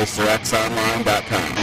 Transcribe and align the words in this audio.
on 0.00 0.06
RacerXOnline.com. 0.06 1.54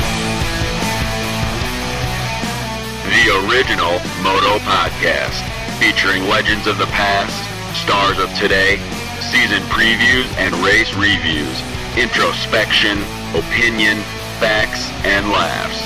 The 3.10 3.50
original 3.50 3.94
Moto 4.22 4.60
Podcast, 4.64 5.42
featuring 5.80 6.28
legends 6.30 6.68
of 6.68 6.78
the 6.78 6.86
past, 6.88 7.34
stars 7.82 8.20
of 8.20 8.32
today, 8.38 8.78
season 9.22 9.64
previews 9.70 10.28
and 10.38 10.54
race 10.64 10.94
reviews, 10.96 11.62
introspection, 11.98 13.00
opinion, 13.34 13.98
facts, 14.40 14.88
and 15.04 15.30
laughs. 15.30 15.82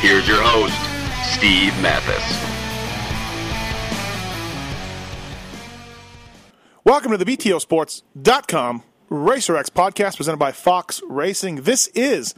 Here's 0.00 0.26
your 0.26 0.42
host, 0.42 0.74
Steve 1.36 1.72
Matthes. 1.80 2.48
Welcome 6.84 7.12
to 7.12 7.18
the 7.18 7.24
BTOsports.com 7.24 8.82
RacerX 9.12 9.66
podcast 9.66 10.16
presented 10.16 10.38
by 10.38 10.52
Fox 10.52 11.02
Racing. 11.06 11.56
This 11.56 11.88
is 11.88 12.34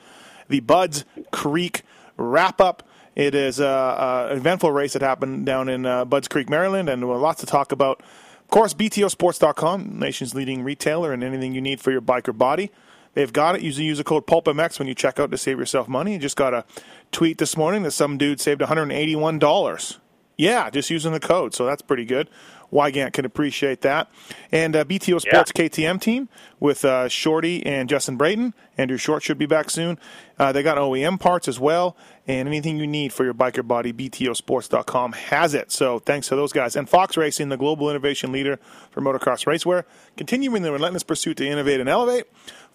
the 0.49 0.59
Budds 0.59 1.05
Creek 1.31 1.83
wrap 2.17 2.61
up. 2.61 2.83
It 3.15 3.37
is 3.37 3.61
uh, 3.61 4.27
an 4.29 4.39
eventful 4.39 4.73
race 4.73 4.95
that 4.95 5.03
happened 5.03 5.47
down 5.47 5.69
in 5.69 5.87
uh, 5.87 6.05
Budds 6.05 6.27
Creek, 6.27 6.51
Maryland, 6.51 6.89
and 6.89 7.09
lots 7.09 7.39
to 7.41 7.47
talk 7.47 7.71
about. 7.71 8.01
Of 8.01 8.49
course, 8.49 8.75
BTOsports.com, 8.75 10.01
nation's 10.01 10.35
leading 10.35 10.65
retailer, 10.65 11.13
and 11.13 11.23
anything 11.23 11.55
you 11.55 11.61
need 11.61 11.81
for 11.81 11.93
your 11.93 12.01
bike 12.01 12.29
or 12.29 12.33
body. 12.33 12.73
They've 13.13 13.33
got 13.33 13.55
it. 13.55 13.63
Usually 13.63 13.87
use 13.87 13.99
the 13.99 14.05
code 14.05 14.27
PulpMX 14.27 14.81
when 14.81 14.89
you 14.89 14.97
check 14.97 15.21
out 15.21 15.31
to 15.31 15.39
save 15.39 15.61
yourself 15.61 15.87
money. 15.87 16.15
You 16.15 16.19
just 16.19 16.37
got 16.37 16.55
a 16.55 16.65
tweet 17.13 17.39
this 17.39 17.57
morning 17.57 17.85
that 17.85 17.93
some 17.93 18.19
dude 18.19 18.41
saved 18.41 18.61
$181. 18.61 19.99
Yeah, 20.37 20.71
just 20.71 20.91
using 20.91 21.13
the 21.13 21.21
code, 21.21 21.55
so 21.55 21.65
that's 21.67 21.83
pretty 21.83 22.05
good. 22.05 22.29
Weigandt 22.75 23.13
can 23.13 23.25
appreciate 23.25 23.83
that. 23.83 24.11
And 24.51 24.75
uh, 24.75 24.85
BTO 24.85 25.21
Sports 25.21 25.53
yeah. 25.55 25.65
KTM 25.65 26.01
team 26.01 26.29
with 26.59 26.85
uh, 26.85 27.09
Shorty 27.09 27.65
and 27.65 27.89
Justin 27.89 28.17
Brayton. 28.17 28.53
Andrew 28.77 28.97
Short 28.97 29.23
should 29.23 29.39
be 29.39 29.47
back 29.47 29.71
soon. 29.71 29.99
Uh, 30.37 30.51
they 30.51 30.65
got 30.65 30.77
OEM 30.77 31.21
parts 31.21 31.47
as 31.47 31.61
well. 31.61 31.97
And 32.27 32.49
anything 32.49 32.77
you 32.77 32.87
need 32.87 33.13
for 33.13 33.25
your 33.25 33.35
biker 33.35 33.67
body, 33.67 33.93
BTOsports.com 33.93 35.13
has 35.13 35.55
it. 35.55 35.71
So 35.71 36.01
thanks 36.01 36.29
to 36.29 36.37
those 36.37 36.53
guys. 36.53 36.75
And 36.75 36.89
Fox 36.89 37.17
Racing, 37.17 37.49
the 37.49 37.57
global 37.57 37.89
innovation 37.89 38.33
leader 38.33 38.59
for 38.91 39.01
motocross 39.01 39.47
racewear, 39.47 39.85
continuing 40.17 40.63
the 40.63 40.73
relentless 40.73 41.05
pursuit 41.05 41.37
to 41.37 41.47
innovate 41.47 41.79
and 41.79 41.89
elevate. 41.89 42.25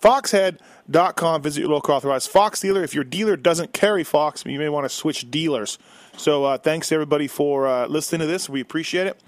Foxhead.com. 0.02 1.42
Visit 1.42 1.62
your 1.62 1.70
local 1.70 1.94
authorized 1.94 2.30
Fox 2.30 2.62
dealer. 2.62 2.84
If 2.84 2.96
your 2.96 3.04
dealer 3.04 3.36
doesn't 3.36 3.74
carry 3.74 4.06
Fox, 4.06 4.46
you 4.46 4.58
may 4.58 4.70
want 4.70 4.86
to 4.86 4.90
switch 4.90 5.30
dealers. 5.30 5.78
So 6.16 6.46
uh, 6.46 6.58
thanks 6.58 6.92
everybody 6.92 7.28
for 7.28 7.68
uh, 7.68 7.88
listening 7.88 8.22
to 8.22 8.28
this. 8.28 8.48
We 8.48 8.62
appreciate 8.62 9.08
it. 9.08 9.20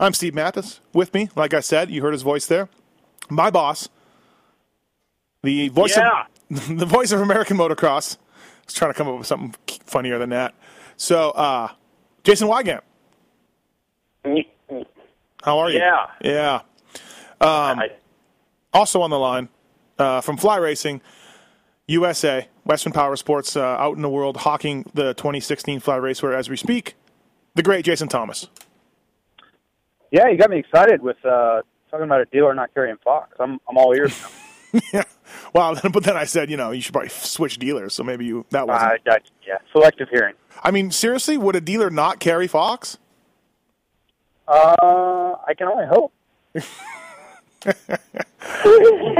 I'm 0.00 0.14
Steve 0.14 0.34
Matthes. 0.34 0.80
With 0.92 1.14
me, 1.14 1.28
like 1.36 1.54
I 1.54 1.60
said, 1.60 1.90
you 1.90 2.02
heard 2.02 2.12
his 2.12 2.22
voice 2.22 2.46
there. 2.46 2.68
My 3.30 3.50
boss, 3.50 3.88
the 5.42 5.68
voice 5.68 5.96
yeah. 5.96 6.24
of 6.50 6.78
the 6.78 6.86
voice 6.86 7.12
of 7.12 7.20
American 7.20 7.56
motocross. 7.56 8.16
I 8.16 8.64
was 8.66 8.74
trying 8.74 8.92
to 8.92 8.98
come 8.98 9.08
up 9.08 9.18
with 9.18 9.26
something 9.26 9.54
funnier 9.84 10.18
than 10.18 10.30
that. 10.30 10.54
So, 10.96 11.30
uh, 11.30 11.68
Jason 12.24 12.48
Weigandt. 12.48 12.82
How 15.42 15.58
are 15.58 15.70
you? 15.70 15.78
Yeah. 15.78 16.06
Yeah. 16.20 16.60
Um, 17.40 17.82
also 18.72 19.02
on 19.02 19.10
the 19.10 19.18
line 19.18 19.48
uh, 19.98 20.20
from 20.20 20.36
Fly 20.36 20.56
Racing, 20.56 21.00
USA, 21.88 22.48
Western 22.64 22.92
Power 22.92 23.16
Sports, 23.16 23.56
uh, 23.56 23.62
out 23.62 23.96
in 23.96 24.02
the 24.02 24.08
world 24.08 24.38
hawking 24.38 24.84
the 24.94 25.14
2016 25.14 25.80
Fly 25.80 25.98
Racewear 25.98 26.34
as 26.36 26.48
we 26.48 26.56
speak, 26.56 26.94
the 27.54 27.62
great 27.62 27.84
Jason 27.84 28.08
Thomas. 28.08 28.48
Yeah, 30.12 30.28
you 30.28 30.36
got 30.36 30.50
me 30.50 30.58
excited 30.58 31.00
with 31.00 31.16
uh, 31.24 31.62
talking 31.90 32.04
about 32.04 32.20
a 32.20 32.26
dealer 32.26 32.54
not 32.54 32.72
carrying 32.74 32.98
Fox. 33.02 33.34
I'm 33.40 33.58
I'm 33.68 33.78
all 33.78 33.94
ears 33.96 34.14
now. 34.20 34.80
yeah. 34.92 35.02
Well, 35.54 35.80
but 35.92 36.04
then 36.04 36.18
I 36.18 36.24
said, 36.24 36.50
you 36.50 36.58
know, 36.58 36.70
you 36.70 36.82
should 36.82 36.92
probably 36.92 37.08
switch 37.08 37.58
dealers. 37.58 37.94
So 37.94 38.04
maybe 38.04 38.26
you 38.26 38.44
that 38.50 38.68
was. 38.68 38.80
Uh, 38.80 39.14
yeah, 39.46 39.56
selective 39.72 40.08
hearing. 40.10 40.34
I 40.62 40.70
mean, 40.70 40.90
seriously, 40.90 41.38
would 41.38 41.56
a 41.56 41.62
dealer 41.62 41.88
not 41.88 42.20
carry 42.20 42.46
Fox? 42.46 42.98
Uh, 44.46 45.34
I 45.46 45.54
can 45.56 45.68
only 45.68 45.86
hope. 45.86 46.12
but 47.64 47.78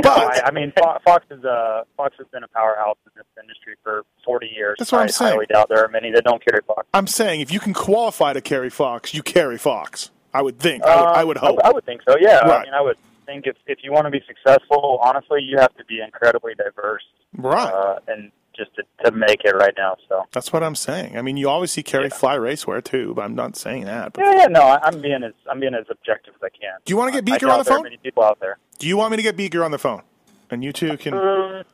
I, 0.05 0.43
I 0.45 0.51
mean, 0.51 0.75
Fox 0.77 1.25
is 1.31 1.43
uh, 1.43 1.85
Fox 1.97 2.15
has 2.19 2.27
been 2.29 2.43
a 2.43 2.49
powerhouse 2.49 2.99
in 3.07 3.13
this 3.17 3.25
industry 3.43 3.77
for 3.83 4.05
40 4.27 4.51
years. 4.55 4.77
That's 4.79 4.93
what 4.93 4.99
I 4.99 5.03
I'm 5.05 5.09
saying. 5.09 5.29
I 5.29 5.33
highly 5.33 5.47
doubt 5.47 5.71
there 5.71 5.83
are 5.83 5.89
many 5.89 6.11
that 6.11 6.25
don't 6.25 6.45
carry 6.45 6.61
Fox. 6.67 6.87
I'm 6.93 7.07
saying 7.07 7.41
if 7.41 7.51
you 7.51 7.61
can 7.61 7.73
qualify 7.73 8.35
to 8.35 8.43
carry 8.43 8.69
Fox, 8.69 9.15
you 9.15 9.23
carry 9.23 9.57
Fox. 9.57 10.11
I 10.35 10.43
would 10.43 10.59
think. 10.59 10.85
I 10.85 10.97
would, 10.97 11.07
I 11.07 11.25
would 11.25 11.37
hope. 11.37 11.59
I, 11.65 11.69
I, 11.69 11.73
would 11.73 11.85
think 11.85 12.03
so. 12.09 12.17
Yeah. 12.19 12.39
Right. 12.39 12.61
I 12.61 12.65
mean, 12.65 12.75
I 12.75 12.81
would 12.81 12.97
think 13.27 13.47
if 13.47 13.57
if 13.67 13.79
you 13.83 13.93
want 13.93 14.07
to 14.07 14.11
be 14.11 14.23
successful, 14.27 14.99
honestly, 15.03 15.43
you 15.43 15.59
have 15.59 15.75
to 15.77 15.85
be 15.85 16.01
incredibly 16.01 16.55
diverse. 16.55 17.05
Right. 17.37 17.73
Uh, 17.73 17.99
and 18.09 18.33
just 18.55 18.71
to, 18.77 18.83
to 19.05 19.11
make 19.11 19.45
it 19.45 19.55
right 19.55 19.75
now. 19.77 19.97
So 20.09 20.25
that's 20.33 20.53
what 20.53 20.63
I'm 20.63 20.75
saying. 20.75 21.17
I 21.17 21.23
mean, 21.23 21.37
you 21.37 21.49
obviously 21.49 21.83
carry 21.83 22.05
yeah. 22.05 22.17
fly 22.17 22.37
racewear 22.37 22.83
too, 22.85 23.15
but 23.15 23.23
I'm 23.23 23.35
not 23.35 23.57
saying 23.57 23.85
that. 23.85 24.13
But 24.13 24.25
yeah, 24.25 24.35
yeah, 24.41 24.47
no, 24.47 24.79
I'm 24.83 25.01
being 25.01 25.23
as 25.23 25.33
I'm 25.51 25.61
being 25.61 25.75
as 25.75 25.87
objective 25.91 26.35
as 26.35 26.43
I 26.43 26.49
can. 26.49 26.79
Do 26.85 26.93
you 26.93 26.97
want 26.97 27.13
to 27.13 27.19
get 27.19 27.25
Beaker 27.25 27.49
on 27.49 27.59
the 27.59 27.65
phone? 27.65 27.83
many 27.83 27.97
people 27.97 28.23
out 28.23 28.41
there. 28.41 28.59
Do 28.79 28.87
you 28.87 28.97
want 28.97 29.11
me 29.11 29.17
to 29.17 29.23
get 29.23 29.37
Beaker 29.37 29.65
on 29.65 29.71
the 29.71 29.79
phone, 29.79 30.03
and 30.51 30.63
you 30.63 30.73
two 30.73 30.97
can? 30.97 31.15
Um, 31.15 31.65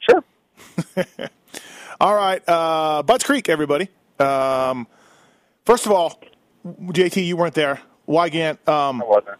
sure. 0.00 0.24
all 2.00 2.14
right, 2.14 2.42
uh, 2.48 3.02
Budds 3.02 3.24
Creek, 3.24 3.48
everybody. 3.48 3.88
Um, 4.18 4.86
first 5.64 5.86
of 5.86 5.92
all, 5.92 6.20
JT, 6.64 7.24
you 7.26 7.36
weren't 7.36 7.54
there. 7.54 7.80
Weigandt. 8.08 8.66
Um, 8.68 9.02
I 9.02 9.04
wasn't. 9.04 9.38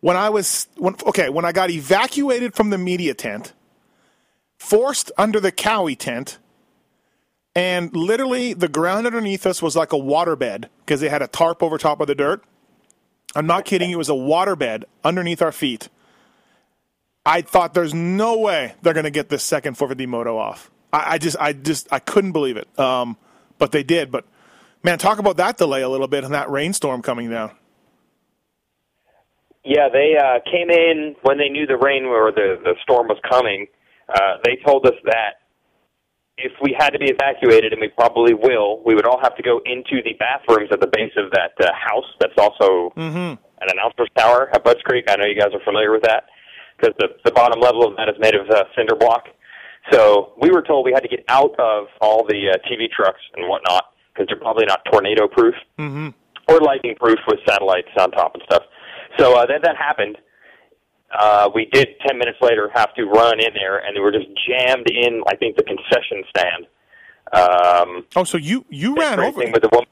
When 0.00 0.16
I 0.16 0.30
was 0.30 0.68
when, 0.76 0.96
okay, 1.06 1.28
when 1.28 1.44
I 1.44 1.52
got 1.52 1.70
evacuated 1.70 2.54
from 2.54 2.70
the 2.70 2.78
media 2.78 3.14
tent, 3.14 3.52
forced 4.58 5.12
under 5.18 5.40
the 5.40 5.52
Kawi 5.52 5.96
tent, 5.96 6.38
and 7.54 7.94
literally 7.94 8.54
the 8.54 8.68
ground 8.68 9.06
underneath 9.06 9.46
us 9.46 9.60
was 9.60 9.76
like 9.76 9.92
a 9.92 9.96
waterbed 9.96 10.66
because 10.84 11.00
they 11.00 11.08
had 11.08 11.22
a 11.22 11.26
tarp 11.26 11.62
over 11.62 11.78
top 11.78 12.00
of 12.00 12.06
the 12.06 12.14
dirt. 12.14 12.42
I'm 13.34 13.46
not 13.46 13.64
kidding. 13.64 13.90
It 13.90 13.98
was 13.98 14.08
a 14.08 14.14
waterbed 14.14 14.84
underneath 15.04 15.42
our 15.42 15.52
feet. 15.52 15.88
I 17.24 17.42
thought 17.42 17.74
there's 17.74 17.94
no 17.94 18.38
way 18.38 18.74
they're 18.82 18.94
going 18.94 19.04
to 19.04 19.10
get 19.10 19.28
this 19.28 19.42
second 19.42 19.76
450 19.76 20.06
moto 20.06 20.36
off. 20.38 20.70
I, 20.92 21.14
I, 21.14 21.18
just, 21.18 21.36
I 21.38 21.52
just, 21.52 21.86
I 21.92 21.98
couldn't 21.98 22.32
believe 22.32 22.56
it. 22.56 22.66
Um, 22.78 23.16
but 23.58 23.72
they 23.72 23.82
did. 23.82 24.10
But 24.10 24.24
man, 24.82 24.98
talk 24.98 25.18
about 25.18 25.36
that 25.36 25.58
delay 25.58 25.82
a 25.82 25.88
little 25.88 26.08
bit 26.08 26.24
and 26.24 26.34
that 26.34 26.50
rainstorm 26.50 27.02
coming 27.02 27.30
down. 27.30 27.52
Yeah, 29.64 29.88
they 29.92 30.16
uh, 30.16 30.40
came 30.50 30.70
in 30.70 31.16
when 31.22 31.36
they 31.36 31.48
knew 31.48 31.66
the 31.66 31.76
rain 31.76 32.04
or 32.04 32.32
the 32.32 32.56
the 32.64 32.74
storm 32.82 33.08
was 33.08 33.18
coming. 33.28 33.66
Uh, 34.08 34.38
they 34.44 34.56
told 34.64 34.86
us 34.86 34.94
that 35.04 35.44
if 36.38 36.52
we 36.62 36.74
had 36.78 36.90
to 36.90 36.98
be 36.98 37.10
evacuated, 37.10 37.72
and 37.72 37.80
we 37.80 37.88
probably 37.88 38.32
will, 38.32 38.82
we 38.84 38.94
would 38.94 39.06
all 39.06 39.20
have 39.22 39.36
to 39.36 39.42
go 39.42 39.60
into 39.66 40.02
the 40.02 40.14
bathrooms 40.18 40.70
at 40.72 40.80
the 40.80 40.86
base 40.86 41.12
of 41.16 41.30
that 41.32 41.52
uh, 41.60 41.70
house. 41.76 42.08
That's 42.18 42.38
also 42.38 42.90
mm-hmm. 42.96 43.36
an 43.36 43.68
announcer's 43.68 44.08
tower 44.16 44.48
at 44.54 44.64
Budds 44.64 44.80
Creek. 44.82 45.04
I 45.10 45.16
know 45.16 45.26
you 45.26 45.38
guys 45.38 45.52
are 45.52 45.62
familiar 45.62 45.92
with 45.92 46.02
that 46.04 46.24
because 46.78 46.94
the 46.98 47.08
the 47.26 47.32
bottom 47.32 47.60
level 47.60 47.86
of 47.86 47.96
that 47.98 48.08
is 48.08 48.16
made 48.18 48.34
of 48.34 48.48
uh, 48.48 48.64
cinder 48.74 48.96
block. 48.96 49.28
So 49.92 50.32
we 50.40 50.50
were 50.50 50.62
told 50.62 50.86
we 50.86 50.92
had 50.92 51.02
to 51.02 51.08
get 51.08 51.24
out 51.28 51.52
of 51.58 51.86
all 52.00 52.24
the 52.26 52.48
uh, 52.48 52.56
TV 52.68 52.90
trucks 52.90 53.20
and 53.36 53.46
whatnot 53.48 53.84
because 54.12 54.26
they're 54.28 54.40
probably 54.40 54.66
not 54.66 54.84
tornado 54.90 55.28
proof 55.28 55.54
mm-hmm. 55.78 56.08
or 56.48 56.60
lightning 56.60 56.94
proof 56.96 57.18
with 57.26 57.38
satellites 57.46 57.88
on 57.98 58.10
top 58.10 58.34
and 58.34 58.42
stuff. 58.44 58.62
So 59.18 59.36
uh, 59.36 59.46
then 59.46 59.60
that 59.62 59.76
happened. 59.76 60.16
Uh, 61.18 61.50
we 61.54 61.66
did 61.72 61.88
ten 62.06 62.18
minutes 62.18 62.38
later 62.40 62.70
have 62.74 62.94
to 62.94 63.04
run 63.04 63.40
in 63.40 63.52
there, 63.54 63.78
and 63.78 63.94
we 63.94 64.00
were 64.00 64.12
just 64.12 64.28
jammed 64.46 64.88
in. 64.88 65.22
I 65.26 65.36
think 65.36 65.56
the 65.56 65.64
concession 65.64 66.22
stand. 66.30 66.66
Um, 67.32 68.06
oh, 68.16 68.24
so 68.24 68.38
you 68.38 68.64
you 68.70 68.96
ran 68.96 69.18
over 69.18 69.40
with 69.40 69.62
the 69.62 69.68
woman. 69.72 69.88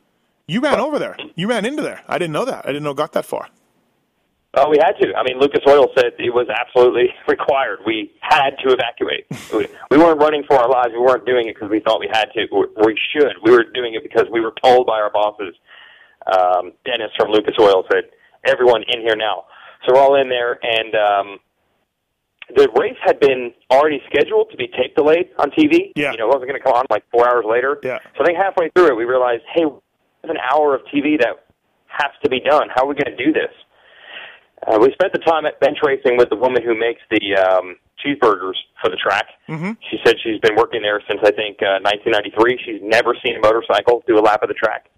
You 0.46 0.60
ran 0.60 0.80
over 0.80 0.98
there. 0.98 1.16
You 1.34 1.48
ran 1.48 1.66
into 1.66 1.82
there. 1.82 2.02
I 2.08 2.18
didn't 2.18 2.32
know 2.32 2.44
that. 2.46 2.64
I 2.64 2.68
didn't 2.68 2.84
know 2.84 2.92
it 2.92 2.96
got 2.96 3.12
that 3.12 3.26
far. 3.26 3.48
Oh, 4.54 4.70
we 4.70 4.78
had 4.78 4.92
to. 5.00 5.14
I 5.14 5.22
mean, 5.24 5.38
Lucas 5.38 5.60
Oil 5.68 5.88
said 5.94 6.12
it 6.18 6.32
was 6.32 6.48
absolutely 6.48 7.08
required. 7.28 7.80
We 7.86 8.12
had 8.20 8.56
to 8.64 8.72
evacuate. 8.72 9.26
we 9.90 9.98
weren't 9.98 10.20
running 10.20 10.42
for 10.48 10.56
our 10.56 10.68
lives. 10.68 10.90
We 10.92 11.00
weren't 11.00 11.26
doing 11.26 11.48
it 11.48 11.54
because 11.54 11.70
we 11.70 11.80
thought 11.80 12.00
we 12.00 12.08
had 12.10 12.30
to. 12.34 12.46
We 12.84 12.98
should. 13.12 13.34
We 13.44 13.52
were 13.52 13.64
doing 13.64 13.94
it 13.94 14.02
because 14.02 14.26
we 14.32 14.40
were 14.40 14.54
told 14.62 14.86
by 14.86 15.00
our 15.00 15.10
bosses. 15.10 15.54
Um, 16.26 16.72
Dennis 16.84 17.10
from 17.16 17.30
Lucas 17.30 17.54
Oil 17.60 17.84
said, 17.92 18.04
everyone 18.44 18.82
in 18.88 19.00
here 19.00 19.16
now. 19.16 19.44
So 19.84 19.94
we're 19.94 20.00
all 20.00 20.20
in 20.20 20.28
there, 20.28 20.58
and 20.62 20.94
um, 20.94 21.38
the 22.54 22.68
race 22.78 22.96
had 23.04 23.20
been 23.20 23.52
already 23.70 24.00
scheduled 24.08 24.50
to 24.50 24.56
be 24.56 24.68
tape 24.68 24.96
delayed 24.96 25.30
on 25.38 25.50
TV. 25.50 25.92
Yeah. 25.94 26.12
You 26.12 26.18
know, 26.18 26.24
it 26.24 26.34
wasn't 26.34 26.48
going 26.48 26.60
to 26.60 26.64
come 26.64 26.74
on 26.74 26.86
like 26.90 27.04
four 27.10 27.28
hours 27.28 27.44
later. 27.48 27.78
Yeah. 27.82 27.98
So 28.16 28.22
I 28.22 28.26
think 28.26 28.38
halfway 28.38 28.70
through 28.70 28.88
it, 28.88 28.96
we 28.96 29.04
realized, 29.04 29.42
hey, 29.54 29.64
there's 29.64 30.30
an 30.34 30.40
hour 30.52 30.74
of 30.74 30.82
TV 30.92 31.18
that 31.20 31.44
has 31.86 32.10
to 32.22 32.30
be 32.30 32.40
done. 32.40 32.68
How 32.74 32.84
are 32.84 32.88
we 32.88 32.94
going 32.94 33.16
to 33.16 33.24
do 33.24 33.32
this? 33.32 33.52
Uh, 34.66 34.78
we 34.81 34.93
spent 34.93 35.12
the 35.12 35.19
time 35.19 35.46
at 35.46 35.60
bench 35.60 35.78
racing 35.82 36.16
with 36.16 36.31
the 36.31 36.37
woman 36.37 36.62
who 36.62 36.78
makes 36.78 37.00
the 37.10 37.37
um, 37.37 37.76
cheeseburgers 38.05 38.55
for 38.81 38.90
the 38.90 38.96
track. 38.96 39.26
Mm-hmm. 39.49 39.72
She 39.90 39.99
said 40.05 40.16
she's 40.22 40.40
been 40.40 40.56
working 40.56 40.82
there 40.82 41.00
since 41.08 41.20
I 41.22 41.31
think 41.31 41.58
uh, 41.62 41.81
1993. 41.82 42.60
She's 42.64 42.81
never 42.82 43.14
seen 43.25 43.37
a 43.37 43.40
motorcycle 43.40 44.02
do 44.06 44.19
a 44.19 44.20
lap 44.20 44.43
of 44.43 44.49
the 44.49 44.55
track. 44.55 44.90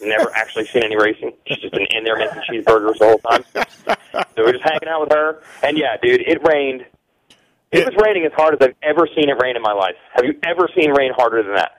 Never 0.00 0.30
actually 0.34 0.66
seen 0.66 0.84
any 0.84 0.96
racing. 0.96 1.32
She's 1.46 1.58
just 1.58 1.72
been 1.72 1.86
in 1.90 2.04
there 2.04 2.16
making 2.16 2.42
cheeseburgers 2.50 2.98
the 2.98 3.06
whole 3.06 3.18
time. 3.18 3.44
So 4.36 4.44
we're 4.44 4.52
just 4.52 4.64
hanging 4.64 4.88
out 4.88 5.02
with 5.02 5.12
her. 5.12 5.42
And 5.62 5.78
yeah, 5.78 5.96
dude, 6.02 6.22
it 6.22 6.40
rained. 6.46 6.84
It 7.70 7.86
was 7.86 7.94
raining 8.02 8.24
as 8.24 8.32
hard 8.32 8.54
as 8.54 8.60
I've 8.60 8.74
ever 8.82 9.06
seen 9.14 9.28
it 9.28 9.36
rain 9.40 9.54
in 9.54 9.62
my 9.62 9.72
life. 9.72 9.94
Have 10.14 10.24
you 10.24 10.34
ever 10.42 10.68
seen 10.74 10.90
rain 10.90 11.12
harder 11.14 11.42
than 11.42 11.54
that? 11.54 11.72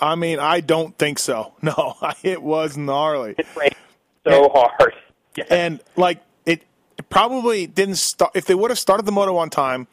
I 0.00 0.14
mean, 0.16 0.38
I 0.38 0.60
don't 0.60 0.96
think 0.98 1.18
so. 1.18 1.54
No, 1.62 1.94
it 2.22 2.42
was 2.42 2.76
gnarly. 2.76 3.34
It 3.38 3.46
rained 3.56 3.74
so 4.26 4.48
hard. 4.52 4.94
Yeah. 5.36 5.44
And 5.50 5.80
like 5.96 6.18
it, 6.18 6.22
it 6.22 6.29
probably 7.10 7.66
didn't 7.66 7.96
start. 7.96 8.32
If 8.34 8.46
they 8.46 8.54
would 8.54 8.70
have 8.70 8.78
started 8.78 9.04
the 9.04 9.12
moto 9.12 9.36
on 9.36 9.50
time, 9.50 9.86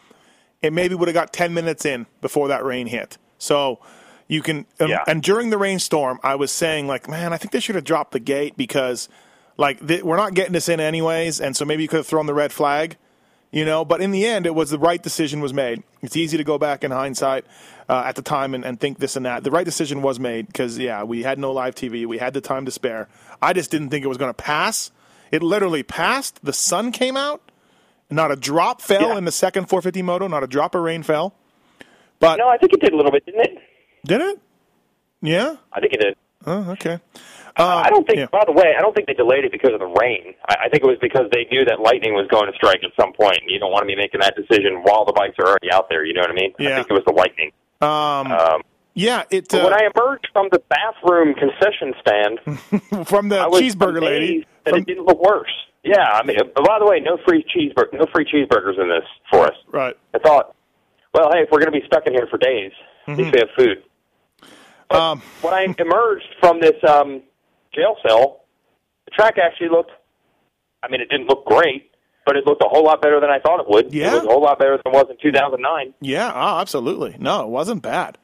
it 0.62 0.72
maybe 0.72 0.96
would 0.96 1.08
have 1.08 1.16
got 1.16 1.34
ten 1.34 1.54
minutes 1.54 1.86
in 1.86 2.06
before 2.22 2.48
that 2.48 2.64
rain 2.64 2.88
hit. 2.88 3.18
So 3.38 3.80
you 4.28 4.42
can. 4.42 4.66
Um, 4.80 4.90
Yeah. 4.90 5.04
And 5.08 5.22
during 5.22 5.50
the 5.50 5.58
rainstorm, 5.58 6.20
I 6.24 6.36
was 6.36 6.52
saying 6.52 6.88
like, 6.88 7.10
man, 7.10 7.34
I 7.34 7.38
think 7.38 7.52
they 7.52 7.60
should 7.60 7.76
have 7.76 7.84
dropped 7.84 8.14
the 8.14 8.20
gate 8.20 8.56
because 8.56 9.10
like 9.58 9.86
th- 9.86 10.04
we're 10.04 10.18
not 10.18 10.34
getting 10.34 10.54
this 10.54 10.70
in 10.70 10.80
anyways, 10.80 11.42
and 11.42 11.56
so 11.58 11.66
maybe 11.66 11.82
you 11.84 11.90
could 11.90 11.98
have 11.98 12.08
thrown 12.08 12.26
the 12.28 12.34
red 12.34 12.54
flag. 12.54 12.96
You 13.50 13.64
know, 13.64 13.86
but 13.86 14.02
in 14.02 14.12
the 14.12 14.26
end, 14.26 14.46
it 14.46 14.54
was 14.54 14.72
the 14.72 14.78
right 14.78 15.02
decision 15.02 15.40
was 15.40 15.54
made. 15.54 15.82
It's 16.02 16.18
easy 16.18 16.36
to 16.36 16.44
go 16.44 16.58
back 16.58 16.84
in 16.84 16.92
hindsight 16.92 17.46
uh, 17.88 18.04
at 18.06 18.16
the 18.18 18.22
time 18.22 18.54
and, 18.54 18.66
and 18.66 18.78
think 18.78 19.00
this 19.00 19.16
and 19.16 19.26
that. 19.26 19.46
The 19.46 19.52
right 19.52 19.64
decision 19.64 20.02
was 20.02 20.20
made 20.20 20.48
because, 20.48 20.78
yeah, 20.78 21.04
we 21.04 21.24
had 21.24 21.40
no 21.40 21.54
live 21.54 21.74
TV. 21.74 22.06
We 22.06 22.18
had 22.18 22.34
the 22.34 22.42
time 22.42 22.66
to 22.66 22.72
spare. 22.72 23.08
I 23.42 23.54
just 23.54 23.72
didn't 23.72 23.90
think 23.90 24.04
it 24.04 24.10
was 24.10 24.18
going 24.18 24.30
to 24.30 24.34
pass. 24.34 24.92
It 25.32 25.44
literally 25.44 25.84
passed. 25.84 26.44
The 26.44 26.54
sun 26.54 26.92
came 26.92 27.18
out. 27.18 27.42
Not 28.10 28.32
a 28.32 28.36
drop 28.36 28.82
fell 28.82 29.10
Yeah. 29.10 29.18
in 29.18 29.26
the 29.26 29.32
second 29.32 29.68
450 29.70 30.02
moto. 30.02 30.28
Not 30.28 30.44
a 30.44 30.48
drop 30.48 30.76
of 30.76 30.82
rain 30.82 31.04
fell. 31.04 31.34
But 32.20 32.38
No, 32.38 32.48
I 32.48 32.58
think 32.58 32.74
it 32.74 32.80
did 32.82 32.94
a 32.94 32.96
little 32.96 33.12
bit, 33.12 33.26
didn't 33.26 33.42
it? 33.42 33.58
did 34.06 34.22
it? 34.22 34.40
Yeah. 35.22 35.56
I 35.74 35.80
think 35.82 35.94
it 35.94 36.00
did. 36.00 36.16
Oh, 36.46 36.72
okay. 36.72 37.00
I 37.60 37.90
don't 37.90 38.06
think. 38.06 38.20
yeah. 38.20 38.28
By 38.32 38.44
the 38.46 38.52
way, 38.52 38.76
I 38.78 38.82
don't 38.82 38.94
think 38.96 39.08
they 39.08 39.14
delayed 39.16 39.44
it 39.44 39.52
because 39.52 39.74
of 39.74 39.80
the 39.80 39.88
rain. 40.00 40.36
I, 40.48 40.66
I 40.66 40.70
think 40.70 40.84
it 40.84 40.88
was 40.88 41.00
because 41.02 41.26
they 41.34 41.46
knew 41.52 41.66
that 41.66 41.80
lightning 41.82 42.14
was 42.14 42.28
going 42.30 42.46
to 42.46 42.56
strike 42.56 42.82
at 42.84 42.92
some 43.00 43.14
point. 43.14 43.40
And 43.42 43.50
you 43.50 43.58
don't 43.60 43.72
want 43.72 43.82
to 43.82 43.88
be 43.88 43.96
making 43.96 44.22
that 44.22 44.36
decision 44.36 44.82
while 44.84 45.06
the 45.06 45.14
bikes 45.14 45.34
are 45.40 45.48
already 45.48 45.72
out 45.72 45.90
there. 45.90 46.06
You 46.06 46.14
know 46.14 46.22
what 46.22 46.30
I 46.30 46.34
mean? 46.36 46.54
Yeah. 46.60 46.72
I 46.72 46.76
think 46.76 46.92
it 46.92 46.94
was 46.94 47.04
the 47.08 47.14
lightning. 47.14 47.52
Um, 47.82 48.32
Um, 48.32 48.62
yeah. 48.98 49.24
It 49.32 49.54
uh, 49.54 49.64
when 49.64 49.74
I 49.74 49.88
emerged 49.96 50.28
from 50.34 50.50
the 50.52 50.62
bathroom 50.70 51.34
concession 51.36 51.94
stand, 52.02 52.40
from 53.08 53.30
the 53.30 53.38
cheeseburger 53.38 54.02
lady. 54.02 54.46
that 54.66 54.72
from- 54.72 54.80
it 54.82 54.88
didn't 54.88 55.06
look 55.06 55.22
worse. 55.22 55.52
Yeah, 55.84 56.02
I 56.04 56.26
mean, 56.26 56.38
uh, 56.40 56.44
by 56.64 56.80
the 56.80 56.86
way, 56.86 57.00
no 57.00 57.18
free 57.26 57.46
cheeseburger, 57.46 57.94
no 57.94 58.08
free 58.14 58.26
cheeseburgers 58.26 58.78
in 58.82 58.90
this 58.90 59.08
for 59.32 59.46
us. 59.48 59.56
right. 59.72 59.96
I 60.14 60.20
thought, 60.20 60.54
well, 61.14 61.30
hey, 61.32 61.44
if 61.44 61.50
we're 61.52 61.60
going 61.60 61.72
to 61.72 61.80
be 61.80 61.86
stuck 61.86 62.06
in 62.06 62.14
here 62.14 62.28
for 62.30 62.38
days, 62.38 62.72
at 63.08 63.18
least 63.18 63.32
we 63.34 63.40
have 63.40 63.50
food. 63.58 63.84
But 64.90 65.00
Um, 65.00 65.22
when 65.42 65.54
I 65.54 65.62
emerged 65.80 66.26
from 66.42 66.60
this 66.60 66.76
um, 66.88 67.22
jail 67.74 67.96
cell, 68.06 68.44
the 69.06 69.12
track 69.12 69.36
actually 69.38 69.70
looked. 69.70 69.92
I 70.84 70.90
mean, 70.90 71.00
it 71.00 71.10
didn't 71.10 71.28
look 71.28 71.46
great, 71.46 71.92
but 72.26 72.36
it 72.36 72.46
looked 72.46 72.62
a 72.64 72.68
whole 72.68 72.84
lot 72.84 73.02
better 73.02 73.20
than 73.22 73.30
I 73.30 73.40
thought 73.40 73.60
it 73.62 73.70
would. 73.70 73.94
Yeah. 73.94 74.12
it 74.12 74.14
was 74.16 74.24
a 74.26 74.28
whole 74.28 74.42
lot 74.42 74.60
better 74.60 74.78
than 74.84 74.94
it 74.94 74.96
was 74.96 75.08
in 75.10 75.18
2009. 75.22 75.94
Yeah, 76.02 76.32
oh, 76.34 76.60
absolutely. 76.60 77.16
No, 77.18 77.44
it 77.44 77.50
wasn't 77.50 77.82
bad. 77.82 78.18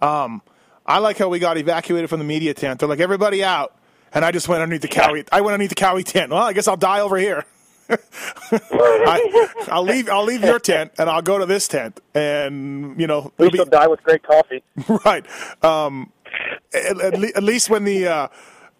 Um, 0.00 0.42
I 0.84 0.98
like 0.98 1.18
how 1.18 1.28
we 1.28 1.38
got 1.38 1.58
evacuated 1.58 2.08
from 2.10 2.18
the 2.20 2.24
media 2.24 2.54
tent. 2.54 2.80
They're 2.80 2.88
like, 2.88 3.00
everybody 3.00 3.42
out. 3.42 3.74
And 4.12 4.24
I 4.24 4.30
just 4.30 4.48
went 4.48 4.62
underneath 4.62 4.82
the 4.82 4.88
Kawi. 4.88 5.28
I 5.32 5.40
went 5.40 5.54
underneath 5.54 5.70
the 5.70 5.74
Kawi 5.74 6.04
tent. 6.04 6.30
Well, 6.30 6.42
I 6.42 6.52
guess 6.52 6.68
I'll 6.68 6.76
die 6.76 7.00
over 7.00 7.16
here. 7.16 7.44
I, 8.50 9.48
I'll 9.68 9.82
leave. 9.82 10.08
I'll 10.08 10.24
leave 10.24 10.42
your 10.42 10.58
tent, 10.58 10.92
and 10.98 11.08
I'll 11.08 11.22
go 11.22 11.38
to 11.38 11.46
this 11.46 11.68
tent, 11.68 12.00
and 12.14 12.98
you 13.00 13.06
know, 13.06 13.32
We 13.38 13.50
be 13.50 13.64
die 13.64 13.86
with 13.86 14.02
great 14.02 14.22
coffee. 14.22 14.62
right. 15.04 15.24
Um, 15.62 16.12
at, 16.74 17.00
at, 17.00 17.18
le- 17.18 17.32
at 17.36 17.42
least 17.42 17.70
when 17.70 17.84
the, 17.84 18.06
uh, 18.08 18.28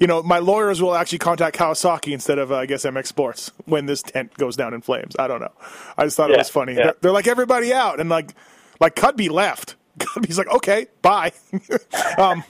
you 0.00 0.06
know, 0.06 0.22
my 0.22 0.38
lawyers 0.38 0.82
will 0.82 0.94
actually 0.94 1.18
contact 1.18 1.56
Kawasaki 1.56 2.12
instead 2.12 2.38
of, 2.38 2.50
uh, 2.50 2.56
I 2.56 2.66
guess, 2.66 2.84
MX 2.84 3.06
Sports 3.06 3.52
when 3.64 3.86
this 3.86 4.02
tent 4.02 4.34
goes 4.34 4.56
down 4.56 4.74
in 4.74 4.80
flames. 4.80 5.14
I 5.18 5.28
don't 5.28 5.40
know. 5.40 5.52
I 5.96 6.04
just 6.04 6.16
thought 6.16 6.30
it 6.30 6.38
was 6.38 6.50
funny. 6.50 6.74
yeah. 6.74 6.84
They're, 6.84 6.94
they're 7.02 7.12
like 7.12 7.26
everybody 7.26 7.72
out, 7.72 8.00
and 8.00 8.08
like, 8.10 8.32
like 8.80 8.94
Cudby 8.96 9.28
left. 9.30 9.76
Cudby's 10.14 10.36
like, 10.38 10.48
okay, 10.48 10.86
bye. 11.02 11.32
um, 12.18 12.44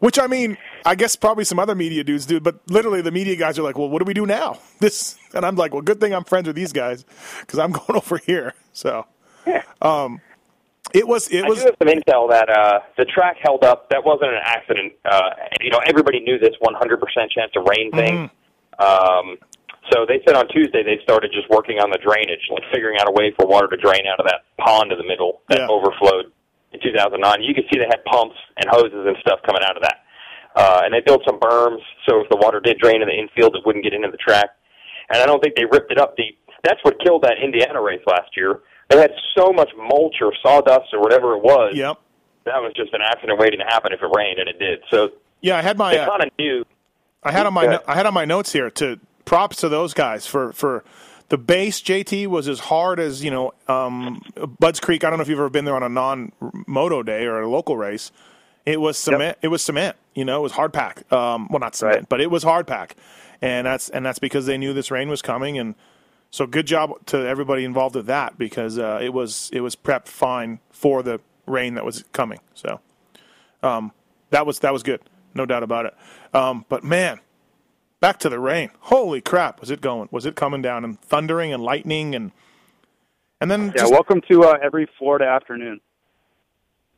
which 0.00 0.18
I 0.18 0.26
mean, 0.26 0.58
I 0.84 0.94
guess 0.94 1.16
probably 1.16 1.44
some 1.44 1.58
other 1.58 1.74
media 1.74 2.04
dudes 2.04 2.26
do, 2.26 2.40
but 2.40 2.60
literally 2.68 3.00
the 3.00 3.10
media 3.10 3.36
guys 3.36 3.58
are 3.58 3.62
like, 3.62 3.78
well, 3.78 3.88
what 3.88 4.00
do 4.00 4.04
we 4.04 4.14
do 4.14 4.26
now? 4.26 4.58
This, 4.80 5.18
and 5.34 5.44
I'm 5.44 5.56
like, 5.56 5.74
well, 5.74 5.82
good 5.82 6.00
thing 6.00 6.14
I'm 6.14 6.24
friends 6.24 6.46
with 6.46 6.56
these 6.56 6.72
guys 6.72 7.04
because 7.40 7.58
I'm 7.58 7.70
going 7.72 7.96
over 7.96 8.16
here. 8.16 8.54
So, 8.72 9.04
um, 9.82 10.20
it 10.94 11.06
was, 11.06 11.28
it 11.28 11.44
I 11.44 11.48
was, 11.48 11.58
do 11.58 11.64
have 11.66 11.76
some 11.78 11.88
intel 11.88 12.30
that 12.30 12.48
uh, 12.48 12.80
the 12.96 13.04
track 13.04 13.36
held 13.42 13.62
up. 13.62 13.90
That 13.90 14.04
wasn't 14.04 14.30
an 14.32 14.40
accident. 14.42 14.94
Uh, 15.04 15.30
you 15.60 15.70
know, 15.70 15.80
everybody 15.86 16.20
knew 16.20 16.38
this 16.38 16.54
100% 16.62 17.30
chance 17.30 17.52
of 17.56 17.64
rain 17.68 17.90
thing. 17.92 18.30
Um, 18.78 19.36
so 19.92 20.06
they 20.06 20.22
said 20.26 20.34
on 20.36 20.48
Tuesday 20.48 20.82
they 20.82 20.98
started 21.02 21.30
just 21.32 21.48
working 21.50 21.78
on 21.78 21.90
the 21.90 21.98
drainage, 21.98 22.40
like 22.50 22.62
figuring 22.72 22.98
out 22.98 23.08
a 23.08 23.12
way 23.12 23.32
for 23.38 23.46
water 23.46 23.68
to 23.68 23.76
drain 23.76 24.02
out 24.10 24.18
of 24.20 24.26
that 24.26 24.42
pond 24.58 24.92
in 24.92 24.98
the 24.98 25.04
middle 25.04 25.42
that 25.48 25.58
Yeah. 25.58 25.68
overflowed 25.68 26.32
in 26.72 26.80
2009. 26.80 27.42
You 27.42 27.54
could 27.54 27.64
see 27.72 27.78
they 27.78 27.90
had 27.90 28.04
pumps 28.04 28.36
and 28.56 28.66
hoses 28.70 29.06
and 29.06 29.16
stuff 29.20 29.40
coming 29.46 29.62
out 29.64 29.76
of 29.76 29.82
that. 29.82 30.04
Uh, 30.56 30.82
and 30.84 30.92
they 30.92 31.00
built 31.00 31.22
some 31.24 31.38
berms 31.38 31.80
so 32.08 32.20
if 32.20 32.28
the 32.28 32.36
water 32.36 32.60
did 32.60 32.78
drain 32.78 33.02
in 33.02 33.08
the 33.08 33.14
infield, 33.14 33.54
it 33.54 33.62
wouldn't 33.64 33.84
get 33.84 33.94
into 33.94 34.10
the 34.10 34.18
track. 34.18 34.50
And 35.08 35.22
I 35.22 35.26
don't 35.26 35.42
think 35.42 35.56
they 35.56 35.64
ripped 35.64 35.92
it 35.92 35.98
up 35.98 36.16
deep. 36.16 36.38
That's 36.64 36.80
what 36.82 37.00
killed 37.02 37.22
that 37.22 37.38
Indiana 37.42 37.80
race 37.80 38.02
last 38.06 38.36
year. 38.36 38.60
They 38.88 38.98
had 38.98 39.12
so 39.36 39.52
much 39.52 39.70
mulch 39.76 40.16
or 40.20 40.32
sawdust 40.42 40.92
or 40.92 41.00
whatever 41.00 41.36
it 41.36 41.42
was 41.42 41.74
yep. 41.74 41.98
that 42.44 42.60
was 42.60 42.72
just 42.74 42.92
an 42.92 43.00
accident 43.02 43.38
waiting 43.38 43.60
to 43.60 43.66
happen 43.66 43.92
if 43.92 44.02
it 44.02 44.10
rained, 44.14 44.40
and 44.40 44.48
it 44.48 44.58
did. 44.58 44.80
So 44.90 45.10
Yeah, 45.40 45.56
I 45.56 45.62
had 45.62 45.78
my, 45.78 45.96
uh, 45.96 46.08
kind 46.08 46.24
of 46.24 46.30
knew. 46.38 46.64
I 47.22 47.32
had 47.32 47.46
on 47.46 47.54
my 47.54 47.66
no- 47.66 47.82
I 47.86 47.94
had 47.94 48.06
on 48.06 48.14
my 48.14 48.24
notes 48.24 48.52
here 48.52 48.70
to 48.70 48.98
props 49.24 49.58
to 49.58 49.68
those 49.68 49.94
guys 49.94 50.26
for 50.26 50.52
for 50.52 50.84
the 51.30 51.38
base. 51.38 51.80
JT 51.80 52.26
was 52.26 52.46
as 52.48 52.60
hard 52.60 53.00
as 53.00 53.24
you 53.24 53.30
know 53.30 53.52
um, 53.66 54.20
Budds 54.60 54.78
Creek. 54.80 55.02
I 55.02 55.08
don't 55.10 55.18
know 55.18 55.22
if 55.22 55.28
you've 55.28 55.38
ever 55.38 55.48
been 55.50 55.64
there 55.64 55.74
on 55.76 55.82
a 55.82 55.88
non 55.88 56.32
moto 56.66 57.02
day 57.02 57.24
or 57.24 57.40
a 57.40 57.48
local 57.48 57.76
race. 57.76 58.12
It 58.66 58.80
was 58.80 58.98
cement. 58.98 59.38
It 59.40 59.48
was 59.48 59.62
cement. 59.62 59.96
You 60.14 60.24
know, 60.24 60.40
it 60.40 60.42
was 60.42 60.52
hard 60.52 60.72
pack. 60.72 61.10
Um, 61.10 61.48
well, 61.50 61.60
not 61.60 61.74
cement, 61.74 61.96
Right. 61.96 62.08
but 62.08 62.20
it 62.20 62.30
was 62.30 62.42
hard 62.42 62.66
pack, 62.66 62.94
and 63.40 63.66
that's 63.66 63.88
and 63.88 64.04
that's 64.04 64.18
because 64.18 64.44
they 64.46 64.58
knew 64.58 64.74
this 64.74 64.90
rain 64.90 65.08
was 65.08 65.22
coming. 65.22 65.58
And 65.58 65.74
so, 66.30 66.46
good 66.46 66.66
job 66.66 66.92
to 67.06 67.16
everybody 67.26 67.64
involved 67.64 67.96
with 67.96 68.06
that 68.06 68.36
because 68.36 68.78
uh, 68.78 69.00
it 69.02 69.14
was 69.14 69.50
it 69.52 69.60
was 69.62 69.74
prepped 69.76 70.08
fine 70.08 70.60
for 70.70 71.02
the 71.02 71.20
rain 71.46 71.74
that 71.74 71.84
was 71.84 72.04
coming. 72.12 72.38
So 72.54 72.80
um, 73.62 73.92
that 74.30 74.46
was 74.46 74.58
that 74.60 74.72
was 74.72 74.82
good, 74.82 75.00
no 75.34 75.46
doubt 75.46 75.62
about 75.62 75.86
it. 75.86 75.94
Um, 76.34 76.64
but 76.68 76.84
man, 76.84 77.20
back 78.00 78.18
to 78.20 78.28
the 78.28 78.38
rain. 78.38 78.70
Holy 78.80 79.20
crap, 79.20 79.60
was 79.60 79.70
it 79.70 79.80
going? 79.80 80.08
Was 80.10 80.26
it 80.26 80.34
coming 80.34 80.62
down 80.62 80.84
and 80.84 81.00
thundering 81.00 81.52
and 81.52 81.62
lightning 81.62 82.14
and 82.14 82.32
and 83.40 83.50
then 83.50 83.66
Yeah, 83.68 83.82
just, 83.82 83.92
welcome 83.92 84.20
to 84.30 84.44
uh, 84.44 84.58
every 84.62 84.86
Florida 84.98 85.24
afternoon. 85.26 85.80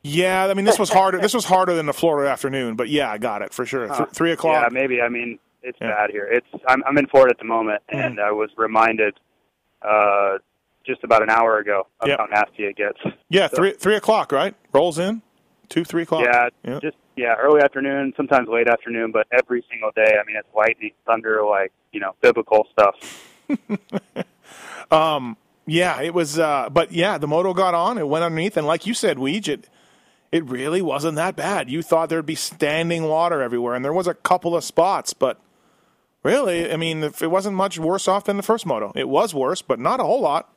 yeah. 0.03 0.45
I 0.45 0.53
mean, 0.53 0.65
this 0.65 0.77
was 0.79 0.89
harder. 0.89 1.19
This 1.19 1.33
was 1.33 1.45
harder 1.45 1.73
than 1.73 1.85
the 1.85 1.93
Florida 1.93 2.29
afternoon, 2.29 2.75
but 2.75 2.89
yeah, 2.89 3.09
I 3.09 3.17
got 3.17 3.41
it 3.41 3.53
for 3.53 3.65
sure. 3.65 3.87
Th- 3.87 3.99
Uh, 4.01 4.05
three 4.07 4.31
o'clock. 4.31 4.61
Yeah, 4.63 4.69
maybe. 4.71 5.01
I 5.01 5.07
mean, 5.09 5.39
it's 5.61 5.77
Yeah. 5.79 5.91
bad 5.91 6.09
here. 6.09 6.25
It's 6.29 6.47
I'm 6.67 6.83
I'm 6.85 6.97
in 6.97 7.07
Florida 7.07 7.31
at 7.31 7.37
the 7.39 7.45
moment, 7.45 7.81
Mhm. 7.93 8.05
and 8.05 8.19
I 8.19 8.31
was 8.31 8.49
reminded 8.57 9.19
uh, 9.81 10.37
just 10.85 11.03
about 11.03 11.21
an 11.23 11.29
hour 11.29 11.57
ago 11.57 11.87
of 12.01 12.07
Yep. 12.07 12.19
how 12.19 12.25
nasty 12.25 12.63
it 12.65 12.75
gets. 12.77 12.97
yeah, 13.29 13.47
So- 13.47 13.55
three 13.57 13.71
three 13.71 13.95
o'clock, 13.95 14.31
right? 14.33 14.53
Rolls 14.73 14.99
in, 14.99 15.21
two 15.69 15.83
three 15.85 16.03
o'clock. 16.03 16.25
Yeah, 16.25 16.49
yeah. 16.63 16.79
just 16.81 16.97
yeah, 17.15 17.35
early 17.35 17.61
afternoon, 17.61 18.13
sometimes 18.17 18.47
late 18.47 18.67
afternoon, 18.67 19.11
but 19.11 19.27
every 19.31 19.63
single 19.69 19.91
day. 19.95 20.15
I 20.19 20.25
mean, 20.25 20.35
it's 20.35 20.47
lightning, 20.55 20.91
thunder, 21.05 21.43
like 21.43 21.71
you 21.91 21.99
know, 21.99 22.15
biblical 22.21 22.67
stuff. 22.71 22.95
Um, 24.91 25.37
yeah, 25.65 26.01
it 26.01 26.13
was. 26.13 26.37
Uh, 26.37 26.69
but 26.69 26.91
yeah, 26.91 27.17
the 27.17 27.27
moto 27.27 27.53
got 27.53 27.73
on. 27.73 27.97
It 27.97 28.07
went 28.07 28.23
underneath, 28.23 28.57
and 28.57 28.67
like 28.67 28.85
you 28.85 28.93
said, 28.93 29.17
Weege, 29.17 29.47
it 29.47 29.69
it 30.31 30.45
really 30.45 30.81
wasn't 30.81 31.15
that 31.15 31.35
bad. 31.35 31.69
You 31.69 31.81
thought 31.81 32.09
there'd 32.09 32.25
be 32.25 32.35
standing 32.35 33.03
water 33.03 33.41
everywhere, 33.41 33.75
and 33.75 33.83
there 33.83 33.93
was 33.93 34.07
a 34.07 34.13
couple 34.13 34.55
of 34.55 34.63
spots, 34.63 35.13
but 35.13 35.39
really, 36.21 36.71
I 36.71 36.77
mean, 36.77 37.03
it 37.03 37.31
wasn't 37.31 37.55
much 37.55 37.79
worse 37.79 38.07
off 38.07 38.25
than 38.25 38.37
the 38.37 38.43
first 38.43 38.65
moto. 38.65 38.91
It 38.95 39.09
was 39.09 39.33
worse, 39.33 39.61
but 39.61 39.79
not 39.79 39.99
a 39.99 40.03
whole 40.03 40.21
lot. 40.21 40.52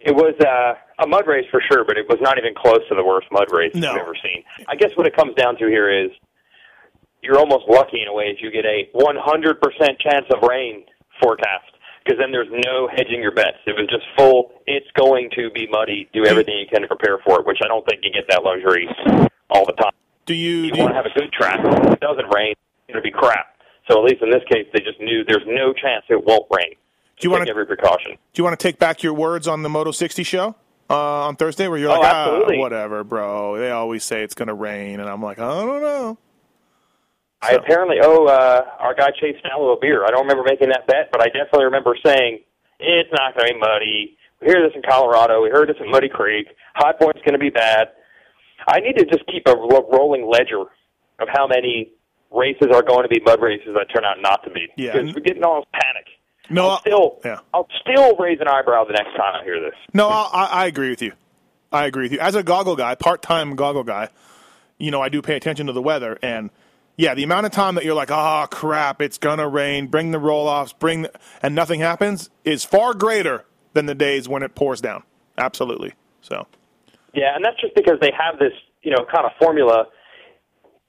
It 0.00 0.14
was 0.14 0.34
uh, 0.40 0.74
a 1.02 1.06
mud 1.06 1.26
race 1.26 1.44
for 1.50 1.60
sure, 1.70 1.84
but 1.84 1.98
it 1.98 2.08
was 2.08 2.18
not 2.20 2.38
even 2.38 2.54
close 2.54 2.80
to 2.88 2.94
the 2.94 3.04
worst 3.04 3.28
mud 3.30 3.48
race 3.52 3.74
No. 3.74 3.92
I've 3.92 4.00
ever 4.00 4.14
seen. 4.22 4.42
I 4.66 4.74
guess 4.76 4.90
what 4.94 5.06
it 5.06 5.14
comes 5.14 5.34
down 5.34 5.56
to 5.58 5.66
here 5.66 5.90
is 5.90 6.10
you're 7.22 7.38
almost 7.38 7.68
lucky 7.68 8.00
in 8.00 8.08
a 8.08 8.12
way 8.12 8.32
if 8.32 8.40
you 8.40 8.50
get 8.50 8.64
a 8.64 8.88
100% 8.94 10.00
chance 10.00 10.26
of 10.32 10.42
rain 10.48 10.84
forecast 11.20 11.68
because 12.04 12.18
then 12.18 12.32
there's 12.32 12.48
no 12.50 12.88
hedging 12.88 13.20
your 13.20 13.32
bets. 13.32 13.58
It 13.66 13.76
was 13.76 13.86
just 13.88 14.04
full. 14.16 14.52
It's 14.66 14.88
going 14.96 15.30
to 15.36 15.50
be 15.50 15.68
muddy. 15.70 16.08
Do 16.12 16.24
everything 16.24 16.56
you 16.58 16.66
can 16.66 16.82
to 16.82 16.88
prepare 16.88 17.18
for 17.24 17.40
it, 17.40 17.46
which 17.46 17.58
I 17.62 17.68
don't 17.68 17.84
think 17.86 18.00
you 18.02 18.10
get 18.10 18.24
that 18.30 18.42
luxury 18.42 18.88
all 19.50 19.66
the 19.66 19.76
time. 19.76 19.92
Do 20.26 20.34
you? 20.34 20.64
You 20.64 20.72
do 20.72 20.80
want 20.80 20.92
to 20.92 20.96
have 20.96 21.06
a 21.06 21.18
good 21.18 21.32
track. 21.32 21.60
If 21.60 21.92
it 21.92 22.00
doesn't 22.00 22.32
rain, 22.34 22.54
it'll 22.88 23.02
be 23.02 23.10
crap. 23.10 23.54
So 23.90 23.98
at 23.98 24.04
least 24.04 24.22
in 24.22 24.30
this 24.30 24.42
case, 24.50 24.66
they 24.72 24.80
just 24.80 25.00
knew 25.00 25.24
there's 25.24 25.46
no 25.46 25.72
chance 25.72 26.04
it 26.08 26.24
won't 26.24 26.46
rain. 26.50 26.74
Do 27.20 27.28
you 27.28 27.30
want 27.30 27.44
to? 27.44 27.50
every 27.50 27.66
precaution? 27.66 28.12
Do 28.12 28.40
you 28.40 28.44
want 28.44 28.58
to 28.58 28.62
take 28.62 28.78
back 28.78 29.02
your 29.02 29.14
words 29.14 29.46
on 29.46 29.62
the 29.62 29.68
Moto 29.68 29.90
60 29.90 30.22
show 30.22 30.54
uh, 30.88 31.26
on 31.26 31.36
Thursday, 31.36 31.68
where 31.68 31.78
you're 31.78 31.88
like, 31.90 32.00
Oh, 32.00 32.44
ah, 32.48 32.58
whatever, 32.58 33.04
bro. 33.04 33.58
They 33.58 33.70
always 33.70 34.04
say 34.04 34.22
it's 34.22 34.34
going 34.34 34.48
to 34.48 34.54
rain, 34.54 35.00
and 35.00 35.08
I'm 35.08 35.22
like, 35.22 35.38
I 35.38 35.48
don't 35.48 35.82
know. 35.82 36.18
I 37.42 37.52
apparently 37.52 37.96
owe 38.02 38.26
uh, 38.26 38.64
our 38.78 38.94
guy 38.94 39.10
Chase 39.18 39.36
Stallo 39.42 39.74
a 39.74 39.80
beer. 39.80 40.04
I 40.04 40.10
don't 40.10 40.22
remember 40.22 40.42
making 40.44 40.68
that 40.68 40.86
bet, 40.86 41.08
but 41.10 41.22
I 41.22 41.26
definitely 41.26 41.64
remember 41.64 41.96
saying 42.04 42.40
it's 42.78 43.08
not 43.12 43.34
going 43.34 43.48
to 43.48 43.54
be 43.54 43.60
muddy. 43.60 44.16
We 44.42 44.48
hear 44.48 44.62
this 44.62 44.72
in 44.74 44.82
Colorado. 44.82 45.42
We 45.42 45.48
heard 45.48 45.68
this 45.68 45.76
in 45.80 45.90
Muddy 45.90 46.08
Creek. 46.08 46.48
High 46.74 46.92
Point's 46.92 47.20
going 47.20 47.32
to 47.32 47.38
be 47.38 47.50
bad. 47.50 47.88
I 48.68 48.80
need 48.80 48.96
to 48.98 49.04
just 49.06 49.24
keep 49.26 49.44
a 49.46 49.56
rolling 49.56 50.28
ledger 50.30 50.60
of 51.18 51.28
how 51.32 51.46
many 51.46 51.92
races 52.30 52.68
are 52.72 52.82
going 52.82 53.02
to 53.02 53.08
be 53.08 53.20
mud 53.24 53.40
races 53.40 53.68
that 53.74 53.86
turn 53.94 54.04
out 54.04 54.16
not 54.20 54.44
to 54.44 54.50
be. 54.50 54.68
Yeah. 54.76 54.92
because 54.92 55.14
we're 55.14 55.22
getting 55.22 55.42
all 55.44 55.60
this 55.60 55.68
panic. 55.72 56.06
No, 56.50 56.68
I'll 56.68 56.80
still, 56.80 57.18
yeah. 57.24 57.38
I'll 57.54 57.68
still 57.80 58.16
raise 58.16 58.40
an 58.40 58.48
eyebrow 58.48 58.84
the 58.84 58.92
next 58.92 59.16
time 59.16 59.40
I 59.40 59.44
hear 59.44 59.60
this. 59.60 59.74
No, 59.94 60.08
I, 60.08 60.28
I 60.32 60.46
I 60.46 60.66
agree 60.66 60.90
with 60.90 61.00
you. 61.02 61.12
I 61.72 61.86
agree 61.86 62.04
with 62.04 62.12
you. 62.12 62.18
As 62.18 62.34
a 62.34 62.42
goggle 62.42 62.76
guy, 62.76 62.94
part 62.96 63.22
time 63.22 63.54
goggle 63.54 63.84
guy, 63.84 64.08
you 64.78 64.90
know, 64.90 65.00
I 65.00 65.08
do 65.08 65.22
pay 65.22 65.36
attention 65.36 65.66
to 65.68 65.72
the 65.72 65.82
weather, 65.82 66.18
and 66.22 66.50
yeah, 66.96 67.14
the 67.14 67.22
amount 67.22 67.46
of 67.46 67.52
time 67.52 67.76
that 67.76 67.84
you're 67.84 67.94
like, 67.94 68.10
oh 68.10 68.46
crap, 68.50 69.00
it's 69.00 69.16
gonna 69.16 69.48
rain, 69.48 69.86
bring 69.86 70.10
the 70.10 70.18
roll 70.18 70.46
offs, 70.48 70.72
bring, 70.72 71.02
the, 71.02 71.12
and 71.42 71.54
nothing 71.54 71.80
happens 71.80 72.28
is 72.44 72.64
far 72.64 72.94
greater 72.94 73.44
than 73.72 73.86
the 73.86 73.94
days 73.94 74.28
when 74.28 74.42
it 74.42 74.54
pours 74.54 74.80
down. 74.80 75.04
Absolutely. 75.38 75.94
So 76.20 76.46
Yeah, 77.14 77.34
and 77.34 77.44
that's 77.44 77.60
just 77.60 77.74
because 77.74 77.98
they 78.00 78.12
have 78.12 78.38
this, 78.38 78.52
you 78.82 78.90
know, 78.90 79.04
kind 79.04 79.24
of 79.24 79.32
formula. 79.38 79.86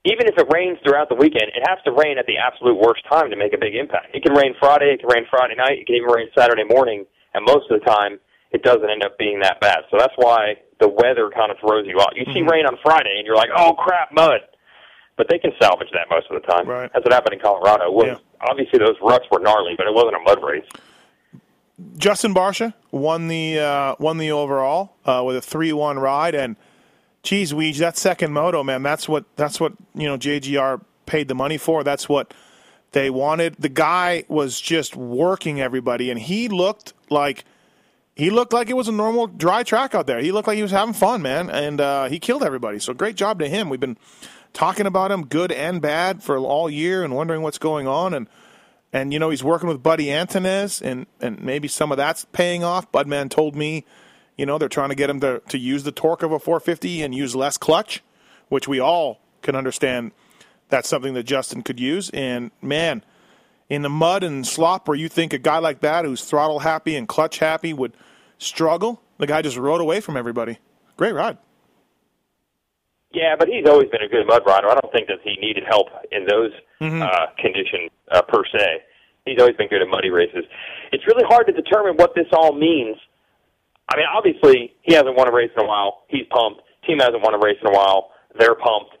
Even 0.04 0.26
if 0.26 0.34
it 0.36 0.46
rains 0.52 0.78
throughout 0.82 1.08
the 1.08 1.14
weekend, 1.14 1.54
it 1.54 1.62
has 1.68 1.78
to 1.84 1.92
rain 1.92 2.18
at 2.18 2.26
the 2.26 2.34
absolute 2.36 2.74
worst 2.74 3.06
time 3.08 3.30
to 3.30 3.36
make 3.36 3.54
a 3.54 3.58
big 3.58 3.76
impact. 3.76 4.14
It 4.14 4.24
can 4.24 4.34
rain 4.34 4.54
Friday, 4.58 4.94
it 4.94 5.00
can 5.00 5.08
rain 5.08 5.26
Friday 5.30 5.54
night, 5.54 5.78
it 5.78 5.86
can 5.86 5.94
even 5.94 6.10
rain 6.10 6.26
Saturday 6.36 6.64
morning, 6.64 7.06
and 7.34 7.44
most 7.46 7.70
of 7.70 7.78
the 7.78 7.86
time 7.86 8.18
it 8.50 8.62
doesn't 8.62 8.90
end 8.90 9.04
up 9.04 9.16
being 9.16 9.38
that 9.40 9.60
bad. 9.60 9.86
So 9.90 9.96
that's 9.98 10.12
why 10.16 10.58
the 10.80 10.88
weather 10.88 11.30
kind 11.30 11.50
of 11.52 11.58
throws 11.60 11.86
you 11.86 11.96
off. 11.98 12.12
You 12.16 12.26
see 12.34 12.42
rain 12.42 12.66
on 12.66 12.76
Friday 12.82 13.14
and 13.16 13.24
you're 13.26 13.36
like, 13.36 13.50
"Oh 13.56 13.74
crap, 13.74 14.12
mud." 14.12 14.40
But 15.16 15.28
they 15.30 15.38
can 15.38 15.52
salvage 15.60 15.88
that 15.92 16.10
most 16.10 16.26
of 16.30 16.40
the 16.40 16.46
time. 16.48 16.66
Right. 16.66 16.90
That's 16.92 17.04
what 17.04 17.12
happened 17.12 17.34
in 17.34 17.40
Colorado. 17.40 17.90
Was, 17.92 18.06
Yeah. 18.06 18.16
Obviously, 18.40 18.80
those 18.80 18.96
ruts 19.00 19.24
were 19.30 19.38
gnarly, 19.38 19.74
but 19.76 19.86
it 19.86 19.94
wasn't 19.94 20.16
a 20.16 20.20
mud 20.20 20.42
race. 20.42 20.64
Justin 21.96 22.34
Barcia 22.34 22.74
won 22.90 23.28
the 23.28 23.60
uh, 23.60 23.94
won 23.98 24.18
the 24.18 24.32
overall 24.32 24.96
uh, 25.04 25.22
with 25.24 25.36
a 25.36 25.40
three 25.40 25.72
one 25.72 25.98
ride, 25.98 26.34
and 26.34 26.56
geez, 27.22 27.52
Weege, 27.52 27.78
that 27.78 27.96
second 27.96 28.32
moto, 28.32 28.62
man, 28.62 28.82
that's 28.82 29.08
what 29.08 29.24
that's 29.36 29.60
what 29.60 29.72
you 29.94 30.06
know 30.06 30.18
JGR 30.18 30.82
paid 31.06 31.28
the 31.28 31.34
money 31.34 31.58
for. 31.58 31.84
That's 31.84 32.08
what 32.08 32.34
they 32.92 33.10
wanted. 33.10 33.56
The 33.58 33.68
guy 33.68 34.24
was 34.28 34.60
just 34.60 34.96
working 34.96 35.60
everybody, 35.60 36.10
and 36.10 36.20
he 36.20 36.48
looked 36.48 36.92
like 37.10 37.44
he 38.14 38.30
looked 38.30 38.52
like 38.52 38.68
it 38.68 38.76
was 38.76 38.88
a 38.88 38.92
normal 38.92 39.26
dry 39.26 39.62
track 39.62 39.94
out 39.94 40.06
there. 40.06 40.20
He 40.20 40.32
looked 40.32 40.48
like 40.48 40.56
he 40.56 40.62
was 40.62 40.72
having 40.72 40.94
fun, 40.94 41.22
man, 41.22 41.48
and 41.48 41.80
uh, 41.80 42.08
he 42.08 42.18
killed 42.18 42.42
everybody. 42.42 42.78
So 42.78 42.92
great 42.92 43.16
job 43.16 43.38
to 43.38 43.48
him. 43.48 43.68
We've 43.68 43.80
been 43.80 43.98
talking 44.52 44.86
about 44.86 45.10
him, 45.10 45.26
good 45.26 45.50
and 45.50 45.80
bad, 45.80 46.22
for 46.22 46.36
all 46.36 46.68
year, 46.68 47.02
and 47.02 47.14
wondering 47.14 47.42
what's 47.42 47.58
going 47.58 47.86
on, 47.86 48.14
and. 48.14 48.28
And 48.94 49.10
you 49.10 49.18
know 49.18 49.30
he's 49.30 49.42
working 49.42 49.70
with 49.70 49.82
Buddy 49.82 50.08
Antunez, 50.08 50.82
and 50.82 51.06
and 51.18 51.42
maybe 51.42 51.66
some 51.66 51.92
of 51.92 51.96
that's 51.96 52.26
paying 52.26 52.62
off. 52.62 52.92
Budman 52.92 53.30
told 53.30 53.56
me, 53.56 53.86
you 54.36 54.46
know, 54.46 54.58
they're 54.58 54.68
trying 54.68 54.88
to 54.88 54.94
get 54.94 55.10
him 55.10 55.20
to 55.20 55.40
to 55.48 55.58
use 55.58 55.84
the 55.84 55.92
torque 55.92 56.22
of 56.22 56.32
a 56.32 56.38
450 56.38 57.02
and 57.02 57.14
use 57.14 57.34
less 57.34 57.56
clutch, 57.56 58.02
which 58.48 58.66
we 58.68 58.80
all 58.80 59.20
can 59.42 59.54
understand. 59.54 60.12
That's 60.68 60.88
something 60.88 61.14
that 61.14 61.24
Justin 61.24 61.62
could 61.62 61.78
use. 61.78 62.10
And 62.10 62.50
man, 62.62 63.04
in 63.68 63.82
the 63.82 63.90
mud 63.90 64.22
and 64.22 64.46
slop, 64.46 64.88
where 64.88 64.96
you 64.96 65.08
think 65.08 65.32
a 65.32 65.38
guy 65.38 65.58
like 65.58 65.80
that, 65.80 66.04
who's 66.04 66.24
throttle 66.24 66.60
happy 66.60 66.96
and 66.96 67.06
clutch 67.06 67.38
happy, 67.38 67.72
would 67.72 67.92
struggle, 68.38 69.02
the 69.18 69.26
guy 69.26 69.42
just 69.42 69.56
rode 69.56 69.80
away 69.80 70.00
from 70.00 70.16
everybody. 70.16 70.58
Great 70.96 71.14
ride. 71.14 71.38
Yeah, 73.12 73.36
but 73.38 73.48
he's 73.48 73.66
always 73.68 73.88
been 73.90 74.02
a 74.02 74.08
good 74.08 74.26
mud 74.26 74.42
rider. 74.46 74.68
I 74.68 74.74
don't 74.74 74.92
think 74.92 75.06
that 75.08 75.18
he 75.22 75.36
needed 75.40 75.64
help 75.68 75.88
in 76.10 76.24
those 76.26 76.50
uh, 77.02 77.26
conditions 77.38 77.90
uh, 78.10 78.22
per 78.22 78.42
se. 78.50 78.82
He's 79.26 79.38
always 79.38 79.56
been 79.56 79.68
good 79.68 79.82
at 79.82 79.88
muddy 79.88 80.10
races. 80.10 80.44
It's 80.92 81.06
really 81.06 81.24
hard 81.28 81.46
to 81.46 81.52
determine 81.52 81.96
what 81.96 82.14
this 82.14 82.26
all 82.32 82.54
means. 82.54 82.96
I 83.88 83.96
mean, 83.96 84.06
obviously, 84.08 84.74
he 84.82 84.94
hasn't 84.94 85.16
won 85.16 85.28
a 85.28 85.32
race 85.32 85.50
in 85.56 85.64
a 85.64 85.68
while. 85.68 86.04
He's 86.08 86.26
pumped. 86.30 86.62
Team 86.86 86.98
hasn't 86.98 87.22
won 87.22 87.34
a 87.34 87.38
race 87.38 87.58
in 87.60 87.68
a 87.68 87.74
while. 87.74 88.10
They're 88.38 88.54
pumped. 88.54 88.96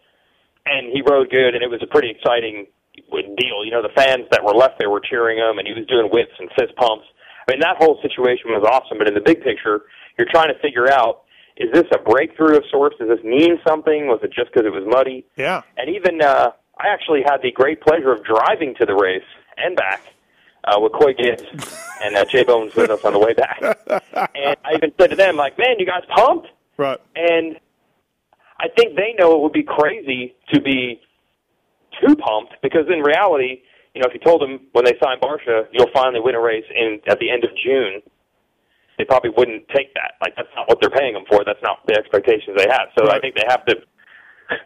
And 0.66 0.92
he 0.92 1.02
rode 1.02 1.30
good, 1.30 1.54
and 1.54 1.62
it 1.62 1.70
was 1.70 1.82
a 1.82 1.90
pretty 1.90 2.10
exciting 2.10 2.66
deal. 3.10 3.64
You 3.64 3.72
know, 3.72 3.82
the 3.82 3.94
fans 3.94 4.26
that 4.30 4.44
were 4.44 4.54
left 4.54 4.78
there 4.78 4.90
were 4.90 5.00
cheering 5.00 5.38
him, 5.38 5.58
and 5.58 5.66
he 5.66 5.74
was 5.74 5.86
doing 5.86 6.08
whips 6.12 6.34
and 6.38 6.48
fist 6.58 6.76
pumps. 6.76 7.06
I 7.48 7.52
mean, 7.52 7.60
that 7.60 7.76
whole 7.78 7.98
situation 8.02 8.50
was 8.50 8.62
awesome. 8.62 8.98
But 8.98 9.08
in 9.08 9.14
the 9.14 9.24
big 9.24 9.42
picture, 9.42 9.82
you're 10.18 10.30
trying 10.30 10.52
to 10.54 10.58
figure 10.60 10.90
out 10.90 11.24
is 11.56 11.68
this 11.72 11.84
a 11.92 11.98
breakthrough 11.98 12.56
of 12.56 12.64
sorts? 12.70 12.96
Does 12.98 13.08
this 13.08 13.22
mean 13.24 13.58
something? 13.66 14.06
Was 14.06 14.20
it 14.22 14.32
just 14.32 14.52
because 14.52 14.66
it 14.66 14.72
was 14.72 14.84
muddy? 14.86 15.26
Yeah. 15.36 15.62
And 15.76 15.94
even 15.94 16.22
uh, 16.22 16.50
I 16.78 16.88
actually 16.88 17.22
had 17.24 17.38
the 17.42 17.52
great 17.52 17.80
pleasure 17.82 18.12
of 18.12 18.24
driving 18.24 18.74
to 18.80 18.86
the 18.86 18.94
race 18.94 19.26
and 19.58 19.76
back 19.76 20.00
uh, 20.64 20.78
with 20.78 20.92
Coy 20.92 21.14
Gibbs 21.14 21.42
and 22.02 22.16
uh, 22.16 22.24
Jay 22.24 22.44
Bones 22.44 22.74
with 22.74 22.90
us 22.90 23.04
on 23.04 23.12
the 23.12 23.18
way 23.18 23.34
back. 23.34 23.60
and 24.34 24.56
I 24.64 24.74
even 24.74 24.92
said 24.98 25.10
to 25.10 25.16
them, 25.16 25.36
like, 25.36 25.58
"Man, 25.58 25.78
you 25.78 25.86
guys 25.86 26.02
pumped?" 26.14 26.48
Right. 26.76 26.98
And 27.16 27.58
I 28.60 28.68
think 28.76 28.96
they 28.96 29.14
know 29.18 29.34
it 29.36 29.42
would 29.42 29.52
be 29.52 29.64
crazy 29.64 30.34
to 30.52 30.60
be 30.60 31.00
too 32.00 32.16
pumped 32.16 32.54
because 32.62 32.86
in 32.88 33.00
reality, 33.00 33.62
you 33.94 34.00
know, 34.00 34.08
if 34.08 34.14
you 34.14 34.20
told 34.20 34.40
them 34.40 34.60
when 34.72 34.84
they 34.84 34.94
signed 35.02 35.20
Barcia, 35.20 35.66
you'll 35.72 35.90
finally 35.92 36.20
win 36.20 36.34
a 36.34 36.40
race 36.40 36.64
in 36.74 37.00
at 37.08 37.18
the 37.18 37.30
end 37.30 37.44
of 37.44 37.50
June, 37.62 38.00
they 38.98 39.04
probably 39.04 39.30
wouldn't 39.36 39.68
take 39.68 39.92
that. 39.94 40.14
Like 40.20 40.34
that's 40.36 40.48
not 40.56 40.68
what 40.68 40.78
they're 40.80 40.90
paying 40.90 41.14
them 41.14 41.24
for. 41.28 41.44
That's 41.44 41.62
not 41.62 41.86
the 41.86 41.94
expectations 41.94 42.56
they 42.56 42.68
have. 42.70 42.88
So 42.98 43.10
I 43.10 43.20
think 43.20 43.34
they 43.34 43.44
have 43.48 43.64
to 43.66 43.74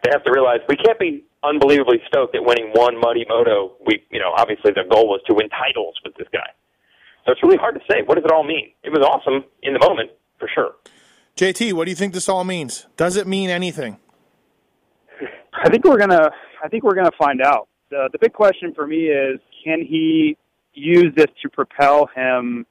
they 0.03 0.11
have 0.11 0.23
to 0.23 0.31
realize 0.31 0.59
we 0.69 0.77
can't 0.77 0.99
be 0.99 1.23
unbelievably 1.43 2.01
stoked 2.07 2.35
at 2.35 2.43
winning 2.43 2.71
one 2.73 2.99
muddy 2.99 3.25
moto. 3.27 3.75
We, 3.85 4.03
you 4.11 4.19
know, 4.19 4.31
obviously 4.35 4.71
their 4.73 4.87
goal 4.87 5.07
was 5.07 5.21
to 5.27 5.33
win 5.33 5.49
titles 5.49 5.95
with 6.03 6.15
this 6.15 6.27
guy. 6.31 6.49
So 7.25 7.33
it's 7.33 7.43
really 7.43 7.57
hard 7.57 7.75
to 7.75 7.81
say. 7.91 8.03
What 8.05 8.15
does 8.15 8.25
it 8.25 8.31
all 8.31 8.43
mean? 8.43 8.71
It 8.83 8.89
was 8.89 9.01
awesome 9.01 9.43
in 9.61 9.73
the 9.73 9.79
moment, 9.79 10.11
for 10.39 10.49
sure. 10.53 10.75
JT, 11.35 11.73
what 11.73 11.85
do 11.85 11.91
you 11.91 11.95
think 11.95 12.13
this 12.13 12.29
all 12.29 12.43
means? 12.43 12.87
Does 12.95 13.15
it 13.15 13.27
mean 13.27 13.49
anything? 13.49 13.97
I 15.53 15.69
think 15.69 15.83
we're 15.83 15.99
gonna. 15.99 16.31
I 16.63 16.67
think 16.69 16.83
we're 16.83 16.95
gonna 16.95 17.11
find 17.17 17.41
out. 17.41 17.67
the 17.89 18.09
The 18.11 18.17
big 18.19 18.33
question 18.33 18.73
for 18.73 18.87
me 18.87 19.07
is, 19.07 19.39
can 19.63 19.81
he 19.81 20.37
use 20.73 21.13
this 21.15 21.27
to 21.41 21.49
propel 21.49 22.07
him 22.15 22.65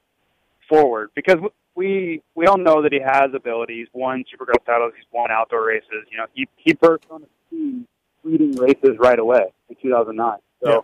forward? 0.67 1.11
Because 1.15 1.37
we 1.75 2.21
we 2.35 2.47
all 2.47 2.57
know 2.57 2.81
that 2.81 2.91
he 2.91 2.99
has 2.99 3.31
abilities. 3.33 3.87
Won 3.93 4.25
Supercross 4.25 4.65
titles. 4.65 4.93
He's 4.95 5.05
won 5.13 5.31
outdoor 5.31 5.67
races. 5.67 6.05
You 6.11 6.17
know, 6.17 6.25
he 6.33 6.47
he 6.57 6.73
burst 6.73 7.05
on 7.11 7.21
the 7.21 7.27
scene, 7.49 7.87
leading 8.23 8.51
races 8.55 8.97
right 8.99 9.17
away 9.19 9.53
in 9.69 9.75
2009. 9.81 10.37
So 10.63 10.69
Yeah. 10.69 10.79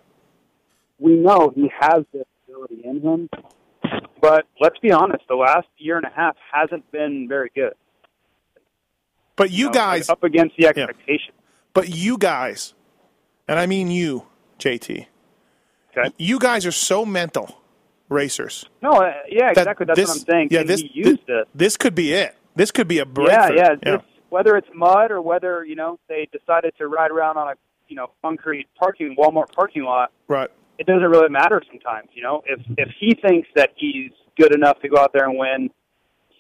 we 1.00 1.16
know 1.16 1.52
he 1.56 1.70
has 1.80 2.04
this 2.14 2.26
ability 2.48 2.82
in 2.84 3.02
him. 3.02 3.30
But 4.22 4.46
let's 4.62 4.78
be 4.80 4.92
honest, 4.92 5.24
the 5.28 5.36
last 5.36 5.68
year 5.78 5.98
and 5.98 6.06
a 6.06 6.10
half 6.16 6.38
hasn't 6.52 6.90
been 6.92 7.28
very 7.28 7.52
good. 7.54 7.74
But 9.36 9.52
you 9.52 9.66
know, 9.66 9.72
guys, 9.72 10.10
up 10.10 10.24
against 10.24 10.56
the 10.58 10.68
expectations. 10.68 11.36
but 11.74 11.90
you 11.90 12.18
guys, 12.18 12.74
and 13.48 13.60
I 13.60 13.66
mean 13.66 13.90
you, 13.90 14.26
JT, 14.60 15.08
Okay. 15.98 16.10
you 16.18 16.40
guys 16.40 16.66
are 16.66 16.72
so 16.72 17.06
mental 17.06 17.60
racers. 18.10 18.66
No, 18.82 18.92
uh, 18.92 19.14
yeah, 19.30 19.50
exactly. 19.50 19.86
That's 19.88 20.00
this- 20.00 20.10
what 20.10 20.18
I'm 20.20 20.26
saying. 20.26 20.48
Yeah, 20.52 20.64
this, 20.64 20.84
this, 20.96 21.18
this? 21.54 21.78
could 21.78 21.96
be 21.96 22.14
it. 22.14 22.36
This 22.56 22.72
could 22.72 22.88
be 22.88 23.00
a 23.00 23.02
Yeah, 23.02 23.06
breakthrough. 23.06 23.56
yeah. 23.58 23.76
This, 23.98 24.02
whether 24.34 24.58
it's 24.58 24.68
mud 24.74 25.12
or 25.12 25.22
whether 25.22 25.64
you 25.64 25.76
know 25.76 26.00
they 26.10 26.28
decided 26.32 26.74
to 26.76 26.88
ride 26.88 27.12
around 27.12 27.38
on 27.38 27.50
a 27.50 27.54
you 27.88 27.96
know 27.96 28.08
concrete 28.24 28.68
parking 28.78 29.16
Walmart 29.16 29.52
parking 29.54 29.84
lot, 29.84 30.12
right. 30.28 30.50
it 30.80 30.88
doesn't 30.88 31.08
really 31.08 31.30
matter 31.30 31.62
sometimes. 31.70 32.10
You 32.14 32.24
know, 32.24 32.42
if 32.48 32.60
if 32.78 32.90
he 33.00 33.14
thinks 33.14 33.48
that 33.56 33.70
he's 33.76 34.12
good 34.36 34.54
enough 34.56 34.80
to 34.82 34.90
go 34.90 34.98
out 34.98 35.14
there 35.14 35.30
and 35.30 35.38
win, 35.38 35.70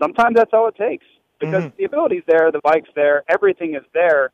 sometimes 0.01 0.35
that's 0.35 0.51
all 0.53 0.67
it 0.67 0.75
takes 0.75 1.05
because 1.39 1.65
Mhm. 1.65 1.75
the 1.77 1.83
ability's 1.83 2.23
there, 2.25 2.51
the 2.51 2.61
bike's 2.63 2.89
there, 2.95 3.23
everything 3.29 3.75
is 3.75 3.83
there. 3.93 4.31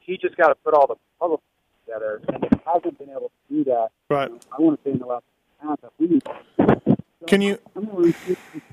He 0.00 0.16
just 0.16 0.36
got 0.36 0.48
to 0.48 0.54
put 0.64 0.72
all 0.72 0.86
the 0.86 0.96
puzzle 1.20 1.38
pieces 1.38 1.84
together, 1.84 2.20
and 2.28 2.42
he 2.44 2.50
hasn't 2.64 2.98
been 2.98 3.10
able 3.10 3.30
to 3.30 3.54
do 3.54 3.64
that. 3.64 3.88
Right. 4.08 4.30
I 4.50 4.62
want 4.62 4.82
to 4.82 4.88
say 4.88 4.92
in 4.92 4.98
the 5.00 5.06
last 5.06 5.24
half 5.62 5.78
at 5.84 5.92
least. 5.98 6.26
Can 7.26 7.42
you 7.42 7.58
I'm 7.76 7.84
going 7.84 8.12
to 8.12 8.18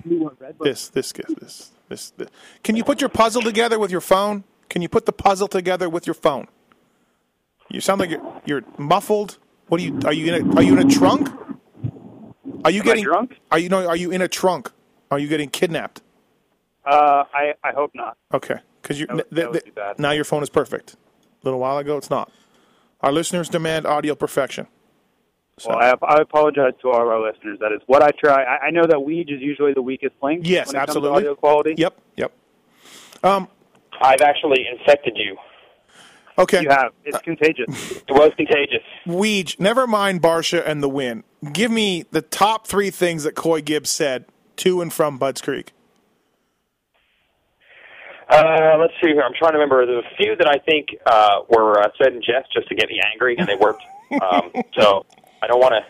see 0.07 0.17
what 0.17 0.39
Red 0.39 0.57
Bull 0.57 0.63
this 0.65 0.87
this 0.87 1.11
this 1.11 1.71
this 1.89 2.11
this? 2.11 2.29
Can 2.63 2.75
you 2.75 2.83
put 2.83 3.01
your 3.01 3.09
puzzle 3.09 3.41
together 3.41 3.77
with 3.79 3.91
your 3.91 4.01
phone? 4.01 4.43
Can 4.69 4.81
you 4.81 4.89
put 4.89 5.05
the 5.05 5.11
puzzle 5.13 5.47
together 5.47 5.89
with 5.89 6.07
your 6.07 6.13
phone? 6.13 6.47
You 7.69 7.81
sound 7.81 7.99
like 7.99 8.09
you're 8.11 8.41
you're 8.45 8.63
muffled. 8.77 9.37
What 9.67 9.79
are 9.81 9.83
you? 9.83 9.99
Are 10.05 10.13
you 10.13 10.33
in 10.33 10.51
a, 10.51 10.55
are 10.55 10.63
you 10.63 10.77
in 10.77 10.87
a 10.87 10.89
trunk? 10.91 11.29
Are 12.65 12.71
you 12.71 12.79
Am 12.79 12.85
getting 12.85 13.03
drunk? 13.03 13.37
Are 13.51 13.59
you 13.59 13.69
no? 13.69 13.87
Are 13.87 13.95
you 13.95 14.11
in 14.11 14.21
a 14.21 14.27
trunk? 14.27 14.71
Are 15.11 15.19
you 15.19 15.27
getting 15.27 15.49
kidnapped? 15.49 16.01
Uh, 16.85 17.23
I 17.33 17.53
I 17.63 17.71
hope 17.73 17.91
not. 17.93 18.17
Okay, 18.33 18.59
because 18.81 18.99
you 18.99 19.05
That 19.07 19.15
would- 19.15 19.23
th- 19.29 19.35
that 19.35 19.51
would 19.51 19.53
th- 19.63 19.65
be 19.65 19.71
bad. 19.71 19.99
now 19.99 20.11
your 20.11 20.23
phone 20.23 20.41
is 20.43 20.49
perfect. 20.49 20.93
A 20.93 20.97
little 21.43 21.59
while 21.59 21.77
ago, 21.77 21.97
it's 21.97 22.09
not. 22.09 22.31
Our 23.01 23.11
listeners 23.11 23.47
demand 23.49 23.85
audio 23.85 24.15
perfection. 24.15 24.67
So, 25.59 25.69
Well, 25.69 25.79
I, 25.79 25.93
I 26.05 26.21
apologize 26.21 26.73
to 26.81 26.89
all 26.89 27.01
of 27.01 27.07
our 27.07 27.21
listeners. 27.21 27.59
That 27.59 27.71
is 27.71 27.81
what 27.87 28.03
I 28.03 28.11
try. 28.11 28.43
I, 28.43 28.67
I 28.67 28.69
know 28.71 28.83
that 28.83 28.97
Weege 28.97 29.33
is 29.33 29.41
usually 29.41 29.73
the 29.73 29.81
weakest 29.81 30.15
link. 30.21 30.41
Yes, 30.45 30.67
when 30.67 30.75
it 30.75 30.79
comes 30.79 30.87
to 30.87 30.91
absolutely. 30.91 31.17
audio 31.17 31.35
quality. 31.35 31.75
yep, 31.77 31.99
yep. 32.15 32.31
I've 33.23 34.21
actually 34.21 34.65
infected 34.71 35.17
you. 35.17 35.37
Okay, 36.37 36.61
You 36.61 36.69
have. 36.69 36.93
It's 37.03 37.19
contagious. 37.19 37.91
It 37.91 38.11
was 38.11 38.31
contagious. 38.37 38.83
Weege, 39.05 39.59
never 39.59 39.85
mind 39.85 40.21
Barcia 40.21 40.65
and 40.65 40.81
the 40.81 40.87
win. 40.87 41.25
Give 41.51 41.69
me 41.69 42.05
the 42.11 42.21
top 42.21 42.65
three 42.65 42.91
things 42.91 43.23
that 43.23 43.35
Coy 43.35 43.61
Gibbs 43.61 43.89
said 43.89 44.25
to 44.57 44.81
and 44.81 44.91
from 44.91 45.17
Budds 45.17 45.41
Creek. 45.41 45.73
Uh, 48.29 48.77
let's 48.79 48.93
see 49.03 49.09
here. 49.09 49.21
I'm 49.21 49.33
trying 49.37 49.53
to 49.53 49.57
remember. 49.57 49.85
There's 49.85 50.05
a 50.05 50.15
few 50.15 50.35
that 50.37 50.47
I 50.47 50.59
think 50.59 50.89
uh, 51.05 51.41
were 51.49 51.79
uh, 51.79 51.89
said 52.01 52.13
in 52.13 52.21
jest 52.21 52.53
just 52.53 52.69
to 52.69 52.75
get 52.75 52.87
me 52.87 53.01
angry, 53.11 53.35
and 53.37 53.47
they 53.47 53.55
worked. 53.55 53.83
Um, 54.09 54.51
so 54.73 55.05
I 55.41 55.47
don't 55.47 55.59
want 55.59 55.73
to. 55.73 55.81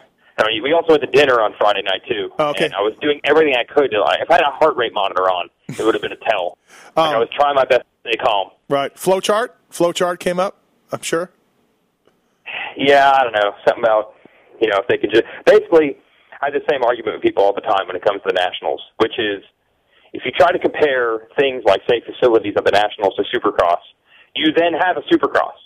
I 0.43 0.47
mean, 0.47 0.63
we 0.63 0.71
also 0.71 0.91
went 0.93 1.01
to 1.03 1.11
dinner 1.11 1.41
on 1.41 1.53
Friday 1.59 1.81
night 1.81 2.01
too. 2.07 2.29
Oh, 2.39 2.49
okay. 2.51 2.65
And 2.65 2.73
I 2.73 2.79
was 2.81 2.93
doing 3.01 3.19
everything 3.25 3.55
I 3.57 3.65
could 3.65 3.91
to. 3.91 3.99
Like, 4.01 4.21
if 4.21 4.31
I 4.31 4.35
had 4.35 4.43
a 4.43 4.51
heart 4.51 4.77
rate 4.77 4.93
monitor 4.93 5.23
on, 5.23 5.49
it 5.67 5.79
would 5.79 5.93
have 5.93 6.01
been 6.01 6.13
a 6.13 6.29
tell. 6.29 6.57
Like, 6.95 7.09
I 7.11 7.13
Um, 7.15 7.19
was 7.19 7.29
trying 7.35 7.55
my 7.55 7.65
best 7.65 7.81
to 7.81 8.09
stay 8.09 8.23
calm. 8.23 8.51
Right, 8.69 8.93
flowchart. 8.95 9.49
Flowchart 9.71 10.19
came 10.19 10.39
up. 10.39 10.55
I'm 10.91 11.01
sure. 11.01 11.29
Yeah, 12.77 13.11
I 13.13 13.23
don't 13.23 13.33
know. 13.33 13.53
Something 13.67 13.83
about 13.83 14.13
you 14.61 14.67
know 14.69 14.77
if 14.77 14.87
they 14.87 14.97
could 14.97 15.11
just 15.11 15.25
basically. 15.45 15.97
I 16.41 16.45
have 16.45 16.53
the 16.53 16.63
same 16.71 16.81
argument 16.87 17.17
with 17.17 17.21
people 17.21 17.43
all 17.43 17.51
the 17.53 17.59
time 17.59 17.85
when 17.87 17.97
it 17.97 18.01
comes 18.01 18.21
to 18.23 18.29
the 18.31 18.39
Nationals, 18.39 18.79
which 19.03 19.11
is 19.19 19.43
if 20.13 20.23
you 20.23 20.31
try 20.31 20.53
to 20.53 20.57
compare 20.59 21.27
things 21.37 21.63
like 21.65 21.81
say 21.89 21.99
facilities 21.99 22.53
of 22.55 22.63
the 22.63 22.71
Nationals 22.71 23.13
to 23.19 23.23
Supercross, 23.27 23.83
you 24.35 24.53
then 24.55 24.71
have 24.79 24.95
a 24.95 25.01
Supercross. 25.11 25.59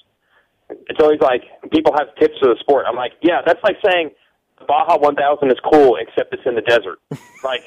It's 0.89 0.99
always 1.01 1.19
like 1.21 1.41
people 1.71 1.93
have 1.97 2.13
tips 2.19 2.35
for 2.39 2.47
the 2.49 2.55
sport. 2.59 2.85
I'm 2.87 2.95
like, 2.95 3.13
yeah, 3.21 3.41
that's 3.45 3.61
like 3.63 3.77
saying 3.85 4.11
the 4.59 4.65
Baja 4.65 4.97
1000 4.97 5.49
is 5.51 5.57
cool 5.71 5.97
except 5.97 6.33
it's 6.33 6.43
in 6.45 6.55
the 6.55 6.61
desert. 6.61 6.99
Like 7.43 7.61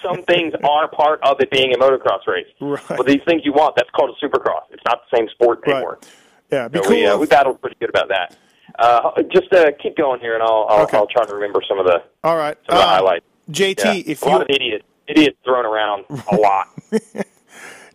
some 0.00 0.22
things 0.22 0.54
are 0.62 0.86
part 0.88 1.18
of 1.24 1.40
it 1.40 1.50
being 1.50 1.74
a 1.74 1.78
motocross 1.78 2.24
race. 2.28 2.46
Right. 2.60 2.80
But 2.96 3.06
these 3.06 3.18
things 3.26 3.42
you 3.44 3.52
want, 3.52 3.74
that's 3.74 3.90
called 3.90 4.10
a 4.16 4.24
Supercross. 4.24 4.62
It's 4.70 4.82
not 4.86 5.00
the 5.10 5.16
same 5.16 5.28
sport 5.30 5.62
Right. 5.66 5.72
anymore. 5.74 5.98
Yeah, 6.52 6.68
be 6.68 6.78
So 6.78 6.84
cool. 6.84 6.92
we, 6.96 7.06
uh, 7.06 7.18
we 7.18 7.26
battled 7.26 7.60
pretty 7.60 7.74
good 7.80 7.88
about 7.90 8.08
that. 8.08 8.36
Uh, 8.78 9.20
just 9.32 9.52
uh, 9.52 9.72
keep 9.82 9.96
going 9.96 10.20
here, 10.20 10.34
and 10.34 10.44
I'll 10.44 10.64
I'll, 10.70 10.82
Okay. 10.84 10.96
I'll 10.96 11.08
try 11.08 11.24
to 11.24 11.34
remember 11.34 11.60
some 11.68 11.80
of 11.80 11.86
the 11.86 12.04
all 12.22 12.36
right, 12.36 12.56
some 12.68 12.78
of 12.78 12.82
the 12.82 12.86
Uh, 12.86 12.88
highlights. 12.88 13.24
JT. 13.50 13.84
Yeah. 13.84 14.12
If 14.12 14.22
a 14.22 14.26
lot 14.26 14.34
you 14.36 14.42
of 14.42 14.46
idiots 14.50 14.84
idiots 15.08 15.36
thrown 15.44 15.66
around 15.66 16.04
a 16.30 16.36
lot. 16.36 16.68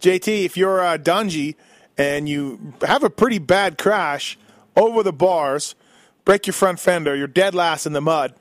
JT, 0.02 0.46
if 0.46 0.58
you're 0.58 0.82
uh, 0.82 0.98
Dungey 0.98 1.56
and 1.98 2.28
you 2.28 2.74
have 2.82 3.04
a 3.04 3.10
pretty 3.10 3.40
bad 3.40 3.78
crash 3.78 4.38
over 4.76 5.04
the 5.04 5.14
bars, 5.14 5.76
break 6.24 6.48
your 6.48 6.54
front 6.54 6.80
fender, 6.80 7.16
you're 7.16 7.28
dead 7.28 7.56
last 7.56 7.86
in 7.86 7.94
the 7.94 8.02
mud, 8.02 8.34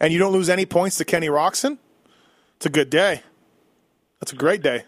and 0.00 0.12
you 0.12 0.18
don't 0.18 0.32
lose 0.32 0.48
any 0.48 0.66
points 0.66 0.96
to 0.98 1.04
Kenny 1.04 1.28
Roczen, 1.28 1.78
it's 2.56 2.66
a 2.66 2.70
good 2.70 2.90
day. 2.90 3.22
That's 4.20 4.32
a 4.32 4.36
great 4.36 4.62
day. 4.62 4.84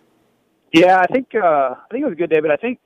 Yeah, 0.73 0.99
I 0.99 1.06
think 1.06 1.35
uh, 1.35 1.75
I 1.75 1.87
think 1.90 2.02
it 2.02 2.04
was 2.04 2.12
a 2.12 2.16
good 2.16 2.30
day, 2.30 2.40
but 2.40 2.50
I 2.52 2.56
think 2.56 2.78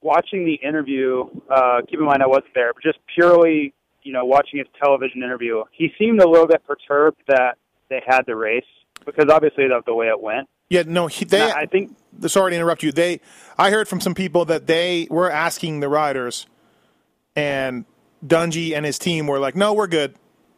watching 0.00 0.44
the 0.44 0.54
interview, 0.54 1.24
uh, 1.50 1.80
keep 1.88 1.98
in 1.98 2.04
mind 2.04 2.22
I 2.22 2.28
wasn't 2.28 2.54
there, 2.54 2.72
but 2.72 2.82
just 2.82 2.98
purely, 3.12 3.74
you 4.04 4.12
know, 4.12 4.24
watching 4.24 4.58
his 4.58 4.68
television 4.80 5.22
interview, 5.22 5.64
he 5.72 5.92
seemed 5.98 6.20
a 6.20 6.28
little 6.28 6.46
bit 6.46 6.62
perturbed 6.64 7.20
that 7.26 7.58
they 7.88 8.00
had 8.06 8.22
the 8.26 8.36
race 8.36 8.64
because 9.04 9.26
obviously 9.28 9.66
that's 9.68 9.84
the 9.86 9.94
way 9.94 10.06
it 10.06 10.20
went. 10.20 10.48
Yeah, 10.68 10.82
no, 10.86 11.06
he, 11.06 11.24
they. 11.24 11.42
And 11.42 11.52
I 11.52 11.66
think 11.66 11.96
sorry 12.26 12.52
to 12.52 12.56
interrupt 12.56 12.82
you. 12.82 12.92
They, 12.92 13.20
I 13.56 13.70
heard 13.70 13.88
from 13.88 14.00
some 14.00 14.14
people 14.14 14.44
that 14.46 14.66
they 14.66 15.06
were 15.10 15.30
asking 15.30 15.80
the 15.80 15.88
riders, 15.88 16.46
and 17.36 17.84
Dungey 18.24 18.74
and 18.74 18.84
his 18.84 18.98
team 18.98 19.26
were 19.26 19.38
like, 19.38 19.54
"No, 19.54 19.72
we're 19.72 19.86
good." 19.86 20.14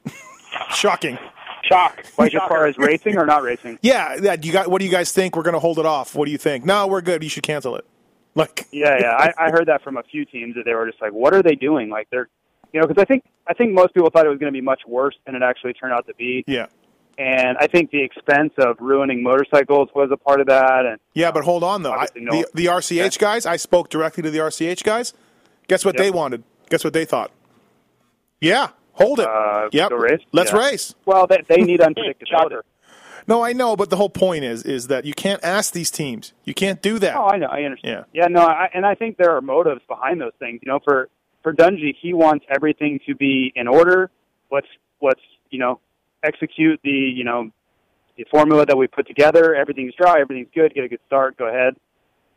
Shocking. 0.70 1.18
Shock. 1.64 2.06
like 2.16 2.34
as 2.34 2.40
far 2.48 2.66
as 2.66 2.78
racing 2.78 3.18
or 3.18 3.26
not 3.26 3.42
racing. 3.42 3.78
Yeah, 3.82 4.16
yeah. 4.22 4.36
You 4.40 4.52
got? 4.52 4.68
What 4.68 4.78
do 4.78 4.86
you 4.86 4.90
guys 4.90 5.12
think? 5.12 5.36
We're 5.36 5.42
going 5.42 5.54
to 5.54 5.60
hold 5.60 5.78
it 5.78 5.84
off. 5.84 6.14
What 6.14 6.24
do 6.24 6.30
you 6.32 6.38
think? 6.38 6.64
No, 6.64 6.86
we're 6.86 7.02
good. 7.02 7.22
You 7.22 7.28
should 7.28 7.42
cancel 7.42 7.76
it. 7.76 7.84
Like, 8.34 8.68
Yeah, 8.70 8.96
yeah. 9.00 9.10
I, 9.16 9.46
I 9.46 9.50
heard 9.50 9.66
that 9.66 9.82
from 9.82 9.96
a 9.96 10.02
few 10.04 10.24
teams 10.24 10.54
that 10.54 10.64
they 10.64 10.72
were 10.72 10.86
just 10.86 11.02
like, 11.02 11.12
"What 11.12 11.34
are 11.34 11.42
they 11.42 11.56
doing?" 11.56 11.90
Like 11.90 12.08
they're, 12.10 12.28
you 12.72 12.80
know, 12.80 12.86
because 12.86 13.02
I 13.02 13.04
think 13.04 13.24
I 13.48 13.54
think 13.54 13.72
most 13.72 13.94
people 13.94 14.10
thought 14.10 14.26
it 14.26 14.28
was 14.28 14.38
going 14.38 14.52
to 14.52 14.56
be 14.56 14.64
much 14.64 14.82
worse 14.86 15.16
than 15.26 15.34
it 15.34 15.42
actually 15.42 15.72
turned 15.72 15.92
out 15.92 16.06
to 16.06 16.14
be, 16.14 16.44
yeah, 16.46 16.66
and 17.18 17.58
I 17.58 17.66
think 17.66 17.90
the 17.90 18.02
expense 18.02 18.52
of 18.58 18.76
ruining 18.80 19.22
motorcycles 19.22 19.88
was 19.94 20.08
a 20.12 20.16
part 20.16 20.40
of 20.40 20.46
that. 20.46 20.86
And 20.86 20.98
yeah. 21.14 21.30
But 21.32 21.44
hold 21.44 21.62
on 21.64 21.82
though. 21.82 21.90
I, 21.92 22.04
Obviously 22.04 22.20
no- 22.22 22.32
the 22.32 22.48
the 22.54 22.66
RCH 22.66 23.18
guys. 23.18 23.44
I 23.46 23.56
spoke 23.56 23.90
directly 23.90 24.22
to 24.22 24.30
the 24.30 24.38
RCH 24.38 24.82
guys. 24.84 25.12
Guess 25.66 25.84
what 25.84 25.94
Yep. 25.96 26.02
they 26.04 26.10
wanted? 26.10 26.44
Guess 26.70 26.84
what 26.84 26.92
they 26.92 27.04
thought? 27.04 27.30
Yeah, 28.40 28.68
hold 28.92 29.20
it. 29.20 29.26
Uh, 29.28 29.68
yep. 29.72 29.90
race? 29.90 30.20
Let's 30.32 30.52
Yeah. 30.52 30.58
race. 30.58 30.94
well, 31.06 31.26
they, 31.26 31.42
they 31.48 31.58
need 31.62 31.80
unpredictability. 31.80 32.26
Shocker. 32.28 32.64
No, 33.26 33.42
I 33.44 33.52
know, 33.52 33.76
but 33.76 33.90
the 33.90 33.96
whole 33.96 34.08
point 34.08 34.44
is 34.44 34.62
is 34.62 34.86
that 34.86 35.04
you 35.04 35.12
can't 35.12 35.42
ask 35.44 35.74
these 35.74 35.90
teams. 35.90 36.32
You 36.44 36.54
can't 36.54 36.80
do 36.80 36.98
that. 37.00 37.14
Oh, 37.16 37.26
I 37.26 37.36
know. 37.36 37.48
I 37.48 37.62
understand. 37.64 38.04
Yeah. 38.12 38.22
Yeah. 38.22 38.28
No. 38.28 38.40
I, 38.40 38.70
and 38.72 38.86
I 38.86 38.94
think 38.94 39.18
there 39.18 39.36
are 39.36 39.42
motives 39.42 39.82
behind 39.86 40.20
those 40.20 40.32
things. 40.38 40.60
You 40.62 40.72
know, 40.72 40.78
for 40.82 41.08
for 41.42 41.52
Dungey, 41.52 41.94
he 42.00 42.14
wants 42.14 42.46
everything 42.48 43.00
to 43.06 43.14
be 43.14 43.52
in 43.54 43.68
order. 43.68 44.10
Let's 44.50 44.66
let's 45.02 45.20
you 45.50 45.58
know 45.58 45.80
execute 46.24 46.80
the 46.82 46.90
you 46.90 47.24
know 47.24 47.50
the 48.16 48.24
formula 48.30 48.66
that 48.66 48.76
we 48.76 48.86
put 48.86 49.06
together. 49.06 49.54
Everything's 49.54 49.94
dry. 49.94 50.20
Everything's 50.20 50.48
good. 50.54 50.74
Get 50.74 50.84
a 50.84 50.88
good 50.88 51.00
start. 51.06 51.36
Go 51.36 51.48
ahead. 51.48 51.74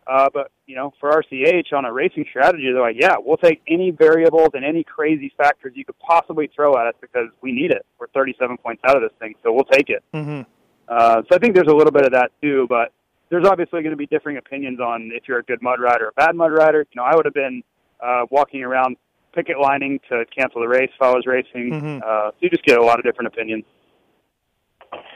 Uh, 0.08 0.30
but 0.34 0.52
you 0.66 0.76
know, 0.76 0.94
for 1.00 1.12
RCH 1.12 1.74
on 1.74 1.86
a 1.86 1.94
racing 1.94 2.26
strategy, 2.30 2.72
they're 2.72 2.82
like, 2.82 2.98
yeah, 3.00 3.16
we'll 3.20 3.38
take 3.38 3.62
any 3.68 3.92
variables 3.92 4.50
and 4.54 4.66
any 4.66 4.84
crazy 4.84 5.32
factors 5.38 5.74
you 5.76 5.86
could 5.86 5.98
possibly 6.00 6.50
throw 6.56 6.76
at 6.78 6.88
us 6.88 6.94
because 7.02 7.28
we 7.42 7.52
need 7.52 7.72
it. 7.72 7.86
We're 8.00 8.08
37 8.08 8.58
points 8.58 8.82
out 8.88 8.96
of 8.96 9.02
this 9.02 9.12
thing, 9.20 9.36
so 9.44 9.54
we'll 9.54 9.66
take 9.66 9.90
it. 9.90 10.04
hmm 10.14 10.42
Uh, 10.88 11.22
so 11.30 11.36
I 11.36 11.40
think 11.40 11.56
there's 11.56 11.72
a 11.72 11.76
little 11.76 11.92
bit 11.92 12.06
of 12.06 12.12
that 12.14 12.32
too, 12.42 12.66
but 12.68 12.92
there's 13.30 13.46
obviously 13.46 13.82
going 13.82 13.92
to 13.92 13.98
be 13.98 14.08
differing 14.08 14.38
opinions 14.38 14.80
on 14.80 15.12
if 15.14 15.28
you're 15.28 15.40
a 15.40 15.44
good 15.44 15.62
mud 15.62 15.80
rider 15.80 16.06
or 16.06 16.10
a 16.10 16.14
bad 16.14 16.36
mud 16.36 16.52
rider. 16.52 16.86
You 16.92 17.00
know, 17.00 17.04
I 17.04 17.16
would 17.16 17.26
have 17.26 17.34
been 17.34 17.64
uh, 18.02 18.26
walking 18.30 18.64
around 18.64 18.98
picket 19.34 19.60
lining 19.60 20.00
to 20.10 20.26
cancel 20.36 20.62
the 20.62 20.68
race 20.68 20.90
if 20.94 21.02
I 21.02 21.12
was 21.12 21.26
racing. 21.26 21.72
Mhm. 21.72 22.02
Uh, 22.04 22.32
you 22.40 22.50
just 22.50 22.64
get 22.64 22.78
a 22.78 22.84
lot 22.84 23.00
of 23.00 23.06
different 23.06 23.28
opinions. 23.28 23.64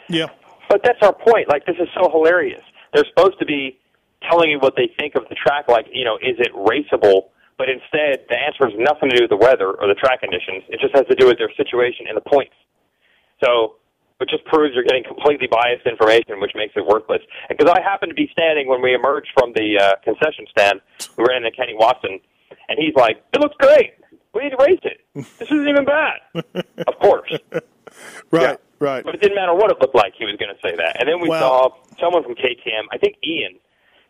Yeah. 0.09 0.27
But 0.69 0.81
that's 0.83 1.01
our 1.01 1.13
point. 1.13 1.49
Like 1.49 1.65
this 1.65 1.75
is 1.79 1.87
so 1.93 2.09
hilarious. 2.09 2.63
They're 2.93 3.05
supposed 3.05 3.39
to 3.39 3.45
be 3.45 3.77
telling 4.29 4.49
you 4.49 4.59
what 4.59 4.75
they 4.75 4.87
think 4.99 5.15
of 5.15 5.27
the 5.29 5.35
track. 5.35 5.67
Like 5.67 5.87
you 5.91 6.05
know, 6.05 6.17
is 6.17 6.35
it 6.39 6.51
raceable? 6.53 7.29
But 7.57 7.69
instead, 7.69 8.25
the 8.27 8.35
answer 8.35 8.65
has 8.67 8.73
nothing 8.77 9.09
to 9.09 9.15
do 9.15 9.23
with 9.23 9.29
the 9.29 9.37
weather 9.39 9.71
or 9.71 9.87
the 9.87 9.95
track 9.95 10.19
conditions. 10.21 10.63
It 10.67 10.79
just 10.81 10.93
has 10.93 11.05
to 11.07 11.15
do 11.15 11.27
with 11.27 11.37
their 11.37 11.51
situation 11.55 12.05
and 12.07 12.17
the 12.17 12.21
points. 12.29 12.51
So 13.43 13.75
it 14.19 14.27
just 14.27 14.43
proves 14.45 14.75
you're 14.75 14.83
getting 14.83 15.03
completely 15.05 15.47
biased 15.47 15.85
information, 15.87 16.41
which 16.41 16.51
makes 16.55 16.73
it 16.75 16.85
worthless. 16.85 17.21
Because 17.47 17.71
I 17.71 17.79
happened 17.81 18.09
to 18.11 18.15
be 18.15 18.27
standing 18.31 18.67
when 18.67 18.81
we 18.81 18.93
emerged 18.93 19.29
from 19.37 19.53
the 19.55 19.79
uh, 19.79 19.95
concession 20.03 20.45
stand. 20.51 20.81
We 21.17 21.23
ran 21.27 21.45
into 21.45 21.55
Kenny 21.55 21.75
Watson, 21.75 22.19
and 22.67 22.75
he's 22.79 22.95
like, 22.95 23.23
"It 23.33 23.39
looks 23.39 23.55
great. 23.59 23.93
We 24.35 24.43
need 24.43 24.51
to 24.51 24.57
race 24.63 24.79
it. 24.83 24.99
This 25.15 25.47
isn't 25.49 25.67
even 25.67 25.85
bad." 25.85 26.19
of 26.87 26.99
course. 26.99 27.31
Right. 28.31 28.41
Yeah. 28.41 28.55
Right. 28.79 29.03
But 29.05 29.15
it 29.15 29.21
didn't 29.21 29.35
matter 29.35 29.53
what 29.55 29.71
it 29.71 29.77
looked 29.79 29.95
like, 29.95 30.13
he 30.17 30.25
was 30.25 30.35
going 30.35 30.53
to 30.53 30.59
say 30.61 30.75
that. 30.75 30.97
And 30.99 31.07
then 31.07 31.21
we 31.21 31.29
Well- 31.29 31.39
saw 31.39 31.99
someone 31.99 32.23
from 32.23 32.35
KTM, 32.35 32.83
I 32.91 32.97
think 32.97 33.15
Ian, 33.25 33.55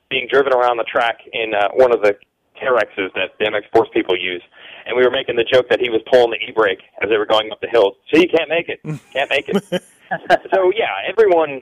being 0.10 0.28
driven 0.32 0.54
around 0.54 0.78
the 0.78 0.84
track 0.86 1.20
in 1.32 1.54
uh, 1.54 1.70
one 1.76 1.94
of 1.94 2.02
the 2.02 2.18
Teryxes 2.62 3.14
that 3.14 3.38
the 3.38 3.46
MX 3.46 3.70
Force 3.76 3.90
people 3.94 4.18
use. 4.18 4.42
And 4.88 4.96
we 4.98 5.04
were 5.04 5.12
making 5.12 5.36
the 5.36 5.44
joke 5.44 5.68
that 5.70 5.80
he 5.80 5.90
was 5.90 6.02
pulling 6.12 6.32
the 6.32 6.38
e-brake 6.48 6.82
as 7.02 7.10
they 7.10 7.18
were 7.18 7.26
going 7.26 7.52
up 7.52 7.60
the 7.62 7.68
hill. 7.68 7.98
So 8.12 8.20
you 8.20 8.28
can't 8.28 8.50
make 8.50 8.70
it. 8.70 8.80
Can't 9.14 9.30
make 9.30 9.50
it. 9.50 9.64
so, 10.54 10.72
yeah, 10.76 10.94
everyone, 11.08 11.62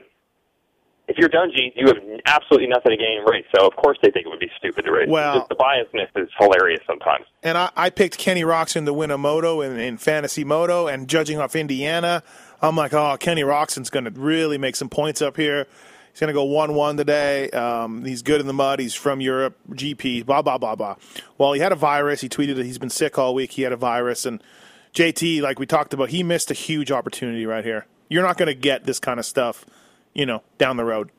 if 1.08 1.16
you're 1.18 1.28
Dungey, 1.28 1.72
you 1.76 1.86
have 1.88 1.96
absolutely 2.26 2.68
nothing 2.68 2.90
to 2.90 2.96
gain 2.96 3.18
in 3.18 3.24
race. 3.24 3.44
So, 3.54 3.66
of 3.66 3.76
course, 3.76 3.98
they 4.02 4.10
think 4.10 4.26
it 4.26 4.28
would 4.30 4.40
be 4.40 4.50
stupid 4.58 4.84
to 4.86 4.92
race. 4.92 5.08
Well- 5.08 5.34
Just 5.38 5.48
the 5.50 5.54
biasness 5.56 6.08
is 6.16 6.28
hilarious 6.38 6.80
sometimes. 6.86 7.26
and 7.42 7.58
I, 7.58 7.70
I 7.76 7.90
picked 7.90 8.16
Kenny 8.18 8.42
Roczen 8.42 8.84
to 8.86 8.92
win 8.92 9.10
a 9.10 9.18
moto 9.18 9.60
in, 9.60 9.78
in 9.78 9.98
fantasy 9.98 10.44
moto, 10.44 10.86
and 10.86 11.08
judging 11.08 11.38
off 11.38 11.54
Indiana, 11.54 12.22
I'm 12.62 12.76
like, 12.76 12.94
oh, 12.94 13.16
Kenny 13.20 13.42
Roczen's 13.42 13.90
going 13.90 14.04
to 14.06 14.10
really 14.10 14.56
make 14.58 14.76
some 14.76 14.88
points 14.88 15.20
up 15.20 15.36
here. 15.36 15.66
He's 16.12 16.20
going 16.20 16.28
to 16.28 16.32
go 16.34 16.44
one 16.44 16.74
one 16.74 16.96
today. 16.96 17.50
Um, 17.50 18.04
he's 18.04 18.22
good 18.22 18.40
in 18.40 18.46
the 18.46 18.52
mud. 18.52 18.78
He's 18.78 18.94
from 18.94 19.20
Europe, 19.20 19.58
GP, 19.72 20.24
blah 20.24 20.42
blah 20.42 20.58
blah 20.58 20.76
blah. 20.76 20.94
Well, 21.38 21.52
he 21.54 21.60
had 21.60 21.72
a 21.72 21.76
virus. 21.76 22.20
He 22.20 22.28
tweeted 22.28 22.54
that 22.54 22.64
he's 22.64 22.78
been 22.78 22.88
sick 22.88 23.18
all 23.18 23.34
week. 23.34 23.50
He 23.52 23.62
had 23.62 23.72
a 23.72 23.76
virus, 23.76 24.24
and 24.24 24.40
JT, 24.94 25.42
like 25.42 25.58
we 25.58 25.66
talked 25.66 25.92
about, 25.92 26.10
he 26.10 26.22
missed 26.22 26.50
a 26.52 26.54
huge 26.54 26.92
opportunity 26.92 27.44
right 27.46 27.64
here. 27.64 27.86
You're 28.08 28.22
not 28.22 28.38
going 28.38 28.46
to 28.46 28.54
get 28.54 28.84
this 28.84 29.00
kind 29.00 29.18
of 29.18 29.26
stuff, 29.26 29.66
you 30.14 30.26
know, 30.26 30.42
down 30.58 30.76
the 30.76 30.84
road. 30.84 31.10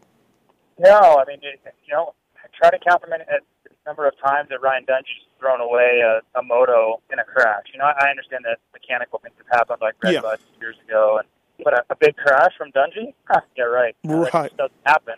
No, 0.80 1.18
I 1.20 1.24
mean, 1.28 1.40
it, 1.42 1.60
you 1.86 1.94
know, 1.94 2.14
I 2.36 2.48
try 2.58 2.70
to 2.70 2.80
count 2.84 3.02
the 3.02 3.08
minute, 3.10 3.28
uh, 3.32 3.38
number 3.86 4.08
of 4.08 4.14
times 4.20 4.50
that 4.50 4.62
Ryan 4.62 4.84
Dungey's 4.86 5.24
thrown 5.40 5.62
away 5.62 6.02
a, 6.04 6.22
a 6.40 6.44
moto 6.44 7.02
in 7.14 7.20
a 7.20 7.24
crash. 7.24 7.64
You 7.72 7.80
know, 7.80 7.86
I, 7.86 8.08
I 8.08 8.10
understand 8.10 8.44
that 8.46 8.58
mechanical 8.74 9.20
things 9.20 9.36
have 9.38 9.60
happened, 9.60 9.78
like 9.82 9.94
Red 10.04 10.14
Yeah. 10.16 10.22
Bud 10.22 10.40
years 10.60 10.76
ago, 10.88 11.20
and 11.20 11.28
But 11.64 11.74
a, 11.74 11.86
a 11.92 11.96
big 11.96 12.16
crash 12.18 12.52
from 12.58 12.72
Dungey? 12.72 13.14
Huh, 13.30 13.42
yeah, 13.56 13.64
right. 13.66 13.96
Uh, 14.08 14.16
Right. 14.16 14.32
just 14.50 14.58
doesn't 14.58 14.82
happen. 14.86 15.16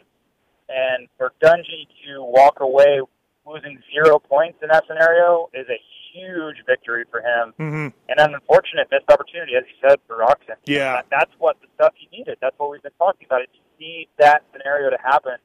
And 0.70 1.08
for 1.18 1.32
Dungey 1.42 1.88
to 2.06 2.22
walk 2.24 2.60
away 2.60 3.02
losing 3.46 3.80
zero 3.94 4.20
points 4.20 4.60
in 4.62 4.68
that 4.68 4.84
scenario 4.86 5.50
is 5.54 5.66
a 5.70 5.80
huge 6.14 6.58
victory 6.66 7.06
for 7.10 7.22
him, 7.22 7.54
hmm 7.58 7.88
and 8.10 8.20
an 8.20 8.34
unfortunate 8.36 8.88
missed 8.92 9.10
opportunity, 9.10 9.54
as 9.56 9.64
you 9.68 9.90
said, 9.90 9.98
for 10.08 10.18
Roczen. 10.18 10.56
Yeah. 10.66 10.96
That, 10.96 11.06
that's 11.10 11.32
what 11.40 11.56
the 11.62 11.68
stuff 11.76 11.94
he 11.96 12.08
needed. 12.16 12.38
That's 12.42 12.58
what 12.60 12.70
we've 12.72 12.82
been 12.84 12.92
talking 13.00 13.26
about. 13.26 13.42
Is 13.44 13.48
need 13.80 14.08
that 14.18 14.44
scenario 14.52 14.90
to 14.90 14.98
happen, 15.04 15.36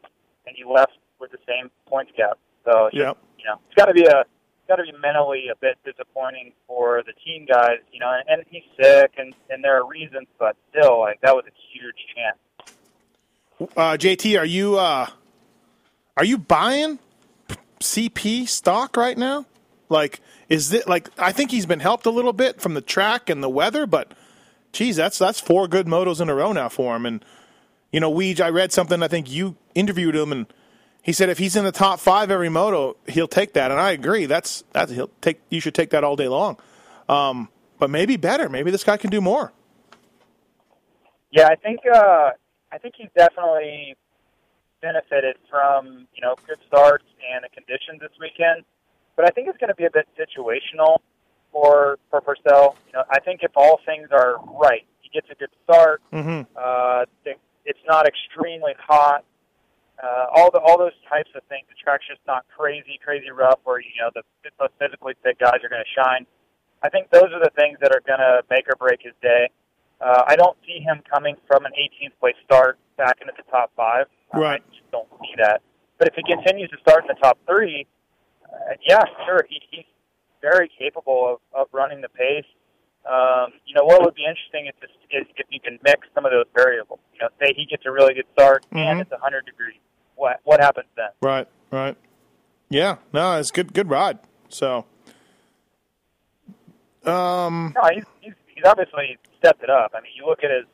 and 0.46 0.56
he 0.56 0.64
left 0.64 0.92
with 1.20 1.30
the 1.30 1.38
same 1.46 1.70
points 1.86 2.12
gap. 2.16 2.38
So 2.64 2.86
it's 2.86 2.96
just, 2.96 3.18
you 3.38 3.44
know, 3.44 3.58
it's 3.66 3.74
got 3.76 3.86
to 3.86 3.94
be 3.94 4.04
a 4.04 4.24
got 4.68 4.76
to 4.76 4.84
be 4.84 4.92
mentally 5.00 5.46
a 5.50 5.56
bit 5.56 5.76
disappointing 5.84 6.52
for 6.66 7.02
the 7.04 7.12
team 7.24 7.46
guys. 7.46 7.78
You 7.92 8.00
know, 8.00 8.10
and, 8.12 8.24
and 8.28 8.44
he's 8.50 8.62
sick, 8.80 9.12
and 9.18 9.34
and 9.50 9.62
there 9.62 9.80
are 9.80 9.86
reasons, 9.86 10.26
but 10.38 10.56
still, 10.70 11.00
like 11.00 11.20
that 11.22 11.34
was 11.34 11.44
a 11.46 11.54
huge 11.72 11.96
chance. 12.14 12.38
Uh, 13.76 13.96
JT, 13.96 14.38
are 14.38 14.46
you 14.46 14.78
uh, 14.78 15.08
are 16.16 16.24
you 16.24 16.38
buying 16.38 16.98
CP 17.80 18.48
stock 18.48 18.96
right 18.96 19.18
now? 19.18 19.46
Like, 19.88 20.20
is 20.48 20.72
it 20.72 20.88
like 20.88 21.08
I 21.18 21.32
think 21.32 21.50
he's 21.50 21.66
been 21.66 21.80
helped 21.80 22.06
a 22.06 22.10
little 22.10 22.32
bit 22.32 22.60
from 22.60 22.74
the 22.74 22.80
track 22.80 23.28
and 23.28 23.42
the 23.42 23.50
weather, 23.50 23.86
but 23.86 24.12
geez, 24.72 24.96
that's 24.96 25.18
that's 25.18 25.40
four 25.40 25.68
good 25.68 25.86
motos 25.86 26.20
in 26.20 26.28
a 26.28 26.34
row 26.34 26.52
now 26.52 26.68
for 26.68 26.96
him. 26.96 27.06
And 27.06 27.24
you 27.92 28.00
know, 28.00 28.10
Weege, 28.12 28.40
I 28.40 28.48
read 28.48 28.72
something. 28.72 29.02
I 29.02 29.08
think 29.08 29.30
you 29.30 29.56
interviewed 29.74 30.16
him, 30.16 30.32
and 30.32 30.46
he 31.02 31.12
said 31.12 31.28
if 31.28 31.38
he's 31.38 31.54
in 31.54 31.64
the 31.64 31.72
top 31.72 32.00
five 32.00 32.30
every 32.30 32.48
moto, 32.48 32.96
he'll 33.06 33.28
take 33.28 33.52
that. 33.52 33.70
And 33.70 33.78
I 33.78 33.90
agree. 33.92 34.26
That's 34.26 34.64
that's 34.72 34.90
he'll 34.90 35.10
take. 35.20 35.40
You 35.50 35.60
should 35.60 35.74
take 35.74 35.90
that 35.90 36.02
all 36.02 36.16
day 36.16 36.28
long. 36.28 36.56
Um, 37.08 37.48
but 37.78 37.90
maybe 37.90 38.16
better. 38.16 38.48
Maybe 38.48 38.70
this 38.70 38.84
guy 38.84 38.96
can 38.96 39.10
do 39.10 39.20
more. 39.20 39.52
Yeah, 41.30 41.48
I 41.48 41.56
think 41.56 41.80
uh, 41.92 42.30
I 42.72 42.78
think 42.78 42.94
he's 42.96 43.10
definitely 43.16 43.94
benefited 44.80 45.36
from 45.50 46.06
you 46.14 46.22
know 46.22 46.34
good 46.46 46.58
starts 46.66 47.04
and 47.32 47.44
the 47.44 47.48
conditions 47.48 48.00
this 48.00 48.12
weekend. 48.20 48.64
But 49.16 49.26
I 49.26 49.28
think 49.28 49.48
it's 49.48 49.58
going 49.58 49.68
to 49.68 49.74
be 49.74 49.84
a 49.84 49.90
bit 49.90 50.08
situational 50.18 50.98
for 51.52 51.98
for 52.10 52.22
Pourcel. 52.22 52.76
You 52.86 52.94
know, 52.94 53.04
I 53.10 53.20
think 53.20 53.40
if 53.42 53.52
all 53.54 53.80
things 53.84 54.08
are 54.12 54.38
right, 54.60 54.86
he 55.00 55.10
gets 55.10 55.28
a 55.30 55.34
good 55.34 55.50
start. 55.64 56.00
Mm-hmm. 56.12 56.42
Uh, 56.56 57.04
the- 57.24 57.34
it's 57.64 57.82
not 57.86 58.06
extremely 58.06 58.72
hot. 58.78 59.24
Uh, 60.02 60.26
all 60.34 60.50
the 60.50 60.58
all 60.58 60.78
those 60.78 60.96
types 61.08 61.30
of 61.36 61.42
things. 61.48 61.66
The 61.68 61.78
track's 61.78 62.06
just 62.08 62.20
not 62.26 62.44
crazy, 62.56 62.98
crazy 63.04 63.30
rough, 63.30 63.60
where 63.64 63.80
you 63.80 63.94
know 64.00 64.10
the 64.14 64.22
most 64.58 64.72
physically 64.78 65.14
fit 65.22 65.38
guys 65.38 65.60
are 65.62 65.68
going 65.68 65.84
to 65.84 65.94
shine. 65.94 66.26
I 66.82 66.88
think 66.88 67.10
those 67.10 67.30
are 67.30 67.38
the 67.38 67.52
things 67.54 67.78
that 67.80 67.92
are 67.94 68.02
going 68.04 68.18
to 68.18 68.42
make 68.50 68.66
or 68.66 68.74
break 68.74 69.00
his 69.02 69.14
day. 69.22 69.50
Uh, 70.00 70.24
I 70.26 70.34
don't 70.34 70.56
see 70.66 70.80
him 70.80 71.00
coming 71.08 71.36
from 71.46 71.64
an 71.64 71.72
18th 71.78 72.18
place 72.18 72.34
start 72.44 72.78
back 72.98 73.18
into 73.20 73.32
the 73.36 73.44
top 73.50 73.70
five. 73.76 74.06
Right. 74.34 74.60
I 74.60 74.74
just 74.74 74.90
don't 74.90 75.08
see 75.20 75.34
that. 75.38 75.62
But 75.98 76.08
if 76.08 76.14
he 76.14 76.22
continues 76.24 76.70
to 76.70 76.78
start 76.80 77.04
in 77.04 77.08
the 77.14 77.20
top 77.22 77.38
three, 77.46 77.86
uh, 78.42 78.74
yeah, 78.84 79.04
sure, 79.24 79.46
he, 79.48 79.60
he's 79.70 79.84
very 80.40 80.68
capable 80.76 81.38
of, 81.38 81.38
of 81.60 81.68
running 81.72 82.00
the 82.00 82.08
pace. 82.08 82.44
Um, 83.04 83.52
you 83.66 83.74
know, 83.74 83.84
what 83.84 84.00
would 84.02 84.14
be 84.14 84.24
interesting 84.24 84.66
is, 84.66 84.74
is 85.10 85.26
if 85.36 85.46
you 85.50 85.60
can 85.60 85.78
mix 85.82 86.06
some 86.14 86.24
of 86.24 86.30
those 86.32 86.46
variables. 86.54 87.00
You 87.14 87.20
know, 87.22 87.28
say 87.40 87.52
he 87.56 87.66
gets 87.66 87.84
a 87.86 87.90
really 87.90 88.14
good 88.14 88.26
start 88.32 88.64
and 88.70 88.98
Mhm. 88.98 89.02
it's 89.02 89.10
100 89.10 89.44
degrees. 89.44 89.78
What 90.14 90.40
what 90.44 90.60
happens 90.60 90.86
then? 90.96 91.08
Right, 91.20 91.48
right. 91.70 91.96
Yeah, 92.68 92.96
no, 93.12 93.38
it's 93.38 93.50
good, 93.50 93.74
good 93.74 93.90
ride. 93.90 94.18
So, 94.48 94.84
um, 97.04 97.72
No, 97.74 97.88
he's, 97.92 98.04
he's 98.20 98.34
he's 98.54 98.64
obviously 98.64 99.18
stepped 99.38 99.62
it 99.62 99.70
up. 99.70 99.92
I 99.94 100.00
mean, 100.00 100.12
you 100.16 100.26
look 100.26 100.44
at 100.44 100.50
his 100.50 100.64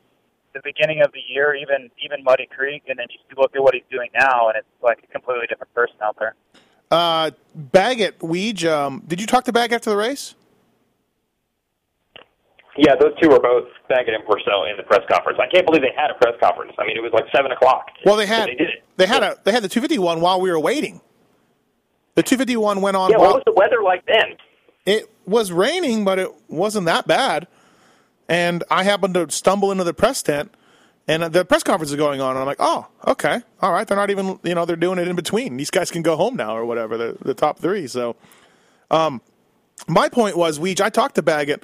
the 0.55 0.61
beginning 0.65 1.01
of 1.03 1.13
the 1.13 1.21
year, 1.29 1.55
even 1.55 1.91
even 2.05 2.23
Muddy 2.25 2.47
Creek, 2.47 2.83
and 2.89 2.99
then 2.99 3.07
you 3.11 3.19
look 3.37 3.55
at 3.57 3.63
what 3.63 3.75
he's 3.75 3.85
doing 3.91 4.11
now, 4.19 4.49
and 4.49 4.57
it's 4.59 4.67
like 4.83 4.99
a 5.03 5.07
completely 5.07 5.47
different 5.47 5.73
person 5.75 5.97
out 6.03 6.17
there. 6.19 6.35
uh, 6.91 7.31
Baggett, 7.55 8.19
Weege, 8.21 8.69
um, 8.71 9.03
did 9.07 9.21
you 9.21 9.27
talk 9.27 9.45
to 9.45 9.53
Bag 9.53 9.73
after 9.73 9.91
the 9.91 9.97
race? 9.97 10.35
Yeah, 12.79 12.95
those 12.95 13.13
two 13.21 13.29
were 13.29 13.41
both 13.41 13.67
Baggett 13.89 14.15
and 14.15 14.25
Pourcel 14.25 14.71
in 14.71 14.77
the 14.77 14.85
press 14.85 15.03
conference. 15.11 15.39
I 15.43 15.49
can't 15.53 15.67
believe 15.67 15.83
they 15.83 15.93
had 15.97 16.11
a 16.11 16.15
press 16.15 16.35
conference. 16.41 16.73
I 16.79 16.87
mean, 16.87 16.97
it 16.97 17.03
was 17.03 17.13
like 17.13 17.25
seven 17.35 17.51
o'clock. 17.51 17.87
Well, 18.05 18.17
they 18.17 18.27
had 18.27 18.49
They 18.49 18.55
did 18.55 18.69
it. 18.69 18.85
they 18.97 19.07
had 19.07 19.23
a 19.23 19.37
they 19.45 19.53
had 19.53 19.63
the 19.65 19.69
251 19.69 20.21
while 20.21 20.41
we 20.41 20.51
were 20.51 20.61
waiting. 20.61 21.01
The 22.15 22.23
251 22.23 22.81
went 22.81 22.97
on. 22.97 23.11
Yeah, 23.11 23.19
while, 23.19 23.27
what 23.29 23.35
was 23.37 23.43
the 23.47 23.53
weather 23.53 23.83
like 23.83 24.07
then? 24.07 24.37
it 24.87 25.11
was 25.27 25.53
raining, 25.53 26.05
but 26.05 26.19
it 26.19 26.31
wasn't 26.49 26.87
that 26.87 27.07
bad. 27.07 27.47
And 28.29 28.65
I 28.71 28.85
happened 28.85 29.15
to 29.15 29.31
stumble 29.31 29.71
into 29.71 29.85
the 29.85 29.93
press 29.93 30.23
tent, 30.23 30.55
and 31.07 31.23
the 31.25 31.45
press 31.45 31.63
conference 31.63 31.91
is 31.91 31.97
going 31.97 32.21
on. 32.21 32.31
And 32.31 32.39
I'm 32.41 32.47
like, 32.47 32.57
oh, 32.61 32.87
okay, 33.07 33.41
all 33.61 33.73
right. 33.73 33.87
They're 33.87 33.97
not 33.97 34.11
even, 34.11 34.39
you 34.43 34.55
know, 34.55 34.65
they're 34.65 34.77
doing 34.77 34.99
it 34.99 35.07
in 35.09 35.17
between. 35.17 35.57
These 35.59 35.71
guys 35.71 35.91
can 35.91 36.03
go 36.03 36.17
home 36.17 36.37
now 36.37 36.57
or 36.57 36.65
whatever. 36.65 36.97
The, 36.97 37.17
the 37.23 37.35
top 37.35 37.59
three. 37.59 37.87
So, 37.87 38.17
um, 38.91 39.21
my 39.87 40.09
point 40.09 40.37
was, 40.37 40.59
Weege, 40.59 40.81
I 40.81 40.89
talked 40.91 41.15
to 41.17 41.23
Baggett 41.23 41.63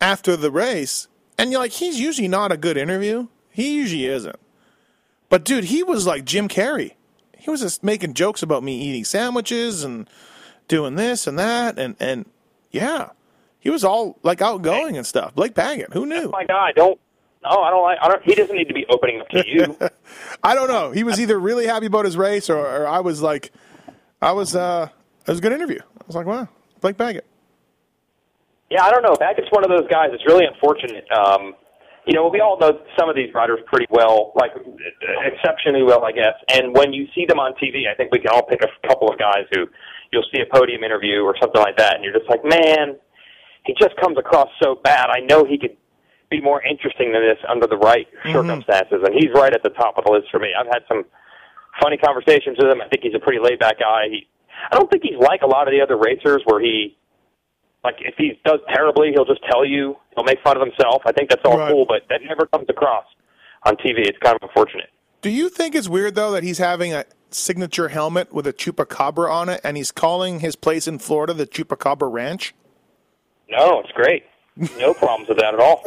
after 0.00 0.36
the 0.36 0.50
race, 0.50 1.08
and 1.38 1.50
you're 1.50 1.60
like, 1.60 1.72
he's 1.72 1.98
usually 2.00 2.28
not 2.28 2.52
a 2.52 2.56
good 2.56 2.76
interview. 2.76 3.28
He 3.50 3.74
usually 3.76 4.06
isn't. 4.06 4.36
But 5.28 5.44
dude, 5.44 5.64
he 5.64 5.82
was 5.82 6.06
like 6.06 6.24
Jim 6.24 6.48
Carrey. 6.48 6.92
He 7.36 7.50
was 7.50 7.60
just 7.60 7.82
making 7.82 8.14
jokes 8.14 8.42
about 8.42 8.62
me 8.62 8.80
eating 8.80 9.04
sandwiches 9.04 9.82
and 9.84 10.08
doing 10.68 10.96
this 10.96 11.26
and 11.26 11.38
that, 11.38 11.78
and 11.78 11.96
and 12.00 12.26
yeah, 12.70 13.10
he 13.58 13.70
was 13.70 13.84
all 13.84 14.18
like 14.22 14.42
outgoing 14.42 14.96
and 14.96 15.06
stuff. 15.06 15.34
Blake 15.34 15.54
Baggett, 15.54 15.92
who 15.92 16.06
knew? 16.06 16.24
Oh 16.26 16.30
my 16.30 16.44
God, 16.44 16.72
don't. 16.76 17.00
No, 17.42 17.50
I 17.62 17.70
don't 17.70 17.82
like. 17.82 17.98
I 18.02 18.08
don't. 18.08 18.22
He 18.24 18.34
doesn't 18.34 18.56
need 18.56 18.68
to 18.68 18.74
be 18.74 18.84
opening 18.88 19.20
up 19.20 19.28
to 19.30 19.44
you. 19.46 19.76
I 20.42 20.54
don't 20.54 20.68
know. 20.68 20.90
He 20.90 21.04
was 21.04 21.20
either 21.20 21.38
really 21.38 21.66
happy 21.66 21.86
about 21.86 22.04
his 22.04 22.16
race, 22.16 22.50
or, 22.50 22.58
or 22.58 22.86
I 22.88 23.00
was 23.00 23.22
like, 23.22 23.52
I 24.20 24.32
was. 24.32 24.56
uh 24.56 24.88
It 25.26 25.30
was 25.30 25.38
a 25.38 25.42
good 25.42 25.52
interview. 25.52 25.78
I 25.80 26.04
was 26.06 26.16
like, 26.16 26.26
wow, 26.26 26.48
Blake 26.80 26.96
Baggett. 26.96 27.24
Yeah, 28.70 28.84
I 28.84 28.90
don't 28.90 29.02
know. 29.02 29.14
Baggett's 29.18 29.48
one 29.50 29.64
of 29.64 29.70
those 29.70 29.88
guys. 29.90 30.10
It's 30.12 30.26
really 30.26 30.44
unfortunate. 30.44 31.06
Um, 31.12 31.54
you 32.06 32.14
know, 32.14 32.28
we 32.28 32.40
all 32.40 32.58
know 32.58 32.80
some 32.98 33.08
of 33.08 33.16
these 33.16 33.34
riders 33.34 33.58
pretty 33.66 33.86
well, 33.90 34.32
like 34.36 34.52
exceptionally 35.26 35.82
well, 35.82 36.04
I 36.04 36.12
guess. 36.12 36.34
And 36.48 36.74
when 36.74 36.92
you 36.92 37.06
see 37.14 37.26
them 37.26 37.38
on 37.38 37.52
TV, 37.54 37.90
I 37.90 37.94
think 37.94 38.12
we 38.12 38.20
can 38.20 38.30
all 38.30 38.46
pick 38.46 38.62
a 38.62 38.88
couple 38.88 39.10
of 39.10 39.18
guys 39.18 39.46
who 39.52 39.66
you'll 40.12 40.26
see 40.34 40.40
a 40.40 40.46
podium 40.46 40.84
interview 40.84 41.22
or 41.22 41.34
something 41.40 41.60
like 41.60 41.76
that, 41.78 41.96
and 41.96 42.04
you're 42.04 42.14
just 42.14 42.30
like, 42.30 42.44
man, 42.44 42.94
he 43.64 43.74
just 43.78 43.96
comes 43.98 44.16
across 44.18 44.48
so 44.62 44.76
bad. 44.82 45.10
I 45.10 45.18
know 45.20 45.44
he 45.44 45.58
could 45.58 45.76
be 46.30 46.40
more 46.40 46.62
interesting 46.62 47.12
than 47.12 47.22
this 47.22 47.38
under 47.48 47.66
the 47.66 47.76
right 47.76 48.06
circumstances, 48.32 49.02
and 49.04 49.14
he's 49.14 49.30
right 49.34 49.52
at 49.52 49.62
the 49.62 49.70
top 49.70 49.98
of 49.98 50.04
the 50.04 50.12
list 50.12 50.26
for 50.30 50.38
me. 50.38 50.50
I've 50.58 50.66
had 50.66 50.82
some 50.86 51.04
funny 51.82 51.96
conversations 51.98 52.56
with 52.58 52.70
him. 52.70 52.80
I 52.80 52.88
think 52.88 53.02
he's 53.02 53.14
a 53.14 53.22
pretty 53.22 53.38
laid 53.42 53.58
back 53.58 53.78
guy. 53.78 54.06
He, 54.10 54.26
I 54.70 54.76
don't 54.76 54.90
think 54.90 55.02
he's 55.02 55.18
like 55.18 55.42
a 55.42 55.46
lot 55.46 55.66
of 55.66 55.72
the 55.72 55.80
other 55.82 55.98
racers 55.98 56.42
where 56.46 56.60
he 56.60 56.96
like 57.86 57.96
if 58.00 58.14
he 58.18 58.38
does 58.44 58.60
terribly, 58.74 59.12
he'll 59.12 59.24
just 59.24 59.42
tell 59.50 59.64
you. 59.64 59.96
He'll 60.14 60.24
make 60.24 60.40
fun 60.42 60.56
of 60.56 60.62
himself. 60.66 61.02
I 61.06 61.12
think 61.12 61.30
that's 61.30 61.42
all 61.44 61.58
Right. 61.58 61.70
cool, 61.70 61.86
but 61.86 62.02
that 62.10 62.20
never 62.26 62.46
comes 62.46 62.66
across 62.68 63.04
on 63.64 63.76
TV. 63.76 64.00
It's 64.06 64.18
kind 64.18 64.34
of 64.36 64.42
unfortunate. 64.42 64.90
Do 65.22 65.30
you 65.30 65.48
think 65.48 65.74
it's 65.74 65.88
weird 65.88 66.14
though 66.14 66.30
that 66.32 66.42
he's 66.42 66.58
having 66.58 66.92
a 66.94 67.04
signature 67.30 67.88
helmet 67.88 68.32
with 68.32 68.46
a 68.46 68.52
chupacabra 68.52 69.30
on 69.30 69.48
it, 69.48 69.60
and 69.64 69.76
he's 69.76 69.90
calling 69.92 70.40
his 70.40 70.56
place 70.56 70.86
in 70.86 70.98
Florida 70.98 71.32
the 71.34 71.46
Chupacabra 71.46 72.10
Ranch? 72.12 72.54
No, 73.48 73.80
it's 73.80 73.92
great. 73.92 74.24
No 74.78 74.94
problems 75.02 75.28
with 75.28 75.38
that 75.38 75.54
at 75.54 75.60
all. 75.60 75.82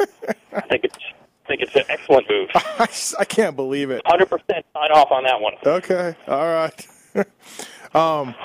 I 0.54 0.60
think 0.62 0.84
it's 0.84 0.96
I 1.44 1.48
think 1.48 1.62
it's 1.62 1.74
an 1.74 1.84
excellent 1.88 2.30
move. 2.30 2.48
I 2.54 3.24
can't 3.24 3.56
believe 3.56 3.90
it. 3.90 4.02
Hundred 4.06 4.26
percent 4.26 4.64
sign 4.72 4.90
off 4.92 5.10
on 5.10 5.24
that 5.24 5.40
one. 5.40 5.54
Okay, 5.66 6.14
all 6.28 6.44
right. 6.54 6.86
Um, 7.92 8.36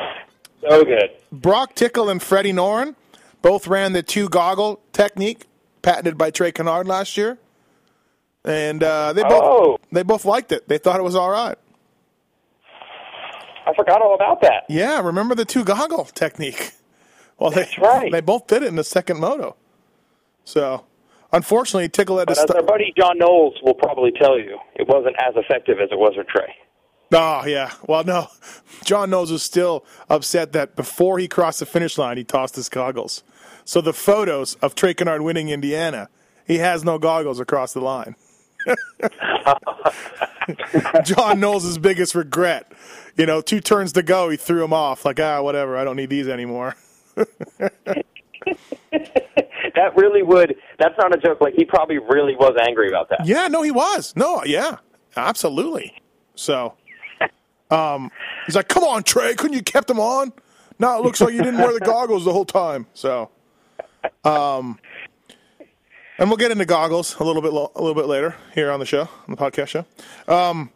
so 0.61 0.83
good. 0.83 1.11
Brock 1.31 1.75
Tickle 1.75 2.09
and 2.09 2.19
Freddie 2.19 2.51
Noren 2.51 2.95
both 3.45 3.67
ran 3.67 3.93
the 3.93 4.01
two 4.01 4.27
goggle 4.27 4.81
technique 4.91 5.45
patented 5.83 6.17
by 6.17 6.31
Trey 6.31 6.51
Canard 6.51 6.87
last 6.87 7.15
year, 7.15 7.37
and 8.43 8.81
uh, 8.81 9.13
they 9.13 9.21
both 9.21 9.43
Oh. 9.43 9.77
they 9.91 10.01
both 10.01 10.25
liked 10.25 10.51
it. 10.51 10.67
They 10.67 10.79
thought 10.79 10.99
it 10.99 11.03
was 11.03 11.15
all 11.15 11.29
right. 11.29 11.55
I 13.67 13.73
forgot 13.75 14.01
all 14.01 14.15
about 14.15 14.41
that. 14.41 14.63
Yeah, 14.67 14.99
remember 14.99 15.35
the 15.35 15.45
two 15.45 15.63
goggle 15.63 16.05
technique? 16.05 16.71
Well, 17.37 17.51
they, 17.51 17.63
That's 17.63 17.77
right. 17.79 18.09
They 18.09 18.21
both 18.21 18.47
did 18.47 18.63
it 18.63 18.67
in 18.67 18.77
the 18.77 18.83
second 18.85 19.19
moto. 19.19 19.57
So, 20.45 20.85
unfortunately, 21.33 21.89
Tickle 21.89 22.17
had 22.17 22.29
to 22.29 22.31
as 22.31 22.49
our 22.49 22.63
buddy 22.63 22.93
John 22.97 23.17
Knowles 23.17 23.55
will 23.61 23.73
probably 23.73 24.13
tell 24.13 24.39
you, 24.39 24.57
it 24.73 24.87
wasn't 24.87 25.17
as 25.19 25.33
effective 25.35 25.81
as 25.81 25.89
it 25.91 25.99
was 25.99 26.13
with 26.15 26.27
Trey. 26.27 26.55
Oh, 27.11 27.45
yeah. 27.45 27.73
Well, 27.85 28.05
no. 28.05 28.27
John 28.85 29.09
Knowles 29.09 29.33
was 29.33 29.43
still 29.43 29.83
upset 30.09 30.53
that 30.53 30.77
before 30.77 31.19
he 31.19 31.27
crossed 31.27 31.59
the 31.59 31.65
finish 31.65 31.97
line, 31.97 32.15
he 32.15 32.23
tossed 32.23 32.55
his 32.55 32.69
goggles. 32.69 33.21
So 33.65 33.81
the 33.81 33.93
photos 33.93 34.55
of 34.55 34.75
Trey 34.75 34.93
Canard 34.93 35.21
winning 35.21 35.49
Indiana, 35.49 36.07
he 36.47 36.59
has 36.59 36.85
no 36.85 36.99
goggles 36.99 37.39
across 37.39 37.73
the 37.73 37.81
line. 37.81 38.15
John 41.03 41.39
Knowles' 41.39 41.79
biggest 41.79 42.15
regret. 42.15 42.71
You 43.17 43.25
know, 43.25 43.41
two 43.41 43.59
turns 43.59 43.91
to 43.93 44.03
go, 44.03 44.29
he 44.29 44.37
threw 44.37 44.61
them 44.61 44.73
off. 44.73 45.03
Like, 45.03 45.19
ah, 45.19 45.41
whatever. 45.41 45.77
I 45.77 45.83
don't 45.83 45.95
need 45.95 46.09
these 46.09 46.27
anymore. 46.27 46.75
that 47.15 47.27
really 49.95 50.21
would. 50.21 50.55
That's 50.79 50.95
not 50.97 51.15
a 51.15 51.17
joke. 51.17 51.41
Like 51.41 51.53
he 51.55 51.65
probably 51.65 51.97
really 51.97 52.35
was 52.35 52.55
angry 52.61 52.89
about 52.89 53.09
that. 53.09 53.25
Yeah, 53.25 53.47
no, 53.47 53.61
he 53.61 53.71
was. 53.71 54.13
No, 54.15 54.43
yeah, 54.43 54.77
absolutely. 55.15 55.93
So, 56.35 56.73
um, 57.71 58.11
he's 58.45 58.55
like, 58.55 58.67
"Come 58.67 58.83
on, 58.83 59.03
Trey, 59.03 59.33
couldn't 59.35 59.55
you 59.55 59.63
kept 59.63 59.87
them 59.87 59.99
on? 59.99 60.33
Now 60.77 60.99
it 60.99 61.03
looks 61.03 61.21
like 61.21 61.33
you 61.33 61.41
didn't 61.41 61.59
wear 61.59 61.73
the 61.73 61.79
goggles 61.79 62.25
the 62.25 62.33
whole 62.33 62.45
time." 62.45 62.87
So, 62.93 63.29
um, 64.23 64.79
and 66.17 66.29
we'll 66.29 66.37
get 66.37 66.51
into 66.51 66.65
goggles 66.65 67.15
a 67.19 67.23
little 67.23 67.41
bit 67.41 67.51
lo- 67.53 67.71
a 67.75 67.81
little 67.81 67.95
bit 67.95 68.07
later 68.07 68.35
here 68.53 68.71
on 68.71 68.79
the 68.79 68.85
show, 68.85 69.01
on 69.01 69.29
the 69.29 69.37
podcast 69.37 69.67
show. 69.67 69.85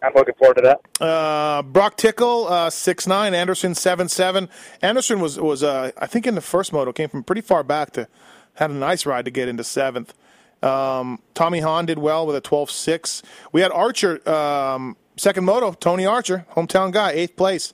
I'm 0.04 0.14
looking 0.14 0.36
forward 0.36 0.56
to 0.56 0.62
that. 0.62 1.04
Uh, 1.04 1.62
Brock 1.62 1.98
Tickle, 1.98 2.48
uh, 2.48 2.70
six 2.70 3.08
nine. 3.08 3.34
Anderson 3.34 3.74
seven 3.76 4.10
seven. 4.10 4.50
Anderson 4.82 5.20
was 5.20 5.40
was 5.40 5.64
uh, 5.64 5.92
I 5.98 6.08
think 6.08 6.28
in 6.28 6.36
the 6.36 6.42
first 6.42 6.74
moto 6.74 6.92
came 6.92 7.10
from 7.10 7.24
pretty 7.24 7.42
far 7.42 7.64
back 7.64 7.92
to 7.92 8.08
had 8.56 8.70
a 8.70 8.74
nice 8.74 9.06
ride 9.06 9.26
to 9.26 9.32
get 9.32 9.48
into 9.48 9.64
seventh. 9.64 10.14
Um, 10.62 11.20
Tommy 11.34 11.62
Hahn 11.62 11.86
did 11.86 12.00
well 12.00 12.28
with 12.28 12.36
a 12.36 12.42
12-6. 12.42 13.24
We 13.54 13.62
had 13.62 13.72
Archer 13.72 14.28
um, 14.30 14.98
second 15.16 15.46
moto. 15.46 15.72
Tony 15.72 16.06
Archer, 16.06 16.46
hometown 16.52 16.92
guy, 16.92 17.12
eighth 17.12 17.38
place. 17.38 17.74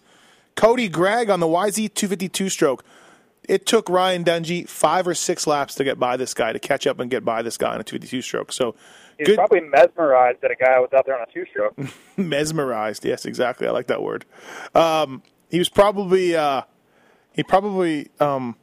Cody 0.56 0.88
Gregg 0.88 1.30
on 1.30 1.40
the 1.40 1.48
YZ 1.48 1.94
252 1.96 2.50
stroke. 2.50 2.84
It 3.48 3.66
took 3.66 3.90
Ryan 3.90 4.24
Dungey 4.24 4.68
five 4.68 5.08
or 5.08 5.14
six 5.14 5.46
laps 5.48 5.76
to 5.76 5.84
get 5.84 6.00
by 6.00 6.18
this 6.18 6.34
guy 6.34 6.54
to 6.54 6.60
catch 6.60 6.88
up 6.88 7.00
and 7.00 7.10
get 7.10 7.24
by 7.26 7.42
this 7.42 7.58
guy 7.58 7.74
on 7.74 7.80
a 7.80 7.84
252 7.84 8.22
stroke. 8.22 8.52
So 8.52 8.76
He's 9.18 9.28
good, 9.28 9.38
probably 9.38 9.62
mesmerized 9.62 10.42
that 10.42 10.52
a 10.52 10.56
guy 10.56 10.80
was 10.80 10.90
out 10.94 11.06
there 11.06 11.16
on 11.18 11.26
a 11.28 11.32
two-stroke. 11.32 11.78
mesmerized. 12.18 13.06
Yes, 13.06 13.26
exactly. 13.26 13.68
I 13.68 13.72
like 13.72 13.88
that 13.88 14.02
word. 14.02 14.26
Um, 14.74 15.24
he 15.50 15.58
was 15.58 15.70
probably 15.70 16.36
uh, 16.36 16.64
he 17.34 17.44
probably 17.44 18.10
um, 18.20 18.58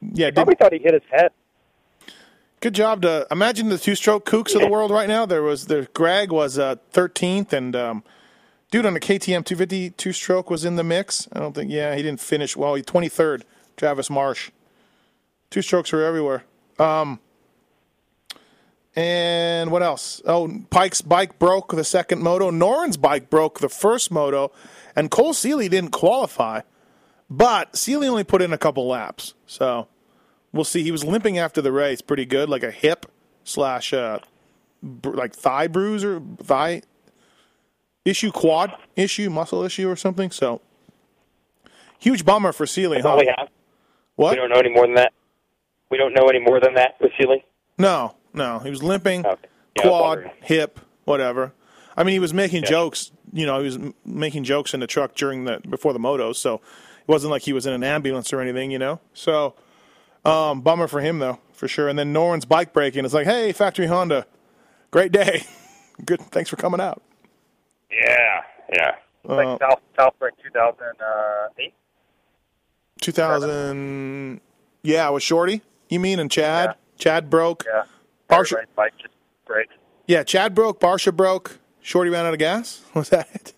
yeah. 0.00 0.26
Did, 0.26 0.36
Probably 0.36 0.54
thought 0.54 0.72
he 0.72 0.78
hit 0.78 0.94
his 0.94 1.02
head. 1.10 1.32
good 2.60 2.74
job 2.74 3.02
to 3.02 3.26
imagine 3.30 3.70
the 3.70 3.78
two 3.78 3.96
stroke 3.96 4.24
kooks 4.24 4.54
of 4.54 4.60
the 4.60 4.68
world 4.68 4.90
right 4.92 5.08
now. 5.08 5.26
There 5.26 5.42
was 5.42 5.66
there 5.66 5.88
Greg 5.94 6.30
was 6.30 6.58
uh, 6.58 6.76
13th 6.92 7.52
and 7.52 7.74
um, 7.74 8.04
dude 8.70 8.86
on 8.86 8.94
the 8.94 9.00
KTM 9.00 9.44
250 9.44 9.90
two 9.90 10.12
stroke 10.12 10.48
was 10.48 10.64
in 10.64 10.76
the 10.76 10.84
mix. 10.84 11.26
I 11.32 11.40
don't 11.40 11.54
think 11.54 11.72
yeah 11.72 11.96
he 11.96 12.02
didn't 12.02 12.20
finish 12.20 12.56
well. 12.56 12.76
He 12.76 12.82
23rd. 12.82 13.42
Travis 13.78 14.10
Marsh. 14.10 14.50
Two 15.50 15.62
strokes 15.62 15.92
were 15.92 16.04
everywhere. 16.04 16.44
Um, 16.78 17.20
and 18.94 19.70
what 19.70 19.82
else? 19.82 20.20
Oh, 20.26 20.62
Pike's 20.70 21.00
bike 21.00 21.38
broke 21.38 21.74
the 21.74 21.84
second 21.84 22.20
moto. 22.20 22.50
Noren's 22.50 22.96
bike 22.96 23.30
broke 23.30 23.60
the 23.60 23.68
first 23.68 24.10
moto, 24.10 24.50
and 24.96 25.10
Cole 25.10 25.32
Seely 25.32 25.68
didn't 25.68 25.92
qualify, 25.92 26.62
but 27.30 27.76
Seely 27.76 28.08
only 28.08 28.24
put 28.24 28.42
in 28.42 28.52
a 28.52 28.58
couple 28.58 28.86
laps. 28.88 29.34
So 29.46 29.86
we'll 30.52 30.64
see. 30.64 30.82
He 30.82 30.90
was 30.90 31.04
limping 31.04 31.38
after 31.38 31.62
the 31.62 31.72
race, 31.72 32.00
pretty 32.00 32.26
good, 32.26 32.48
like 32.48 32.64
a 32.64 32.70
hip 32.72 33.06
slash 33.44 33.92
uh, 33.92 34.18
br- 34.82 35.10
like 35.14 35.32
thigh 35.34 35.68
bruise 35.68 36.04
or 36.04 36.20
thigh 36.42 36.82
issue, 38.04 38.32
quad 38.32 38.74
issue, 38.96 39.30
muscle 39.30 39.62
issue 39.62 39.88
or 39.88 39.96
something. 39.96 40.30
So 40.30 40.60
huge 41.98 42.24
bummer 42.24 42.52
for 42.52 42.66
Seely. 42.66 43.00
That's 43.00 43.06
Huh? 43.38 43.46
What? 44.18 44.32
We 44.32 44.36
don't 44.36 44.50
know 44.50 44.58
any 44.58 44.70
more 44.70 44.84
than 44.84 44.96
that. 44.96 45.12
We 45.90 45.96
don't 45.96 46.12
know 46.12 46.26
any 46.26 46.40
more 46.40 46.58
than 46.58 46.74
that 46.74 46.96
with 47.00 47.12
Seely. 47.16 47.44
No, 47.78 48.16
no. 48.34 48.58
He 48.58 48.68
was 48.68 48.82
limping, 48.82 49.24
Okay. 49.24 49.46
Yeah, 49.76 49.82
quad, 49.82 50.30
hip, 50.42 50.80
whatever. 51.04 51.52
I 51.96 52.02
mean, 52.02 52.14
he 52.14 52.18
was 52.18 52.34
making 52.34 52.64
jokes. 52.64 53.12
You 53.32 53.46
know, 53.46 53.58
he 53.58 53.64
was 53.64 53.76
m- 53.76 53.94
making 54.04 54.42
jokes 54.42 54.74
in 54.74 54.80
the 54.80 54.88
truck 54.88 55.14
during 55.14 55.44
the 55.44 55.60
before 55.68 55.92
the 55.92 56.00
motos, 56.00 56.34
so 56.34 56.54
it 56.56 57.06
wasn't 57.06 57.30
like 57.30 57.42
he 57.42 57.52
was 57.52 57.64
in 57.64 57.72
an 57.72 57.84
ambulance 57.84 58.32
or 58.32 58.40
anything. 58.40 58.72
You 58.72 58.80
know, 58.80 59.00
so 59.14 59.54
um, 60.24 60.62
bummer 60.62 60.88
for 60.88 61.00
him 61.00 61.20
though, 61.20 61.38
for 61.52 61.68
sure. 61.68 61.88
And 61.88 61.96
then 61.96 62.12
Noren's 62.12 62.44
bike 62.44 62.72
breaking. 62.72 63.04
It's 63.04 63.14
like, 63.14 63.26
hey, 63.26 63.52
factory 63.52 63.86
Honda, 63.86 64.26
great 64.90 65.12
day, 65.12 65.44
good. 66.04 66.20
Thanks 66.22 66.50
for 66.50 66.56
coming 66.56 66.80
out. 66.80 67.00
Yeah, 67.90 68.42
yeah. 68.72 68.94
like 69.24 69.46
Uh, 69.46 69.58
South 69.60 69.80
Southwick 69.96 70.34
2008. 70.42 71.72
2000, 73.00 74.40
yeah, 74.82 75.08
with 75.10 75.22
Shorty. 75.22 75.62
You 75.88 76.00
mean 76.00 76.18
and 76.20 76.30
Chad? 76.30 76.70
Yeah. 76.70 76.74
Chad 76.98 77.30
broke. 77.30 77.64
Yeah. 77.72 77.84
Barcia, 78.28 78.52
Everybody's 78.54 78.74
bike 78.76 78.92
just 79.00 79.14
breaks. 79.46 79.72
yeah, 80.06 80.22
Chad 80.22 80.54
broke. 80.54 80.80
Barcia 80.80 81.14
broke. 81.14 81.58
Shorty 81.80 82.10
ran 82.10 82.26
out 82.26 82.32
of 82.34 82.38
gas. 82.38 82.82
Was 82.94 83.08
that 83.10 83.28
it? 83.34 83.54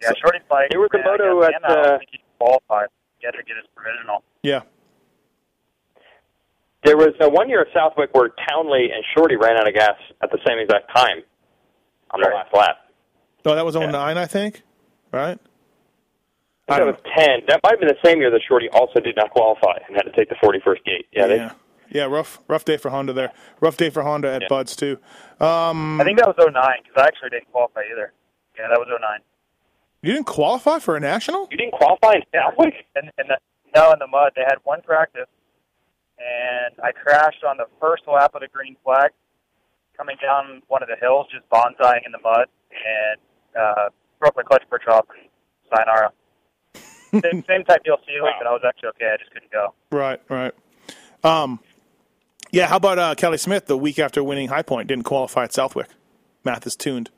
Yeah, 0.00 0.12
Shorty's 0.22 0.42
bike. 0.48 0.68
There 0.70 0.80
was 0.80 0.88
a 0.94 0.98
ran, 0.98 1.06
moto 1.06 1.42
at, 1.42 1.54
and 1.54 1.64
I 1.64 1.74
don't 1.74 1.86
uh, 1.86 1.98
think 1.98 2.10
he 2.12 2.18
qualified. 2.38 2.88
He 3.18 3.26
had 3.26 3.32
to 3.32 3.42
get 3.42 3.56
his 3.56 3.66
provisional. 3.74 4.22
Yeah. 4.42 4.60
There 6.84 6.96
was 6.96 7.10
uh, 7.20 7.28
one 7.28 7.50
year 7.50 7.60
at 7.60 7.66
Southwick 7.74 8.14
where 8.14 8.30
Townley 8.48 8.90
and 8.94 9.04
Shorty 9.14 9.36
ran 9.36 9.58
out 9.58 9.68
of 9.68 9.74
gas 9.74 9.96
at 10.22 10.30
the 10.30 10.38
same 10.46 10.58
exact 10.58 10.88
time 10.94 11.22
on 12.12 12.20
the 12.22 12.28
Right. 12.28 12.36
last 12.36 12.54
lap. 12.54 12.76
No, 13.44 13.54
that 13.54 13.64
was 13.66 13.76
09, 13.76 13.92
I 14.16 14.24
think. 14.26 14.62
Right? 15.12 15.38
I 16.68 16.74
I 16.74 16.78
think 16.78 16.96
that 16.96 17.04
was 17.04 17.14
10. 17.16 17.40
That 17.48 17.60
might 17.64 17.70
have 17.72 17.80
been 17.80 17.88
the 17.88 17.98
same 18.08 18.18
year 18.20 18.30
that 18.30 18.40
Shorty 18.46 18.68
also 18.70 19.00
did 19.00 19.16
not 19.16 19.30
qualify 19.30 19.78
and 19.86 19.96
had 19.96 20.02
to 20.02 20.12
take 20.12 20.28
the 20.28 20.36
41st 20.36 20.84
gate. 20.84 21.06
Yeah, 21.12 21.26
they, 21.26 21.36
yeah. 21.36 21.52
Yeah, 21.92 22.04
rough 22.04 22.38
rough 22.46 22.64
day 22.64 22.76
for 22.76 22.90
Honda 22.90 23.12
there. 23.12 23.32
Rough 23.60 23.76
day 23.76 23.90
for 23.90 24.02
Honda 24.04 24.32
at 24.32 24.42
Yeah. 24.42 24.48
Budds 24.48 24.76
too. 24.76 24.98
Um, 25.40 26.00
I 26.00 26.04
think 26.04 26.18
that 26.18 26.28
was 26.28 26.36
09 26.38 26.54
because 26.54 27.02
I 27.02 27.06
actually 27.06 27.30
didn't 27.30 27.50
qualify 27.50 27.80
either. 27.90 28.12
Yeah, 28.56 28.68
that 28.68 28.78
was 28.78 28.86
09. 28.88 29.18
you 30.02 30.12
didn't 30.12 30.26
qualify 30.26 30.78
for 30.78 30.96
a 30.96 31.00
national? 31.00 31.48
You 31.50 31.56
didn't 31.56 31.72
qualify 31.72 32.12
in 32.14 32.22
Southwick? 32.32 32.74
And, 32.94 33.10
and 33.18 33.28
the, 33.30 33.38
no, 33.74 33.90
in 33.92 33.98
the 33.98 34.06
mud, 34.06 34.32
they 34.36 34.42
had 34.42 34.58
one 34.64 34.82
practice, 34.82 35.26
and 36.18 36.74
I 36.82 36.92
crashed 36.92 37.42
on 37.42 37.56
the 37.56 37.66
first 37.80 38.04
lap 38.06 38.34
of 38.34 38.42
the 38.42 38.48
green 38.48 38.76
flag, 38.84 39.10
coming 39.96 40.16
down 40.22 40.62
one 40.68 40.82
of 40.82 40.88
the 40.88 40.96
hills, 41.00 41.26
just 41.32 41.48
bonsaiing 41.50 42.06
in 42.06 42.12
the 42.12 42.20
mud, 42.22 42.46
and 42.70 43.20
uh, 43.58 43.88
broke 44.20 44.36
my 44.36 44.42
clutch 44.42 44.62
perch 44.70 44.86
off 44.88 45.06
and 45.18 45.28
sayonara. 45.74 46.12
Same, 47.10 47.44
same 47.46 47.64
type 47.64 47.82
deal, 47.84 47.96
Seely, 48.06 48.30
but 48.38 48.46
I 48.46 48.52
was 48.52 48.62
actually 48.66 48.90
okay. 48.90 49.10
I 49.12 49.16
just 49.18 49.30
couldn't 49.32 49.50
go. 49.50 49.74
Right, 49.90 50.20
right. 50.28 50.52
Um, 51.24 51.60
yeah, 52.52 52.66
how 52.66 52.76
about 52.76 52.98
uh, 52.98 53.14
Kelly 53.14 53.38
Smith 53.38 53.66
the 53.66 53.76
week 53.76 53.98
after 53.98 54.22
winning 54.24 54.48
High 54.48 54.62
Point 54.62 54.88
didn't 54.88 55.04
qualify 55.04 55.44
at 55.44 55.52
Southwick? 55.52 55.88
Math 56.44 56.66
is 56.66 56.74
tuned. 56.76 57.10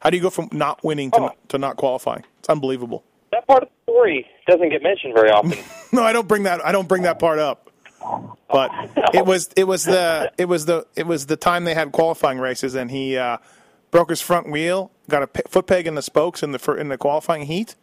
How 0.00 0.10
do 0.10 0.16
you 0.16 0.22
go 0.22 0.30
from 0.30 0.48
not 0.52 0.84
winning 0.84 1.10
to, 1.12 1.20
Oh. 1.20 1.30
to 1.48 1.58
not 1.58 1.76
qualifying? 1.76 2.24
It's 2.38 2.48
unbelievable. 2.48 3.02
That 3.32 3.46
part 3.46 3.62
of 3.64 3.68
the 3.86 3.92
story 3.92 4.26
doesn't 4.46 4.68
get 4.70 4.82
mentioned 4.82 5.14
very 5.14 5.30
often. 5.30 5.54
No, 5.90 6.02
I 6.02 6.12
don't 6.12 6.28
bring 6.28 6.42
that. 6.42 6.62
I 6.64 6.70
don't 6.70 6.86
bring 6.86 7.02
that 7.04 7.18
part 7.18 7.38
up. 7.38 7.70
But 8.50 8.70
it 9.14 9.24
was 9.24 9.48
it 9.56 9.64
was 9.64 9.84
the 9.84 10.30
it 10.36 10.44
was 10.44 10.66
the 10.66 10.86
it 10.96 11.06
was 11.06 11.24
the 11.26 11.36
time 11.36 11.64
they 11.64 11.72
had 11.72 11.92
qualifying 11.92 12.38
races, 12.38 12.74
and 12.74 12.90
he 12.90 13.16
uh, 13.16 13.38
broke 13.90 14.10
his 14.10 14.20
front 14.20 14.50
wheel, 14.50 14.90
got 15.08 15.22
a 15.22 15.48
foot 15.48 15.66
peg 15.66 15.86
in 15.86 15.94
the 15.94 16.02
spokes 16.02 16.42
in 16.42 16.52
the 16.52 16.72
in 16.74 16.88
the 16.88 16.98
qualifying 16.98 17.46
heat, 17.46 17.74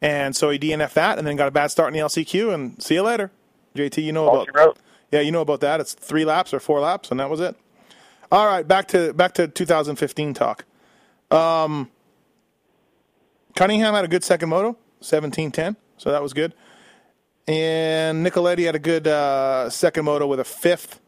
and 0.00 0.36
so 0.36 0.50
he 0.50 0.58
DNF'd 0.58 0.94
that, 0.94 1.18
and 1.18 1.26
then 1.26 1.36
got 1.36 1.48
a 1.48 1.52
bad 1.52 1.68
start 1.68 1.88
in 1.88 1.94
the 1.98 2.04
LCQ, 2.04 2.52
and 2.52 2.82
see 2.82 2.94
you 2.94 3.02
later, 3.02 3.30
JT. 3.74 4.02
You 4.02 4.12
know 4.12 4.28
All 4.28 4.48
about 4.48 4.78
yeah, 5.12 5.20
you 5.20 5.30
know 5.30 5.40
about 5.40 5.60
that. 5.60 5.80
It's 5.80 5.94
three 5.94 6.24
laps 6.24 6.52
or 6.52 6.60
four 6.60 6.80
laps, 6.80 7.10
and 7.10 7.20
that 7.20 7.30
was 7.30 7.40
it. 7.40 7.56
All 8.30 8.46
right, 8.46 8.66
back 8.66 8.88
to 8.88 9.12
back 9.12 9.34
to 9.34 9.48
2015 9.48 10.34
talk. 10.34 10.64
Um, 11.30 11.90
Cunningham 13.56 13.94
had 13.94 14.04
a 14.04 14.08
good 14.08 14.22
second 14.22 14.48
moto, 14.48 14.76
17-10, 15.00 15.76
so 15.96 16.12
that 16.12 16.22
was 16.22 16.32
good. 16.32 16.54
And 17.48 18.24
Nicoletti 18.24 18.66
had 18.66 18.74
a 18.74 18.80
good 18.80 19.06
uh, 19.08 19.70
second 19.70 20.04
moto 20.04 20.26
with 20.26 20.40
a 20.40 20.44
fifth. 20.44 21.00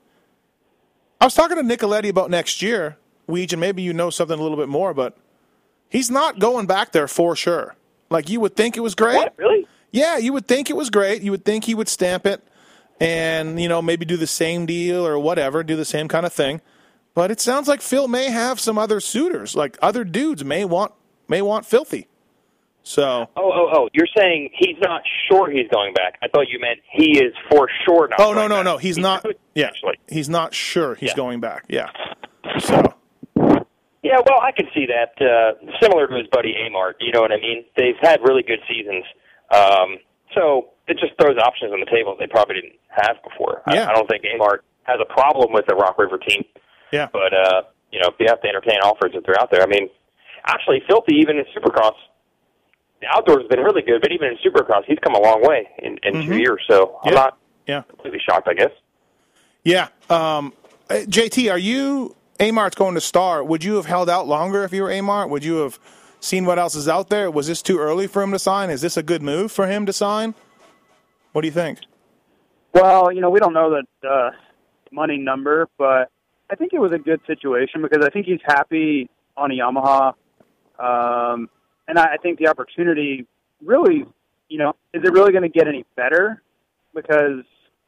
I 1.21 1.27
was 1.27 1.35
talking 1.35 1.57
to 1.57 1.63
Nicoletti 1.63 2.09
about 2.09 2.31
next 2.31 2.63
year, 2.63 2.97
Weege, 3.29 3.53
and 3.53 3.61
maybe 3.61 3.83
you 3.83 3.93
know 3.93 4.11
something 4.11 4.39
a 4.39 4.43
little 4.43 4.57
bit 4.57 4.69
more, 4.69 4.95
but 4.95 5.17
he's 5.89 6.11
not 6.11 6.39
going 6.39 6.67
back 6.67 6.93
there 6.93 7.09
for 7.09 7.37
sure. 7.37 7.75
Like 8.11 8.29
you 8.29 8.41
would 8.41 8.57
think 8.57 8.77
it 8.77 8.81
was 8.81 8.95
great. 8.95 9.17
what? 9.17 9.35
Really? 9.37 9.67
Yeah, 9.91 10.17
you 10.19 10.33
would 10.33 10.47
think 10.47 10.71
it 10.71 10.77
was 10.77 10.91
great. 10.91 11.23
You 11.23 11.31
would 11.31 11.45
think 11.45 11.65
he 11.65 11.75
would 11.75 11.89
stamp 11.89 12.27
it 12.27 12.43
and, 13.01 13.61
you 13.61 13.69
know, 13.69 13.81
maybe 13.81 14.05
do 14.05 14.17
the 14.17 14.27
same 14.27 14.67
deal 14.67 15.07
or 15.07 15.19
whatever, 15.19 15.63
do 15.63 15.77
the 15.77 15.85
same 15.85 16.09
kind 16.09 16.27
of 16.27 16.33
thing. 16.33 16.61
But 17.15 17.31
it 17.31 17.41
sounds 17.41 17.69
like 17.69 17.81
Phil 17.81 18.07
may 18.09 18.31
have 18.31 18.61
some 18.61 18.79
other 18.79 19.01
suitors, 19.01 19.57
like 19.57 19.77
other 19.83 20.05
dudes 20.05 20.45
may 20.45 20.65
want 20.65 20.93
may 21.27 21.43
want 21.43 21.67
filthy. 21.67 22.07
So 22.85 23.29
Oh, 23.37 23.53
oh, 23.53 23.71
oh! 23.75 23.89
You're 23.93 24.07
saying 24.17 24.51
he's 24.57 24.77
not 24.81 25.03
sure 25.29 25.51
he's 25.51 25.69
going 25.71 25.93
back. 25.95 26.19
I 26.23 26.29
thought 26.29 26.49
you 26.49 26.59
meant 26.61 26.79
he 26.91 27.19
is 27.19 27.35
for 27.51 27.69
sure 27.85 28.09
not. 28.09 28.21
Oh 28.21 28.33
no 28.33 28.47
no 28.47 28.57
back. 28.57 28.65
no, 28.65 28.77
he's 28.79 28.97
He 28.97 29.03
not 29.03 29.27
yeah. 29.55 29.67
Actually, 29.67 29.99
He's 30.09 30.29
not 30.29 30.55
sure 30.55 30.95
he's 30.95 31.11
Yeah. 31.11 31.17
going 31.17 31.41
back. 31.41 31.65
Yeah. 31.69 31.91
So 32.61 32.95
yeah. 34.03 34.19
Well, 34.25 34.41
I 34.41 34.53
can 34.53 34.67
see 34.75 34.87
that. 34.87 35.15
Uh, 35.21 35.53
similar 35.81 36.07
to 36.07 36.15
his 36.17 36.27
buddy 36.33 36.53
J-Mart. 36.53 36.97
You 37.01 37.13
know 37.13 37.21
what 37.21 37.33
I 37.33 37.37
mean? 37.37 37.65
They've 37.77 37.97
had 38.01 38.21
really 38.23 38.43
good 38.43 38.61
seasons. 38.69 39.05
Um, 39.51 39.99
so 40.35 40.71
it 40.87 40.99
just 40.99 41.13
throws 41.21 41.37
options 41.39 41.73
on 41.73 41.81
the 41.81 41.87
table 41.91 42.17
they 42.19 42.27
probably 42.27 42.57
didn't 42.57 42.75
have 42.89 43.17
before. 43.23 43.63
Yeah. 43.73 43.87
I, 43.87 43.91
I 43.91 43.95
don't 43.95 44.09
think 44.09 44.23
J-Mart 44.23 44.65
has 44.85 44.99
a 45.01 45.13
problem 45.13 45.53
with 45.53 45.67
the 45.67 45.75
Rock 45.75 45.99
River 45.99 46.19
team. 46.19 46.45
yeah. 46.93 47.09
But 47.13 47.33
uh, 47.35 47.63
you 47.93 48.01
know, 48.01 48.09
if 48.09 48.15
you 48.21 48.27
have 48.29 48.41
to 48.43 48.49
entertain 48.49 48.81
offers 48.81 49.13
if 49.15 49.25
they're 49.25 49.41
out 49.41 49.51
there. 49.51 49.63
I 49.63 49.67
mean, 49.67 49.89
actually, 50.47 50.83
Filthy 50.89 51.15
even 51.17 51.37
in 51.39 51.45
Supercross, 51.57 51.95
the 53.01 53.07
outdoors 53.09 53.43
has 53.43 53.49
been 53.49 53.61
really 53.61 53.83
good. 53.83 54.01
But 54.03 54.13
even 54.13 54.29
in 54.29 54.37
Supercross, 54.45 54.85
he's 54.87 54.99
come 55.03 55.15
a 55.15 55.21
long 55.21 55.43
way 55.43 55.69
in, 55.79 55.99
in 56.03 56.27
two 56.27 56.37
years. 56.39 56.63
So 56.69 57.01
I'm 57.03 57.09
Mm-hmm. 57.09 57.09
Yeah. 57.09 57.15
not 57.15 57.39
Yeah. 57.67 57.83
completely 57.89 58.21
shocked. 58.29 58.49
I 58.49 58.55
guess. 58.55 58.71
Yeah. 59.65 59.89
Um, 60.11 60.53
uh, 60.91 60.95
JT, 61.07 61.51
are 61.51 61.59
you 61.59 62.15
J-Mart's 62.41 62.77
going 62.77 62.95
to 62.95 63.01
star? 63.01 63.43
Would 63.43 63.65
you 63.65 63.75
have 63.77 63.87
held 63.87 64.09
out 64.09 64.29
longer 64.29 64.63
if 64.63 64.73
you 64.73 64.83
were 64.83 64.91
J-Mart? 64.91 65.29
Would 65.29 65.45
you 65.45 65.57
have 65.57 65.79
seen 66.21 66.45
what 66.45 66.59
else 66.59 66.75
is 66.77 66.89
out 66.89 67.09
there? 67.09 67.31
Was 67.31 67.49
this 67.49 67.63
too 67.63 67.79
early 67.79 68.07
for 68.07 68.23
him 68.23 68.33
to 68.33 68.39
sign? 68.39 68.71
Is 68.71 68.81
this 68.81 68.97
a 68.97 69.03
good 69.03 69.23
move 69.23 69.51
for 69.51 69.67
him 69.67 69.87
to 69.87 69.93
sign? 69.93 70.35
What 71.33 71.43
do 71.43 71.49
you 71.49 71.53
think? 71.53 71.81
Well, 72.73 73.13
you 73.13 73.21
know, 73.21 73.31
we 73.31 73.41
don't 73.41 73.55
know 73.55 73.71
the 74.03 74.09
uh, 74.09 74.31
money 74.93 75.19
number, 75.19 75.69
but 75.79 76.11
I 76.51 76.55
think 76.55 76.73
it 76.73 76.79
was 76.81 76.93
a 76.93 76.99
good 76.99 77.21
situation 77.27 77.83
because 77.83 78.05
I 78.05 78.11
think 78.11 78.27
he's 78.27 78.41
happy 78.45 79.09
on 79.37 79.51
a 79.51 79.55
Yamaha, 79.55 80.15
um, 80.79 81.49
and 81.87 81.99
I, 81.99 82.15
I 82.15 82.17
think 82.23 82.39
the 82.39 82.49
opportunity 82.49 83.27
really, 83.65 84.05
you 84.49 84.59
know, 84.59 84.71
is 84.93 85.03
it 85.05 85.13
really 85.13 85.33
going 85.33 85.43
to 85.43 85.49
get 85.49 85.69
any 85.69 85.85
better? 85.97 86.43
Because 86.95 87.45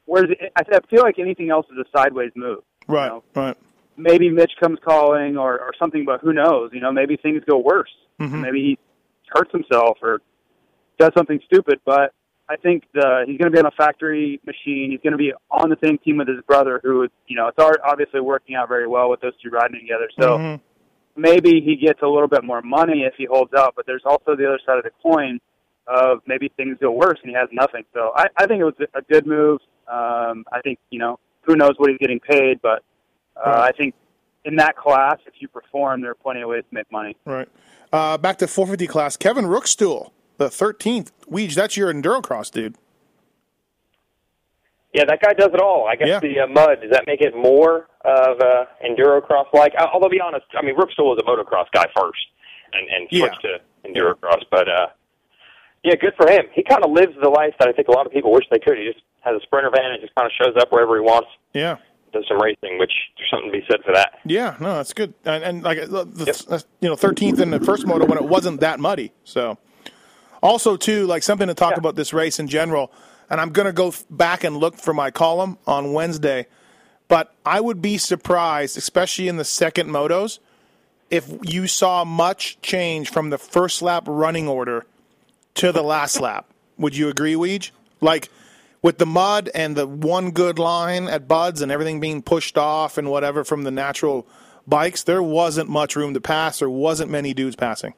whereas 0.07 0.31
it, 0.31 0.53
I 0.57 0.63
feel 0.89 1.03
like 1.03 1.19
anything 1.19 1.51
else 1.51 1.67
is 1.71 1.79
a 1.79 1.97
sideways 1.97 2.33
move. 2.35 2.61
Right. 2.87 3.07
You 3.07 3.11
know? 3.11 3.23
Right. 3.35 3.57
Maybe 4.01 4.31
Mitch 4.31 4.53
comes 4.61 4.79
calling 4.85 5.37
or, 5.37 5.59
or 5.61 5.73
something, 5.79 6.05
but 6.05 6.21
who 6.21 6.33
knows? 6.33 6.71
You 6.73 6.81
know, 6.81 6.93
maybe 6.93 7.17
things 7.17 7.43
go 7.49 7.59
worse. 7.59 7.91
Mhm. 8.21 8.41
Maybe 8.41 8.61
he 8.61 8.79
hurts 9.29 9.53
himself 9.53 9.99
or 10.03 10.21
does 10.99 11.11
something 11.17 11.41
stupid. 11.47 11.81
But 11.85 12.13
I 12.49 12.57
think 12.57 12.85
the, 12.95 13.25
he's 13.27 13.39
going 13.39 13.51
to 13.53 13.57
be 13.57 13.59
on 13.59 13.67
a 13.67 13.71
factory 13.73 14.41
machine. 14.45 14.91
He's 14.91 15.01
going 15.03 15.13
to 15.13 15.19
be 15.19 15.33
on 15.51 15.71
the 15.71 15.77
same 15.85 15.99
team 15.99 16.17
with 16.19 16.29
his 16.29 16.41
brother, 16.47 16.81
who 16.83 17.05
is, 17.05 17.11
you 17.27 17.37
know, 17.37 17.49
it's 17.49 17.59
obviously 17.85 18.21
working 18.21 18.57
out 18.57 18.69
very 18.69 18.87
well 18.89 19.11
with 19.11 19.21
those 19.21 19.35
two 19.43 19.51
riding 19.51 19.81
together. 19.81 20.09
So 20.19 20.39
Mhm. 20.39 20.61
maybe 21.17 21.61
he 21.61 21.77
gets 21.77 22.01
a 22.03 22.09
little 22.09 22.29
bit 22.29 22.43
more 22.45 22.63
money 22.63 23.05
if 23.05 23.15
he 23.17 23.27
holds 23.27 23.53
out. 23.55 23.75
But 23.77 23.87
there's 23.87 24.05
also 24.05 24.35
the 24.35 24.47
other 24.47 24.59
side 24.67 24.79
of 24.79 24.85
the 24.85 24.91
coin 25.03 25.41
of 25.87 26.23
maybe 26.27 26.49
things 26.57 26.77
go 26.81 26.91
worse 26.91 27.19
and 27.23 27.31
he 27.31 27.37
has 27.37 27.49
nothing. 27.53 27.85
So 27.95 28.13
I, 28.17 28.27
I 28.37 28.47
think 28.47 28.61
it 28.61 28.65
was 28.65 28.75
a 28.95 29.03
good 29.03 29.27
move. 29.27 29.61
Um, 29.89 30.45
I 30.53 30.61
think 30.63 30.79
you 30.91 30.99
know 31.01 31.19
who 31.43 31.57
knows 31.57 31.73
what 31.79 31.91
he's 31.91 31.99
getting 31.99 32.21
paid, 32.21 32.61
but 32.63 32.83
uh, 33.37 33.41
Right. 33.51 33.69
I 33.75 33.77
think 33.77 33.95
in 34.45 34.57
that 34.57 34.77
class, 34.77 35.19
if 35.27 35.35
you 35.41 35.49
perform, 35.49 36.01
there 36.01 36.11
are 36.13 36.15
plenty 36.17 36.41
of 36.43 36.49
ways 36.49 36.65
to 36.69 36.75
make 36.75 36.91
money. 36.91 37.17
Right. 37.25 37.49
Uh, 37.93 38.17
back 38.19 38.39
to 38.39 38.47
450 38.47 38.87
class. 38.87 39.17
Kevin 39.17 39.45
Rookstool, 39.47 40.11
the 40.39 40.49
13th. 40.49 41.11
Weege, 41.31 41.55
that's 41.55 41.77
your 41.77 41.93
endurocross 41.93 42.51
dude. 42.51 42.77
Yeah, 44.93 45.05
that 45.07 45.21
guy 45.23 45.35
does 45.35 45.51
it 45.55 45.61
all. 45.61 45.87
I 45.87 45.95
guess 45.95 46.09
Yeah. 46.09 46.19
the 46.21 46.41
uh, 46.41 46.47
mud 46.49 46.81
does 46.83 46.91
that 46.91 47.07
make 47.07 47.21
it 47.21 47.35
more 47.37 47.89
of 48.05 48.41
uh, 48.41 48.65
endurocross 48.85 49.47
like? 49.53 49.73
Although, 49.79 50.09
to 50.09 50.11
be 50.11 50.21
honest, 50.21 50.47
I 50.59 50.63
mean, 50.63 50.75
Rookstool 50.77 51.15
was 51.15 51.19
a 51.23 51.27
motocross 51.29 51.67
guy 51.73 51.87
first, 51.97 52.27
and 52.73 52.89
and 52.89 53.09
Yeah. 53.11 53.27
switched 53.29 53.43
to 53.43 53.61
endurocross. 53.89 54.43
But 54.51 54.69
uh, 54.69 54.87
yeah, 55.85 55.95
good 55.95 56.15
for 56.17 56.29
him. 56.29 56.47
He 56.55 56.65
kind 56.65 56.83
of 56.85 56.91
lives 56.91 57.15
the 57.23 57.29
life 57.31 57.55
that 57.61 57.69
I 57.69 57.73
think 57.73 57.87
a 57.87 57.93
lot 57.93 58.05
of 58.07 58.13
people 58.13 58.33
wish 58.33 58.47
they 58.51 58.59
could. 58.59 58.79
He 58.79 58.85
just 58.93 59.05
has 59.21 59.37
a 59.37 59.41
sprinter 59.43 59.71
van 59.71 59.93
and 59.93 60.01
just 60.01 60.15
kind 60.17 60.27
of 60.27 60.33
shows 60.33 60.57
up 60.61 60.73
wherever 60.73 60.95
he 60.97 61.01
wants, 61.03 61.29
Yeah. 61.53 61.77
Does 62.13 62.25
some 62.29 62.41
racing, 62.41 62.79
which 62.79 62.93
there's 63.17 63.31
something 63.31 63.53
to 63.53 63.59
be 63.59 63.65
said 63.71 63.81
for 63.85 63.93
that. 63.95 64.19
Yeah, 64.25 64.57
no, 64.61 64.77
that's 64.77 64.93
good. 64.93 65.15
And, 65.25 65.43
and 65.45 65.63
like 65.63 65.79
the, 65.81 66.05
the 66.05 66.65
you 66.81 66.89
know, 66.89 66.97
13th 66.97 67.41
in 67.41 67.51
the 67.51 67.61
first 67.61 67.87
moto 67.87 68.07
when 68.07 68.19
it 68.19 68.25
wasn't 68.25 68.61
that 68.61 68.81
muddy. 68.81 69.13
So, 69.25 69.59
also 70.43 70.77
too, 70.77 71.07
like 71.07 71.23
something 71.23 71.49
to 71.49 71.55
talk 71.55 71.77
about 71.77 71.97
this 71.97 72.13
race 72.13 72.39
in 72.39 72.49
general. 72.49 72.93
And 73.29 73.41
I'm 73.41 73.51
going 73.51 73.67
to 73.67 73.73
go 73.73 73.95
back 74.11 74.43
and 74.43 74.57
look 74.57 74.77
for 74.77 74.93
my 74.93 75.11
column 75.11 75.59
on 75.67 75.93
Wednesday. 75.93 76.47
But 77.07 77.35
I 77.45 77.61
would 77.61 77.81
be 77.83 77.99
surprised, 77.99 78.77
especially 78.77 79.29
in 79.29 79.37
the 79.37 79.45
second 79.45 79.89
motos, 79.91 80.39
if 81.11 81.29
you 81.43 81.67
saw 81.67 82.05
much 82.05 82.61
change 82.63 83.11
from 83.11 83.31
the 83.31 83.39
first 83.39 83.83
lap 83.83 84.05
running 84.07 84.49
order 84.49 84.87
to 85.55 85.73
the 85.73 85.83
last 85.83 86.21
lap. 86.21 86.47
Would 86.79 86.97
you 86.97 87.09
agree, 87.09 87.35
Weege? 87.35 87.73
Like 88.01 88.31
with 88.83 88.99
the 88.99 89.07
mud 89.07 89.51
and 89.55 89.77
the 89.77 89.87
one 89.87 90.31
good 90.31 90.59
line 90.59 91.07
at 91.09 91.29
Budds 91.29 91.61
and 91.61 91.71
everything 91.71 92.01
being 92.01 92.23
pushed 92.23 92.57
off 92.57 92.99
and 92.99 93.11
whatever 93.11 93.45
from 93.45 93.65
the 93.65 93.71
natural 93.71 94.27
bikes, 94.67 95.03
there 95.03 95.23
wasn't 95.23 95.69
much 95.69 95.97
room 95.97 96.15
to 96.15 96.21
pass. 96.21 96.61
There 96.61 96.71
wasn't 96.71 97.11
many 97.11 97.35
dudes 97.35 97.57
passing. 97.57 97.95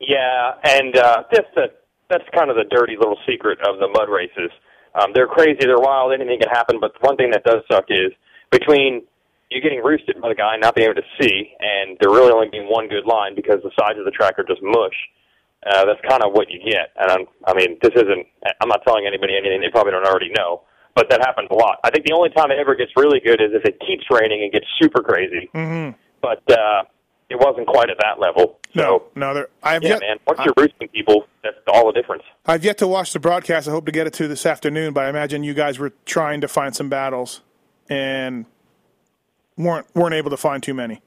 Yeah, 0.00 0.54
and 0.64 0.96
uh, 0.96 1.22
that's 1.30 1.48
the 1.54 1.66
that's 2.10 2.24
kind 2.36 2.50
of 2.50 2.56
the 2.56 2.64
dirty 2.64 2.96
little 2.98 3.16
secret 3.26 3.58
of 3.66 3.78
the 3.78 3.88
mud 3.88 4.08
races. 4.10 4.50
Um, 4.94 5.12
they're 5.14 5.28
crazy, 5.28 5.60
they're 5.60 5.78
wild, 5.78 6.12
anything 6.12 6.38
can 6.40 6.50
happen. 6.50 6.78
But 6.78 6.92
the 6.92 7.06
one 7.06 7.16
thing 7.16 7.30
that 7.30 7.44
does 7.44 7.62
suck 7.70 7.86
is 7.88 8.12
between 8.50 9.02
you 9.48 9.62
getting 9.62 9.82
roosted 9.82 10.20
by 10.20 10.28
the 10.28 10.34
guy 10.34 10.56
not 10.56 10.74
being 10.74 10.90
able 10.90 11.00
to 11.00 11.08
see, 11.20 11.52
and 11.60 11.96
there 12.00 12.10
really 12.10 12.32
only 12.32 12.48
being 12.50 12.68
one 12.68 12.88
good 12.88 13.06
line 13.06 13.34
because 13.34 13.62
the 13.62 13.70
sides 13.78 13.98
of 13.98 14.04
the 14.04 14.10
track 14.10 14.38
are 14.38 14.44
just 14.44 14.60
mush. 14.62 14.96
Uh, 15.64 15.84
that's 15.84 16.00
kind 16.08 16.22
of 16.24 16.32
what 16.32 16.50
you 16.50 16.58
get. 16.58 16.90
And 16.96 17.10
I'm, 17.10 17.24
I 17.46 17.54
mean, 17.54 17.78
this 17.82 17.92
isn't. 17.94 18.26
I'm 18.60 18.68
not 18.68 18.82
telling 18.84 19.06
anybody 19.06 19.36
anything 19.36 19.60
they 19.60 19.70
probably 19.70 19.92
don't 19.92 20.06
already 20.06 20.30
know. 20.36 20.62
But 20.94 21.08
that 21.08 21.20
happens 21.20 21.48
a 21.50 21.54
lot. 21.54 21.78
I 21.84 21.90
think 21.90 22.04
the 22.04 22.12
only 22.12 22.28
time 22.30 22.50
it 22.50 22.58
ever 22.58 22.74
gets 22.74 22.92
really 22.96 23.18
good 23.20 23.40
is 23.40 23.50
if 23.54 23.64
it 23.64 23.80
keeps 23.80 24.04
raining 24.10 24.42
and 24.42 24.52
gets 24.52 24.66
super 24.78 25.02
crazy. 25.02 25.48
Mm-hmm. 25.54 25.96
But 26.20 26.42
uh, 26.50 26.82
it 27.30 27.38
wasn't 27.38 27.66
quite 27.66 27.88
at 27.88 27.96
that 28.00 28.20
level. 28.20 28.58
No, 28.74 29.04
no, 29.14 29.34
there. 29.34 29.48
I've 29.62 29.82
Yeah, 29.82 29.90
yet, 29.90 30.00
man. 30.00 30.16
Once 30.26 30.40
you're 30.44 30.54
roosting 30.56 30.88
people, 30.88 31.26
that's 31.42 31.56
all 31.66 31.86
the 31.86 31.92
difference. 31.92 32.22
I've 32.46 32.64
yet 32.64 32.78
to 32.78 32.86
watch 32.86 33.12
the 33.12 33.20
broadcast. 33.20 33.68
I 33.68 33.70
hope 33.70 33.86
to 33.86 33.92
get 33.92 34.06
it 34.06 34.12
to 34.14 34.28
this 34.28 34.44
afternoon, 34.44 34.92
but 34.92 35.04
I 35.04 35.08
imagine 35.08 35.44
you 35.44 35.54
guys 35.54 35.78
were 35.78 35.92
trying 36.04 36.40
to 36.42 36.48
find 36.48 36.76
some 36.76 36.88
battles 36.88 37.40
and 37.88 38.46
weren't 39.56 39.86
weren't 39.94 40.14
able 40.14 40.30
to 40.30 40.36
find 40.36 40.62
too 40.62 40.74
many. 40.74 41.00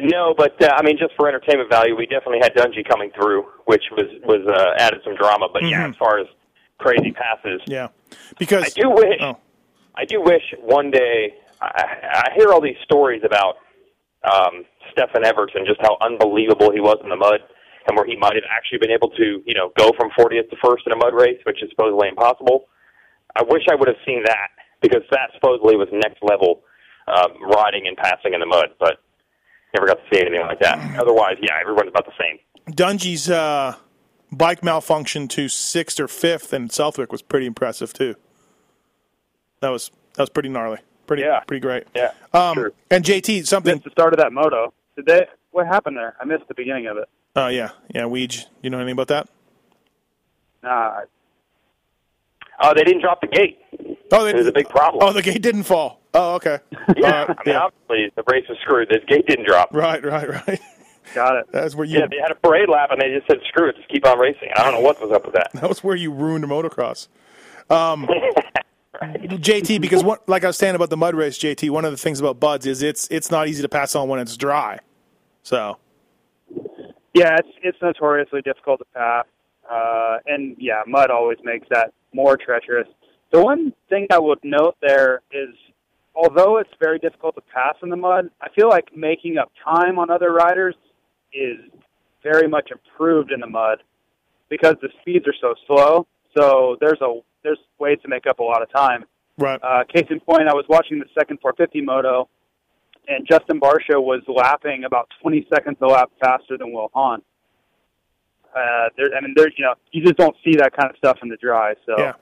No, 0.00 0.34
but 0.36 0.60
uh, 0.62 0.74
I 0.76 0.82
mean, 0.82 0.96
just 0.98 1.14
for 1.16 1.28
entertainment 1.28 1.70
value, 1.70 1.96
we 1.96 2.06
definitely 2.06 2.38
had 2.42 2.54
Dungey 2.54 2.86
coming 2.88 3.10
through, 3.14 3.44
which 3.66 3.84
was 3.96 4.06
was 4.24 4.46
uh, 4.46 4.82
added 4.82 5.00
some 5.04 5.14
drama. 5.16 5.48
But 5.52 5.64
yeah, 5.64 5.86
Mhm. 5.86 5.90
as 5.90 5.96
far 5.96 6.18
as 6.18 6.26
crazy 6.78 7.12
passes, 7.12 7.60
Yeah, 7.66 7.88
because 8.38 8.64
I 8.64 8.68
do 8.80 8.90
wish, 8.90 9.18
Oh. 9.20 9.36
I 9.96 10.04
do 10.04 10.20
wish 10.20 10.42
one 10.60 10.90
day. 10.90 11.34
I, 11.60 12.28
I 12.30 12.32
hear 12.36 12.52
all 12.52 12.60
these 12.60 12.78
stories 12.84 13.22
about 13.24 13.56
um, 14.22 14.64
Stefan 14.92 15.24
Everts, 15.24 15.52
just 15.66 15.80
how 15.80 15.96
unbelievable 16.00 16.70
he 16.70 16.80
was 16.80 16.98
in 17.02 17.08
the 17.08 17.16
mud, 17.16 17.40
and 17.88 17.96
where 17.96 18.06
he 18.06 18.16
might 18.16 18.34
have 18.34 18.44
actually 18.50 18.78
been 18.78 18.92
able 18.92 19.10
to, 19.10 19.42
you 19.44 19.54
know, 19.54 19.72
go 19.76 19.90
from 19.98 20.10
40th 20.18 20.50
to 20.50 20.56
first 20.64 20.84
in 20.86 20.92
a 20.92 20.96
mud 20.96 21.14
race, 21.14 21.38
which 21.46 21.60
is 21.62 21.70
supposedly 21.70 22.08
impossible. 22.08 22.68
I 23.34 23.42
wish 23.42 23.62
I 23.70 23.74
would 23.74 23.88
have 23.88 23.96
seen 24.06 24.22
that 24.24 24.50
because 24.80 25.02
that 25.10 25.30
supposedly 25.34 25.74
was 25.76 25.88
next 25.92 26.22
level 26.22 26.62
um, 27.08 27.34
riding 27.42 27.86
and 27.88 27.96
passing 27.96 28.34
in 28.34 28.40
the 28.40 28.46
mud, 28.46 28.68
but 28.78 28.98
never 29.74 29.86
got 29.86 29.98
to 29.98 30.14
see 30.14 30.20
anything 30.20 30.40
like 30.42 30.60
that. 30.60 30.98
Otherwise, 30.98 31.36
yeah, 31.40 31.52
everyone's 31.60 31.88
about 31.88 32.06
the 32.06 32.12
same. 32.18 32.38
Dungey's 32.74 33.30
uh, 33.30 33.76
bike 34.32 34.62
malfunction 34.62 35.28
to 35.28 35.48
sixth 35.48 35.98
or 36.00 36.08
fifth 36.08 36.52
in 36.52 36.68
Southwick 36.70 37.12
was 37.12 37.22
pretty 37.22 37.46
impressive 37.46 37.92
too. 37.92 38.14
That 39.60 39.70
was 39.70 39.90
that 40.14 40.22
was 40.22 40.30
pretty 40.30 40.48
gnarly, 40.48 40.78
pretty 41.06 41.22
Yeah. 41.22 41.40
pretty 41.40 41.60
great. 41.60 41.84
Yeah, 41.94 42.12
Um, 42.32 42.54
sure. 42.54 42.72
and 42.90 43.04
JT, 43.04 43.46
something. 43.46 43.74
Missed 43.74 43.84
the 43.84 43.90
start 43.90 44.12
of 44.12 44.18
that 44.18 44.32
moto. 44.32 44.72
Did 44.96 45.06
they? 45.06 45.26
What 45.50 45.66
happened 45.66 45.96
there? 45.96 46.14
I 46.20 46.24
missed 46.24 46.46
the 46.48 46.54
beginning 46.54 46.86
of 46.86 46.96
it. 46.98 47.08
Oh 47.36 47.48
yeah, 47.48 47.70
yeah. 47.94 48.02
Weege, 48.02 48.44
you 48.62 48.70
know 48.70 48.78
anything 48.78 48.92
about 48.92 49.08
that? 49.08 49.28
Nah, 50.62 51.00
Oh, 52.60 52.74
they 52.74 52.82
didn't 52.82 53.02
drop 53.02 53.20
the 53.20 53.28
gate. 53.28 53.58
Oh, 54.10 54.24
they, 54.24 54.30
It 54.30 54.36
was 54.36 54.46
a 54.48 54.52
big 54.52 54.68
problem. 54.68 55.06
Oh, 55.06 55.12
the 55.12 55.22
gate 55.22 55.40
didn't 55.42 55.62
fall. 55.62 55.97
Oh, 56.14 56.34
okay. 56.36 56.58
Yeah, 56.96 57.26
Uh, 57.28 57.34
I 57.38 57.42
mean, 57.46 57.56
obviously 57.56 58.12
the 58.16 58.22
race 58.30 58.44
was 58.48 58.58
screwed. 58.62 58.88
This 58.88 59.04
gate 59.06 59.26
didn't 59.26 59.46
drop. 59.46 59.68
Right, 59.74 60.02
right, 60.04 60.28
right. 60.46 60.60
got 61.14 61.36
it. 61.36 61.46
That's 61.52 61.74
where 61.74 61.84
you. 61.86 61.98
Yeah, 61.98 62.06
they 62.10 62.16
had 62.20 62.30
a 62.30 62.34
parade 62.34 62.68
lap 62.68 62.90
and 62.90 63.00
they 63.00 63.14
just 63.14 63.26
said, 63.26 63.38
"Screw 63.48 63.68
it, 63.68 63.76
just 63.76 63.88
keep 63.88 64.06
on 64.06 64.18
racing." 64.18 64.48
I 64.56 64.64
don't 64.64 64.74
know 64.74 64.80
what 64.80 65.00
was 65.00 65.10
up 65.12 65.24
with 65.24 65.34
that. 65.34 65.50
That 65.60 65.68
was 65.68 65.84
where 65.84 65.96
you 65.96 66.10
ruined 66.12 66.44
motocross. 66.44 67.08
Um, 67.70 68.08
JT, 69.00 69.80
because 69.80 70.02
what, 70.02 70.28
like 70.28 70.42
I 70.44 70.48
was 70.48 70.56
saying 70.56 70.74
about 70.74 70.90
the 70.90 70.96
mud 70.96 71.14
race, 71.14 71.38
JT, 71.38 71.70
one 71.70 71.84
of 71.84 71.90
the 71.92 71.96
things 71.96 72.18
about 72.20 72.40
Budds 72.40 72.66
is 72.66 72.82
it's 72.82 73.06
it's 73.10 73.30
not 73.30 73.48
easy 73.48 73.62
to 73.62 73.68
pass 73.68 73.94
on 73.94 74.08
when 74.08 74.18
it's 74.20 74.36
dry. 74.36 74.78
So 75.42 75.76
Yeah, 77.14 77.36
it's 77.36 77.48
it's 77.62 77.78
notoriously 77.82 78.42
difficult 78.42 78.80
to 78.80 78.86
pass, 78.94 79.26
uh, 79.70 80.18
and 80.26 80.56
yeah, 80.58 80.82
mud 80.86 81.10
always 81.10 81.38
makes 81.44 81.66
that 81.70 81.92
more 82.12 82.36
treacherous. 82.36 82.88
The 83.30 83.42
one 83.42 83.72
thing 83.90 84.06
I 84.10 84.18
would 84.18 84.38
note 84.42 84.76
there 84.80 85.20
is, 85.30 85.50
although 86.18 86.58
it's 86.58 86.70
very 86.80 86.98
difficult 86.98 87.36
to 87.36 87.40
pass 87.54 87.76
in 87.82 87.88
the 87.88 87.96
mud, 87.96 88.28
I 88.42 88.48
feel 88.50 88.68
like 88.68 88.94
making 88.94 89.38
up 89.38 89.52
time 89.64 89.98
on 89.98 90.10
other 90.10 90.32
riders 90.32 90.74
is 91.32 91.58
very 92.22 92.48
much 92.48 92.70
improved 92.72 93.30
in 93.30 93.40
the 93.40 93.46
mud 93.46 93.78
because 94.50 94.74
the 94.82 94.88
speeds 95.00 95.26
are 95.28 95.34
so 95.40 95.54
slow. 95.66 96.06
So 96.36 96.76
there's 96.80 97.00
a 97.00 97.20
there's 97.44 97.58
ways 97.78 97.98
to 98.02 98.08
make 98.08 98.26
up 98.26 98.40
a 98.40 98.42
lot 98.42 98.62
of 98.62 98.72
time. 98.72 99.04
right, 99.38 99.60
Uh, 99.62 99.84
case 99.84 100.06
in 100.10 100.18
point, 100.18 100.48
I 100.48 100.54
was 100.54 100.64
watching 100.68 100.98
the 100.98 101.06
second 101.16 101.38
450 101.40 101.82
moto, 101.82 102.28
and 103.06 103.26
Justin 103.30 103.60
Barcia 103.60 104.02
was 104.02 104.22
lapping 104.26 104.84
about 104.84 105.08
20 105.22 105.46
seconds 105.54 105.76
a 105.80 105.86
lap 105.86 106.10
faster 106.20 106.58
than 106.58 106.72
Will 106.72 106.90
Hahn. 106.92 107.22
Uh, 108.54 108.88
there, 108.96 109.10
I 109.16 109.20
mean, 109.20 109.34
there's 109.36 109.54
you 109.56 109.64
know, 109.64 109.74
you 109.92 110.02
just 110.02 110.16
don't 110.16 110.34
see 110.44 110.56
that 110.56 110.76
kind 110.76 110.90
of 110.90 110.96
stuff 110.96 111.18
in 111.22 111.28
the 111.28 111.36
dry. 111.36 111.74
So 111.86 111.94
yeah, 111.96 112.12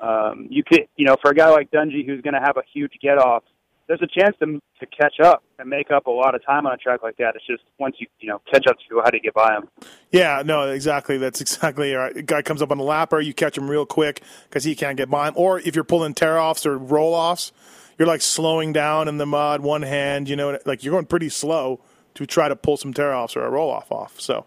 um, 0.00 0.46
you 0.50 0.62
could, 0.64 0.88
you 0.96 1.06
know, 1.06 1.16
for 1.20 1.30
a 1.30 1.34
guy 1.34 1.48
like 1.50 1.70
Dungey 1.70 2.06
who's 2.06 2.20
going 2.22 2.34
to 2.34 2.40
have 2.40 2.56
a 2.56 2.62
huge 2.72 2.92
get 3.00 3.18
off, 3.18 3.42
there's 3.86 4.02
a 4.02 4.06
chance 4.06 4.36
to 4.40 4.60
to 4.80 4.86
catch 4.86 5.20
up 5.22 5.42
and 5.58 5.70
make 5.70 5.90
up 5.90 6.06
a 6.06 6.10
lot 6.10 6.34
of 6.34 6.44
time 6.44 6.66
on 6.66 6.72
a 6.72 6.76
track 6.76 7.02
like 7.02 7.16
that. 7.16 7.34
It's 7.34 7.46
just 7.46 7.62
once 7.78 7.96
you 7.98 8.06
you 8.18 8.28
know 8.28 8.40
catch 8.52 8.66
up 8.66 8.76
to 8.88 9.00
how 9.02 9.10
to 9.10 9.20
get 9.20 9.32
by 9.32 9.56
him. 9.56 9.68
Yeah, 10.10 10.42
no, 10.44 10.68
exactly. 10.70 11.18
That's 11.18 11.40
exactly 11.46 11.94
right. 11.94 12.16
A 12.16 12.22
guy 12.22 12.42
comes 12.42 12.62
up 12.62 12.70
on 12.70 12.78
the 12.78 12.84
lapper, 12.84 13.24
you 13.24 13.32
catch 13.32 13.56
him 13.56 13.70
real 13.70 13.86
quick 13.86 14.22
because 14.48 14.64
he 14.64 14.74
can't 14.74 14.96
get 14.96 15.08
by 15.08 15.28
him. 15.28 15.34
Or 15.36 15.60
if 15.60 15.74
you're 15.74 15.84
pulling 15.84 16.14
tear 16.14 16.38
offs 16.38 16.66
or 16.66 16.76
roll 16.76 17.14
offs, 17.14 17.52
you're 17.98 18.08
like 18.08 18.22
slowing 18.22 18.72
down 18.72 19.08
in 19.08 19.18
the 19.18 19.26
mud, 19.26 19.60
one 19.60 19.82
hand. 19.82 20.28
You 20.28 20.36
know, 20.36 20.58
like 20.66 20.84
you're 20.84 20.92
going 20.92 21.06
pretty 21.06 21.28
slow 21.28 21.80
to 22.14 22.26
try 22.26 22.48
to 22.48 22.56
pull 22.56 22.76
some 22.76 22.92
tear 22.92 23.14
offs 23.14 23.36
or 23.36 23.44
a 23.44 23.50
roll 23.50 23.70
off 23.70 23.92
off. 23.92 24.20
So, 24.20 24.46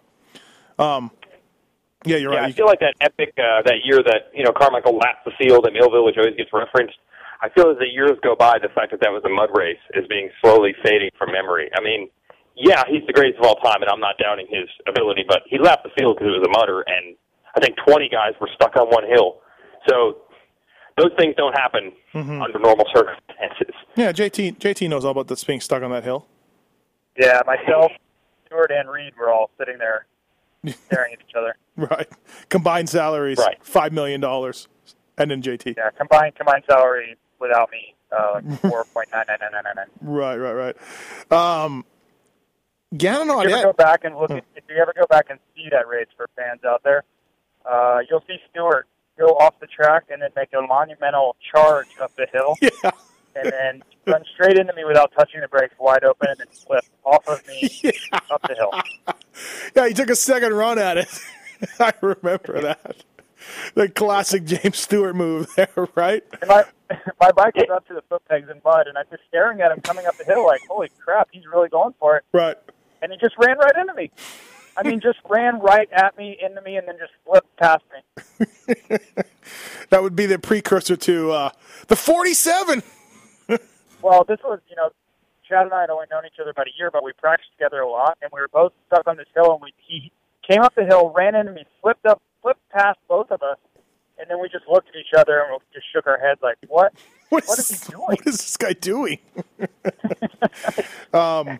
um, 0.78 1.12
yeah, 2.06 2.18
you're 2.18 2.32
Yeah, 2.34 2.40
right. 2.42 2.50
I 2.50 2.52
feel 2.56 2.66
like 2.68 2.80
that 2.80 2.96
epic 3.02 3.34
uh, 3.38 3.62
that 3.66 3.84
year 3.84 4.02
that 4.04 4.32
you 4.34 4.44
know 4.44 4.52
Carmichael 4.52 4.98
lapped 4.98 5.26
the 5.26 5.32
field 5.40 5.66
at 5.68 5.74
Millville, 5.74 6.06
which 6.06 6.18
always 6.18 6.36
gets 6.36 6.50
referenced. 6.54 6.96
I 7.42 7.50
feel 7.50 7.72
as 7.72 7.78
the 7.80 7.88
years 7.88 8.20
go 8.22 8.36
by, 8.36 8.60
the 8.60 8.68
fact 8.76 8.92
that 8.92 9.00
that 9.02 9.12
was 9.12 9.24
a 9.26 9.30
mud 9.30 9.50
race 9.56 9.80
is 9.96 10.06
being 10.10 10.30
slowly 10.42 10.76
fading 10.84 11.10
from 11.18 11.32
memory. 11.32 11.70
I 11.78 11.82
mean, 11.82 12.10
yeah, 12.56 12.84
he's 12.88 13.06
the 13.08 13.14
greatest 13.14 13.40
of 13.40 13.46
all 13.46 13.56
time, 13.64 13.82
and 13.82 13.90
I'm 13.90 14.02
not 14.02 14.16
doubting 14.20 14.48
his 14.50 14.68
ability, 14.88 15.24
but 15.28 15.44
he 15.48 15.58
lapped 15.58 15.84
the 15.84 15.92
field 15.98 16.18
because 16.20 16.36
it 16.36 16.40
was 16.40 16.48
a 16.48 16.52
mudder, 16.52 16.84
and 16.86 17.16
I 17.56 17.62
think 17.62 17.78
20 17.88 18.10
guys 18.10 18.34
were 18.42 18.50
stuck 18.56 18.76
on 18.76 18.88
one 18.88 19.08
hill. 19.08 19.40
So 19.88 20.18
those 20.98 21.12
things 21.18 21.36
don't 21.38 21.54
happen 21.56 21.92
Mm-hmm. 22.14 22.42
under 22.42 22.58
normal 22.58 22.86
circumstances. 22.94 23.76
yeah, 23.96 24.12
JT 24.12 24.58
JT 24.58 24.90
knows 24.90 25.06
all 25.06 25.12
about 25.12 25.28
this 25.28 25.44
being 25.44 25.62
stuck 25.62 25.84
on 25.84 25.92
that 25.92 26.04
hill. 26.04 26.26
Yeah, 27.18 27.40
myself, 27.46 27.92
Stewart, 28.48 28.72
and 28.72 28.90
Reed 28.90 29.14
were 29.16 29.32
all 29.32 29.52
sitting 29.60 29.78
there 29.78 30.08
staring 30.86 31.14
at 31.14 31.20
each 31.28 31.36
other. 31.36 31.56
Right. 31.76 32.08
Combined 32.50 32.90
salaries, 32.90 33.38
Right. 33.38 33.58
five 33.64 33.94
million 33.94 34.20
dollars, 34.22 34.68
and 35.18 35.32
then 35.32 35.42
JT. 35.42 35.76
Yeah, 35.78 35.90
combined 35.98 36.36
combined 36.36 36.64
salary 36.70 37.18
without 37.40 37.70
me, 37.72 37.96
uh, 38.12 38.42
like 38.44 38.60
four 38.62 38.84
point 38.94 39.10
nine 39.14 39.26
nine 39.28 39.38
nine 39.40 39.52
nine 39.64 39.74
nine. 39.76 39.86
Right, 40.02 40.38
right, 40.38 40.76
right. 41.32 41.64
Um, 41.64 41.86
Gannon 42.98 43.30
If 43.30 43.50
you 43.50 43.56
ever 43.56 43.64
go 43.66 43.74
back 43.74 44.04
and 44.04 44.16
look, 44.18 44.32
at, 44.32 44.44
if 44.56 44.64
you 44.68 44.76
ever 44.82 44.94
go 44.98 45.06
back 45.10 45.28
and 45.30 45.40
see 45.56 45.68
that 45.72 45.88
race 45.88 46.08
for 46.18 46.28
fans 46.36 46.62
out 46.66 46.82
there, 46.84 47.04
uh, 47.70 48.00
you'll 48.10 48.24
see 48.28 48.38
Stewart 48.50 48.88
go 49.18 49.28
off 49.38 49.54
the 49.60 49.68
track 49.68 50.06
and 50.10 50.22
then 50.22 50.30
make 50.36 50.50
a 50.58 50.62
monumental 50.62 51.36
charge 51.54 51.88
up 52.02 52.12
the 52.16 52.26
hill, 52.34 52.56
Yeah. 52.62 52.92
And 53.36 53.52
then 53.52 53.84
run 54.08 54.24
straight 54.34 54.58
into 54.58 54.74
me 54.76 54.84
without 54.86 55.12
touching 55.18 55.42
the 55.42 55.48
brakes, 55.48 55.74
wide 55.80 56.04
open, 56.04 56.30
and 56.30 56.40
then 56.40 56.48
flip 56.48 56.84
off 57.06 57.28
of 57.28 57.46
me 57.48 57.70
Yeah. 57.84 57.92
up 58.32 58.42
the 58.44 58.56
hill. 58.56 58.72
Yeah, 59.76 59.88
he 59.88 59.94
took 59.94 60.10
a 60.10 60.16
second 60.16 60.54
run 60.54 60.78
at 60.80 60.98
it. 60.98 61.08
I 61.80 61.94
remember 62.02 62.62
that. 62.62 63.04
The 63.74 63.88
classic 63.90 64.44
James 64.46 64.78
Stewart 64.80 65.16
move 65.16 65.48
there, 65.56 65.88
right? 65.96 66.24
And 66.42 66.50
my 66.50 66.66
my 67.22 67.32
bike 67.32 67.56
was 67.56 67.68
up 67.74 67.88
to 67.88 67.94
the 67.94 68.02
foot 68.10 68.22
pegs 68.28 68.50
in 68.50 68.60
mud, 68.66 68.88
and 68.88 68.98
I'm 68.98 69.06
just 69.10 69.24
staring 69.30 69.62
at 69.62 69.72
him 69.72 69.80
coming 69.82 70.06
up 70.06 70.18
the 70.18 70.26
hill, 70.26 70.46
like, 70.46 70.62
holy 70.70 70.90
crap, 71.04 71.30
he's 71.32 71.46
really 71.46 71.70
going 71.70 71.94
for 72.00 72.18
it. 72.18 72.26
Right. 72.34 72.58
And 73.02 73.12
he 73.12 73.18
just 73.18 73.36
ran 73.38 73.58
right 73.58 73.78
into 73.80 73.94
me. 73.94 74.12
I 74.76 74.84
mean, 74.84 75.00
just 75.00 75.20
ran 75.30 75.60
right 75.60 75.90
at 75.92 76.18
me, 76.18 76.38
into 76.42 76.62
me, 76.62 76.78
and 76.78 76.88
then 76.88 76.96
just 77.00 77.12
flipped 77.26 77.56
past 77.58 77.84
me. 78.40 78.48
That 79.90 80.04
would 80.04 80.16
be 80.16 80.28
the 80.28 80.38
precursor 80.38 80.96
to 80.96 81.32
uh, 81.32 81.50
the 81.88 81.96
47. 81.96 82.84
Well, 84.02 84.24
this 84.24 84.40
was, 84.44 84.60
you 84.70 84.76
know, 84.76 84.90
Chad 85.48 85.66
and 85.66 85.74
I 85.74 85.82
had 85.82 85.90
only 85.90 86.06
known 86.12 86.26
each 86.26 86.40
other 86.40 86.52
about 86.52 86.68
a 86.68 86.72
year, 86.78 86.92
but 86.92 87.04
we 87.04 87.12
practiced 87.14 87.52
together 87.58 87.80
a 87.80 87.90
lot, 87.90 88.18
and 88.22 88.32
we 88.34 88.40
were 88.40 88.48
both 88.48 88.74
stuck 88.88 89.08
on 89.08 89.18
this 89.18 89.28
hill, 89.36 89.54
and 89.54 89.62
we 89.62 89.74
he 89.78 90.12
came 90.48 90.62
up 90.62 90.76
the 90.76 90.86
hill, 90.86 91.12
ran 91.16 91.36
into 91.36 91.52
me, 91.52 91.66
flipped 91.82 92.06
up, 92.06 92.22
flipped 92.42 92.68
past 92.70 93.00
both 93.08 93.32
of 93.32 93.42
us, 93.42 93.58
and 94.20 94.30
then 94.30 94.40
we 94.42 94.50
just 94.50 94.68
looked 94.68 94.90
at 94.90 94.96
each 94.96 95.18
other 95.18 95.40
and 95.40 95.52
we 95.54 95.58
just 95.74 95.86
shook 95.92 96.08
our 96.08 96.18
heads 96.20 96.42
like, 96.42 96.58
"What? 96.68 96.94
What 97.30 97.46
What 97.46 97.60
is, 97.60 97.70
is 97.70 97.84
he 97.84 97.92
doing? 97.92 98.06
What 98.08 98.26
is 98.26 98.38
this 98.38 98.58
guy 98.58 98.74
doing? 98.74 99.20
um, 101.14 101.60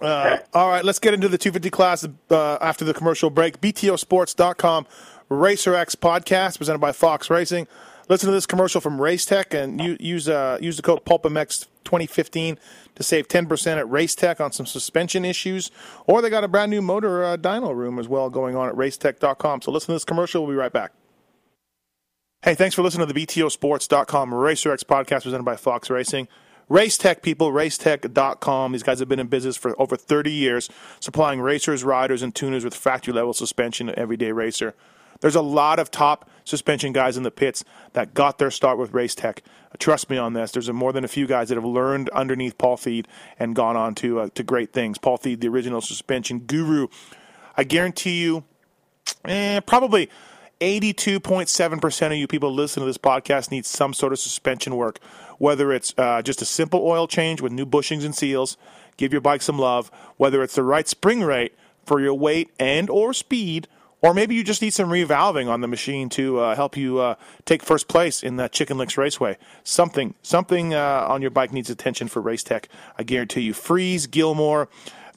uh, 0.00 0.38
all 0.54 0.68
right, 0.70 0.82
let's 0.82 0.98
get 0.98 1.12
into 1.12 1.28
the 1.28 1.36
250 1.36 1.68
class 1.68 2.08
uh, 2.30 2.56
after 2.62 2.86
the 2.86 2.94
commercial 2.94 3.28
break. 3.28 3.60
BTOsports.com 3.60 4.86
Racer 5.28 5.74
X 5.74 5.94
podcast 5.96 6.56
presented 6.56 6.78
by 6.78 6.92
Fox 6.92 7.28
Racing. 7.28 7.68
Listen 8.10 8.26
to 8.26 8.32
this 8.32 8.44
commercial 8.44 8.80
from 8.80 8.98
Racetech 8.98 9.54
and 9.54 9.80
u- 9.80 9.96
use 10.00 10.28
uh, 10.28 10.58
use 10.60 10.76
the 10.76 10.82
code 10.82 11.04
PulpMX 11.04 11.68
2015 11.84 12.58
to 12.96 13.02
save 13.04 13.28
10% 13.28 13.76
at 13.78 13.86
Racetech 13.86 14.40
on 14.40 14.50
some 14.50 14.66
suspension 14.66 15.24
issues. 15.24 15.70
Or 16.08 16.20
they 16.20 16.28
got 16.28 16.42
a 16.42 16.48
brand 16.48 16.72
new 16.72 16.82
motor 16.82 17.24
uh, 17.24 17.36
dyno 17.36 17.72
room 17.72 18.00
as 18.00 18.08
well 18.08 18.28
going 18.28 18.56
on 18.56 18.68
at 18.68 18.74
racetech.com. 18.74 19.62
So 19.62 19.70
listen 19.70 19.86
to 19.86 19.92
this 19.92 20.04
commercial. 20.04 20.42
We'll 20.42 20.54
be 20.54 20.58
right 20.58 20.72
back. 20.72 20.90
Hey, 22.42 22.56
thanks 22.56 22.74
for 22.74 22.82
listening 22.82 23.06
to 23.06 23.12
the 23.14 23.26
BTOsports.com 23.26 24.34
Racer 24.34 24.72
X 24.72 24.82
podcast 24.82 25.22
presented 25.22 25.44
by 25.44 25.54
Fox 25.54 25.88
Racing. 25.88 26.26
Race 26.68 26.98
Tech 26.98 27.22
people, 27.22 27.52
racetech.com. 27.52 28.72
These 28.72 28.82
guys 28.82 28.98
have 28.98 29.08
been 29.08 29.20
in 29.20 29.28
business 29.28 29.56
for 29.56 29.80
over 29.80 29.96
30 29.96 30.32
years, 30.32 30.68
supplying 30.98 31.40
racers, 31.40 31.84
riders, 31.84 32.22
and 32.22 32.34
tuners 32.34 32.64
with 32.64 32.74
factory 32.74 33.14
level 33.14 33.34
suspension 33.34 33.86
to 33.86 33.96
everyday 33.96 34.32
racer. 34.32 34.74
There's 35.20 35.34
a 35.34 35.42
lot 35.42 35.78
of 35.78 35.90
top 35.90 36.28
suspension 36.44 36.92
guys 36.92 37.16
in 37.16 37.22
the 37.22 37.30
pits 37.30 37.64
that 37.92 38.14
got 38.14 38.38
their 38.38 38.50
start 38.50 38.78
with 38.78 38.92
Race 38.92 39.14
Tech. 39.14 39.42
Trust 39.78 40.10
me 40.10 40.16
on 40.16 40.32
this. 40.32 40.50
There's 40.50 40.70
more 40.70 40.92
than 40.92 41.04
a 41.04 41.08
few 41.08 41.26
guys 41.26 41.48
that 41.48 41.54
have 41.54 41.64
learned 41.64 42.08
underneath 42.10 42.58
Paul 42.58 42.76
Thede 42.76 43.06
and 43.38 43.54
gone 43.54 43.76
on 43.76 43.94
to 43.96 44.20
uh, 44.20 44.28
to 44.34 44.42
great 44.42 44.72
things. 44.72 44.98
Paul 44.98 45.16
Thede, 45.16 45.40
the 45.40 45.48
original 45.48 45.80
suspension 45.80 46.40
guru. 46.40 46.88
I 47.56 47.64
guarantee 47.64 48.20
you, 48.20 48.44
eh, 49.24 49.60
probably 49.60 50.08
82.7% 50.60 52.06
of 52.06 52.12
you 52.12 52.26
people 52.26 52.52
listening 52.52 52.82
to 52.82 52.86
this 52.86 52.98
podcast 52.98 53.50
need 53.50 53.64
some 53.64 53.94
sort 53.94 54.12
of 54.12 54.18
suspension 54.18 54.76
work, 54.76 54.98
whether 55.38 55.72
it's 55.72 55.94
uh, 55.96 56.20
just 56.20 56.42
a 56.42 56.44
simple 56.44 56.86
oil 56.86 57.06
change 57.06 57.40
with 57.40 57.50
new 57.50 57.64
bushings 57.64 58.04
and 58.04 58.14
seals, 58.14 58.58
give 58.98 59.12
your 59.12 59.22
bike 59.22 59.40
some 59.40 59.58
love, 59.58 59.90
whether 60.18 60.42
it's 60.42 60.54
the 60.54 60.62
right 60.62 60.86
spring 60.86 61.22
rate 61.22 61.54
for 61.86 62.00
your 62.00 62.14
weight 62.14 62.50
and 62.58 62.90
or 62.90 63.14
speed, 63.14 63.68
or 64.02 64.14
maybe 64.14 64.34
you 64.34 64.42
just 64.42 64.62
need 64.62 64.72
some 64.72 64.88
revalving 64.88 65.48
on 65.48 65.60
the 65.60 65.68
machine 65.68 66.08
to 66.10 66.38
uh, 66.38 66.54
help 66.54 66.76
you 66.76 66.98
uh, 66.98 67.16
take 67.44 67.62
first 67.62 67.88
place 67.88 68.22
in 68.22 68.36
that 68.36 68.52
Chicken 68.52 68.78
Licks 68.78 68.96
Raceway. 68.96 69.36
Something, 69.62 70.14
something 70.22 70.74
uh, 70.74 71.06
on 71.08 71.20
your 71.20 71.30
bike 71.30 71.52
needs 71.52 71.70
attention 71.70 72.08
for 72.08 72.20
Race 72.20 72.42
Tech. 72.42 72.68
I 72.98 73.02
guarantee 73.02 73.42
you. 73.42 73.52
Freeze, 73.52 74.06
Gilmore, 74.06 74.68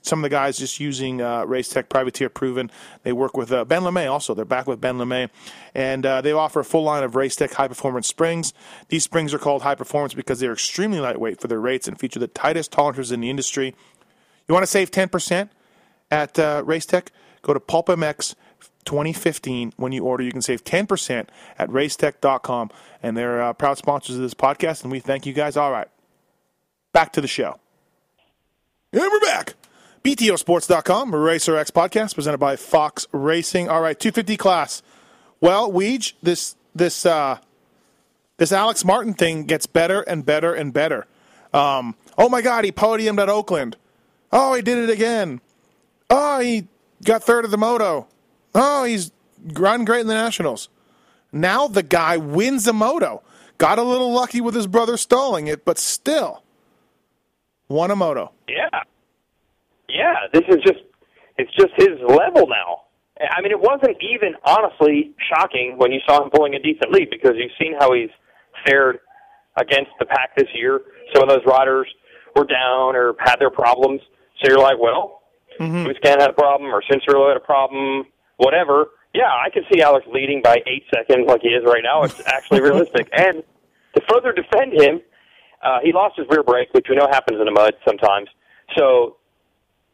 some 0.01 0.19
of 0.19 0.23
the 0.23 0.29
guys 0.29 0.57
just 0.57 0.81
using 0.81 1.21
uh, 1.21 1.45
Race 1.45 1.69
Tech 1.69 1.87
Privateer 1.87 2.27
Proven. 2.27 2.69
They 3.03 3.13
work 3.13 3.37
with 3.37 3.53
uh, 3.53 3.63
Ben 3.63 3.83
LaMay 3.83 4.11
also. 4.11 4.33
They're 4.33 4.43
back 4.43 4.67
with 4.67 4.81
Ben 4.81 4.97
LaMay. 4.97 5.29
And 5.73 6.05
uh, 6.05 6.21
they 6.21 6.33
offer 6.33 6.59
a 6.59 6.65
full 6.65 6.83
line 6.83 7.03
of 7.03 7.15
Race 7.15 7.37
Tech 7.37 7.53
high 7.53 7.69
performance 7.69 8.07
springs. 8.07 8.53
These 8.89 9.05
springs 9.05 9.33
are 9.33 9.39
called 9.39 9.61
high 9.61 9.75
performance 9.75 10.13
because 10.13 10.41
they're 10.41 10.53
extremely 10.53 10.99
lightweight 10.99 11.39
for 11.39 11.47
their 11.47 11.59
rates 11.59 11.87
and 11.87 11.97
feature 11.97 12.19
the 12.19 12.27
tightest 12.27 12.73
tolerances 12.73 13.13
in 13.13 13.21
the 13.21 13.29
industry. 13.29 13.75
You 14.47 14.53
want 14.53 14.63
to 14.63 14.67
save 14.67 14.91
10% 14.91 15.49
at 16.11 16.37
uh, 16.37 16.63
Race 16.65 16.85
Tech? 16.85 17.11
Go 17.41 17.53
to 17.53 17.59
PulpMX 17.59 18.35
2015. 18.83 19.73
When 19.77 19.91
you 19.91 20.03
order, 20.03 20.23
you 20.23 20.31
can 20.31 20.41
save 20.41 20.63
10% 20.63 21.27
at 21.57 21.69
racetech.com. 21.69 22.69
And 23.01 23.17
they're 23.17 23.41
uh, 23.41 23.53
proud 23.53 23.77
sponsors 23.77 24.15
of 24.15 24.21
this 24.21 24.33
podcast, 24.33 24.83
and 24.83 24.91
we 24.91 24.99
thank 24.99 25.25
you 25.25 25.33
guys. 25.33 25.57
All 25.57 25.71
right, 25.71 25.87
back 26.91 27.13
to 27.13 27.21
the 27.21 27.27
show. 27.27 27.59
And 28.91 29.01
we're 29.01 29.19
back. 29.19 29.55
BTOsports.com, 30.03 31.15
Racer 31.15 31.55
X 31.55 31.71
podcast 31.71 32.13
presented 32.13 32.37
by 32.37 32.57
Fox 32.57 33.07
Racing. 33.11 33.69
All 33.69 33.81
right, 33.81 33.97
250 33.97 34.37
class. 34.37 34.83
Well, 35.39 35.71
Weege, 35.71 36.13
this 36.21 36.55
this 36.75 37.05
uh, 37.05 37.37
this 38.37 38.51
Alex 38.51 38.83
Martin 38.83 39.13
thing 39.13 39.45
gets 39.45 39.65
better 39.65 40.01
and 40.01 40.25
better 40.25 40.53
and 40.53 40.73
better. 40.73 41.07
Um, 41.53 41.95
oh 42.17 42.29
my 42.29 42.41
God, 42.41 42.65
he 42.65 42.71
podiumed 42.71 43.21
at 43.21 43.29
Oakland. 43.29 43.77
Oh, 44.31 44.53
he 44.53 44.61
did 44.61 44.77
it 44.77 44.89
again. 44.89 45.39
Oh, 46.09 46.39
he 46.39 46.67
got 47.05 47.23
third 47.23 47.45
at 47.45 47.51
the 47.51 47.57
moto. 47.57 48.07
Oh, 48.55 48.83
he's 48.83 49.11
run 49.53 49.85
great 49.85 50.01
in 50.01 50.07
the 50.07 50.13
Nationals. 50.13 50.69
Now 51.31 51.67
the 51.67 51.83
guy 51.83 52.17
wins 52.17 52.67
a 52.67 52.73
moto. 52.73 53.23
Got 53.57 53.79
a 53.79 53.83
little 53.83 54.11
lucky 54.11 54.41
with 54.41 54.55
his 54.55 54.67
brother 54.67 54.97
stalling 54.97 55.47
it, 55.47 55.65
but 55.65 55.77
still 55.77 56.43
won 57.67 57.91
a 57.91 57.95
moto. 57.95 58.31
Yeah, 58.47 58.81
yeah. 59.89 60.13
This 60.33 60.43
is 60.49 60.57
just 60.65 60.79
it's 61.37 61.51
just 61.55 61.73
his 61.77 61.99
level 62.07 62.47
now. 62.47 62.81
I 63.19 63.41
mean, 63.41 63.51
it 63.51 63.59
wasn't 63.59 63.97
even 64.01 64.35
honestly 64.43 65.13
shocking 65.29 65.75
when 65.77 65.91
you 65.91 65.99
saw 66.07 66.23
him 66.23 66.29
pulling 66.29 66.55
a 66.55 66.59
decent 66.59 66.91
lead 66.91 67.09
because 67.09 67.33
you've 67.35 67.51
seen 67.59 67.73
how 67.79 67.93
he's 67.93 68.09
fared 68.65 68.99
against 69.57 69.91
the 69.99 70.05
pack 70.05 70.35
this 70.35 70.47
year. 70.53 70.81
Some 71.13 71.23
of 71.23 71.29
those 71.29 71.45
riders 71.45 71.87
were 72.35 72.45
down 72.45 72.95
or 72.95 73.15
had 73.19 73.37
their 73.37 73.51
problems. 73.51 74.01
So 74.41 74.49
you're 74.49 74.59
like, 74.59 74.79
well, 74.79 75.21
mm-hmm. 75.59 75.87
Musquin 75.87 76.19
had 76.19 76.29
a 76.29 76.33
problem 76.33 76.73
or 76.73 76.81
Cianciarulo 76.81 77.29
had 77.29 77.37
a 77.37 77.45
problem, 77.45 78.05
whatever. 78.37 78.87
Yeah, 79.13 79.29
I 79.29 79.49
can 79.49 79.63
see 79.71 79.81
Alex 79.81 80.05
leading 80.11 80.41
by 80.41 80.61
eight 80.65 80.83
seconds 80.93 81.27
like 81.27 81.41
he 81.41 81.49
is 81.49 81.63
right 81.65 81.83
now. 81.83 82.03
It's 82.03 82.21
actually 82.25 82.61
realistic. 82.67 83.09
And 83.13 83.43
to 83.95 84.01
further 84.09 84.33
defend 84.33 84.73
him, 84.73 85.01
uh, 85.61 85.79
he 85.83 85.93
lost 85.93 86.17
his 86.17 86.25
rear 86.29 86.43
brake, 86.43 86.69
which 86.73 86.87
we 86.89 86.95
know 86.95 87.07
happens 87.09 87.39
in 87.39 87.45
the 87.45 87.51
mud 87.51 87.73
sometimes. 87.87 88.27
So, 88.75 89.17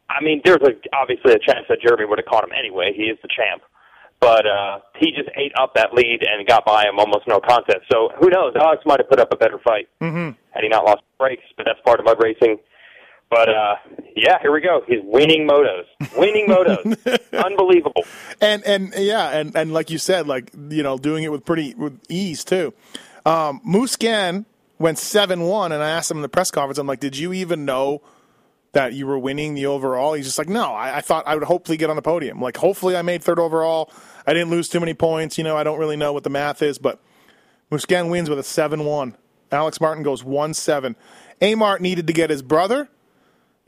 I 0.08 0.22
mean, 0.24 0.40
there's 0.44 0.62
a, 0.62 0.72
obviously 0.96 1.32
a 1.32 1.38
chance 1.38 1.66
that 1.68 1.80
Jeremy 1.82 2.06
would 2.06 2.18
have 2.18 2.26
caught 2.26 2.44
him 2.44 2.50
anyway. 2.58 2.92
He 2.96 3.04
is 3.04 3.18
the 3.22 3.28
champ. 3.28 3.62
But 4.20 4.44
uh, 4.46 4.80
he 4.98 5.12
just 5.12 5.30
ate 5.36 5.52
up 5.58 5.74
that 5.76 5.94
lead 5.94 6.20
and 6.28 6.46
got 6.46 6.66
by 6.66 6.84
him 6.84 6.98
almost 6.98 7.26
no 7.26 7.40
contest. 7.40 7.88
So 7.90 8.10
who 8.20 8.28
knows? 8.28 8.52
Alex 8.54 8.82
might 8.84 9.00
have 9.00 9.08
put 9.08 9.18
up 9.18 9.32
a 9.32 9.36
better 9.36 9.58
fight. 9.64 9.88
Mm-hmm. 10.02 10.36
had 10.50 10.62
he 10.62 10.68
not 10.68 10.84
lost 10.84 11.02
brakes. 11.18 11.44
But 11.56 11.64
that's 11.64 11.80
part 11.84 12.00
of 12.00 12.04
mud 12.06 12.18
racing. 12.22 12.58
But 13.30 13.48
uh, 13.48 13.76
yeah, 14.16 14.40
here 14.42 14.52
we 14.52 14.60
go. 14.60 14.82
He's 14.88 14.98
winning 15.04 15.46
motos, 15.46 15.84
winning 16.16 16.48
motos, 16.48 16.84
unbelievable. 17.44 18.04
And 18.40 18.64
and 18.64 18.92
yeah, 18.96 19.30
and 19.30 19.56
and 19.56 19.72
like 19.72 19.88
you 19.88 19.98
said, 19.98 20.26
like 20.26 20.50
you 20.68 20.82
know, 20.82 20.98
doing 20.98 21.22
it 21.22 21.30
with 21.30 21.44
pretty 21.44 21.74
with 21.74 21.98
ease 22.08 22.42
too. 22.42 22.74
Um, 23.24 23.60
went 24.78 24.98
seven 24.98 25.42
one, 25.42 25.70
and 25.70 25.80
I 25.80 25.90
asked 25.90 26.10
him 26.10 26.18
in 26.18 26.22
the 26.22 26.28
press 26.28 26.50
conference, 26.50 26.78
I'm 26.78 26.88
like, 26.88 27.00
did 27.00 27.16
you 27.16 27.32
even 27.32 27.64
know? 27.64 28.02
That 28.72 28.92
you 28.92 29.08
were 29.08 29.18
winning 29.18 29.54
the 29.54 29.66
overall. 29.66 30.12
He's 30.12 30.26
just 30.26 30.38
like, 30.38 30.48
no, 30.48 30.72
I, 30.72 30.98
I 30.98 31.00
thought 31.00 31.26
I 31.26 31.34
would 31.34 31.42
hopefully 31.42 31.76
get 31.76 31.90
on 31.90 31.96
the 31.96 32.02
podium. 32.02 32.40
Like, 32.40 32.56
hopefully 32.56 32.94
I 32.94 33.02
made 33.02 33.20
third 33.20 33.40
overall. 33.40 33.90
I 34.24 34.32
didn't 34.32 34.50
lose 34.50 34.68
too 34.68 34.78
many 34.78 34.94
points. 34.94 35.36
You 35.38 35.42
know, 35.42 35.56
I 35.56 35.64
don't 35.64 35.80
really 35.80 35.96
know 35.96 36.12
what 36.12 36.22
the 36.22 36.30
math 36.30 36.62
is, 36.62 36.78
but 36.78 37.00
Musquin 37.72 38.10
wins 38.10 38.30
with 38.30 38.38
a 38.38 38.44
7 38.44 38.84
1. 38.84 39.16
Alex 39.50 39.80
Martin 39.80 40.04
goes 40.04 40.22
1 40.22 40.54
7. 40.54 40.94
Amart 41.42 41.80
needed 41.80 42.06
to 42.06 42.12
get 42.12 42.30
his 42.30 42.42
brother 42.42 42.88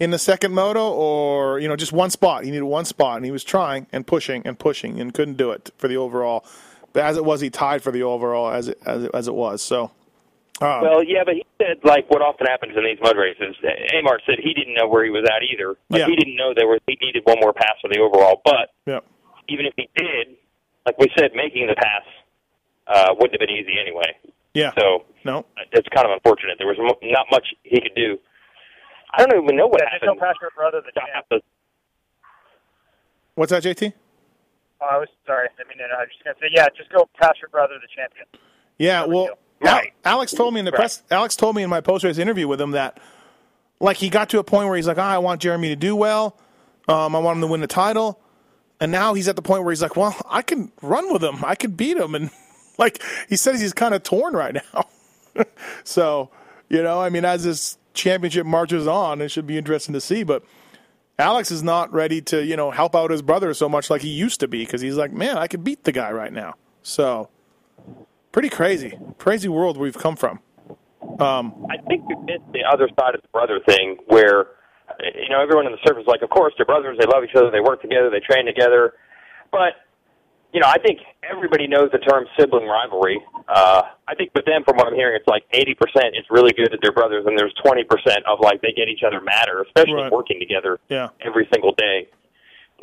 in 0.02 0.10
the 0.10 0.18
second 0.18 0.52
moto 0.52 0.90
or, 0.90 1.60
you 1.60 1.68
know, 1.68 1.76
just 1.76 1.92
one 1.92 2.10
spot. 2.10 2.42
He 2.44 2.50
needed 2.50 2.64
one 2.64 2.84
spot, 2.84 3.16
and 3.16 3.24
he 3.24 3.30
was 3.30 3.44
trying 3.44 3.86
and 3.92 4.04
pushing 4.04 4.42
and 4.44 4.58
pushing 4.58 5.00
and 5.00 5.14
couldn't 5.14 5.36
do 5.36 5.52
it 5.52 5.70
for 5.78 5.86
the 5.86 5.96
overall. 5.96 6.44
But 6.92 7.04
as 7.04 7.16
it 7.16 7.24
was, 7.24 7.40
he 7.40 7.50
tied 7.50 7.82
for 7.84 7.92
the 7.92 8.02
overall 8.02 8.50
as 8.50 8.66
it, 8.66 8.78
as 8.84 9.04
it, 9.04 9.10
as 9.14 9.28
it 9.28 9.34
was. 9.34 9.62
So, 9.62 9.92
uh, 10.60 10.80
Well, 10.82 11.04
yeah, 11.04 11.22
but 11.24 11.34
he 11.34 11.46
said 11.56 11.78
like 11.84 12.10
what 12.10 12.20
often 12.20 12.48
happens 12.48 12.76
in 12.76 12.82
these 12.84 12.98
mud 13.00 13.16
races. 13.16 13.54
Amart 13.94 14.18
said 14.26 14.40
he 14.42 14.52
didn't 14.52 14.74
know 14.74 14.88
where 14.88 15.04
he 15.04 15.10
was 15.10 15.24
at 15.24 15.42
either. 15.44 15.76
Like 15.88 16.00
Yeah. 16.00 16.06
he 16.08 16.16
didn't 16.16 16.34
know 16.36 16.52
there 16.52 16.66
was 16.66 16.80
he 16.88 16.98
needed 17.00 17.22
one 17.24 17.38
more 17.40 17.52
pass 17.52 17.74
for 17.80 17.88
the 17.88 18.00
overall. 18.00 18.42
But 18.44 18.70
yeah. 18.86 19.00
even 19.48 19.66
if 19.66 19.74
he 19.76 19.88
did, 19.96 20.36
like 20.84 20.98
we 20.98 21.06
said, 21.16 21.30
making 21.34 21.68
the 21.68 21.76
pass 21.76 22.02
uh, 22.88 23.14
wouldn't 23.14 23.40
have 23.40 23.46
been 23.46 23.56
easy 23.56 23.78
anyway. 23.80 24.16
Yeah. 24.52 24.72
So 24.76 25.04
No. 25.24 25.46
it's 25.70 25.88
kind 25.94 26.06
of 26.06 26.12
unfortunate. 26.12 26.58
There 26.58 26.66
was 26.66 26.76
not 27.02 27.26
much 27.30 27.46
he 27.62 27.80
could 27.80 27.94
do. 27.94 28.18
I 29.14 29.24
don't 29.26 29.42
even 29.44 29.56
know 29.56 29.66
what 29.68 29.80
Yeah, 29.80 29.90
just 29.92 30.04
don't 30.04 30.18
happened. 30.18 30.20
pass 30.20 30.36
your 30.40 30.50
brother 30.56 30.80
the 30.84 30.92
champ. 30.98 31.42
What's 33.34 33.50
that, 33.50 33.62
JT? 33.62 33.92
Oh, 34.80 34.86
I 34.90 34.98
was 34.98 35.08
sorry. 35.26 35.48
I 35.58 35.68
mean, 35.68 35.78
I 35.80 36.00
was 36.00 36.08
just 36.12 36.24
gonna 36.24 36.36
say, 36.40 36.48
yeah, 36.54 36.66
just 36.76 36.90
go 36.90 37.08
pass 37.20 37.34
your 37.40 37.48
brother 37.50 37.74
the 37.80 37.88
champion. 37.94 38.26
Yeah, 38.78 39.04
well, 39.06 39.38
Right. 39.60 39.92
Alex 40.04 40.32
told 40.32 40.54
me 40.54 40.58
in 40.60 40.64
the 40.64 40.72
Right. 40.72 40.76
press. 40.78 41.04
Alex 41.10 41.36
told 41.36 41.54
me 41.54 41.62
in 41.62 41.70
my 41.70 41.80
post 41.80 42.04
race 42.04 42.18
interview 42.18 42.48
with 42.48 42.60
him 42.60 42.72
that, 42.72 42.98
like, 43.78 43.96
he 43.98 44.10
got 44.10 44.28
to 44.30 44.40
a 44.40 44.44
point 44.44 44.66
where 44.66 44.76
he's 44.76 44.88
like, 44.88 44.98
"Ah, 44.98 45.12
I 45.12 45.18
want 45.18 45.40
Jeremy 45.40 45.68
to 45.68 45.76
do 45.76 45.94
well. 45.94 46.36
Um, 46.88 47.14
I 47.14 47.20
want 47.20 47.36
him 47.36 47.42
to 47.42 47.46
win 47.46 47.60
the 47.60 47.68
title." 47.68 48.18
And 48.80 48.90
now 48.90 49.14
he's 49.14 49.28
at 49.28 49.36
the 49.36 49.42
point 49.42 49.62
where 49.62 49.70
he's 49.70 49.82
like, 49.82 49.94
"Well, 49.96 50.16
I 50.28 50.42
can 50.42 50.72
run 50.82 51.12
with 51.12 51.22
him. 51.22 51.44
I 51.44 51.54
can 51.54 51.70
beat 51.72 51.96
him." 51.96 52.16
And 52.16 52.30
like 52.78 53.00
he 53.28 53.36
says, 53.36 53.60
he's 53.60 53.72
kind 53.72 53.94
of 53.94 54.02
torn 54.02 54.34
right 54.34 54.54
now. 54.74 55.44
so, 55.84 56.30
you 56.68 56.82
know, 56.82 57.00
I 57.00 57.08
mean, 57.08 57.24
as 57.24 57.44
this 57.44 57.78
championship 57.94 58.46
marches 58.46 58.86
on, 58.86 59.20
it 59.20 59.30
should 59.30 59.46
be 59.46 59.58
interesting 59.58 59.92
to 59.94 60.00
see. 60.00 60.22
But 60.22 60.42
Alex 61.18 61.50
is 61.50 61.62
not 61.62 61.92
ready 61.92 62.20
to, 62.22 62.44
you 62.44 62.56
know, 62.56 62.70
help 62.70 62.94
out 62.94 63.10
his 63.10 63.22
brother 63.22 63.54
so 63.54 63.68
much 63.68 63.90
like 63.90 64.02
he 64.02 64.08
used 64.08 64.40
to 64.40 64.48
be 64.48 64.64
because 64.64 64.80
he's 64.80 64.96
like, 64.96 65.12
man, 65.12 65.38
I 65.38 65.46
could 65.46 65.64
beat 65.64 65.84
the 65.84 65.92
guy 65.92 66.10
right 66.10 66.32
now. 66.32 66.54
So, 66.82 67.28
pretty 68.32 68.48
crazy, 68.48 68.98
crazy 69.18 69.48
world 69.48 69.76
we've 69.76 69.98
come 69.98 70.16
from. 70.16 70.40
Um, 71.20 71.66
I 71.70 71.76
think 71.88 72.04
you 72.08 72.16
missed 72.24 72.50
the 72.52 72.64
other 72.64 72.88
side 72.98 73.14
of 73.14 73.22
the 73.22 73.28
brother 73.32 73.60
thing, 73.66 73.98
where 74.06 74.46
you 75.00 75.28
know 75.28 75.40
everyone 75.40 75.66
on 75.66 75.72
the 75.72 75.78
surface 75.86 76.02
is 76.02 76.06
like, 76.08 76.22
of 76.22 76.30
course 76.30 76.54
they're 76.56 76.66
brothers, 76.66 76.96
they 76.98 77.06
love 77.06 77.24
each 77.24 77.34
other, 77.36 77.50
they 77.50 77.60
work 77.60 77.82
together, 77.82 78.10
they 78.10 78.20
train 78.20 78.46
together, 78.46 78.94
but 79.50 79.74
you 80.52 80.60
know 80.60 80.66
I 80.68 80.78
think 80.78 81.00
everybody 81.28 81.66
knows 81.66 81.90
the 81.92 81.98
term 81.98 82.24
sibling 82.38 82.66
rivalry. 82.66 83.20
Uh, 83.48 83.82
I 84.08 84.14
think 84.14 84.30
with 84.34 84.44
them, 84.44 84.62
from 84.64 84.76
what 84.76 84.86
I'm 84.88 84.94
hearing, 84.94 85.16
it's 85.16 85.26
like 85.26 85.44
80% 85.52 85.74
it's 86.14 86.30
really 86.30 86.52
good 86.52 86.68
that 86.72 86.78
they're 86.82 86.92
brothers, 86.92 87.24
and 87.26 87.38
there's 87.38 87.54
20% 87.64 87.84
of 88.26 88.38
like 88.40 88.60
they 88.62 88.72
get 88.72 88.88
each 88.88 89.02
other 89.06 89.20
madder, 89.20 89.62
especially 89.62 89.94
Right. 90.02 90.12
working 90.12 90.38
together 90.40 90.78
yeah, 90.88 91.08
every 91.20 91.48
single 91.52 91.72
day. 91.74 92.08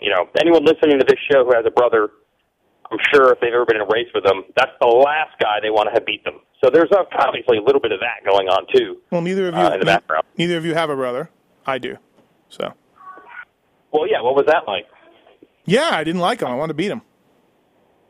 You 0.01 0.09
know, 0.11 0.27
anyone 0.39 0.63
listening 0.65 0.97
to 0.99 1.05
this 1.07 1.19
show 1.31 1.43
who 1.45 1.53
has 1.55 1.65
a 1.65 1.71
brother, 1.71 2.09
I'm 2.91 2.97
sure 3.13 3.31
if 3.33 3.39
they've 3.41 3.53
ever 3.53 3.65
been 3.65 3.75
in 3.77 3.81
a 3.81 3.85
race 3.91 4.07
with 4.15 4.23
them, 4.23 4.43
that's 4.55 4.71
the 4.81 4.87
last 4.87 5.37
guy 5.39 5.59
they 5.61 5.69
want 5.69 5.87
to 5.89 5.93
have 5.93 6.05
beat 6.05 6.23
them. 6.23 6.39
So 6.63 6.69
there's 6.69 6.89
obviously 6.91 7.57
a 7.57 7.61
little 7.61 7.81
bit 7.81 7.91
of 7.91 7.99
that 7.99 8.23
going 8.29 8.47
on 8.47 8.65
too 8.73 8.97
well, 9.11 9.21
neither 9.21 9.47
of 9.49 9.55
you, 9.55 9.59
uh, 9.61 9.71
in 9.73 9.79
the 9.79 9.85
background. 9.85 10.23
neither 10.37 10.57
of 10.57 10.65
you 10.65 10.73
have 10.73 10.89
a 10.89 10.95
brother. 10.95 11.29
I 11.65 11.77
do. 11.77 11.97
So, 12.49 12.73
Well, 13.91 14.07
yeah. 14.09 14.21
What 14.21 14.35
was 14.35 14.45
that 14.47 14.63
like? 14.67 14.85
yeah, 15.65 15.89
I 15.93 16.03
didn't 16.03 16.21
like 16.21 16.41
him. 16.41 16.47
I 16.47 16.55
wanted 16.55 16.69
to 16.73 16.73
beat 16.75 16.91
him. 16.91 17.01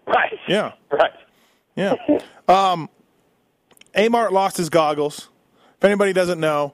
Right. 0.09 0.39
Yeah, 0.47 0.71
Right. 0.91 1.11
yeah. 1.75 1.95
Um, 2.47 2.89
Amart 3.95 4.31
lost 4.31 4.57
his 4.57 4.69
goggles. 4.69 5.29
If 5.77 5.83
anybody 5.83 6.13
doesn't 6.13 6.39
know, 6.39 6.73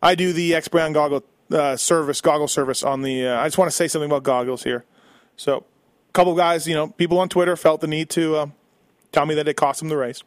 I 0.00 0.14
do 0.14 0.32
the 0.32 0.54
X 0.54 0.68
Brand 0.68 0.94
goggle 0.94 1.24
uh, 1.50 1.76
service, 1.76 2.20
goggle 2.20 2.48
service 2.48 2.82
on 2.82 3.02
the. 3.02 3.26
Uh, 3.26 3.40
I 3.40 3.46
just 3.46 3.58
want 3.58 3.70
to 3.70 3.76
say 3.76 3.88
something 3.88 4.10
about 4.10 4.22
goggles 4.22 4.62
here. 4.62 4.84
So, 5.36 5.58
a 5.58 6.12
couple 6.12 6.34
guys, 6.36 6.68
you 6.68 6.74
know, 6.74 6.88
people 6.88 7.18
on 7.18 7.28
Twitter 7.28 7.56
felt 7.56 7.80
the 7.80 7.88
need 7.88 8.08
to 8.10 8.36
uh, 8.36 8.46
tell 9.10 9.26
me 9.26 9.34
that 9.34 9.48
it 9.48 9.54
cost 9.54 9.82
him 9.82 9.88
the 9.88 9.96
race. 9.96 10.22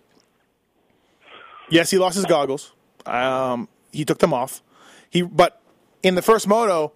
Yes, 1.69 1.89
he 1.89 1.97
lost 1.97 2.15
his 2.15 2.25
goggles. 2.25 2.73
Um, 3.05 3.69
he 3.91 4.03
took 4.05 4.19
them 4.19 4.33
off. 4.33 4.61
He, 5.09 5.21
but 5.21 5.61
in 6.03 6.15
the 6.15 6.21
first 6.21 6.47
moto, 6.47 6.91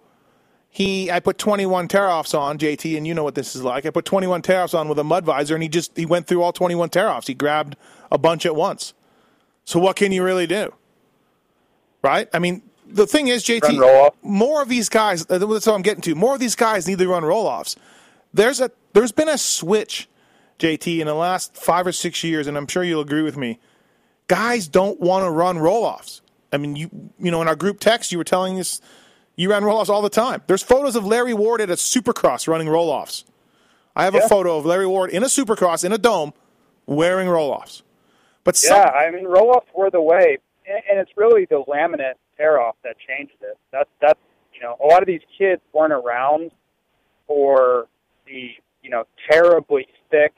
he 0.72 1.10
I 1.10 1.18
put 1.18 1.36
21 1.36 1.88
tear 1.88 2.08
offs 2.08 2.32
on 2.32 2.56
JT, 2.56 2.96
and 2.96 3.06
you 3.06 3.12
know 3.12 3.24
what 3.24 3.34
this 3.34 3.56
is 3.56 3.62
like. 3.62 3.84
I 3.84 3.90
put 3.90 4.04
21 4.04 4.42
tear 4.42 4.62
offs 4.62 4.72
on 4.72 4.88
with 4.88 5.00
a 5.00 5.04
mud 5.04 5.24
visor, 5.24 5.54
and 5.54 5.62
he 5.62 5.68
just 5.68 5.96
he 5.96 6.06
went 6.06 6.28
through 6.28 6.42
all 6.42 6.52
21 6.52 6.90
tear 6.90 7.08
offs. 7.08 7.26
He 7.26 7.34
grabbed 7.34 7.76
a 8.10 8.16
bunch 8.16 8.46
at 8.46 8.54
once. 8.54 8.94
So 9.64 9.80
what 9.80 9.96
can 9.96 10.12
you 10.12 10.22
really 10.22 10.46
do? 10.46 10.72
Right? 12.02 12.28
I 12.32 12.38
mean, 12.38 12.62
the 12.86 13.06
thing 13.06 13.28
is, 13.28 13.44
JT, 13.44 14.12
more 14.22 14.62
of 14.62 14.68
these 14.68 14.88
guys. 14.88 15.26
That's 15.26 15.44
what 15.44 15.68
I'm 15.68 15.82
getting 15.82 16.02
to. 16.02 16.14
More 16.14 16.34
of 16.34 16.40
these 16.40 16.54
guys 16.54 16.86
need 16.86 16.98
to 16.98 17.08
run 17.08 17.24
roll 17.24 17.46
offs. 17.46 17.74
There's 18.32 18.60
a 18.60 18.70
there's 18.92 19.12
been 19.12 19.28
a 19.28 19.38
switch, 19.38 20.08
JT, 20.60 21.00
in 21.00 21.08
the 21.08 21.14
last 21.14 21.56
five 21.56 21.84
or 21.84 21.92
six 21.92 22.22
years, 22.22 22.46
and 22.46 22.56
I'm 22.56 22.68
sure 22.68 22.84
you'll 22.84 23.02
agree 23.02 23.22
with 23.22 23.36
me. 23.36 23.58
Guys 24.28 24.68
don't 24.68 25.00
want 25.00 25.24
to 25.24 25.30
run 25.30 25.58
roll 25.58 25.82
offs. 25.82 26.22
I 26.52 26.58
mean, 26.58 26.76
you 26.76 26.90
you 27.18 27.32
know, 27.32 27.42
in 27.42 27.48
our 27.48 27.56
group 27.56 27.80
text, 27.80 28.12
you 28.12 28.18
were 28.18 28.24
telling 28.24 28.58
us 28.60 28.80
you 29.40 29.50
ran 29.50 29.64
roll 29.64 29.78
offs 29.78 29.88
all 29.88 30.02
the 30.02 30.10
time. 30.10 30.42
There's 30.48 30.62
photos 30.62 30.96
of 30.96 31.06
Larry 31.06 31.32
Ward 31.32 31.62
at 31.62 31.70
a 31.70 31.74
Supercross 31.74 32.46
running 32.46 32.68
roll 32.68 32.90
offs. 32.90 33.24
I 33.96 34.04
have 34.04 34.14
a 34.14 34.28
photo 34.28 34.58
of 34.58 34.66
Larry 34.66 34.86
Ward 34.86 35.08
in 35.10 35.22
a 35.22 35.26
Supercross 35.26 35.82
in 35.82 35.92
a 35.92 35.98
dome 35.98 36.34
wearing 36.86 37.26
roll 37.26 37.50
offs. 37.50 37.82
But 38.44 38.56
some, 38.56 38.76
Yeah, 38.76 38.90
I 38.90 39.10
mean, 39.10 39.24
roll 39.24 39.48
offs 39.50 39.66
were 39.74 39.90
the 39.90 40.02
way, 40.02 40.36
and, 40.66 40.98
it's 40.98 41.10
really 41.16 41.46
the 41.46 41.64
laminate 41.66 42.14
tear 42.36 42.60
off 42.60 42.76
that 42.84 42.96
changed 42.98 43.32
it. 43.40 43.56
That's 43.72 43.88
that's 44.02 44.20
you 44.52 44.60
know, 44.60 44.76
a 44.82 44.86
lot 44.86 45.00
of 45.00 45.06
these 45.06 45.22
kids 45.38 45.62
weren't 45.72 45.94
around 45.94 46.50
for 47.26 47.86
the 48.26 48.50
you 48.82 48.90
know 48.90 49.04
terribly 49.30 49.86
thick 50.10 50.34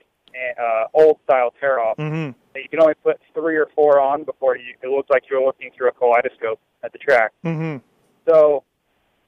uh, 0.61 0.85
old 0.95 1.19
style 1.25 1.53
tear 1.59 1.81
off. 1.81 1.97
Mhm. 1.97 2.37
You 2.55 2.69
can 2.71 2.81
only 2.81 2.95
put 3.03 3.21
three 3.35 3.57
or 3.57 3.67
four 3.75 3.99
on 3.99 4.23
before 4.23 4.57
you 4.57 4.75
it 4.81 4.89
looks 4.89 5.11
like 5.11 5.25
you're 5.29 5.45
looking 5.45 5.71
through 5.77 5.89
a 5.89 5.93
kaleidoscope 5.93 6.61
at 6.85 6.93
the 6.93 6.99
track. 6.99 7.33
Mhm. 7.45 7.81
So, 8.29 8.63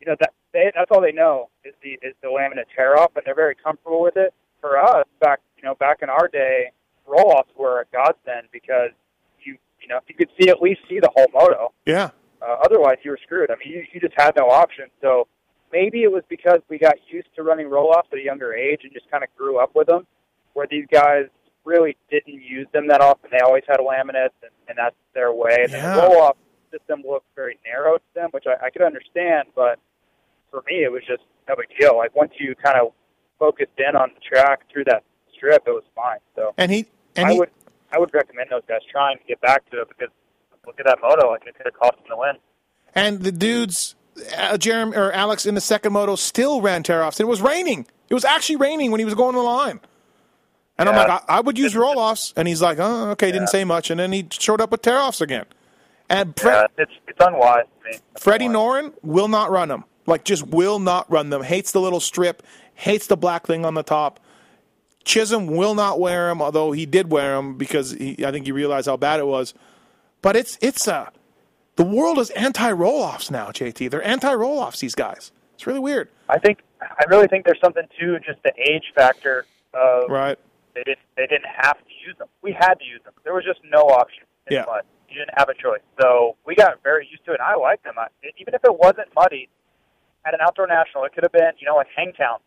you 0.04 0.10
know 0.10 0.16
that 0.20 0.32
they, 0.52 0.70
that's 0.74 0.90
all 0.90 1.00
they 1.00 1.12
know 1.12 1.48
is 1.64 1.74
the 1.82 1.92
is 2.06 2.14
the 2.22 2.28
laminate 2.28 2.66
tear 2.76 2.98
off, 2.98 3.12
and 3.16 3.22
they're 3.24 3.34
very 3.34 3.54
comfortable 3.54 4.02
with 4.02 4.16
it. 4.16 4.34
For 4.60 4.78
us, 4.78 5.06
back 5.20 5.40
you 5.56 5.62
know 5.62 5.74
back 5.76 5.98
in 6.02 6.08
our 6.10 6.28
day, 6.28 6.70
roll 7.06 7.32
offs 7.32 7.50
were 7.56 7.80
a 7.80 7.84
godsend 7.92 8.48
because 8.52 8.90
you 9.42 9.56
you 9.80 9.88
know 9.88 10.00
you 10.08 10.14
could 10.14 10.28
see 10.40 10.48
at 10.50 10.60
least 10.60 10.80
see 10.88 11.00
the 11.00 11.10
whole 11.14 11.26
moto. 11.32 11.72
yeah, 11.86 12.10
Uh, 12.42 12.56
otherwise, 12.64 12.96
you 13.02 13.10
were 13.10 13.18
screwed. 13.22 13.50
I 13.50 13.54
mean, 13.56 13.72
you, 13.74 13.84
you 13.92 14.00
just 14.00 14.14
had 14.16 14.32
no 14.36 14.48
option. 14.50 14.86
So 15.00 15.26
maybe 15.72 16.02
it 16.02 16.12
was 16.12 16.22
because 16.28 16.60
we 16.68 16.78
got 16.78 16.94
used 17.08 17.28
to 17.36 17.42
running 17.42 17.68
roll 17.68 17.88
offs 17.88 18.08
at 18.12 18.18
a 18.18 18.22
younger 18.22 18.52
age 18.54 18.80
and 18.84 18.92
just 18.92 19.10
kind 19.10 19.24
of 19.24 19.30
grew 19.36 19.58
up 19.58 19.74
with 19.74 19.86
them, 19.88 20.06
where 20.52 20.66
these 20.70 20.86
guys 20.92 21.24
really 21.64 21.96
didn't 22.10 22.34
use 22.42 22.66
them 22.72 22.86
that 22.88 23.00
often. 23.00 23.30
They 23.32 23.38
always 23.40 23.64
had 23.66 23.78
laminates, 23.80 24.36
and, 24.42 24.52
and 24.68 24.76
that's 24.76 24.96
their 25.14 25.32
way. 25.32 25.56
And 25.64 25.72
Yeah. 25.72 25.94
the 25.96 26.02
roll 26.02 26.20
off 26.22 26.36
system 26.70 27.02
looked 27.06 27.26
very 27.34 27.58
narrow 27.64 27.96
to 27.98 28.04
them, 28.14 28.28
which 28.32 28.44
I, 28.46 28.66
I 28.66 28.70
could 28.70 28.82
understand, 28.82 29.48
but 29.54 29.78
for 30.54 30.62
me, 30.70 30.84
it 30.84 30.92
was 30.92 31.02
just 31.06 31.22
no 31.48 31.56
big 31.56 31.66
deal. 31.78 31.96
Like 31.96 32.14
once 32.14 32.32
you 32.38 32.54
kind 32.54 32.78
of 32.78 32.92
focused 33.38 33.72
in 33.78 33.96
on 33.96 34.10
the 34.14 34.20
track 34.20 34.60
through 34.72 34.84
that 34.84 35.02
strip, 35.34 35.64
it 35.66 35.70
was 35.70 35.82
fine. 35.96 36.18
So 36.36 36.54
and 36.56 36.70
he 36.70 36.86
and 37.16 37.26
I 37.26 37.32
he, 37.32 37.38
would 37.40 37.50
I 37.92 37.98
would 37.98 38.14
recommend 38.14 38.50
those 38.50 38.62
guys 38.68 38.80
trying 38.90 39.18
to 39.18 39.24
get 39.24 39.40
back 39.40 39.68
to 39.70 39.80
it 39.82 39.88
because 39.88 40.08
look 40.66 40.78
at 40.78 40.86
that 40.86 40.98
moto, 41.02 41.28
like 41.30 41.42
it 41.46 41.56
could 41.56 41.66
have 41.66 41.74
cost 41.74 41.96
them 41.96 42.04
the 42.08 42.16
win. 42.16 42.36
And 42.94 43.20
the 43.22 43.32
dudes, 43.32 43.96
uh, 44.38 44.56
Jeremy 44.56 44.96
or 44.96 45.10
Alex 45.12 45.44
in 45.46 45.54
the 45.56 45.60
second 45.60 45.92
moto 45.92 46.14
still 46.14 46.60
ran 46.60 46.82
tear 46.84 47.02
offs. 47.02 47.18
It 47.18 47.26
was 47.26 47.42
raining. 47.42 47.86
It 48.08 48.14
was 48.14 48.24
actually 48.24 48.56
raining 48.56 48.90
when 48.92 49.00
he 49.00 49.04
was 49.04 49.14
going 49.14 49.32
to 49.34 49.38
the 49.40 49.44
line. 49.44 49.80
And 50.78 50.88
I'm 50.88 50.96
like, 50.96 51.08
I, 51.08 51.36
I 51.36 51.40
would 51.40 51.56
use 51.58 51.76
roll 51.76 51.98
offs. 51.98 52.32
And 52.36 52.48
he's 52.48 52.60
like, 52.60 52.78
oh, 52.80 53.10
okay, 53.10 53.26
didn't 53.28 53.42
Yeah. 53.42 53.46
say 53.46 53.64
much. 53.64 53.90
And 53.90 53.98
then 54.00 54.12
he 54.12 54.26
showed 54.30 54.60
up 54.60 54.70
with 54.72 54.82
tear 54.82 54.98
offs 54.98 55.20
again. 55.20 55.46
And 56.08 56.38
Fre- 56.38 56.48
Yeah, 56.48 56.66
it's 56.78 56.92
it's 57.08 57.18
unwise 57.24 57.64
to 57.82 57.90
me. 57.90 57.96
It's 58.12 58.22
Freddie 58.22 58.46
unwise. 58.46 58.84
Noren 58.84 58.92
will 59.02 59.28
not 59.28 59.50
run 59.50 59.68
them. 59.68 59.84
Like, 60.06 60.24
just 60.24 60.46
will 60.46 60.78
not 60.78 61.10
run 61.10 61.30
them. 61.30 61.42
Hates 61.42 61.72
the 61.72 61.80
little 61.80 62.00
strip, 62.00 62.42
hates 62.74 63.06
the 63.06 63.16
black 63.16 63.46
thing 63.46 63.64
on 63.64 63.74
the 63.74 63.82
top. 63.82 64.20
Chisholm 65.04 65.46
will 65.48 65.74
not 65.74 66.00
wear 66.00 66.28
them, 66.28 66.40
although 66.40 66.72
he 66.72 66.86
did 66.86 67.10
wear 67.10 67.36
them 67.36 67.56
because 67.58 67.92
he, 67.92 68.24
I 68.24 68.30
think 68.30 68.46
he 68.46 68.52
realized 68.52 68.86
how 68.86 68.96
bad 68.96 69.20
it 69.20 69.26
was. 69.26 69.52
But 70.22 70.34
it's 70.36 70.56
it's 70.62 70.86
a 70.88 71.10
The 71.76 71.84
world 71.84 72.18
is 72.18 72.30
anti 72.30 72.70
roll 72.72 73.02
offs 73.02 73.30
now, 73.30 73.48
JT. 73.48 73.90
They're 73.90 74.02
anti 74.02 74.32
roll 74.32 74.58
offs, 74.58 74.80
these 74.80 74.94
guys. 74.94 75.30
It's 75.54 75.66
really 75.66 75.80
weird. 75.80 76.08
I 76.30 76.38
think 76.38 76.60
I 76.80 77.04
really 77.08 77.26
think 77.28 77.44
there's 77.44 77.60
something 77.62 77.86
to 78.00 78.18
just 78.20 78.42
the 78.44 78.52
age 78.58 78.92
factor 78.94 79.44
of 79.74 80.08
Right. 80.08 80.38
they 80.74 80.82
didn't 80.84 80.98
they 81.16 81.26
didn't 81.26 81.50
have 81.54 81.76
to 81.76 81.90
use 82.06 82.16
them. 82.18 82.28
We 82.42 82.52
had 82.52 82.74
to 82.74 82.84
use 82.84 83.02
them. 83.04 83.12
There 83.24 83.34
was 83.34 83.44
just 83.44 83.60
no 83.70 83.82
option 83.82 84.24
in 84.46 84.54
Yeah. 84.56 84.64
mud. 84.66 84.84
You 85.10 85.16
didn't 85.18 85.36
have 85.36 85.50
a 85.50 85.54
choice. 85.54 85.82
So 86.00 86.36
we 86.46 86.54
got 86.54 86.82
very 86.82 87.06
used 87.10 87.24
to 87.26 87.32
it. 87.32 87.40
And 87.40 87.42
I 87.46 87.56
like 87.56 87.82
them. 87.82 87.94
I, 87.98 88.06
even 88.38 88.54
if 88.54 88.64
it 88.64 88.74
wasn't 88.78 89.08
muddy 89.14 89.50
at 90.26 90.34
an 90.34 90.40
outdoor 90.42 90.66
national, 90.66 91.04
it 91.04 91.12
could 91.14 91.24
have 91.24 91.32
been 91.32 91.52
you 91.58 91.66
know 91.66 91.76
like 91.76 91.88
Hangtown, 91.96 92.38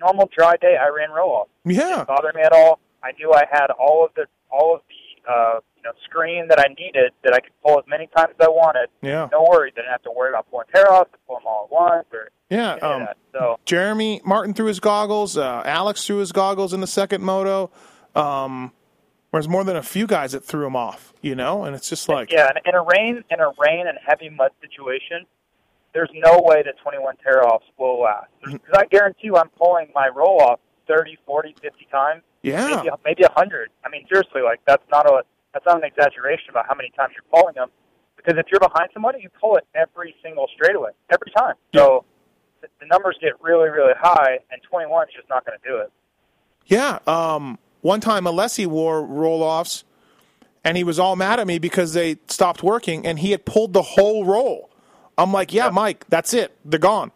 normal 0.00 0.28
dry 0.36 0.54
day. 0.60 0.76
I 0.80 0.88
ran 0.88 1.10
roll 1.10 1.30
off. 1.32 1.48
Yeah. 1.64 1.88
Didn't 1.96 2.08
bother 2.08 2.32
me 2.34 2.42
at 2.42 2.52
all. 2.52 2.78
I 3.02 3.12
knew 3.12 3.32
I 3.32 3.44
had 3.50 3.68
all 3.78 4.04
of 4.04 4.12
the 4.14 4.26
all 4.50 4.74
of 4.74 4.80
the 4.88 5.30
uh, 5.30 5.60
you 5.76 5.82
know 5.82 5.92
screen 6.04 6.48
that 6.48 6.58
I 6.58 6.68
needed 6.78 7.12
that 7.24 7.32
I 7.34 7.40
could 7.40 7.52
pull 7.64 7.78
as 7.78 7.84
many 7.88 8.08
times 8.16 8.34
as 8.38 8.46
I 8.46 8.48
wanted. 8.48 8.88
Yeah. 9.02 9.28
No 9.32 9.46
worries. 9.50 9.74
I 9.76 9.80
didn't 9.82 9.92
have 9.92 10.02
to 10.02 10.10
worry 10.10 10.30
about 10.30 10.50
pulling 10.50 10.66
hair 10.74 10.90
off 10.92 11.10
to 11.12 11.18
pull 11.26 11.36
them 11.36 11.46
all 11.46 11.64
at 11.64 11.72
once 11.72 12.06
or 12.12 12.30
Yeah. 12.50 12.74
Um. 12.74 13.08
So 13.32 13.58
Jeremy 13.64 14.20
Martin 14.24 14.54
threw 14.54 14.66
his 14.66 14.80
goggles. 14.80 15.36
Uh, 15.36 15.62
Alex 15.64 16.06
threw 16.06 16.16
his 16.18 16.32
goggles 16.32 16.72
in 16.72 16.80
the 16.80 16.86
second 16.86 17.22
moto. 17.22 17.70
Um, 18.14 18.72
there's 19.32 19.48
more 19.48 19.64
than 19.64 19.76
a 19.76 19.82
few 19.82 20.06
guys 20.06 20.32
that 20.32 20.42
threw 20.44 20.64
them 20.64 20.74
off, 20.76 21.12
you 21.20 21.34
know, 21.34 21.64
and 21.64 21.76
it's 21.76 21.90
just 21.90 22.08
like, 22.08 22.32
Yeah, 22.32 22.50
in 22.64 22.74
a 22.74 22.80
rain 22.82 23.22
in 23.30 23.40
a 23.40 23.48
rain 23.58 23.86
and 23.86 23.98
heavy 24.06 24.30
mud 24.30 24.50
situation, 24.62 25.26
there's 25.96 26.10
no 26.12 26.42
way 26.44 26.62
that 26.62 26.74
21 26.82 27.16
tear 27.24 27.42
offs 27.42 27.64
will 27.78 28.02
last. 28.02 28.28
Because 28.44 28.76
I 28.76 28.84
guarantee 28.84 29.28
you, 29.28 29.36
I'm 29.36 29.48
pulling 29.48 29.88
my 29.94 30.08
roll 30.14 30.42
off 30.42 30.60
30, 30.86 31.16
40, 31.24 31.54
50 31.62 31.88
times, 31.90 32.22
yeah, 32.42 32.68
maybe 32.68 32.90
maybe 33.04 33.22
100. 33.22 33.70
I 33.82 33.88
mean, 33.88 34.06
seriously, 34.06 34.42
like 34.42 34.60
that's 34.66 34.84
not 34.92 35.06
a 35.06 35.22
that's 35.54 35.64
not 35.64 35.78
an 35.78 35.84
exaggeration 35.84 36.50
about 36.50 36.66
how 36.68 36.74
many 36.74 36.90
times 36.90 37.14
you're 37.16 37.24
pulling 37.32 37.54
them. 37.54 37.70
Because 38.16 38.38
if 38.38 38.46
you're 38.50 38.60
behind 38.60 38.90
somebody, 38.92 39.20
you 39.22 39.30
pull 39.40 39.56
it 39.56 39.66
every 39.74 40.14
single 40.22 40.48
straightaway, 40.54 40.90
every 41.10 41.32
time. 41.34 41.54
So 41.74 42.04
the, 42.60 42.68
the 42.78 42.86
numbers 42.86 43.16
get 43.20 43.32
really, 43.40 43.70
really 43.70 43.94
high, 43.98 44.38
and 44.50 44.60
21 44.68 45.08
is 45.08 45.14
just 45.14 45.28
not 45.30 45.46
going 45.46 45.58
to 45.58 45.68
do 45.68 45.78
it. 45.78 45.92
yeah. 46.66 46.98
Um, 47.06 47.58
one 47.80 48.00
time, 48.00 48.24
Alessi 48.24 48.66
wore 48.66 49.02
roll 49.02 49.42
offs, 49.42 49.84
and 50.62 50.76
he 50.76 50.84
was 50.84 50.98
all 50.98 51.16
mad 51.16 51.40
at 51.40 51.46
me 51.46 51.58
because 51.58 51.94
they 51.94 52.16
stopped 52.28 52.62
working, 52.62 53.06
and 53.06 53.18
he 53.20 53.30
had 53.30 53.46
pulled 53.46 53.72
the 53.72 53.82
whole 53.82 54.24
roll. 54.26 54.70
I'm 55.18 55.32
like, 55.32 55.52
yeah, 55.52 55.70
Mike, 55.70 56.04
that's 56.08 56.34
it. 56.34 56.56
They're 56.64 56.78
gone. 56.80 57.12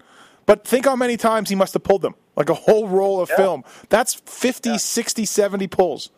But 0.46 0.64
think 0.66 0.86
how 0.86 0.96
many 0.96 1.16
times 1.16 1.48
he 1.50 1.54
must 1.54 1.74
have 1.74 1.82
pulled 1.82 2.02
them. 2.02 2.14
Like 2.36 2.48
a 2.48 2.54
whole 2.54 2.88
roll 2.88 3.20
of 3.20 3.28
Yeah. 3.30 3.36
film. 3.36 3.64
That's 3.88 4.14
50, 4.14 4.78
60, 4.78 5.24
70 5.24 5.66
pulls. 5.66 6.10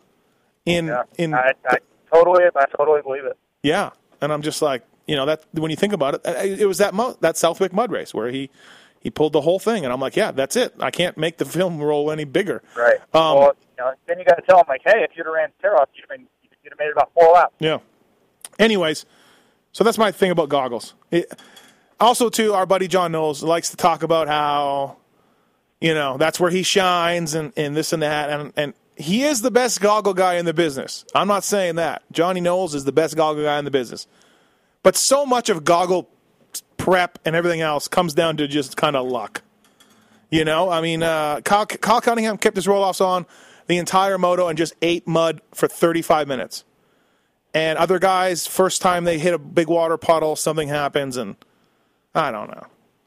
In 0.65 0.87
Yeah, 0.87 1.03
in 1.17 1.33
I, 1.33 1.51
I 1.67 1.77
totally, 2.13 2.45
I 2.55 2.65
totally 2.77 3.01
believe 3.01 3.25
it. 3.25 3.37
Yeah, 3.63 3.89
and 4.21 4.31
I'm 4.31 4.41
just 4.41 4.61
like, 4.61 4.83
you 5.07 5.15
know, 5.17 5.25
that 5.25 5.43
when 5.51 5.69
you 5.71 5.75
think 5.75 5.91
about 5.91 6.15
it, 6.15 6.21
it 6.61 6.65
was 6.65 6.77
that 6.77 6.93
mo- 6.93 7.17
that 7.19 7.35
Southwick 7.35 7.73
mud 7.73 7.91
race 7.91 8.13
where 8.13 8.29
he 8.31 8.49
he 9.01 9.09
pulled 9.09 9.33
the 9.33 9.41
whole 9.41 9.59
thing, 9.59 9.83
and 9.83 9.91
I'm 9.91 9.99
like, 9.99 10.15
yeah, 10.15 10.31
that's 10.31 10.55
it. 10.55 10.73
I 10.79 10.89
can't 10.89 11.17
make 11.17 11.37
the 11.37 11.43
film 11.43 11.81
roll 11.81 12.09
any 12.09 12.23
bigger. 12.23 12.63
Right. 12.77 12.95
Um, 13.13 13.37
well, 13.37 13.53
you 13.77 13.83
know, 13.83 13.91
then 14.07 14.19
you 14.19 14.23
got 14.23 14.35
to 14.35 14.41
tell 14.43 14.59
him 14.59 14.65
like, 14.69 14.81
hey, 14.85 15.03
if 15.03 15.11
you'd 15.17 15.25
have 15.25 15.33
ran 15.33 15.49
tear 15.61 15.75
off, 15.75 15.89
you'd 15.93 16.03
have 16.03 16.09
been, 16.17 16.25
you'd 16.63 16.71
have 16.71 16.79
made 16.79 16.91
about 16.93 17.11
four 17.13 17.33
laps. 17.33 17.53
Yeah. 17.59 17.79
Anyways, 18.57 19.05
so 19.73 19.83
that's 19.83 19.97
my 19.97 20.11
thing 20.13 20.31
about 20.31 20.47
goggles. 20.47 20.93
It, 21.11 21.29
also, 22.03 22.29
too, 22.29 22.53
our 22.53 22.65
buddy 22.65 22.87
John 22.87 23.11
Knowles 23.11 23.43
likes 23.43 23.69
to 23.69 23.77
talk 23.77 24.03
about 24.03 24.27
how, 24.27 24.97
you 25.81 25.93
know, 25.93 26.17
that's 26.17 26.39
where 26.39 26.51
he 26.51 26.63
shines 26.63 27.33
and, 27.33 27.53
and 27.57 27.75
this 27.75 27.93
and 27.93 28.03
that. 28.03 28.29
And, 28.29 28.53
and 28.55 28.73
he 28.95 29.23
is 29.23 29.41
the 29.41 29.51
best 29.51 29.81
goggle 29.81 30.13
guy 30.13 30.35
in 30.35 30.45
the 30.45 30.53
business. 30.53 31.05
I'm 31.15 31.27
not 31.27 31.43
saying 31.43 31.75
that. 31.75 32.03
Johnny 32.11 32.41
Knowles 32.41 32.75
is 32.75 32.85
the 32.85 32.91
best 32.91 33.15
goggle 33.15 33.43
guy 33.43 33.59
in 33.59 33.65
the 33.65 33.71
business. 33.71 34.07
But 34.81 34.95
so 34.95 35.25
much 35.25 35.49
of 35.49 35.63
goggle 35.63 36.09
prep 36.77 37.19
and 37.25 37.35
everything 37.35 37.61
else 37.61 37.87
comes 37.87 38.13
down 38.13 38.37
to 38.37 38.47
just 38.47 38.75
kind 38.77 38.95
of 38.95 39.07
luck. 39.07 39.41
You 40.29 40.45
know, 40.45 40.69
I 40.69 40.81
mean, 40.81 41.03
uh, 41.03 41.41
Kyle, 41.41 41.65
Kyle 41.65 42.01
Cunningham 42.01 42.37
kept 42.37 42.55
his 42.55 42.67
roll 42.67 42.83
offs 42.83 43.01
on 43.01 43.25
the 43.67 43.77
entire 43.77 44.17
moto 44.17 44.47
and 44.47 44.57
just 44.57 44.73
ate 44.81 45.07
mud 45.07 45.41
for 45.53 45.67
35 45.67 46.27
minutes 46.27 46.65
and 47.53 47.77
other 47.77 47.99
guys 47.99 48.47
first 48.47 48.81
time 48.81 49.03
they 49.03 49.19
hit 49.19 49.33
a 49.33 49.37
big 49.37 49.67
water 49.67 49.97
puddle 49.97 50.35
something 50.35 50.67
happens 50.67 51.17
and 51.17 51.35
i 52.15 52.31
don't 52.31 52.49
know 52.49 52.65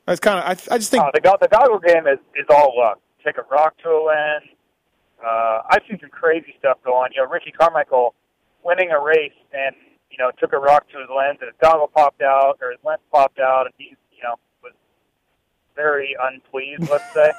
it's 0.09 0.21
kind 0.21 0.39
of 0.39 0.45
I, 0.45 0.75
I 0.75 0.79
just 0.79 0.91
think 0.91 1.03
Uh, 1.03 1.11
the, 1.15 1.39
the 1.41 1.49
goggle 1.49 1.81
game 1.81 2.07
is, 2.07 2.19
is 2.37 2.47
all 2.49 2.75
luck. 2.79 3.01
Take 3.25 3.39
a 3.39 3.43
rock 3.51 3.77
to 3.83 3.89
a 3.89 3.99
lens. 4.07 4.49
Uh, 5.19 5.63
I've 5.69 5.83
seen 5.89 5.99
some 6.01 6.11
crazy 6.11 6.55
stuff 6.61 6.79
go 6.85 6.95
on. 6.95 7.11
You 7.13 7.23
know, 7.23 7.29
Ricky 7.29 7.51
Carmichael 7.51 8.15
winning 8.63 8.91
a 8.93 9.01
race 9.03 9.35
and, 9.53 9.75
you 10.11 10.19
know, 10.19 10.31
took 10.39 10.53
a 10.53 10.59
rock 10.59 10.89
to 10.91 10.99
his 11.01 11.09
lens 11.11 11.39
and 11.41 11.49
his 11.51 11.57
goggle 11.61 11.89
popped 11.89 12.23
out 12.23 12.59
or 12.63 12.71
his 12.71 12.79
lens 12.85 13.01
popped 13.11 13.41
out 13.41 13.67
and 13.67 13.75
he, 13.79 13.97
you 14.13 14.23
know, 14.23 14.37
was 14.63 14.75
very 15.75 16.15
unpleased, 16.23 16.89
let's 16.89 17.13
say, 17.13 17.33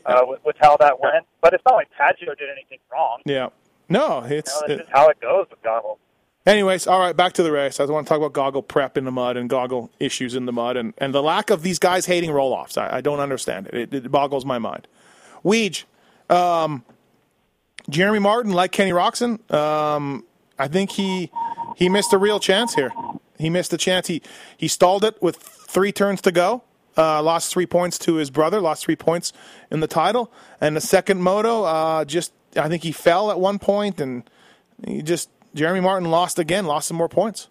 uh, 0.06 0.22
with, 0.26 0.40
with 0.44 0.56
how 0.58 0.76
that 0.78 0.98
went. 0.98 1.24
But 1.40 1.54
it's 1.54 1.62
not 1.64 1.74
like 1.76 1.88
Paggio 1.96 2.34
did 2.36 2.48
anything 2.50 2.78
wrong. 2.92 3.20
yeah 3.26 3.50
no 3.88 4.24
You 4.26 4.38
it's 4.38 4.60
know, 4.62 4.74
it, 4.74 4.80
is 4.80 4.86
how 4.90 5.06
it 5.08 5.20
goes 5.20 5.46
with 5.50 5.62
goggles. 5.62 5.98
Anyways 6.44 6.86
all 6.88 6.98
right 6.98 7.16
back 7.16 7.34
to 7.34 7.42
the 7.42 7.52
race. 7.52 7.78
I 7.78 7.84
want 7.84 8.06
to 8.06 8.08
talk 8.08 8.18
about 8.18 8.32
goggle 8.32 8.62
prep 8.62 8.98
in 8.98 9.04
the 9.04 9.12
mud 9.12 9.36
and 9.36 9.48
goggle 9.48 9.90
issues 10.00 10.34
in 10.34 10.46
the 10.46 10.52
mud 10.52 10.76
and, 10.76 10.92
and 10.98 11.14
the 11.14 11.22
lack 11.22 11.50
of 11.50 11.62
these 11.62 11.78
guys 11.78 12.06
hating 12.06 12.32
roll-offs. 12.32 12.76
I, 12.76 12.96
I 12.96 13.00
don't 13.00 13.20
understand 13.20 13.68
it. 13.68 13.74
it 13.74 13.94
it 13.94 14.10
boggles 14.10 14.44
my 14.44 14.58
mind. 14.58 14.88
Weege, 15.44 15.84
um, 16.28 16.84
jeremy 17.90 18.18
martin 18.18 18.52
like 18.52 18.72
kenny 18.72 18.92
roczen 18.92 19.52
um, 19.52 20.24
i 20.58 20.68
think 20.68 20.92
he 20.92 21.30
he 21.76 21.88
missed 21.88 22.12
a 22.12 22.18
real 22.18 22.38
chance 22.38 22.74
here. 22.74 22.92
He 23.38 23.50
missed 23.50 23.72
a 23.72 23.78
chance. 23.78 24.06
He 24.08 24.22
he 24.56 24.68
stalled 24.68 25.04
it 25.04 25.20
with 25.22 25.36
three 25.36 25.92
turns 25.92 26.20
to 26.22 26.32
go 26.32 26.62
uh, 26.96 27.22
lost 27.22 27.52
three 27.52 27.66
points 27.66 27.98
to 28.00 28.14
his 28.14 28.30
brother 28.30 28.60
lost 28.60 28.84
three 28.84 28.96
points 28.96 29.32
in 29.70 29.80
the 29.80 29.86
title. 29.86 30.30
And 30.60 30.76
the 30.76 30.80
second 30.80 31.22
moto 31.22 31.64
uh, 31.64 32.04
just 32.04 32.32
i 32.56 32.68
think 32.68 32.82
he 32.82 32.92
fell 32.92 33.30
at 33.30 33.40
one 33.40 33.58
point 33.58 34.00
and 34.00 34.28
he 34.86 35.02
just 35.02 35.30
jeremy 35.54 35.80
martin 35.80 36.10
lost 36.10 36.38
again 36.38 36.66
lost 36.66 36.88
some 36.88 36.96
more 36.96 37.08
points 37.08 37.48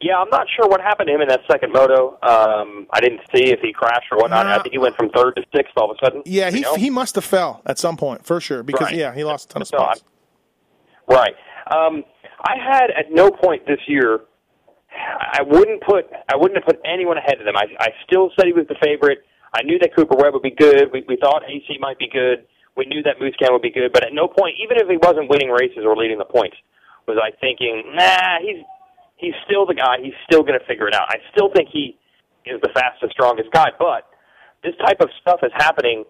Yeah, 0.00 0.18
I'm 0.18 0.28
not 0.30 0.46
sure 0.54 0.68
what 0.68 0.80
happened 0.82 1.06
to 1.08 1.14
him 1.14 1.22
in 1.22 1.28
that 1.28 1.40
second 1.50 1.72
moto. 1.72 2.18
Um, 2.22 2.86
I 2.92 3.00
didn't 3.00 3.20
see 3.34 3.44
if 3.50 3.60
he 3.60 3.72
crashed 3.72 4.12
or 4.12 4.18
whatnot. 4.18 4.44
Nah. 4.44 4.56
I 4.56 4.62
think 4.62 4.72
he 4.72 4.78
went 4.78 4.94
from 4.94 5.08
third 5.08 5.32
to 5.36 5.42
sixth 5.54 5.72
all 5.78 5.90
of 5.90 5.96
a 6.00 6.04
sudden. 6.04 6.22
yeah 6.26 6.50
he, 6.50 6.58
you 6.58 6.62
know? 6.62 6.74
he 6.74 6.90
must 6.90 7.14
have 7.14 7.24
fell 7.24 7.62
at 7.64 7.78
some 7.78 7.96
point 7.96 8.26
for 8.26 8.38
sure 8.40 8.62
because 8.62 8.88
Right. 8.88 8.96
yeah 8.96 9.14
he 9.14 9.24
lost 9.24 9.46
a 9.46 9.48
ton 9.54 9.62
of 9.62 9.68
So 9.68 9.78
spots 9.78 10.04
Right. 11.08 11.34
Um, 11.74 12.04
I 12.42 12.54
had 12.62 12.90
at 12.90 13.10
no 13.10 13.30
point 13.30 13.66
this 13.66 13.80
year. 13.86 14.20
I 15.38 15.42
wouldn't 15.46 15.82
put. 15.82 16.06
I 16.28 16.36
wouldn't 16.36 16.56
have 16.58 16.66
put 16.66 16.80
anyone 16.84 17.16
ahead 17.18 17.38
of 17.38 17.44
them. 17.46 17.56
I, 17.56 17.64
I 17.80 17.88
still 18.06 18.30
said 18.36 18.46
he 18.46 18.52
was 18.52 18.66
the 18.68 18.76
favorite. 18.82 19.18
I 19.54 19.62
knew 19.62 19.78
that 19.78 19.94
Cooper 19.96 20.16
Webb 20.16 20.32
would 20.34 20.42
be 20.42 20.50
good. 20.50 20.90
We, 20.92 21.04
we 21.08 21.16
thought 21.16 21.42
AC 21.48 21.78
might 21.80 21.98
be 21.98 22.08
good. 22.08 22.46
We 22.76 22.84
knew 22.86 23.02
that 23.02 23.18
Musquin 23.18 23.50
would 23.52 23.62
be 23.62 23.70
good. 23.70 23.92
But 23.92 24.04
at 24.04 24.12
no 24.12 24.28
point, 24.28 24.56
even 24.62 24.76
if 24.76 24.88
he 24.88 24.98
wasn't 24.98 25.30
winning 25.30 25.50
races 25.50 25.84
or 25.84 25.96
leading 25.96 26.18
the 26.18 26.28
points, 26.28 26.56
was 27.08 27.18
I 27.22 27.32
thinking, 27.40 27.82
nah, 27.94 28.38
he's 28.40 28.62
he's 29.16 29.34
still 29.46 29.66
the 29.66 29.74
guy. 29.74 29.96
He's 30.02 30.16
still 30.28 30.42
going 30.42 30.58
to 30.58 30.64
figure 30.66 30.86
it 30.86 30.94
out. 30.94 31.06
I 31.08 31.16
still 31.32 31.50
think 31.54 31.68
he 31.72 31.96
is 32.44 32.60
the 32.60 32.70
fastest, 32.74 33.12
strongest 33.12 33.50
guy. 33.50 33.70
But 33.78 34.04
this 34.62 34.74
type 34.84 35.00
of 35.00 35.08
stuff 35.20 35.40
is 35.42 35.52
happening 35.54 36.04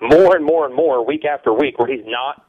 more 0.00 0.36
and 0.36 0.44
more 0.44 0.66
and 0.66 0.74
more 0.74 1.04
week 1.04 1.24
after 1.24 1.52
week, 1.52 1.78
where 1.78 1.88
he's 1.88 2.04
not 2.04 2.44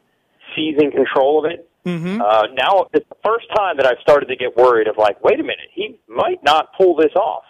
seizing 0.55 0.91
control 0.91 1.45
of 1.45 1.51
it. 1.51 1.69
Mm-hmm. 1.85 2.19
Uh, 2.19 2.47
now 2.57 2.87
it's 2.93 3.07
the 3.07 3.15
first 3.23 3.45
time 3.55 3.77
that 3.77 3.85
I've 3.85 4.01
started 4.01 4.25
to 4.27 4.35
get 4.35 4.57
worried 4.57 4.87
of 4.87 4.97
like, 4.97 5.23
wait 5.23 5.39
a 5.39 5.43
minute, 5.43 5.69
he 5.71 5.99
might 6.07 6.43
not 6.43 6.69
pull 6.75 6.95
this 6.95 7.13
off. 7.15 7.43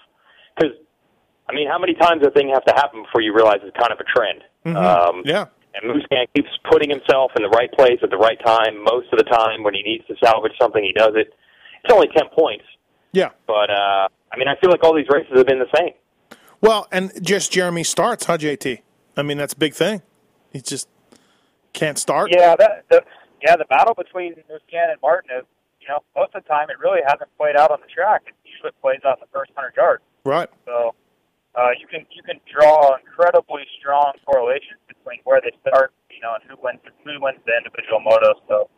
Because, 0.56 0.76
I 1.50 1.54
mean, 1.54 1.70
how 1.70 1.80
many 1.80 1.94
times 1.94 2.22
does 2.22 2.30
a 2.30 2.32
thing 2.32 2.52
have 2.54 2.66
to 2.66 2.74
happen 2.76 3.04
before 3.04 3.22
you 3.22 3.34
realize 3.34 3.60
it's 3.64 3.76
kind 3.78 3.94
of 3.94 4.00
a 4.00 4.04
trend? 4.04 4.44
Um, 4.76 5.22
yeah 5.26 5.46
and 5.82 5.92
Musquin 5.92 6.26
keeps 6.36 6.50
putting 6.72 6.90
himself 6.90 7.32
in 7.36 7.44
the 7.44 7.50
right 7.50 7.72
place 7.74 8.00
at 8.04 8.10
the 8.10 8.18
right 8.18 8.40
time 8.46 8.84
most 8.84 9.08
of 9.12 9.18
the 9.20 9.26
time. 9.26 9.64
When 9.64 9.74
he 9.74 9.84
needs 9.84 10.06
to 10.08 10.16
salvage 10.24 10.54
something, 10.60 10.84
he 10.84 10.94
does 10.94 11.14
it. 11.16 11.34
It's 11.84 11.94
only 11.94 12.08
ten 12.16 12.28
points, 12.36 12.66
yeah 13.14 13.30
but 13.48 13.70
uh, 13.70 14.08
I 14.32 14.38
mean, 14.38 14.48
I 14.48 14.56
feel 14.60 14.72
like 14.72 14.84
all 14.84 14.96
these 14.96 15.08
races 15.10 15.32
have 15.36 15.46
been 15.46 15.60
the 15.60 15.72
same. 15.78 15.94
well 16.62 16.88
and 16.92 17.12
just 17.22 17.52
jeremy 17.52 17.84
starts 17.84 18.26
huh 18.26 18.38
jt 18.38 18.82
i 19.18 19.22
mean 19.22 19.38
that's 19.38 19.54
a 19.54 19.58
big 19.58 19.74
thing 19.74 20.02
he 20.52 20.62
just 20.62 20.88
can't 21.74 21.98
start 22.00 22.32
Yeah, 22.34 22.56
that 22.58 22.86
the 22.90 23.04
yeah 23.46 23.56
the 23.56 23.66
battle 23.66 23.94
between 23.94 24.34
Musquin 24.50 24.90
and 24.92 25.00
Martin 25.02 25.30
is 25.40 25.46
you 25.82 25.88
know 25.90 26.00
most 26.16 26.34
of 26.34 26.44
the 26.44 26.50
time 26.50 26.70
it 26.70 26.80
really 26.80 27.02
hasn't 27.06 27.30
played 27.38 27.56
out 27.56 27.70
on 27.72 27.80
the 27.82 27.88
track. 27.94 28.24
It 28.28 28.34
usually 28.50 28.72
plays 28.82 29.02
out 29.06 29.18
in 29.20 29.22
the 29.22 29.32
first 29.38 29.52
hundred 29.56 29.74
yards. 29.78 30.02
right 30.24 30.50
So 30.66 30.96
uh, 31.58 31.72
you 31.80 31.88
can 31.88 32.06
you 32.12 32.24
can 32.24 32.40
draw 32.52 32.96
incredibly 32.98 33.64
strong 33.80 34.14
correlations 34.26 34.80
between 34.88 35.20
where 35.24 35.42
they 35.42 35.52
start, 35.62 35.94
you 36.12 36.20
know, 36.22 36.36
and 36.36 36.44
who 36.50 36.56
wins 36.62 36.80
who 37.04 37.20
wins 37.20 37.40
the 37.46 37.54
individual 37.56 38.00
moto. 38.00 38.34
So 38.48 38.70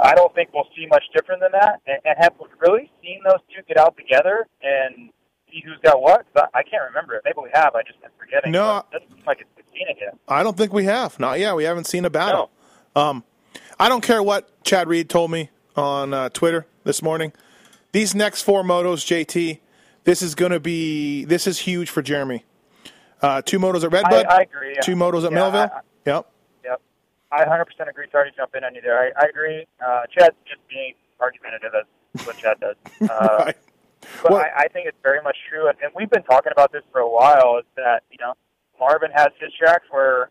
I 0.00 0.14
don't 0.14 0.34
think 0.34 0.50
we'll 0.52 0.68
see 0.76 0.86
much 0.86 1.04
different 1.14 1.40
than 1.40 1.52
that. 1.52 1.80
And, 1.86 1.98
and 2.04 2.14
have 2.18 2.34
we 2.40 2.46
really 2.60 2.90
seen 3.02 3.20
those 3.24 3.40
two 3.54 3.62
get 3.66 3.78
out 3.78 3.96
together 3.96 4.46
and 4.62 5.10
see 5.50 5.62
who's 5.64 5.78
got 5.82 6.00
what? 6.00 6.26
I, 6.36 6.60
I 6.60 6.62
can't 6.62 6.84
remember 6.88 7.14
it. 7.14 7.22
Maybe 7.24 7.38
we 7.42 7.50
have. 7.54 7.74
I 7.74 7.82
just 7.82 8.00
been 8.00 8.10
forgetting. 8.18 8.52
No. 8.52 8.78
It 8.78 9.00
doesn't 9.00 9.16
seem 9.16 9.24
like 9.26 9.40
it's 9.40 9.48
seen 9.72 9.88
it 9.88 9.96
yet. 10.00 10.16
I 10.28 10.42
don't 10.42 10.56
think 10.56 10.72
we 10.72 10.84
have. 10.84 11.18
Not 11.18 11.38
yet. 11.38 11.56
We 11.56 11.64
haven't 11.64 11.86
seen 11.86 12.04
a 12.04 12.10
battle. 12.10 12.50
Um, 12.94 13.24
I 13.78 13.88
don't 13.88 14.02
care 14.02 14.22
what 14.22 14.62
Chad 14.64 14.88
Reed 14.88 15.08
told 15.08 15.30
me 15.30 15.50
on 15.76 16.12
uh, 16.12 16.28
Twitter 16.28 16.66
this 16.84 17.02
morning. 17.02 17.32
these 17.92 18.14
next 18.14 18.42
four 18.42 18.62
motos, 18.62 19.04
JT, 19.04 19.60
this 20.04 20.22
is 20.22 20.34
going 20.34 20.52
to 20.52 20.60
be 20.60 21.24
this 21.24 21.46
is 21.46 21.58
huge 21.60 21.90
for 21.90 22.02
Jeremy. 22.02 22.44
Uh, 23.20 23.40
two 23.42 23.58
motos 23.58 23.84
at 23.84 23.92
Redbud, 23.92 24.26
I, 24.26 24.38
I 24.38 24.40
agree. 24.42 24.76
two 24.82 24.96
motos 24.96 25.24
at 25.24 25.30
Yeah, 25.30 25.36
Millville. 25.38 25.60
I- 25.60 25.80
yep. 26.06 26.26
Yep. 26.64 26.80
I 27.30 27.44
100% 27.44 27.88
agree. 27.88 28.06
Sorry 28.10 28.30
to 28.30 28.36
jump 28.36 28.54
in 28.56 28.64
on 28.64 28.74
you 28.74 28.80
there. 28.82 28.98
I, 28.98 29.10
I 29.24 29.28
agree. 29.28 29.64
Uh, 29.84 30.02
Chad's 30.10 30.34
just 30.46 30.60
being 30.68 30.94
argumentative 31.20 31.70
as 31.74 32.26
what 32.26 32.36
Chad 32.36 32.58
does. 32.60 32.76
Uh, 33.10 33.44
Right. 33.46 33.56
But 34.22 34.32
Well- 34.32 34.40
I, 34.42 34.64
I 34.64 34.68
think 34.68 34.88
it's 34.88 34.98
very 35.02 35.22
much 35.22 35.36
true, 35.48 35.68
and, 35.68 35.78
and 35.80 35.92
we've 35.94 36.10
been 36.10 36.24
talking 36.24 36.50
about 36.50 36.72
this 36.72 36.82
for 36.90 37.00
a 37.00 37.08
while. 37.08 37.58
Is 37.58 37.64
that 37.76 38.02
you 38.10 38.18
know 38.20 38.34
Marvin 38.80 39.10
has 39.14 39.28
his 39.38 39.52
tracks 39.56 39.84
where 39.92 40.30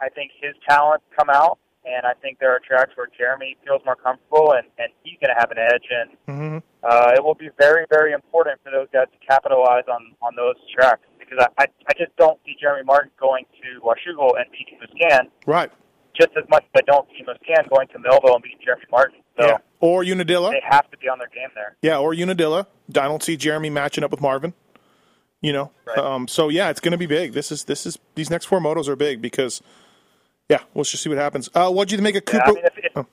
I 0.00 0.08
think 0.08 0.30
his 0.40 0.54
talents 0.66 1.04
come 1.18 1.28
out, 1.28 1.58
and 1.84 2.06
I 2.06 2.14
think 2.20 2.38
there 2.38 2.50
are 2.50 2.60
tracks 2.60 2.92
where 2.96 3.08
Jeremy 3.18 3.56
feels 3.64 3.82
more 3.84 3.96
comfortable, 3.96 4.52
and, 4.52 4.66
and 4.78 4.88
he's 5.02 5.18
going 5.20 5.34
to 5.34 5.38
have 5.40 5.50
an 5.50 5.58
edge, 5.58 5.86
and 5.90 6.10
hmm 6.26 6.58
uh, 6.84 7.12
it 7.14 7.22
will 7.22 7.34
be 7.36 7.48
very, 7.60 7.86
very 7.90 8.12
important 8.12 8.58
for 8.64 8.70
those 8.72 8.88
guys 8.92 9.06
to 9.12 9.26
capitalize 9.26 9.84
on 9.88 10.14
on 10.22 10.34
those 10.36 10.56
tracks 10.74 11.02
because 11.18 11.38
I 11.38 11.62
I, 11.62 11.66
I 11.88 11.92
just 11.98 12.14
don't 12.16 12.38
see 12.44 12.54
Jeremy 12.60 12.82
Martin 12.84 13.10
going 13.20 13.44
to 13.62 13.80
Washougal 13.80 14.30
and 14.38 14.46
beating 14.50 14.78
Musquin 14.82 15.28
Right. 15.46 15.70
just 16.18 16.30
as 16.36 16.44
much 16.50 16.64
as 16.74 16.82
I 16.82 16.90
don't 16.90 17.06
see 17.10 17.22
Musquin 17.24 17.68
going 17.70 17.88
to 17.88 17.98
Millville 17.98 18.34
and 18.34 18.42
beating 18.42 18.58
Jeremy 18.64 18.84
Martin. 18.90 19.20
So 19.38 19.46
yeah. 19.46 19.56
Or 19.80 20.02
Unadilla. 20.04 20.50
they 20.50 20.60
have 20.68 20.90
to 20.90 20.98
be 20.98 21.08
on 21.08 21.18
their 21.18 21.28
game 21.28 21.48
there. 21.54 21.76
Yeah, 21.82 21.98
or 21.98 22.12
Unadilla. 22.14 22.66
I 22.90 23.06
don't 23.08 23.22
see 23.22 23.36
Jeremy 23.36 23.70
matching 23.70 24.04
up 24.04 24.10
with 24.10 24.20
Marvin. 24.20 24.52
You 25.40 25.52
know, 25.52 25.72
Right. 25.86 25.98
um, 25.98 26.28
so 26.28 26.48
yeah, 26.50 26.70
it's 26.70 26.78
going 26.80 26.92
to 26.92 26.98
be 26.98 27.06
big. 27.06 27.32
This 27.32 27.50
is 27.50 27.64
this 27.64 27.84
is 27.86 27.98
these 28.14 28.30
next 28.30 28.44
four 28.46 28.60
motos 28.60 28.86
are 28.88 28.94
big 28.96 29.20
because, 29.20 29.60
yeah, 30.48 30.60
we'll 30.74 30.84
just 30.84 31.02
see 31.02 31.08
what 31.08 31.18
happens. 31.18 31.48
Uh, 31.54 31.70
what'd 31.70 31.92
you 31.92 31.98
make 32.02 32.16
of 32.16 32.22
Yeah, 32.32 32.40
I 32.44 32.48
mean, 32.52 32.64
if, 32.64 32.72
if, 32.78 32.92
Oh, 32.96 33.06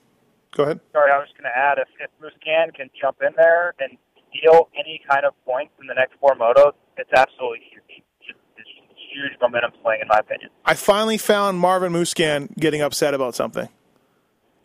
go 0.55 0.63
ahead. 0.63 0.79
sorry, 0.91 1.11
I 1.11 1.17
was 1.19 1.27
just 1.29 1.37
going 1.41 1.49
to 1.51 1.57
add 1.57 1.77
if 1.77 1.87
if 1.99 2.09
Musquin 2.21 2.73
can 2.75 2.89
jump 2.99 3.17
in 3.21 3.29
there 3.37 3.73
and 3.79 3.97
steal 4.29 4.69
any 4.77 5.01
kind 5.09 5.25
of 5.25 5.33
points 5.45 5.73
in 5.81 5.87
the 5.87 5.93
next 5.93 6.13
four 6.19 6.35
motos, 6.35 6.73
it's 6.97 7.11
absolutely 7.15 7.59
huge. 7.71 8.03
It's, 8.27 8.37
it's 8.57 8.69
huge 9.13 9.39
momentum 9.41 9.71
swing, 9.81 9.99
in 10.01 10.07
my 10.07 10.17
opinion. 10.19 10.49
I 10.65 10.73
finally 10.75 11.17
found 11.17 11.59
Marvin 11.59 11.93
Musquin 11.93 12.55
getting 12.57 12.81
upset 12.81 13.13
about 13.13 13.35
something. 13.35 13.69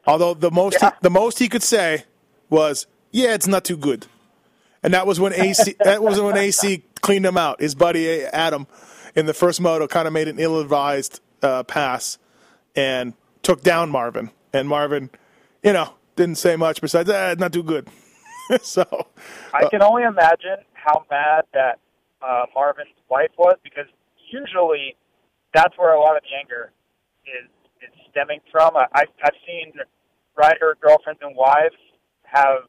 Although 0.06 0.34
the 0.34 0.50
most 0.50 0.78
Yeah. 0.82 0.90
he, 0.90 0.96
the 1.02 1.10
most 1.10 1.38
he 1.38 1.48
could 1.48 1.62
say 1.62 2.04
was, 2.50 2.86
"Yeah, 3.10 3.34
it's 3.34 3.46
not 3.46 3.64
too 3.64 3.76
good," 3.76 4.06
and 4.82 4.92
that 4.92 5.06
was 5.06 5.18
when 5.20 5.32
AC 5.32 5.76
that 5.84 6.02
was 6.02 6.20
when 6.20 6.36
AC 6.36 6.84
cleaned 7.00 7.24
him 7.24 7.38
out. 7.38 7.60
His 7.60 7.74
buddy 7.74 8.22
Adam 8.24 8.66
in 9.14 9.26
the 9.26 9.32
first 9.34 9.60
moto 9.60 9.86
kind 9.86 10.06
of 10.08 10.12
made 10.12 10.28
an 10.28 10.38
ill-advised 10.38 11.20
uh, 11.42 11.62
pass 11.62 12.18
and 12.76 13.14
took 13.42 13.62
down 13.62 13.90
Marvin, 13.90 14.30
and 14.52 14.68
Marvin, 14.68 15.10
you 15.62 15.72
know, 15.72 15.94
didn't 16.16 16.36
say 16.38 16.56
much 16.56 16.80
besides, 16.80 17.08
eh, 17.08 17.34
"Not 17.38 17.52
too 17.52 17.62
good." 17.62 17.88
so, 18.62 18.84
I 19.52 19.68
can 19.68 19.82
only 19.82 20.02
imagine 20.02 20.58
how 20.72 21.04
mad 21.10 21.44
that 21.52 21.78
uh, 22.22 22.46
Marvin's 22.54 22.88
wife 23.08 23.30
was 23.38 23.56
because 23.62 23.86
usually 24.30 24.96
that's 25.54 25.76
where 25.78 25.94
a 25.94 26.00
lot 26.00 26.16
of 26.16 26.22
the 26.22 26.36
anger 26.36 26.72
is 27.26 27.48
is 27.82 27.94
stemming 28.10 28.40
from. 28.50 28.76
I, 28.76 28.86
I've 28.92 29.08
I've 29.22 29.38
seen 29.46 29.72
rider 30.36 30.76
girlfriends 30.80 31.20
and 31.22 31.36
wives 31.36 31.76
have 32.24 32.66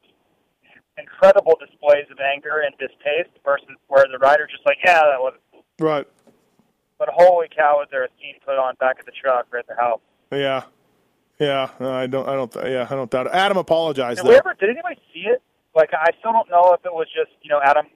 incredible 0.98 1.58
displays 1.60 2.06
of 2.10 2.18
anger 2.20 2.64
and 2.64 2.74
distaste 2.78 3.36
versus 3.44 3.76
where 3.88 4.04
the 4.10 4.18
rider's 4.18 4.50
just 4.50 4.64
like, 4.66 4.78
yeah, 4.84 5.00
that 5.00 5.20
was. 5.20 5.34
right, 5.78 6.06
But 6.98 7.08
holy 7.12 7.48
cow, 7.54 7.80
is 7.82 7.88
there 7.90 8.04
a 8.04 8.08
scene 8.20 8.34
put 8.44 8.56
on 8.58 8.74
back 8.80 8.96
at 8.98 9.06
the 9.06 9.12
truck 9.12 9.46
or 9.52 9.58
at 9.58 9.66
the 9.66 9.74
house? 9.76 10.00
yeah, 10.30 10.62
yeah. 11.38 11.70
no, 11.78 11.92
I 11.92 12.06
don't, 12.06 12.28
I 12.28 12.34
don't, 12.34 12.54
yeah, 12.70 12.86
I 12.90 12.94
don't 12.94 13.10
doubt 13.10 13.26
it. 13.26 13.32
Adam 13.32 13.56
apologized. 13.58 14.22
Did 14.22 14.26
though. 14.26 14.36
ever? 14.36 14.56
Did 14.58 14.70
anybody 14.70 14.96
see 15.12 15.20
it? 15.28 15.42
Like, 15.74 15.90
I 15.92 16.08
still 16.18 16.32
don't 16.32 16.48
know 16.50 16.72
if 16.72 16.84
it 16.86 16.92
was 16.92 17.06
just 17.14 17.30
you 17.42 17.50
know 17.50 17.60
Adam. 17.62 17.86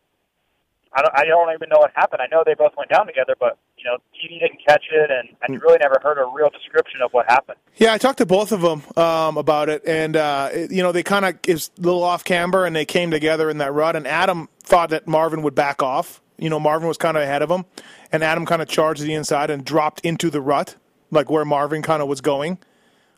I 0.93 1.03
don't. 1.03 1.15
I 1.17 1.25
don't 1.25 1.53
even 1.55 1.69
know 1.69 1.79
what 1.79 1.93
happened. 1.95 2.21
I 2.21 2.27
know 2.35 2.43
they 2.45 2.55
both 2.55 2.73
went 2.77 2.91
down 2.91 3.07
together, 3.07 3.35
but 3.39 3.57
you 3.79 3.85
know, 3.85 3.97
TV 4.13 4.41
didn't 4.41 4.59
catch 4.67 4.85
it, 4.93 5.11
and 5.11 5.29
I 5.41 5.47
really 5.65 5.79
never 5.81 5.99
heard 6.03 6.19
a 6.19 6.25
real 6.35 6.51
description 6.51 7.01
of 7.01 7.13
what 7.13 7.27
happened. 7.31 7.59
Yeah, 7.77 7.93
I 7.95 7.99
talked 7.99 8.19
to 8.19 8.27
both 8.27 8.51
of 8.53 8.61
them 8.61 8.83
um, 9.03 9.39
about 9.39 9.69
it, 9.69 9.83
and 9.87 10.17
uh, 10.17 10.49
it- 10.53 10.73
you 10.73 10.83
know 10.83 10.91
they 10.91 11.05
kind 11.05 11.25
of 11.25 11.37
is 11.47 11.71
a 11.79 11.81
little 11.83 12.03
off 12.03 12.25
camber, 12.25 12.67
and 12.67 12.75
they 12.75 12.85
came 12.85 13.13
together 13.13 13.49
in 13.49 13.59
that 13.59 13.73
rut. 13.73 13.95
And 13.95 14.05
Adam 14.07 14.49
thought 14.65 14.91
that 14.91 15.07
Marvin 15.07 15.43
would 15.43 15.55
back 15.55 15.81
off. 15.81 16.21
You 16.41 16.51
know, 16.51 16.59
Marvin 16.59 16.89
was 16.89 16.97
kind 16.97 17.17
of 17.17 17.23
ahead 17.23 17.43
of 17.43 17.51
him, 17.51 17.67
and 18.11 18.25
Adam 18.25 18.47
kind 18.47 18.63
of 18.63 18.69
charged 18.69 19.03
the 19.03 19.15
inside 19.15 19.51
and 19.51 19.65
dropped 19.65 20.01
into 20.01 20.31
the 20.31 20.41
rut, 20.41 20.77
like 21.11 21.31
where 21.31 21.45
Marvin 21.45 21.83
kind 21.83 22.03
of 22.03 22.09
was 22.09 22.21
going. 22.21 22.59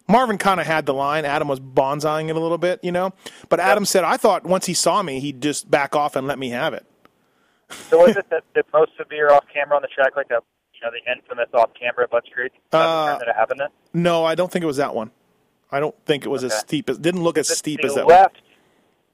Marvin 0.08 0.38
kind 0.38 0.60
of 0.60 0.66
had 0.66 0.86
the 0.86 0.92
line. 0.92 1.24
Adam 1.24 1.46
was 1.46 1.60
bonsaiing 1.60 2.28
it 2.28 2.36
a 2.36 2.40
little 2.40 2.58
bit, 2.58 2.80
you 2.82 2.90
know. 2.90 3.12
But 3.48 3.60
Adam 3.60 3.84
said, 3.84 4.04
"I 4.04 4.16
thought 4.16 4.44
once 4.44 4.66
he 4.66 4.74
saw 4.74 5.02
me, 5.02 5.20
he'd 5.20 5.40
just 5.40 5.70
back 5.70 5.94
off 5.94 6.16
and 6.16 6.26
let 6.26 6.38
me 6.38 6.50
have 6.50 6.74
it." 6.74 6.84
So 7.88 8.04
was 8.04 8.16
it 8.16 8.28
the, 8.28 8.42
the 8.54 8.64
most 8.72 8.92
severe 8.98 9.30
off 9.30 9.44
camber 9.52 9.74
on 9.74 9.82
the 9.82 9.88
track, 9.88 10.16
like 10.16 10.30
a 10.30 10.40
you 10.74 10.80
know 10.82 10.90
the 10.90 11.10
infamous 11.10 11.48
off 11.54 11.70
camber 11.78 12.02
at 12.02 12.10
Budds 12.10 12.26
Creek? 12.34 12.52
Uh, 12.72 13.18
that 13.18 13.34
happened. 13.36 13.62
No, 13.94 14.24
I 14.24 14.34
don't 14.34 14.50
think 14.50 14.64
it 14.64 14.66
was 14.66 14.78
that 14.78 14.94
one. 14.94 15.12
I 15.70 15.80
don't 15.80 15.94
think 16.04 16.26
it 16.26 16.28
was 16.28 16.44
as 16.44 16.58
steep. 16.58 16.90
As, 16.90 16.98
didn't 16.98 17.22
look 17.22 17.38
as 17.38 17.48
steep 17.48 17.80
as 17.84 17.94
that 17.94 18.06
one. 18.06 18.26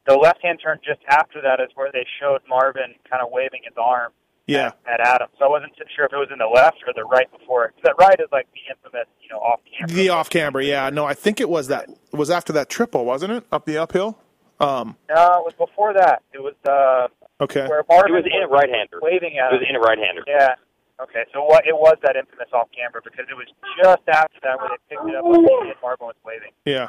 Left, 0.08 0.18
The 0.20 0.22
left 0.22 0.42
hand 0.42 0.58
turn 0.62 0.78
just 0.84 1.00
after 1.08 1.40
that 1.42 1.60
is 1.60 1.68
where 1.74 1.90
they 1.92 2.06
showed 2.20 2.40
Marvin 2.48 2.94
kind 3.10 3.22
of 3.22 3.28
waving 3.30 3.60
his 3.64 3.74
arm 3.76 4.12
Yeah. 4.46 4.72
at 4.86 5.00
Adam. 5.00 5.28
So 5.38 5.44
I 5.44 5.48
wasn't 5.48 5.72
sure 5.94 6.06
if 6.06 6.12
it 6.12 6.16
was 6.16 6.28
in 6.32 6.38
the 6.38 6.46
left 6.46 6.78
or 6.86 6.92
the 6.94 7.04
right 7.04 7.30
before 7.30 7.66
it. 7.66 7.74
'Cause 7.74 7.82
that 7.84 7.94
right 7.98 8.18
is 8.18 8.28
like 8.32 8.46
the 8.52 8.60
infamous, 8.70 9.06
you 9.20 9.28
know, 9.30 9.38
off 9.40 9.60
camber. 9.64 9.92
The 9.94 10.08
off 10.08 10.30
camber, 10.30 10.60
yeah. 10.60 10.88
No, 10.90 11.04
I 11.04 11.14
think 11.14 11.40
it 11.40 11.48
was 11.48 11.68
that. 11.68 11.88
It 11.88 12.16
was 12.16 12.30
after 12.30 12.52
that 12.54 12.68
triple, 12.68 13.04
wasn't 13.04 13.32
it? 13.32 13.44
Up 13.52 13.64
the 13.66 13.76
uphill. 13.78 14.18
Um. 14.60 14.96
No, 15.08 15.38
it 15.38 15.44
was 15.44 15.54
before 15.54 15.92
that. 15.94 16.22
It 16.32 16.42
was 16.42 16.54
uh, 16.66 17.08
Okay. 17.40 17.66
where 17.68 17.84
Marvin 17.88 18.10
It 18.10 18.14
was 18.14 18.26
in 18.26 18.42
a 18.42 18.48
right-hander. 18.48 18.98
waving 19.00 19.38
at 19.38 19.52
It 19.52 19.60
was 19.60 19.62
him. 19.68 19.76
in 19.76 19.76
a 19.76 19.80
right-hander. 19.80 20.24
Yeah. 20.26 20.54
Okay, 21.00 21.24
so 21.32 21.44
what 21.44 21.64
it 21.64 21.76
was 21.78 21.94
that 22.02 22.16
infamous 22.16 22.48
off 22.52 22.66
camber 22.72 23.00
because 23.04 23.26
it 23.30 23.34
was 23.36 23.46
just 23.80 24.02
after 24.08 24.40
that 24.42 24.58
where 24.58 24.70
they 24.70 24.76
picked 24.96 25.06
it 25.08 25.14
up 25.14 25.24
and 25.24 25.74
Marvin 25.80 26.06
was 26.08 26.16
waving. 26.24 26.50
Yeah. 26.64 26.88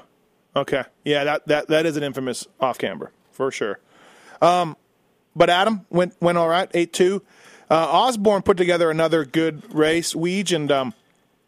Okay. 0.56 0.84
Yeah. 1.06 1.24
That 1.24 1.48
that 1.48 1.68
that 1.68 1.86
is 1.86 1.98
an 1.98 2.04
infamous 2.04 2.48
off 2.60 2.78
camber 2.78 3.12
for 3.32 3.52
sure. 3.52 3.80
Um, 4.42 4.76
but 5.36 5.50
Adam 5.50 5.86
went 5.90 6.16
went 6.22 6.38
all 6.38 6.50
right. 6.50 6.70
Eight 6.74 6.94
two. 6.94 7.24
Uh, 7.70 7.88
Osborne 7.88 8.42
put 8.42 8.58
together 8.58 8.90
another 8.90 9.26
good 9.26 9.74
race. 9.74 10.14
Weege 10.14 10.56
and 10.56 10.72
um, 10.72 10.94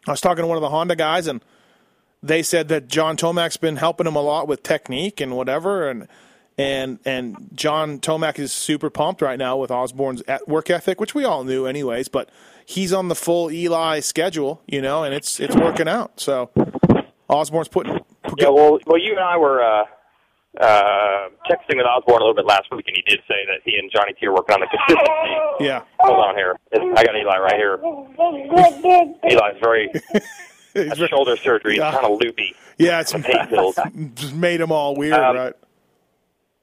I 0.06 0.12
was 0.12 0.20
talking 0.20 0.42
to 0.42 0.46
one 0.46 0.56
of 0.56 0.62
the 0.62 0.70
Honda 0.70 0.94
guys 0.96 1.26
and 1.26 1.44
they 2.22 2.42
said 2.42 2.68
that 2.68 2.86
John 2.86 3.16
Tomac's 3.16 3.56
been 3.56 3.76
helping 3.76 4.06
him 4.06 4.14
a 4.14 4.22
lot 4.22 4.46
with 4.46 4.62
technique 4.62 5.20
and 5.20 5.36
whatever 5.36 5.88
and. 5.88 6.08
And 6.58 6.98
and 7.06 7.48
John 7.54 7.98
Tomac 7.98 8.38
is 8.38 8.52
super 8.52 8.90
pumped 8.90 9.22
right 9.22 9.38
now 9.38 9.56
with 9.56 9.70
Osborne's 9.70 10.22
work 10.46 10.68
ethic, 10.68 11.00
which 11.00 11.14
we 11.14 11.24
all 11.24 11.44
knew 11.44 11.64
anyways. 11.64 12.08
But 12.08 12.28
he's 12.66 12.92
on 12.92 13.08
the 13.08 13.14
full 13.14 13.50
Eli 13.50 14.00
schedule, 14.00 14.60
you 14.66 14.82
know, 14.82 15.02
and 15.02 15.14
it's 15.14 15.40
it's 15.40 15.56
working 15.56 15.88
out. 15.88 16.20
So 16.20 16.50
Osborne's 17.26 17.68
putting 17.68 18.00
Yeah, 18.38 18.48
well, 18.48 18.78
well, 18.86 18.98
you 18.98 19.10
and 19.12 19.20
I 19.20 19.36
were 19.36 19.62
uh, 19.62 19.84
uh, 20.60 21.28
texting 21.50 21.76
with 21.76 21.86
Osborne 21.86 22.20
a 22.22 22.24
little 22.24 22.34
bit 22.34 22.46
last 22.46 22.70
week, 22.70 22.86
and 22.88 22.96
he 22.96 23.02
did 23.02 23.20
say 23.28 23.44
that 23.46 23.60
he 23.64 23.76
and 23.76 23.90
Johnny 23.90 24.12
T 24.18 24.26
are 24.26 24.32
working 24.32 24.54
on 24.54 24.60
the 24.60 24.66
consistency. 24.66 25.34
yeah. 25.64 25.82
Hold 26.00 26.18
on 26.24 26.34
here. 26.36 26.56
I 26.74 27.04
got 27.04 27.16
Eli 27.16 27.38
right 27.38 27.56
here. 27.56 27.78
Eli's 29.24 29.60
very 29.62 29.90
He's 30.74 30.88
has 30.88 30.98
very- 30.98 31.08
shoulder 31.08 31.36
surgery. 31.36 31.72
He's 31.72 31.78
Yeah. 31.80 31.92
kind 31.92 32.06
of 32.06 32.18
loopy. 32.20 32.54
yeah, 32.78 33.00
it's 33.00 33.12
and 33.12 33.24
pain 33.24 33.46
pills. 33.48 33.78
just 34.14 34.34
made 34.34 34.60
him 34.60 34.72
all 34.72 34.94
weird, 34.96 35.14
Um, 35.14 35.36
right? 35.36 35.54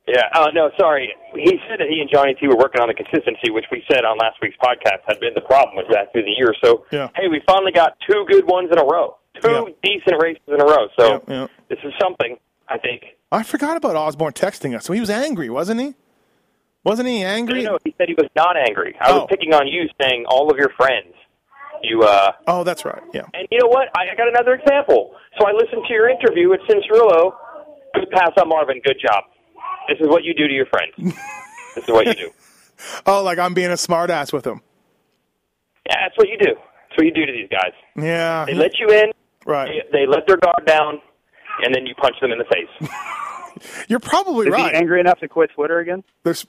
Yeah. 0.08 0.24
Oh 0.34 0.48
no, 0.54 0.72
sorry. 0.80 1.14
He 1.36 1.60
said 1.70 1.80
that 1.80 1.88
he 1.88 2.02
and 2.02 2.10
Johnny 2.10 2.34
T 2.34 2.48
were 2.48 2.58
working 2.58 2.82
on 2.82 2.88
the 2.88 2.96
consistency, 2.96 3.52
which 3.52 3.66
we 3.72 3.84
said 3.92 4.06
on 4.06 4.18
last 4.18 4.38
week's 4.42 4.58
podcast 4.58 5.02
had 5.08 5.20
been 5.20 5.36
the 5.36 5.42
problem 5.42 5.76
with 5.78 5.86
that 5.92 6.12
through 6.12 6.24
the 6.24 6.34
year. 6.36 6.56
So 6.64 6.86
Yeah. 6.92 7.10
hey, 7.16 7.28
we 7.28 7.42
finally 7.46 7.72
got 7.72 7.96
two 8.10 8.26
good 8.28 8.46
ones 8.48 8.70
in 8.72 8.80
a 8.80 8.84
row. 8.84 9.18
Two 9.44 9.50
Yeah. 9.52 9.64
decent 9.84 10.22
races 10.22 10.42
in 10.48 10.62
a 10.62 10.66
row. 10.66 10.88
So 10.98 11.06
Yeah, 11.08 11.20
yeah. 11.42 11.48
this 11.70 11.80
is 11.84 11.94
something. 12.02 12.38
I 12.68 12.78
think. 12.78 13.04
I 13.32 13.42
forgot 13.44 13.78
about 13.78 13.96
Osborne 13.96 14.34
texting 14.34 14.76
us. 14.76 14.86
So 14.86 14.94
he 14.94 15.00
was 15.00 15.10
angry, 15.10 15.50
wasn't 15.50 15.82
he? 15.82 15.96
Wasn't 16.84 17.08
he 17.08 17.24
angry? 17.24 17.64
no, 17.64 17.78
he 17.84 17.94
said 17.98 18.08
he 18.08 18.14
was 18.16 18.30
not 18.36 18.56
angry. 18.58 18.96
I 19.02 19.12
Oh. 19.12 19.20
was 19.22 19.28
picking 19.30 19.54
on 19.54 19.68
you, 19.68 19.90
saying 20.02 20.26
all 20.28 20.50
of 20.52 20.58
your 20.58 20.70
friends. 20.78 21.14
You 21.82 22.04
uh, 22.04 22.32
Oh, 22.48 22.64
that's 22.64 22.86
right. 22.86 23.02
Yeah. 23.14 23.24
and 23.34 23.48
you 23.52 23.58
know 23.60 23.68
what? 23.68 23.88
I, 23.98 24.12
I 24.12 24.16
got 24.16 24.28
another 24.28 24.54
example. 24.54 25.16
So 25.40 25.48
I 25.48 25.52
listened 25.54 25.84
to 25.88 25.94
your 25.94 26.10
interview 26.10 26.50
with 26.50 26.60
Cianciarulo. 26.70 27.34
Good 27.96 28.10
pass 28.12 28.32
on 28.40 28.50
Marvin. 28.50 28.82
Good 28.84 28.98
job. 29.02 29.24
This 29.88 29.98
is 30.00 30.08
what 30.08 30.24
you 30.24 30.34
do 30.34 30.48
to 30.48 30.54
your 30.54 30.66
friends. 30.68 30.94
this 31.76 31.84
is 31.86 31.90
what 31.90 32.06
you 32.06 32.14
do. 32.14 32.30
Oh, 33.06 33.24
like 33.24 33.40
I'm 33.40 33.54
being 33.54 33.72
a 33.72 33.76
smartass 33.76 34.32
with 34.32 34.46
him. 34.46 34.62
Yeah, 35.88 35.96
that's 36.04 36.18
what 36.18 36.28
you 36.30 36.38
do. 36.38 36.54
That's 36.56 36.98
what 36.98 37.06
you 37.06 37.14
do 37.14 37.26
to 37.26 37.32
these 37.32 37.50
guys. 37.50 37.72
Yeah. 37.96 38.46
They 38.46 38.54
let 38.54 38.78
you 38.80 38.88
in. 38.90 39.12
Right. 39.46 39.84
They, 39.92 40.00
they 40.00 40.06
let 40.08 40.28
their 40.28 40.38
guard 40.38 40.66
down, 40.66 41.02
and 41.64 41.74
then 41.74 41.86
you 41.86 41.96
punch 41.96 42.16
them 42.22 42.32
in 42.32 42.38
the 42.40 42.46
face. 42.46 42.90
You're 43.88 44.00
probably 44.00 44.48
Is 44.48 44.54
right. 44.54 44.72
he 44.72 44.78
angry 44.78 45.00
enough 45.00 45.20
to 45.20 45.28
quit 45.28 45.52
Twitter 45.54 45.80
again? 45.80 46.04
There's, 46.24 46.46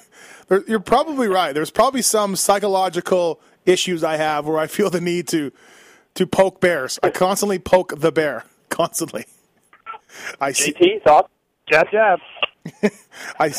there, 0.48 0.64
you're 0.66 0.80
probably 0.80 1.28
right. 1.28 1.52
There's 1.52 1.70
probably 1.70 2.00
some 2.02 2.36
psychological 2.36 3.40
issues 3.66 4.02
I 4.02 4.16
have 4.16 4.46
where 4.46 4.58
I 4.58 4.66
feel 4.66 4.90
the 4.90 5.00
need 5.00 5.28
to 5.28 5.52
to 6.14 6.26
poke 6.26 6.60
bears. 6.60 6.98
I 7.02 7.10
constantly 7.10 7.58
poke 7.58 7.98
the 7.98 8.12
bear. 8.12 8.44
Constantly. 8.68 9.26
I 10.40 10.52
see. 10.52 10.72
JT, 10.72 11.02
thoughts? 11.02 11.28
Jab, 11.70 11.86
jab. 11.90 12.18
I, 13.38 13.52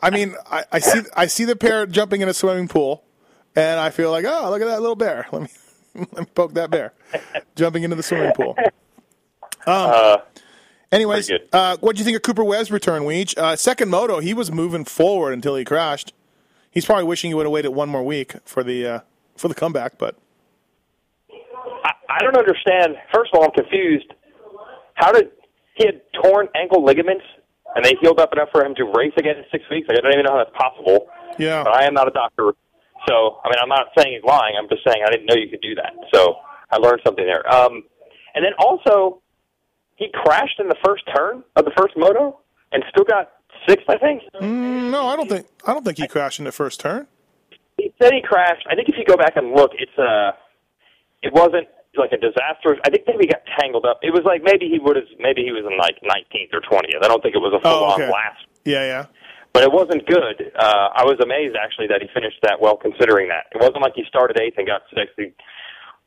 I 0.00 0.10
mean, 0.10 0.34
I, 0.50 0.64
I 0.72 0.78
see 0.78 1.00
I 1.14 1.26
see 1.26 1.44
the 1.44 1.54
bear 1.56 1.86
jumping 1.86 2.22
in 2.22 2.28
a 2.28 2.34
swimming 2.34 2.66
pool, 2.68 3.04
and 3.54 3.78
I 3.78 3.90
feel 3.90 4.10
like, 4.10 4.24
oh, 4.26 4.48
look 4.50 4.62
at 4.62 4.66
that 4.66 4.80
little 4.80 4.96
bear. 4.96 5.26
Let 5.32 5.42
me 5.42 5.48
let 5.94 6.18
me 6.18 6.24
poke 6.34 6.54
that 6.54 6.70
bear 6.70 6.92
jumping 7.56 7.82
into 7.82 7.96
the 7.96 8.02
swimming 8.02 8.32
pool. 8.32 8.56
Um, 9.66 10.18
anyways, 10.90 11.30
uh, 11.52 11.76
what 11.80 11.94
do 11.96 12.00
you 12.00 12.04
think 12.04 12.16
of 12.16 12.22
Cooper 12.22 12.44
Webb's 12.44 12.70
return, 12.70 13.02
Weege? 13.02 13.36
Uh, 13.36 13.56
second 13.56 13.90
moto, 13.90 14.18
he 14.20 14.34
was 14.34 14.50
moving 14.50 14.84
forward 14.84 15.32
until 15.32 15.54
he 15.56 15.64
crashed. 15.64 16.12
He's 16.70 16.84
probably 16.86 17.04
wishing 17.04 17.30
he 17.30 17.34
would 17.34 17.46
have 17.46 17.52
waited 17.52 17.68
one 17.70 17.88
more 17.88 18.02
week 18.02 18.34
for 18.44 18.64
the 18.64 18.86
uh, 18.86 19.00
for 19.36 19.48
the 19.48 19.54
comeback, 19.54 19.98
but 19.98 20.16
I, 21.84 21.90
I 22.08 22.18
don't 22.22 22.36
understand. 22.36 22.96
First 23.14 23.30
of 23.32 23.38
all, 23.40 23.44
I'm 23.44 23.50
confused. 23.52 24.12
How 24.94 25.12
did 25.12 25.30
he 25.74 25.86
had 25.86 26.00
torn 26.22 26.48
ankle 26.54 26.84
ligaments 26.84 27.24
and 27.74 27.84
they 27.84 27.94
healed 28.00 28.20
up 28.20 28.32
enough 28.32 28.48
for 28.52 28.64
him 28.64 28.74
to 28.76 28.84
race 28.84 29.12
again 29.18 29.36
in 29.36 29.44
six 29.50 29.64
weeks? 29.70 29.86
I 29.90 29.94
don't 29.94 30.12
even 30.12 30.24
know 30.24 30.32
how 30.32 30.44
that's 30.44 30.56
possible. 30.56 31.08
yeah, 31.38 31.62
But 31.64 31.74
I 31.74 31.84
am 31.84 31.94
not 31.94 32.08
a 32.08 32.10
doctor, 32.10 32.52
so 33.08 33.38
I 33.44 33.48
mean, 33.48 33.58
I'm 33.62 33.68
not 33.68 33.88
saying 33.96 34.14
he's 34.14 34.24
lying. 34.24 34.54
I'm 34.58 34.68
just 34.68 34.82
saying 34.86 35.02
I 35.06 35.10
didn't 35.10 35.26
know 35.26 35.34
you 35.34 35.48
could 35.48 35.60
do 35.62 35.74
that. 35.76 35.92
So 36.14 36.36
I 36.70 36.76
learned 36.78 37.00
something 37.04 37.24
there. 37.24 37.42
Um, 37.52 37.84
and 38.34 38.44
then 38.44 38.52
also, 38.58 39.20
he 39.96 40.08
crashed 40.12 40.58
in 40.58 40.68
the 40.68 40.76
first 40.84 41.02
turn 41.14 41.42
of 41.56 41.64
the 41.64 41.72
first 41.76 41.94
moto 41.96 42.40
and 42.72 42.82
still 42.90 43.04
got 43.04 43.30
sixth, 43.68 43.84
I 43.88 43.98
think. 43.98 44.22
Mm, 44.40 44.90
no, 44.90 45.06
I 45.06 45.16
don't 45.16 45.28
think 45.28 45.46
I 45.66 45.72
don't 45.74 45.84
think 45.84 45.98
he 45.98 46.08
crashed 46.08 46.38
in 46.38 46.44
the 46.46 46.52
first 46.52 46.80
turn. 46.80 47.06
He 47.76 47.92
said 48.00 48.12
he 48.12 48.22
crashed. 48.22 48.66
I 48.70 48.74
think 48.74 48.88
if 48.88 48.96
you 48.96 49.04
go 49.04 49.16
back 49.16 49.36
and 49.36 49.52
look, 49.52 49.72
it's 49.78 49.96
uh 49.98 50.32
it 51.22 51.32
wasn't 51.32 51.68
like 51.96 52.10
a 52.12 52.16
disaster. 52.16 52.78
I 52.86 52.90
think 52.90 53.04
maybe 53.06 53.24
he 53.24 53.26
got 53.28 53.42
tangled 53.60 53.84
up. 53.84 54.00
It 54.02 54.12
was 54.12 54.22
like 54.24 54.42
maybe 54.42 54.66
he 54.68 54.78
would 54.78 54.96
have 54.96 55.04
maybe 55.18 55.42
he 55.44 55.52
was 55.52 55.64
in 55.68 55.76
like 55.76 55.96
19th 56.00 56.54
or 56.54 56.60
20th. 56.62 57.04
I 57.04 57.08
don't 57.08 57.22
think 57.22 57.34
it 57.34 57.38
was 57.38 57.52
a 57.54 57.60
full 57.60 57.70
Oh, 57.70 57.84
on 57.92 58.00
okay. 58.00 58.10
last, 58.10 58.40
Yeah, 58.64 58.84
yeah. 58.84 59.06
But 59.52 59.62
it 59.62 59.72
wasn't 59.72 60.06
good. 60.06 60.52
Uh, 60.58 60.88
I 60.94 61.04
was 61.04 61.20
amazed 61.22 61.56
actually 61.56 61.86
that 61.88 62.00
he 62.00 62.08
finished 62.12 62.38
that 62.42 62.60
well 62.60 62.76
considering 62.76 63.28
that. 63.28 63.46
It 63.52 63.60
wasn't 63.60 63.82
like 63.82 63.92
he 63.94 64.04
started 64.08 64.38
eighth 64.40 64.58
and 64.58 64.66
got 64.66 64.82
sixth. 64.94 65.14
He 65.16 65.32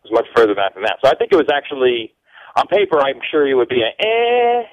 was 0.04 0.12
much 0.12 0.26
further 0.36 0.56
back 0.56 0.74
than 0.74 0.84
that. 0.84 0.98
So 1.04 1.10
I 1.10 1.16
think 1.16 1.32
it 1.32 1.38
was 1.38 1.50
actually 1.54 2.14
on 2.56 2.68
paper. 2.68 3.00
I'm 3.00 3.22
sure 3.32 3.46
he 3.46 3.54
would 3.54 3.70
be 3.70 3.82
a 3.82 3.92
eh, 4.02 4.64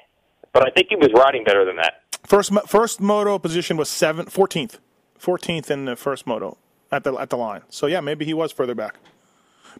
but 0.53 0.65
I 0.65 0.71
think 0.71 0.87
he 0.89 0.95
was 0.95 1.09
riding 1.15 1.43
better 1.43 1.65
than 1.65 1.77
that. 1.77 2.01
First 2.25 2.51
first 2.67 3.01
moto 3.01 3.37
position 3.39 3.77
was 3.77 3.89
seventh, 3.89 4.33
14th. 4.33 4.79
14th 5.19 5.71
in 5.71 5.85
the 5.85 5.95
first 5.95 6.27
moto 6.27 6.57
at 6.91 7.03
the 7.03 7.13
at 7.15 7.29
the 7.29 7.37
line. 7.37 7.61
So 7.69 7.87
yeah, 7.87 8.01
maybe 8.01 8.25
he 8.25 8.33
was 8.33 8.51
further 8.51 8.75
back. 8.75 8.95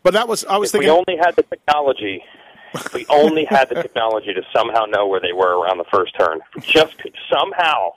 But 0.02 0.14
that 0.14 0.28
was 0.28 0.46
I 0.46 0.58
was 0.58 0.74
If 0.74 0.80
we 0.80 0.90
only 0.90 1.18
had 1.20 1.36
the 1.36 1.44
technology, 1.44 2.24
we 2.94 3.06
only 3.10 3.46
had 3.46 3.70
the 3.70 3.76
technology 3.82 4.34
to 4.34 4.42
somehow 4.56 4.86
know 4.86 5.08
where 5.08 5.20
they 5.20 5.34
were 5.34 5.60
around 5.60 5.78
the 5.78 5.86
first 5.92 6.14
turn. 6.18 6.40
Just 6.62 6.96
somehow 7.32 7.92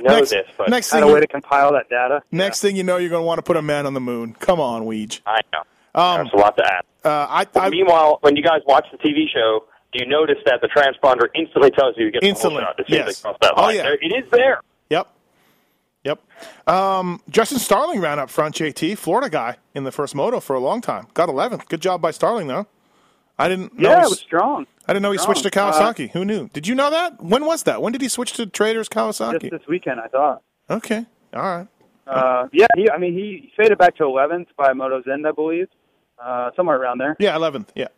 know 0.00 0.16
next, 0.16 0.30
this, 0.30 0.46
but 0.56 0.68
next 0.68 0.90
thing 0.90 1.02
a 1.02 1.06
way 1.06 1.14
you, 1.14 1.20
to 1.20 1.26
compile 1.26 1.72
that 1.72 1.88
data. 1.90 2.22
next 2.30 2.60
thing 2.60 2.76
you 2.76 2.82
know 2.84 2.96
you're 2.96 3.10
going 3.10 3.22
to 3.22 3.26
want 3.26 3.38
to 3.38 3.42
put 3.42 3.56
a 3.56 3.62
man 3.62 3.86
on 3.86 3.94
the 3.94 4.00
moon. 4.00 4.34
Come 4.38 4.60
on, 4.60 4.82
Weege. 4.84 5.20
I 5.26 5.40
know. 5.52 5.60
Um, 6.00 6.24
That's 6.24 6.34
a 6.34 6.36
lot 6.38 6.56
to 6.56 6.64
ask. 6.72 6.84
uh, 7.04 7.08
I, 7.28 7.46
I 7.56 7.68
meanwhile, 7.70 8.18
when 8.22 8.36
you 8.36 8.42
guys 8.42 8.60
watch 8.66 8.86
the 8.90 8.98
TV 8.98 9.24
show, 9.32 9.64
do 9.92 10.02
you 10.02 10.08
notice 10.10 10.38
that 10.46 10.60
the 10.62 10.68
transponder 10.68 11.26
instantly 11.34 11.70
tells 11.70 11.96
you 11.98 12.06
to 12.06 12.10
get 12.12 12.24
Instantly, 12.24 12.60
the 12.60 12.64
whole 12.64 12.74
shot 12.74 12.80
as 12.80 12.86
soon 12.86 13.00
as 13.00 13.22
yes. 13.24 13.36
that 13.42 13.52
Oh, 13.56 13.62
line? 13.62 13.76
yeah. 13.76 13.82
There- 13.82 13.98
It 14.00 14.24
is 14.24 14.30
there. 14.30 14.60
Yep. 14.88 15.08
Yep. 16.04 16.20
Um, 16.66 17.20
Justin 17.28 17.58
Starling 17.58 18.00
ran 18.00 18.18
up 18.18 18.30
front, 18.30 18.54
JT, 18.56 18.96
Florida 18.96 19.28
guy 19.30 19.56
in 19.74 19.84
the 19.84 19.92
first 19.92 20.14
moto 20.14 20.40
for 20.40 20.56
a 20.56 20.60
long 20.60 20.80
time. 20.80 21.06
Got 21.14 21.28
11th. 21.28 21.68
Good 21.68 21.80
job 21.82 22.00
by 22.00 22.10
Starling, 22.10 22.46
though. 22.48 22.66
I 23.38 23.48
didn't 23.48 23.78
know. 23.78 23.90
Yeah, 23.90 24.00
it 24.04 24.08
was 24.08 24.20
strong. 24.20 24.66
I 24.88 24.92
didn't 24.92 25.02
know 25.02 25.12
he 25.12 25.18
strong. 25.18 25.34
switched 25.36 25.52
to 25.52 25.58
Kawasaki. 25.58 26.10
Who 26.10 26.24
knew? 26.24 26.48
Did 26.52 26.66
you 26.66 26.74
know 26.74 26.90
that? 26.90 27.22
When 27.22 27.44
was 27.44 27.62
that? 27.64 27.80
When 27.82 27.92
did 27.92 28.00
he 28.02 28.08
switch 28.08 28.32
to 28.34 28.46
Traders 28.46 28.88
Kawasaki? 28.88 29.40
Just 29.42 29.50
this 29.52 29.66
weekend, 29.68 30.00
I 30.00 30.08
thought. 30.08 30.42
okay. 30.70 31.06
All 31.34 31.42
right. 31.42 31.66
Uh, 32.06 32.48
yeah, 32.52 32.66
he, 32.76 32.90
I 32.90 32.98
mean, 32.98 33.14
he 33.14 33.52
faded 33.56 33.78
back 33.78 33.96
to 33.96 34.02
11th 34.02 34.46
by 34.56 34.72
Moto's 34.72 35.04
End, 35.10 35.26
I 35.26 35.30
believe, 35.32 35.68
uh, 36.22 36.50
somewhere 36.56 36.76
around 36.80 36.98
there. 36.98 37.16
Yeah, 37.20 37.36
11th. 37.36 37.68
Yeah. 37.76 37.88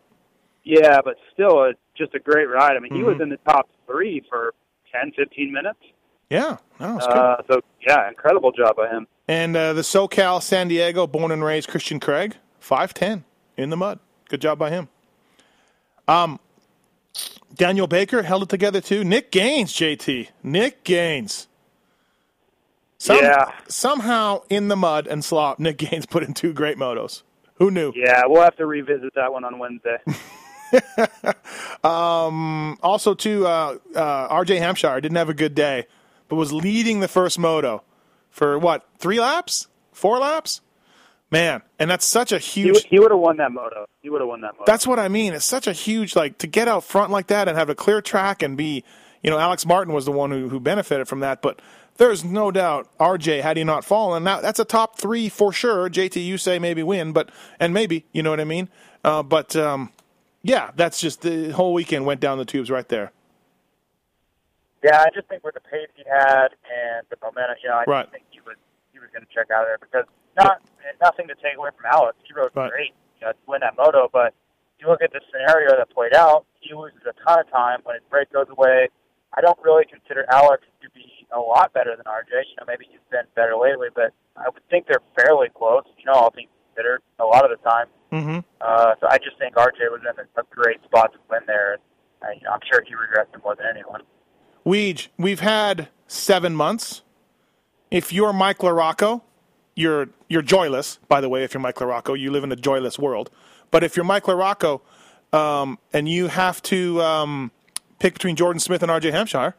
Yeah, 0.63 1.01
but 1.05 1.17
still, 1.33 1.63
a, 1.65 1.73
just 1.97 2.15
a 2.15 2.19
great 2.19 2.47
ride. 2.49 2.77
I 2.77 2.81
mean, 2.81 2.93
he 2.93 2.99
Mm-hmm. 3.01 3.09
was 3.09 3.21
in 3.21 3.29
the 3.31 3.39
top 3.49 3.69
three 3.87 4.23
for 4.29 4.53
10, 4.93 5.13
15 5.17 5.53
minutes. 5.53 5.79
Yeah. 6.31 6.59
No. 6.81 6.99
Uh, 6.99 7.43
so, 7.51 7.61
yeah, 7.87 8.09
incredible 8.09 8.53
job 8.53 8.77
by 8.77 8.89
him. 8.89 9.07
And 9.27 9.57
uh, 9.57 9.73
the 9.73 9.83
SoCal 9.83 10.43
San 10.43 10.69
Diego 10.69 11.07
born 11.07 11.31
and 11.33 11.43
raised 11.43 11.69
Christian 11.69 11.99
Craig, 11.99 12.37
5'10 12.63 13.25
in 13.57 13.71
the 13.71 13.77
mud. 13.77 13.99
Good 14.29 14.41
job 14.43 14.59
by 14.59 14.71
him. 14.71 14.89
Um, 16.07 16.39
Daniel 17.55 17.87
Baker 17.87 18.23
held 18.23 18.43
it 18.43 18.49
together 18.49 18.81
too. 18.81 19.05
Nick 19.05 19.31
Gaines, 19.31 19.73
JT. 19.73 20.29
Nick 20.43 20.83
Gaines. 20.85 21.47
Some- 22.99 23.19
Yeah. 23.19 23.53
Somehow 23.69 24.43
in 24.51 24.69
the 24.69 24.77
mud 24.77 25.07
and 25.07 25.25
slop, 25.25 25.59
Nick 25.59 25.79
Gaines 25.79 26.07
put 26.11 26.23
in 26.23 26.35
two 26.35 26.53
great 26.53 26.77
motos. 26.79 27.23
Who 27.57 27.71
knew? 27.71 27.93
Yeah, 27.95 28.23
we'll 28.27 28.43
have 28.43 28.57
to 28.57 28.67
revisit 28.67 29.15
that 29.15 29.33
one 29.33 29.45
on 29.45 29.59
Wednesday. 29.59 29.99
Also, 31.85 33.15
too, 33.15 33.47
uh, 33.47 33.79
uh, 33.95 34.29
RJ 34.35 34.59
Hampshire 34.59 35.01
didn't 35.01 35.17
have 35.17 35.29
a 35.29 35.35
good 35.35 35.55
day, 35.55 35.87
but 36.29 36.37
was 36.37 36.53
leading 36.53 37.01
the 37.01 37.09
first 37.09 37.39
moto 37.39 37.83
for 38.31 38.59
what, 38.59 38.87
three 38.99 39.21
laps? 39.21 39.69
Four 39.93 40.19
laps? 40.19 40.61
Man, 41.35 41.63
and 41.81 41.91
that's 41.91 42.07
such 42.07 42.31
a 42.31 42.39
huge. 42.39 42.85
he 42.89 43.01
would 43.01 43.11
have 43.11 43.19
won 43.19 43.39
that 43.39 43.51
moto. 43.51 43.87
He 44.03 44.09
would 44.09 44.21
have 44.21 44.29
won 44.29 44.41
that 44.43 44.53
moto. 44.53 44.63
That's 44.67 44.87
what 44.87 45.01
I 45.01 45.09
mean. 45.09 45.33
It's 45.33 45.45
such 45.45 45.67
a 45.67 45.73
huge 45.73 46.15
like 46.15 46.39
to 46.39 46.47
get 46.47 46.69
out 46.69 46.85
front 46.85 47.11
like 47.11 47.27
that 47.27 47.49
and 47.49 47.59
have 47.59 47.69
a 47.69 47.75
clear 47.75 48.01
track 48.01 48.41
and 48.41 48.57
be, 48.57 48.85
you 49.21 49.31
know, 49.31 49.39
Alex 49.41 49.67
Martin 49.67 49.93
was 49.93 50.05
the 50.05 50.13
one 50.13 50.31
who, 50.31 50.49
who 50.49 50.61
benefited 50.61 51.09
from 51.09 51.19
that. 51.21 51.43
But 51.43 51.61
there's 51.97 52.23
no 52.25 52.53
doubt 52.53 52.89
RJ 53.01 53.43
had 53.43 53.57
he 53.57 53.65
not 53.65 53.85
fallen, 53.85 54.23
now 54.23 54.41
that's 54.41 54.61
a 54.61 54.65
top 54.65 54.97
three 54.97 55.29
for 55.29 55.53
sure. 55.53 55.91
JT, 55.91 56.25
you 56.25 56.39
say 56.39 56.61
maybe 56.61 56.85
win, 56.85 57.13
but 57.13 57.31
and 57.59 57.75
maybe 57.75 58.05
you 58.13 58.23
know 58.23 58.31
what 58.31 58.39
I 58.41 58.45
mean. 58.45 58.69
Uh, 59.03 59.25
but 59.25 59.57
um, 59.57 59.91
yeah, 60.45 60.71
that's 60.77 61.01
just 61.01 61.23
the 61.23 61.51
whole 61.51 61.73
weekend 61.75 62.07
went 62.07 62.21
down 62.21 62.39
the 62.39 62.45
tubes 62.45 62.71
right 62.71 62.89
there. 62.89 63.11
Yeah, 64.85 65.01
I 65.01 65.07
just 65.13 65.27
think 65.29 65.43
with 65.43 65.55
the 65.55 65.61
pace 65.61 65.89
he 65.97 66.05
had 66.09 66.49
and 66.71 67.07
the 67.11 67.17
momentum, 67.21 67.57
you 67.61 67.71
know, 67.71 67.77
I 67.77 67.85
Right. 67.89 68.11
think 68.13 68.23
he 68.31 68.39
was 68.41 68.55
he 68.93 69.01
was 69.01 69.09
going 69.13 69.27
to 69.27 69.35
check 69.35 69.51
out 69.51 69.63
of 69.63 69.67
there 69.69 69.79
because 69.81 70.05
not 70.37 70.63
and 70.89 70.97
nothing 71.01 71.27
to 71.29 71.35
take 71.37 71.57
away 71.57 71.71
from 71.77 71.87
Alex. 71.91 72.17
He 72.25 72.33
rode 72.35 72.51
Right. 72.55 72.71
great, 72.71 72.95
you 73.21 73.27
know, 73.27 73.33
to 73.33 73.39
win 73.47 73.61
that 73.61 73.77
moto. 73.77 74.09
But 74.13 74.35
you 74.79 74.89
look 74.89 75.03
at 75.03 75.13
the 75.13 75.21
scenario 75.31 75.77
that 75.77 75.91
played 75.91 76.15
out, 76.15 76.45
he 76.61 76.75
loses 76.75 77.01
a 77.07 77.13
ton 77.27 77.41
of 77.41 77.51
time 77.51 77.81
when 77.85 77.95
his 77.97 78.05
brake 78.11 78.33
goes 78.33 78.47
away. 78.51 78.89
I 79.37 79.41
don't 79.41 79.59
really 79.63 79.85
consider 79.85 80.25
Alex 80.31 80.63
to 80.83 80.91
be 80.91 81.27
a 81.35 81.41
lot 81.41 81.73
better 81.73 81.97
than 81.97 82.05
RJ. 82.07 82.31
You 82.51 82.57
know, 82.61 82.65
maybe 82.67 82.87
he's 82.89 83.01
been 83.11 83.27
better 83.35 83.57
lately, 83.57 83.89
but 83.95 84.13
I 84.37 84.49
would 84.49 84.63
think 84.71 84.87
they're 84.87 85.03
fairly 85.19 85.49
close. 85.55 85.85
You 85.99 86.07
know, 86.07 86.13
all 86.13 86.31
things 86.31 86.49
considered, 86.75 87.03
a 87.19 87.25
lot 87.25 87.45
of 87.45 87.51
the 87.51 87.69
time. 87.69 87.87
Mm-hmm. 88.13 88.39
Uh, 88.61 88.95
so 89.01 89.09
I 89.11 89.19
just 89.19 89.39
think 89.39 89.57
RJ 89.57 89.91
was 89.91 90.01
in 90.03 90.15
a, 90.19 90.41
a 90.41 90.45
great 90.51 90.83
spot 90.85 91.13
to 91.13 91.19
win 91.29 91.41
there. 91.47 91.75
And, 91.75 91.83
uh, 92.23 92.27
you 92.39 92.43
know, 92.45 92.51
I'm 92.53 92.61
sure 92.71 92.83
he 92.87 92.95
regrets 92.95 93.31
it 93.35 93.43
more 93.43 93.57
than 93.57 93.67
anyone. 93.71 94.03
Weege, 94.65 95.09
we've 95.19 95.41
had 95.41 95.89
seven 96.07 96.55
months. 96.55 97.03
If 97.91 98.13
you're 98.13 98.33
Mike 98.33 98.59
LaRocco, 98.59 99.23
you're 99.75 100.09
you're 100.29 100.43
joyless. 100.43 100.99
By 101.09 101.21
the 101.21 101.29
way, 101.29 101.45
if 101.45 101.55
you're 101.55 101.61
Mike 101.61 101.77
LaRocco, 101.77 102.19
you 102.19 102.31
live 102.31 102.45
in 102.45 102.53
a 102.53 102.57
joyless 102.57 102.99
world. 102.99 103.31
But 103.71 103.85
if 103.85 103.97
you're 103.97 104.05
Mike 104.05 104.25
LaRocco, 104.25 104.81
um, 105.33 105.79
and 105.93 106.09
you 106.09 106.29
have 106.29 106.63
to 106.63 107.03
um, 107.03 107.51
pick 107.99 108.15
between 108.15 108.37
Jordan 108.37 108.61
Smith 108.61 108.83
and 108.83 108.91
R.J. 108.91 109.11
Hampshire, 109.11 109.55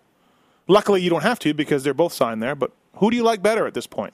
luckily 0.68 1.01
you 1.01 1.09
don't 1.09 1.24
have 1.24 1.39
to 1.39 1.53
because 1.53 1.84
they're 1.84 1.93
both 1.93 2.13
signed 2.13 2.41
there. 2.41 2.55
But 2.55 2.72
who 2.95 3.11
do 3.11 3.18
you 3.18 3.24
like 3.24 3.41
better 3.41 3.68
at 3.68 3.74
this 3.74 3.88
point? 3.88 4.13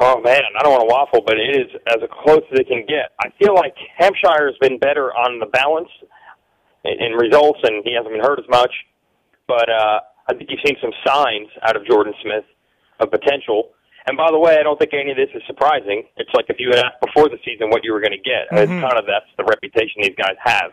Oh 0.00 0.20
man, 0.20 0.42
I 0.58 0.62
don't 0.64 0.72
want 0.72 0.82
to 0.82 0.92
waffle, 0.92 1.22
but 1.24 1.38
it 1.38 1.56
is 1.56 1.70
as 1.86 1.98
close 2.24 2.42
as 2.52 2.58
it 2.58 2.66
can 2.66 2.84
get. 2.88 3.12
I 3.20 3.30
feel 3.38 3.54
like 3.54 3.74
Hampshire 3.96 4.50
has 4.50 4.56
been 4.60 4.78
better 4.78 5.12
on 5.14 5.38
the 5.38 5.46
balance 5.46 5.88
in, 6.84 7.12
results, 7.12 7.60
and 7.62 7.84
he 7.84 7.94
hasn't 7.94 8.12
been 8.12 8.20
hurt 8.20 8.40
as 8.40 8.48
much. 8.48 8.72
But 9.46 9.70
uh, 9.70 10.00
I 10.28 10.34
think 10.34 10.50
you've 10.50 10.60
seen 10.66 10.76
some 10.80 10.90
signs 11.06 11.48
out 11.62 11.76
of 11.76 11.86
Jordan 11.86 12.14
Smith 12.22 12.44
of 13.02 13.10
potential. 13.10 13.74
And 14.06 14.16
by 14.16 14.30
the 14.30 14.38
way, 14.38 14.58
I 14.58 14.62
don't 14.62 14.78
think 14.78 14.94
any 14.94 15.10
of 15.10 15.18
this 15.18 15.30
is 15.34 15.42
surprising. 15.46 16.06
It's 16.16 16.30
like 16.34 16.46
if 16.48 16.56
you 16.58 16.70
had 16.70 16.80
asked 16.86 17.02
before 17.02 17.28
the 17.28 17.38
season 17.44 17.70
what 17.70 17.84
you 17.84 17.92
were 17.92 18.00
going 18.00 18.16
to 18.16 18.22
get. 18.22 18.50
It's 18.50 18.70
kind 18.70 18.98
of 18.98 19.06
that's 19.06 19.30
the 19.38 19.44
reputation 19.44 20.02
these 20.02 20.18
guys 20.18 20.34
have. 20.42 20.72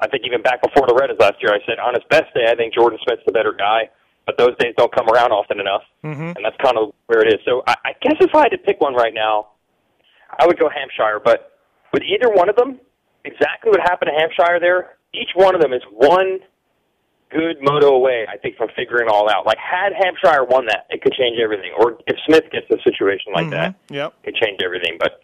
I 0.00 0.08
think 0.08 0.24
even 0.26 0.42
back 0.42 0.60
before 0.60 0.86
the 0.86 0.94
Reddits 0.94 1.20
last 1.20 1.38
year, 1.40 1.54
I 1.54 1.60
said 1.64 1.78
on 1.78 1.94
his 1.94 2.04
best 2.10 2.34
day, 2.34 2.46
I 2.50 2.54
think 2.54 2.74
Jordan 2.74 2.98
Smith's 3.04 3.22
the 3.26 3.32
better 3.32 3.52
guy. 3.52 3.90
But 4.26 4.38
those 4.38 4.58
days 4.58 4.74
don't 4.76 4.90
come 4.90 5.06
around 5.08 5.30
often 5.30 5.60
enough, 5.60 5.82
mm-hmm. 6.02 6.34
and 6.34 6.42
that's 6.42 6.56
kind 6.58 6.76
of 6.76 6.90
where 7.06 7.22
it 7.22 7.28
is. 7.28 7.38
So 7.46 7.62
I, 7.64 7.74
I 7.84 7.92
guess 8.02 8.18
if 8.18 8.34
I 8.34 8.50
had 8.50 8.50
to 8.50 8.58
pick 8.58 8.80
one 8.80 8.92
right 8.92 9.14
now, 9.14 9.54
I 10.36 10.46
would 10.46 10.58
go 10.58 10.68
Hampshire. 10.68 11.22
But 11.22 11.62
with 11.92 12.02
either 12.02 12.34
one 12.34 12.48
of 12.50 12.56
them, 12.56 12.80
exactly 13.24 13.70
what 13.70 13.78
happened 13.86 14.10
to 14.12 14.18
Hampshire 14.18 14.58
there, 14.58 14.98
each 15.14 15.30
one 15.36 15.54
of 15.54 15.60
them 15.62 15.72
is 15.72 15.82
one 15.92 16.40
good 17.30 17.56
moto 17.62 17.88
away, 17.94 18.26
I 18.28 18.36
think, 18.36 18.56
from 18.56 18.68
figuring 18.76 19.08
all 19.10 19.28
out. 19.30 19.46
Like, 19.46 19.58
had 19.58 19.92
Hampshire 19.92 20.44
won 20.44 20.66
that, 20.66 20.86
it 20.90 21.02
could 21.02 21.12
change 21.12 21.38
everything. 21.42 21.72
Or 21.78 21.98
if 22.06 22.16
Smith 22.26 22.44
gets 22.52 22.66
a 22.70 22.80
situation 22.82 23.32
like 23.34 23.50
that, 23.50 23.74
Yep. 23.90 24.14
it 24.22 24.26
could 24.26 24.36
change 24.42 24.60
everything. 24.64 24.96
But 24.98 25.22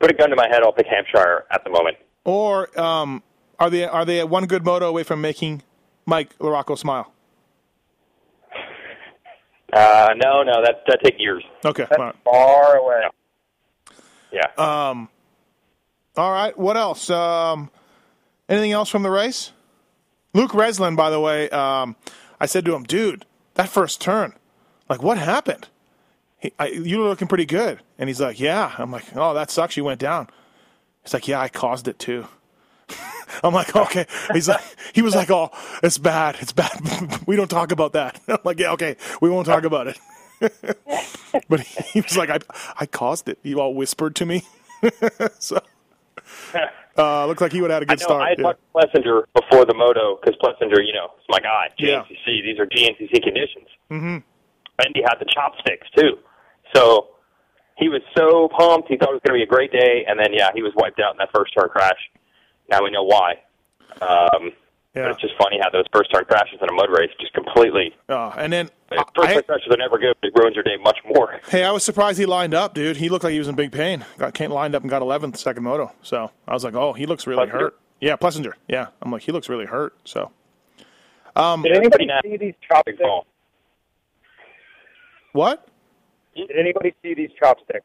put 0.00 0.10
a 0.10 0.14
gun 0.14 0.30
to 0.30 0.36
my 0.36 0.48
head, 0.48 0.62
I'll 0.62 0.72
pick 0.72 0.86
Hampshire 0.86 1.44
at 1.50 1.64
the 1.64 1.70
moment. 1.70 1.96
Or 2.24 2.78
um, 2.80 3.22
are 3.58 3.70
they 3.70 3.84
are 3.84 4.04
they 4.04 4.22
one 4.24 4.46
good 4.46 4.64
moto 4.64 4.86
away 4.88 5.02
from 5.02 5.20
making 5.20 5.62
Mike 6.06 6.36
LaRocco 6.38 6.76
smile? 6.76 7.12
Uh, 9.72 10.08
no, 10.16 10.42
no, 10.42 10.62
that 10.62 10.82
that 10.86 10.98
take 11.04 11.16
years. 11.18 11.44
Okay. 11.64 11.86
That's 11.90 12.16
far 12.24 12.76
away. 12.76 13.02
Yeah. 14.32 14.46
Um, 14.56 15.08
all 16.16 16.32
right. 16.32 16.56
What 16.58 16.76
else? 16.76 17.10
Um, 17.10 17.70
anything 18.48 18.72
else 18.72 18.88
from 18.88 19.02
the 19.02 19.10
race? 19.10 19.52
Luke 20.34 20.52
Renzland, 20.52 20.96
by 20.96 21.10
the 21.10 21.20
way, 21.20 21.48
um, 21.50 21.96
I 22.40 22.46
said 22.46 22.64
to 22.66 22.74
him, 22.74 22.84
dude, 22.84 23.24
that 23.54 23.68
first 23.68 24.00
turn, 24.00 24.34
like, 24.88 25.02
what 25.02 25.18
happened? 25.18 25.68
He, 26.38 26.52
I, 26.58 26.68
you 26.68 26.98
were 26.98 27.08
looking 27.08 27.28
pretty 27.28 27.46
good. 27.46 27.80
And 27.98 28.08
he's 28.08 28.20
like, 28.20 28.38
yeah. 28.38 28.74
I'm 28.78 28.92
like, 28.92 29.04
oh, 29.16 29.34
that 29.34 29.50
sucks. 29.50 29.76
You 29.76 29.84
went 29.84 30.00
down. 30.00 30.28
He's 31.02 31.12
like, 31.12 31.26
yeah, 31.26 31.40
I 31.40 31.48
caused 31.48 31.88
it 31.88 31.98
too. 31.98 32.26
I'm 33.44 33.52
like, 33.52 33.74
okay. 33.74 34.06
He's 34.32 34.48
like, 34.48 34.62
he 34.94 35.02
was 35.02 35.14
like, 35.14 35.30
oh, 35.30 35.50
it's 35.82 35.98
bad. 35.98 36.36
It's 36.40 36.52
bad. 36.52 36.80
we 37.26 37.36
don't 37.36 37.50
talk 37.50 37.72
about 37.72 37.92
that. 37.92 38.20
I'm 38.28 38.38
like, 38.44 38.58
yeah, 38.58 38.72
okay. 38.72 38.96
We 39.20 39.30
won't 39.30 39.46
talk 39.46 39.64
about 39.64 39.88
it. 39.88 39.98
but 41.48 41.60
he, 41.60 41.82
he 41.92 42.00
was 42.00 42.16
like, 42.16 42.30
I, 42.30 42.38
I 42.78 42.86
caused 42.86 43.28
it. 43.28 43.38
You 43.42 43.60
all 43.60 43.74
whispered 43.74 44.14
to 44.16 44.26
me. 44.26 44.44
so, 45.38 45.60
uh, 46.98 47.26
looked 47.26 47.40
like 47.40 47.52
he 47.52 47.60
would 47.60 47.70
have 47.70 47.76
had 47.76 47.82
a 47.84 47.86
good 47.86 48.00
know. 48.00 48.04
start. 48.04 48.22
I 48.22 48.28
had 48.30 48.38
yeah. 48.38 48.44
talked 48.44 48.60
to 48.60 49.00
Plessinger 49.00 49.22
before 49.34 49.64
the 49.64 49.74
moto 49.74 50.18
because 50.20 50.38
Plessinger, 50.42 50.84
you 50.84 50.92
know, 50.92 51.14
is 51.18 51.24
my 51.28 51.38
guy. 51.38 51.68
Yeah. 51.78 52.02
These 52.26 52.58
are 52.58 52.66
GNCC 52.66 53.22
conditions. 53.22 53.68
Mm-hmm. 53.90 54.18
And 54.80 54.88
he 54.94 55.02
had 55.02 55.16
the 55.18 55.26
chopsticks 55.32 55.86
too. 55.96 56.18
So 56.74 57.08
he 57.76 57.88
was 57.88 58.02
so 58.16 58.48
pumped. 58.56 58.88
He 58.88 58.96
thought 58.96 59.10
it 59.10 59.14
was 59.14 59.22
going 59.26 59.38
to 59.38 59.44
be 59.44 59.48
a 59.48 59.54
great 59.54 59.72
day, 59.72 60.04
and 60.06 60.18
then 60.18 60.32
yeah, 60.32 60.50
he 60.54 60.62
was 60.62 60.72
wiped 60.76 61.00
out 61.00 61.12
in 61.12 61.18
that 61.18 61.30
first 61.34 61.54
turn 61.56 61.68
crash. 61.68 61.98
Now 62.70 62.82
we 62.82 62.90
know 62.90 63.04
why. 63.04 63.34
Um, 64.02 64.52
Yeah. 64.94 65.02
But 65.02 65.10
it's 65.12 65.20
just 65.20 65.34
funny 65.38 65.58
how 65.62 65.70
those 65.70 65.84
first 65.92 66.12
turn 66.12 66.24
crashes 66.24 66.58
in 66.60 66.68
a 66.68 66.72
mud 66.72 66.88
race 66.90 67.10
just 67.20 67.32
completely. 67.34 67.94
Oh, 68.08 68.32
and 68.36 68.52
then 68.52 68.70
First 68.88 69.04
I, 69.18 69.34
turn 69.34 69.42
crashes 69.44 69.68
are 69.70 69.76
never 69.76 69.98
good, 69.98 70.16
but 70.20 70.28
it 70.28 70.34
ruins 70.34 70.54
your 70.56 70.64
day 70.64 70.76
much 70.82 70.98
more. 71.04 71.40
hey, 71.48 71.62
I 71.62 71.70
was 71.70 71.84
surprised 71.84 72.18
he 72.18 72.26
lined 72.26 72.54
up, 72.54 72.74
dude. 72.74 72.96
He 72.96 73.08
looked 73.08 73.22
like 73.22 73.32
he 73.32 73.38
was 73.38 73.48
in 73.48 73.54
big 73.54 73.70
pain. 73.70 74.04
Got 74.18 74.34
came 74.34 74.50
lined 74.50 74.74
up 74.74 74.82
and 74.82 74.90
got 74.90 75.02
11th 75.02 75.36
second 75.36 75.62
moto. 75.62 75.92
So 76.02 76.30
I 76.48 76.54
was 76.54 76.64
like, 76.64 76.74
oh, 76.74 76.94
he 76.94 77.06
looks 77.06 77.26
really 77.26 77.46
Plessinger? 77.46 77.52
hurt. 77.52 77.78
Yeah, 78.00 78.16
Plessinger. 78.16 78.52
Yeah, 78.66 78.86
I'm 79.02 79.12
like, 79.12 79.22
he 79.22 79.30
looks 79.30 79.48
really 79.48 79.66
hurt. 79.66 79.94
So 80.04 80.30
Um, 81.36 81.62
Did 81.62 81.76
anybody 81.76 82.06
Nah. 82.06 82.20
see 82.22 82.30
these 82.38 82.54
Big 82.54 82.56
chopsticks? 82.68 82.98
ball. 82.98 83.26
what? 85.32 85.68
Did 86.34 86.50
anybody 86.58 86.94
see 87.02 87.14
these 87.14 87.30
chopsticks? 87.38 87.84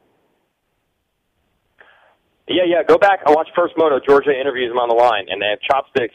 Yeah, 2.48 2.64
yeah. 2.66 2.84
Go 2.84 2.98
back. 2.98 3.20
I 3.26 3.32
watched 3.32 3.52
first 3.56 3.74
moto. 3.78 4.00
Georgia 4.06 4.32
interviews 4.38 4.72
him 4.72 4.78
on 4.78 4.90
the 4.90 4.96
line, 4.96 5.26
and 5.30 5.42
they 5.42 5.48
have 5.48 5.60
chopsticks. 5.62 6.14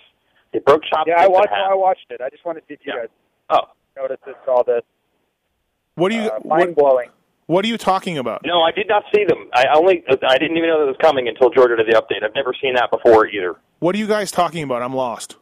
They 0.53 0.61
broke 0.61 0.83
chopsticks. 0.85 1.15
Yeah, 1.17 1.25
I 1.25 1.29
watched. 1.29 1.53
I 1.53 1.75
watched 1.75 2.07
it. 2.11 2.21
I 2.21 2.31
just 2.31 2.45
wanted 2.45 2.61
to 2.61 2.67
see 2.69 2.75
if 2.75 2.81
you 2.85 2.93
Yeah. 2.95 3.01
guys 3.03 3.09
Oh 3.51 3.69
noticed 3.97 4.25
this, 4.25 4.35
all 4.47 4.65
this. 4.65 4.83
What 5.95 6.13
are 6.13 6.15
you 6.15 6.31
Uh, 6.31 6.39
mind 6.45 6.75
blowing. 6.77 7.11
what 7.47 7.65
are 7.65 7.69
you 7.69 7.77
talking 7.79 8.19
about? 8.19 8.43
no, 8.45 8.63
I 8.63 8.71
did 8.71 8.89
not 8.89 9.05
see 9.15 9.25
them. 9.25 9.51
I 9.55 9.65
only 9.75 10.05
I 10.09 10.39
didn't 10.39 10.57
even 10.57 10.69
know 10.71 10.81
that 10.81 10.87
was 10.87 10.97
coming 11.01 11.29
until 11.29 11.51
Georgia 11.51 11.77
did 11.77 11.87
the 11.87 12.01
update. 12.01 12.23
I've 12.25 12.35
never 12.35 12.55
seen 12.63 12.75
that 12.75 12.91
before 12.91 13.27
either. 13.27 13.57
What 13.81 13.95
are 13.95 13.99
you 13.99 14.07
guys 14.07 14.31
talking 14.31 14.63
about? 14.63 14.83
I'm 14.83 14.95
lost. 14.95 15.37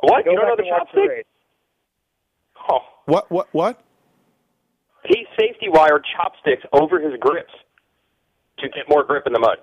What? 0.00 0.24
Go 0.24 0.30
you 0.32 0.36
don't 0.38 0.48
know 0.48 0.56
the 0.56 0.62
and 0.64 0.86
the 0.92 1.00
chopstick? 1.00 1.24
Oh, 2.70 2.80
What 3.06 3.30
what 3.30 3.48
what? 3.52 3.80
he 5.06 5.26
safety 5.38 5.68
wired 5.68 6.04
chopsticks 6.16 6.62
over 6.72 6.98
his 6.98 7.12
grips 7.20 7.52
to 8.58 8.68
get 8.70 8.88
more 8.88 9.04
grip 9.04 9.26
in 9.26 9.32
the 9.34 9.38
mud. 9.38 9.58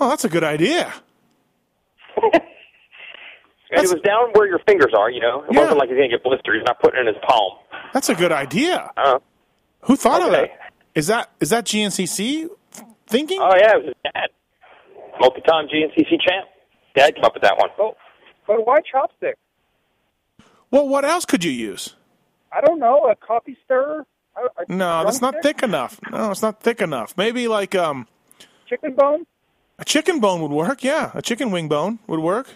Oh, 0.00 0.08
that's 0.08 0.24
a 0.24 0.28
good 0.28 0.44
idea. 0.44 0.92
And 3.70 3.84
it 3.84 3.90
was 3.92 4.00
down 4.02 4.30
where 4.32 4.46
your 4.46 4.60
fingers 4.60 4.92
are. 4.96 5.10
You 5.10 5.20
know, 5.20 5.42
it 5.42 5.52
Yeah. 5.52 5.60
wasn't 5.60 5.78
like 5.78 5.88
he's 5.90 5.96
gonna 5.98 6.08
get 6.08 6.22
blistered. 6.22 6.54
He's 6.56 6.64
not 6.64 6.80
putting 6.80 6.98
it 7.00 7.08
in 7.08 7.14
his 7.14 7.22
palm. 7.26 7.52
That's 7.92 8.08
a 8.08 8.14
good 8.14 8.32
idea. 8.32 8.90
Uh, 8.96 9.18
Who 9.82 9.96
thought 9.96 10.22
of 10.22 10.30
that? 10.32 10.50
Is 10.94 11.06
that 11.08 11.30
is 11.40 11.50
that 11.50 11.64
GNCC 11.66 12.48
thinking? 13.06 13.38
oh 13.40 13.54
yeah, 13.56 13.72
it 13.76 13.84
was 13.84 13.86
his 13.86 13.94
dad, 14.14 14.30
multi-time 15.20 15.68
GNCC 15.68 16.18
champ. 16.18 16.48
Dad 16.96 17.14
came 17.14 17.24
up 17.24 17.34
with 17.34 17.42
that 17.42 17.56
one. 17.58 17.70
Oh, 17.78 17.96
but 18.46 18.66
why 18.66 18.78
chopsticks? 18.90 19.38
Well, 20.70 20.88
what 20.88 21.04
else 21.04 21.24
could 21.24 21.44
you 21.44 21.50
use? 21.52 21.94
I 22.52 22.60
don't 22.60 22.78
know. 22.78 23.06
A 23.10 23.14
coffee 23.16 23.56
stirrer? 23.64 24.06
A, 24.36 24.40
a 24.62 24.72
No, 24.72 25.04
that's 25.04 25.20
not 25.20 25.32
drumstick? 25.32 25.56
thick 25.58 25.62
enough. 25.68 26.00
No, 26.10 26.30
it's 26.30 26.42
not 26.42 26.60
thick 26.62 26.80
enough. 26.80 27.14
Maybe 27.16 27.46
like 27.48 27.74
um 27.74 28.06
Chicken 28.66 28.94
bone? 28.94 29.26
a 29.78 29.84
chicken 29.84 30.20
bone 30.20 30.40
would 30.42 30.50
work. 30.50 30.82
Yeah, 30.82 31.10
a 31.14 31.22
chicken 31.22 31.50
wing 31.50 31.68
bone 31.68 31.98
would 32.06 32.20
work. 32.20 32.48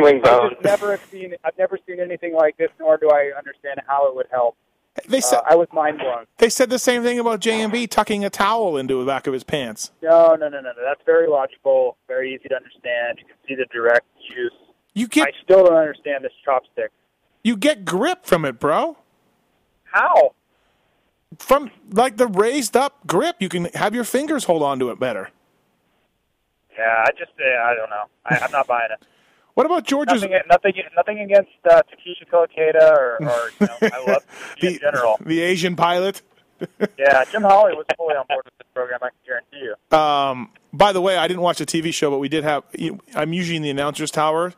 Wing 0.00 0.20
I 0.24 0.28
bone. 0.28 0.50
just 0.50 0.64
never 0.64 0.90
have 0.92 1.04
seen. 1.10 1.34
I've 1.44 1.56
never 1.58 1.78
seen 1.86 2.00
anything 2.00 2.34
like 2.34 2.56
this, 2.56 2.70
nor 2.78 2.96
do 2.96 3.10
I 3.10 3.30
understand 3.36 3.80
how 3.86 4.08
it 4.08 4.14
would 4.14 4.26
help. 4.30 4.56
They 5.08 5.20
said 5.20 5.38
Uh, 5.38 5.42
I 5.50 5.54
was 5.56 5.66
mind 5.72 5.98
blown. 5.98 6.24
they 6.38 6.48
said 6.48 6.70
the 6.70 6.78
same 6.78 7.02
thing 7.02 7.18
about 7.18 7.40
JMB 7.40 7.90
tucking 7.90 8.24
a 8.24 8.30
towel 8.30 8.76
into 8.76 8.98
the 9.00 9.04
back 9.06 9.26
of 9.26 9.32
his 9.32 9.42
pants. 9.42 9.90
No, 10.02 10.36
no, 10.36 10.48
no, 10.48 10.60
no, 10.60 10.70
no. 10.72 10.82
That's 10.84 11.00
very 11.04 11.26
logical, 11.28 11.96
very 12.06 12.32
easy 12.34 12.48
to 12.48 12.54
understand. 12.56 13.18
You 13.18 13.24
can 13.26 13.36
see 13.48 13.54
the 13.56 13.66
direct 13.72 14.06
use. 14.36 14.52
You 14.94 15.08
get 15.08 15.26
I 15.28 15.32
still 15.42 15.64
don't 15.64 15.74
understand 15.76 16.22
this 16.24 16.32
chopstick. 16.46 16.88
you 17.42 17.56
get 17.56 17.84
grip 17.84 18.24
from 18.24 18.44
it, 18.44 18.60
bro. 18.60 18.96
How? 19.84 20.34
From 21.38 21.72
like 21.90 22.16
the 22.16 22.28
raised 22.28 22.76
up 22.76 23.04
grip, 23.06 23.36
you 23.40 23.48
can 23.48 23.64
have 23.74 23.94
your 23.96 24.04
fingers 24.04 24.44
hold 24.44 24.62
on 24.62 24.78
to 24.78 24.90
it 24.90 25.00
better. 25.00 25.30
Yeah, 26.78 27.04
I 27.06 27.10
just, 27.18 27.32
uh, 27.40 27.62
I 27.64 27.74
don't 27.74 27.90
know. 27.90 28.04
I, 28.26 28.38
I'm 28.44 28.50
not 28.52 28.66
buying 28.68 28.88
it. 28.92 29.04
What 29.54 29.66
about 29.66 29.84
George's 29.84 30.22
Nothing, 30.22 30.40
nothing, 30.48 30.72
nothing 30.96 31.18
against 31.20 31.50
uh, 31.70 31.82
Takesha 31.82 32.28
Kolokeda 32.28 32.90
or, 32.90 33.18
or 33.22 33.50
you 33.60 33.66
know, 33.66 33.76
I 33.82 34.10
love 34.10 34.26
Takesha 34.56 34.66
in 34.66 34.72
the, 34.72 34.78
general. 34.80 35.16
the 35.24 35.40
Asian 35.40 35.76
pilot? 35.76 36.22
Yeah, 36.96 37.24
Jim 37.30 37.42
Holly 37.42 37.74
was 37.74 37.84
fully 37.96 38.14
on 38.14 38.24
board 38.28 38.44
with 38.44 38.54
this 38.58 38.66
program. 38.72 39.00
I 39.02 39.08
can 39.08 39.18
guarantee 39.26 39.68
you. 39.90 39.98
Um, 39.98 40.50
by 40.72 40.92
the 40.92 41.00
way, 41.00 41.16
I 41.18 41.28
didn't 41.28 41.42
watch 41.42 41.58
the 41.58 41.66
TV 41.66 41.92
show, 41.92 42.10
but 42.10 42.18
we 42.20 42.28
did 42.28 42.42
have. 42.44 42.62
I'm 43.14 43.32
usually 43.32 43.56
in 43.56 43.62
the 43.62 43.70
announcers 43.70 44.10
tower 44.10 44.54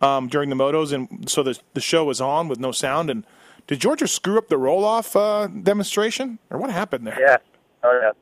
um, 0.00 0.28
during 0.28 0.50
the 0.50 0.54
motos, 0.56 0.92
and 0.92 1.28
so 1.28 1.42
the 1.42 1.58
the 1.74 1.80
show 1.80 2.04
was 2.04 2.20
on 2.20 2.46
with 2.48 2.60
no 2.60 2.70
sound. 2.70 3.10
And 3.10 3.24
did 3.66 3.80
Georgia 3.80 4.06
screw 4.06 4.38
up 4.38 4.48
the 4.48 4.58
roll 4.58 4.84
off 4.84 5.16
uh, 5.16 5.48
demonstration, 5.48 6.38
or 6.50 6.58
what 6.58 6.70
happened 6.70 7.06
there? 7.06 7.18
Yeah. 7.18 7.36
Oh 7.82 8.12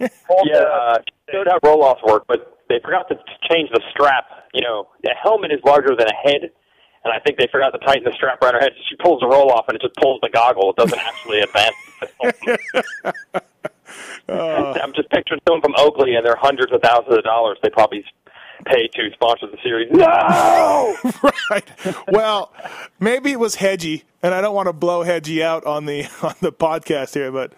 yeah. 0.00 0.08
Yeah, 0.44 0.56
uh, 0.56 0.98
showed 1.30 1.46
how 1.48 1.58
roll 1.62 1.82
offs 1.84 2.02
work, 2.02 2.24
but 2.26 2.58
they 2.68 2.80
forgot 2.82 3.08
to 3.10 3.14
change 3.48 3.70
the 3.70 3.80
strap. 3.90 4.24
You 4.52 4.60
know, 4.60 4.88
the 5.02 5.14
helmet 5.20 5.52
is 5.52 5.60
larger 5.64 5.96
than 5.96 6.06
a 6.08 6.14
head, 6.14 6.50
and 7.04 7.12
I 7.12 7.18
think 7.20 7.38
they 7.38 7.48
forgot 7.50 7.70
to 7.70 7.78
tighten 7.78 8.04
the 8.04 8.12
strap 8.12 8.42
around 8.42 8.54
her 8.54 8.60
head. 8.60 8.72
So 8.76 8.82
she 8.88 8.96
pulls 8.96 9.20
the 9.20 9.26
roll 9.26 9.50
off, 9.50 9.66
and 9.68 9.76
it 9.76 9.82
just 9.82 9.96
pulls 9.96 10.20
the 10.20 10.28
goggle. 10.30 10.70
It 10.70 10.76
doesn't 10.76 10.98
actually 10.98 11.40
advance. 11.40 11.76
the 12.00 12.06
film. 12.06 13.42
I'm 14.82 14.92
just 14.94 15.10
picturing 15.10 15.40
someone 15.46 15.62
from 15.62 15.74
Oakley, 15.76 16.14
and 16.14 16.24
they're 16.24 16.36
hundreds 16.36 16.72
of 16.72 16.80
thousands 16.82 17.16
of 17.16 17.24
dollars 17.24 17.58
they 17.62 17.70
probably 17.70 18.04
pay 18.66 18.88
to 18.88 19.10
sponsor 19.12 19.46
the 19.46 19.58
series. 19.62 19.90
No, 19.90 20.96
right. 21.50 21.64
Well, 22.08 22.52
maybe 23.00 23.32
it 23.32 23.40
was 23.40 23.56
Hedgie, 23.56 24.02
and 24.22 24.34
I 24.34 24.40
don't 24.40 24.54
want 24.54 24.68
to 24.68 24.72
blow 24.72 25.04
Hedgie 25.04 25.42
out 25.42 25.64
on 25.64 25.86
the 25.86 26.04
on 26.22 26.34
the 26.40 26.52
podcast 26.52 27.14
here, 27.14 27.32
but 27.32 27.52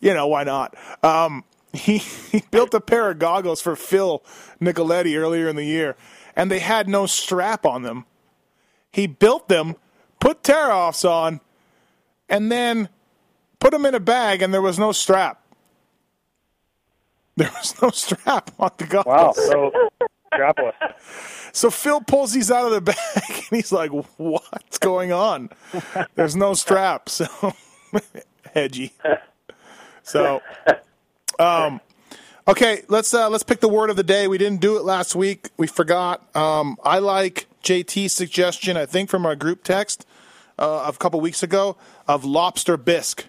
you 0.00 0.14
know 0.14 0.26
why 0.26 0.44
not? 0.44 0.74
Um, 1.02 1.44
he 1.72 1.98
he 1.98 2.42
built 2.50 2.74
a 2.74 2.80
pair 2.80 3.10
of 3.10 3.18
goggles 3.18 3.60
for 3.60 3.76
Phil 3.76 4.22
Nicoletti 4.60 5.16
earlier 5.18 5.48
in 5.48 5.56
the 5.56 5.64
year, 5.64 5.96
and 6.36 6.50
they 6.50 6.58
had 6.58 6.88
no 6.88 7.06
strap 7.06 7.64
on 7.66 7.82
them. 7.82 8.06
He 8.90 9.06
built 9.06 9.48
them, 9.48 9.76
put 10.20 10.42
tear 10.42 10.70
offs 10.70 11.04
on, 11.04 11.40
and 12.28 12.50
then 12.50 12.88
put 13.58 13.72
them 13.72 13.86
in 13.86 13.94
a 13.94 14.00
bag, 14.00 14.42
and 14.42 14.52
there 14.52 14.62
was 14.62 14.78
no 14.78 14.92
strap. 14.92 15.38
There 17.36 17.50
was 17.56 17.80
no 17.80 17.90
strap 17.90 18.50
on 18.58 18.70
the 18.76 18.86
goggles. 18.86 19.06
Wow. 19.06 19.32
So 19.34 19.72
strapless. 20.32 20.72
So 21.52 21.70
Phil 21.70 22.00
pulls 22.00 22.32
these 22.32 22.50
out 22.50 22.66
of 22.66 22.72
the 22.72 22.80
bag 22.80 22.96
and 23.26 23.46
he's 23.50 23.72
like, 23.72 23.90
"What's 24.16 24.78
going 24.78 25.12
on? 25.12 25.50
There's 26.14 26.36
no 26.36 26.54
strap." 26.54 27.08
So 27.08 27.26
hedgy. 28.54 28.92
So, 30.02 30.42
um, 31.38 31.80
okay, 32.46 32.82
let's 32.88 33.12
uh, 33.14 33.28
let's 33.28 33.42
pick 33.42 33.60
the 33.60 33.68
word 33.68 33.90
of 33.90 33.96
the 33.96 34.02
day. 34.02 34.28
We 34.28 34.38
didn't 34.38 34.60
do 34.60 34.76
it 34.76 34.84
last 34.84 35.14
week. 35.14 35.50
We 35.56 35.66
forgot. 35.66 36.34
Um, 36.36 36.76
I 36.84 36.98
like 36.98 37.46
JT's 37.62 38.12
suggestion. 38.12 38.76
I 38.76 38.86
think 38.86 39.10
from 39.10 39.26
our 39.26 39.36
group 39.36 39.64
text 39.64 40.06
uh, 40.58 40.90
a 40.92 40.96
couple 40.96 41.20
weeks 41.20 41.42
ago 41.42 41.76
of 42.08 42.24
lobster 42.24 42.76
bisque, 42.76 43.26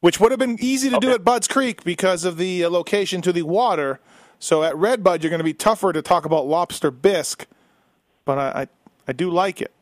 which 0.00 0.20
would 0.20 0.32
have 0.32 0.40
been 0.40 0.56
easy 0.60 0.90
to 0.90 0.98
do 0.98 1.10
at 1.10 1.24
Budds 1.24 1.48
Creek 1.48 1.84
because 1.84 2.24
of 2.24 2.36
the 2.36 2.64
uh, 2.64 2.70
location 2.70 3.22
to 3.22 3.32
the 3.32 3.42
water. 3.42 4.00
So 4.38 4.62
at 4.62 4.74
Red 4.76 5.04
Bud, 5.04 5.22
you're 5.22 5.30
going 5.30 5.38
to 5.38 5.44
be 5.44 5.54
tougher 5.54 5.92
to 5.92 6.00
talk 6.00 6.24
about 6.24 6.46
lobster 6.46 6.90
bisque, 6.90 7.46
but 8.24 8.38
I 8.38 8.62
I, 8.62 8.68
I 9.08 9.12
do 9.12 9.30
like 9.30 9.60
it. 9.60 9.72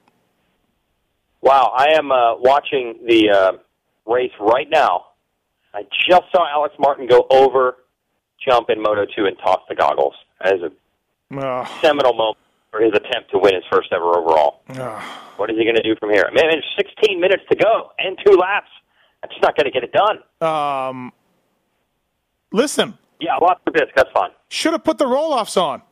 Wow, 1.41 1.73
I 1.77 1.93
am 1.97 2.11
uh, 2.11 2.37
watching 2.37 2.99
the 3.07 3.31
uh, 3.31 3.53
race 4.07 4.33
right 4.41 4.69
now. 4.69 5.05
I 5.73 5.83
just 6.09 6.25
saw 6.35 6.47
Alex 6.51 6.75
Martin 6.79 7.07
go 7.07 7.27
over, 7.31 7.77
jump 8.45 8.70
in 8.70 8.80
Moto 8.82 9.05
2 9.16 9.26
and 9.26 9.36
toss 9.39 9.61
the 9.68 9.74
goggles. 9.74 10.14
as 10.41 10.55
a 10.62 10.70
seminal 11.82 12.14
moment 12.14 12.39
for 12.70 12.80
his 12.80 12.93
attempt 12.95 13.30
to 13.30 13.39
win 13.39 13.55
his 13.55 13.64
first 13.70 13.93
ever 13.93 14.05
overall. 14.18 14.61
what 15.36 15.51
is 15.51 15.57
he 15.59 15.64
going 15.64 15.76
to 15.76 15.82
do 15.82 15.95
from 15.99 16.11
here? 16.11 16.28
Man, 16.34 16.45
there's 16.51 16.64
16 16.76 17.20
minutes 17.20 17.43
to 17.51 17.57
go 17.57 17.91
and 17.99 18.18
two 18.24 18.32
laps. 18.34 18.68
That's 19.22 19.34
just 19.34 19.43
not 19.43 19.57
going 19.57 19.64
to 19.64 19.70
get 19.70 19.82
it 19.84 19.93
done. 19.93 20.18
Um, 20.49 21.12
listen, 22.53 22.97
Yeah, 23.20 23.36
lots 23.36 23.61
of 23.66 23.72
bisque. 23.72 23.95
That's 23.97 24.11
fine. 24.14 24.30
should 24.49 24.72
have 24.72 24.84
put 24.84 24.99
the 24.99 25.07
roll 25.07 25.32
offs 25.32 25.57
on. 25.57 25.82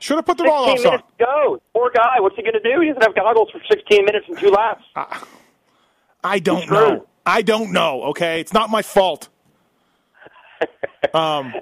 Should 0.00 0.16
have 0.16 0.26
put 0.26 0.36
the 0.36 0.44
roll 0.44 0.64
offs 0.64 0.84
on. 0.84 0.90
minutes 0.92 1.08
to 1.18 1.24
go. 1.24 1.60
Poor 1.74 1.90
guy. 1.94 2.16
What's 2.20 2.36
he 2.36 2.42
going 2.42 2.54
to 2.54 2.60
do? 2.60 2.80
He 2.80 2.88
doesn't 2.88 3.02
have 3.02 3.14
goggles 3.14 3.50
for 3.50 3.60
16 3.70 4.04
minutes 4.04 4.26
and 4.28 4.38
two 4.38 4.50
laps. 4.50 4.84
I 6.22 6.38
don't 6.40 6.68
know. 6.70 7.06
I 7.24 7.40
don't 7.42 7.72
know. 7.72 8.02
Okay, 8.04 8.40
it's 8.40 8.52
not 8.52 8.68
my 8.68 8.82
fault. 8.82 9.28
Um, 11.12 11.52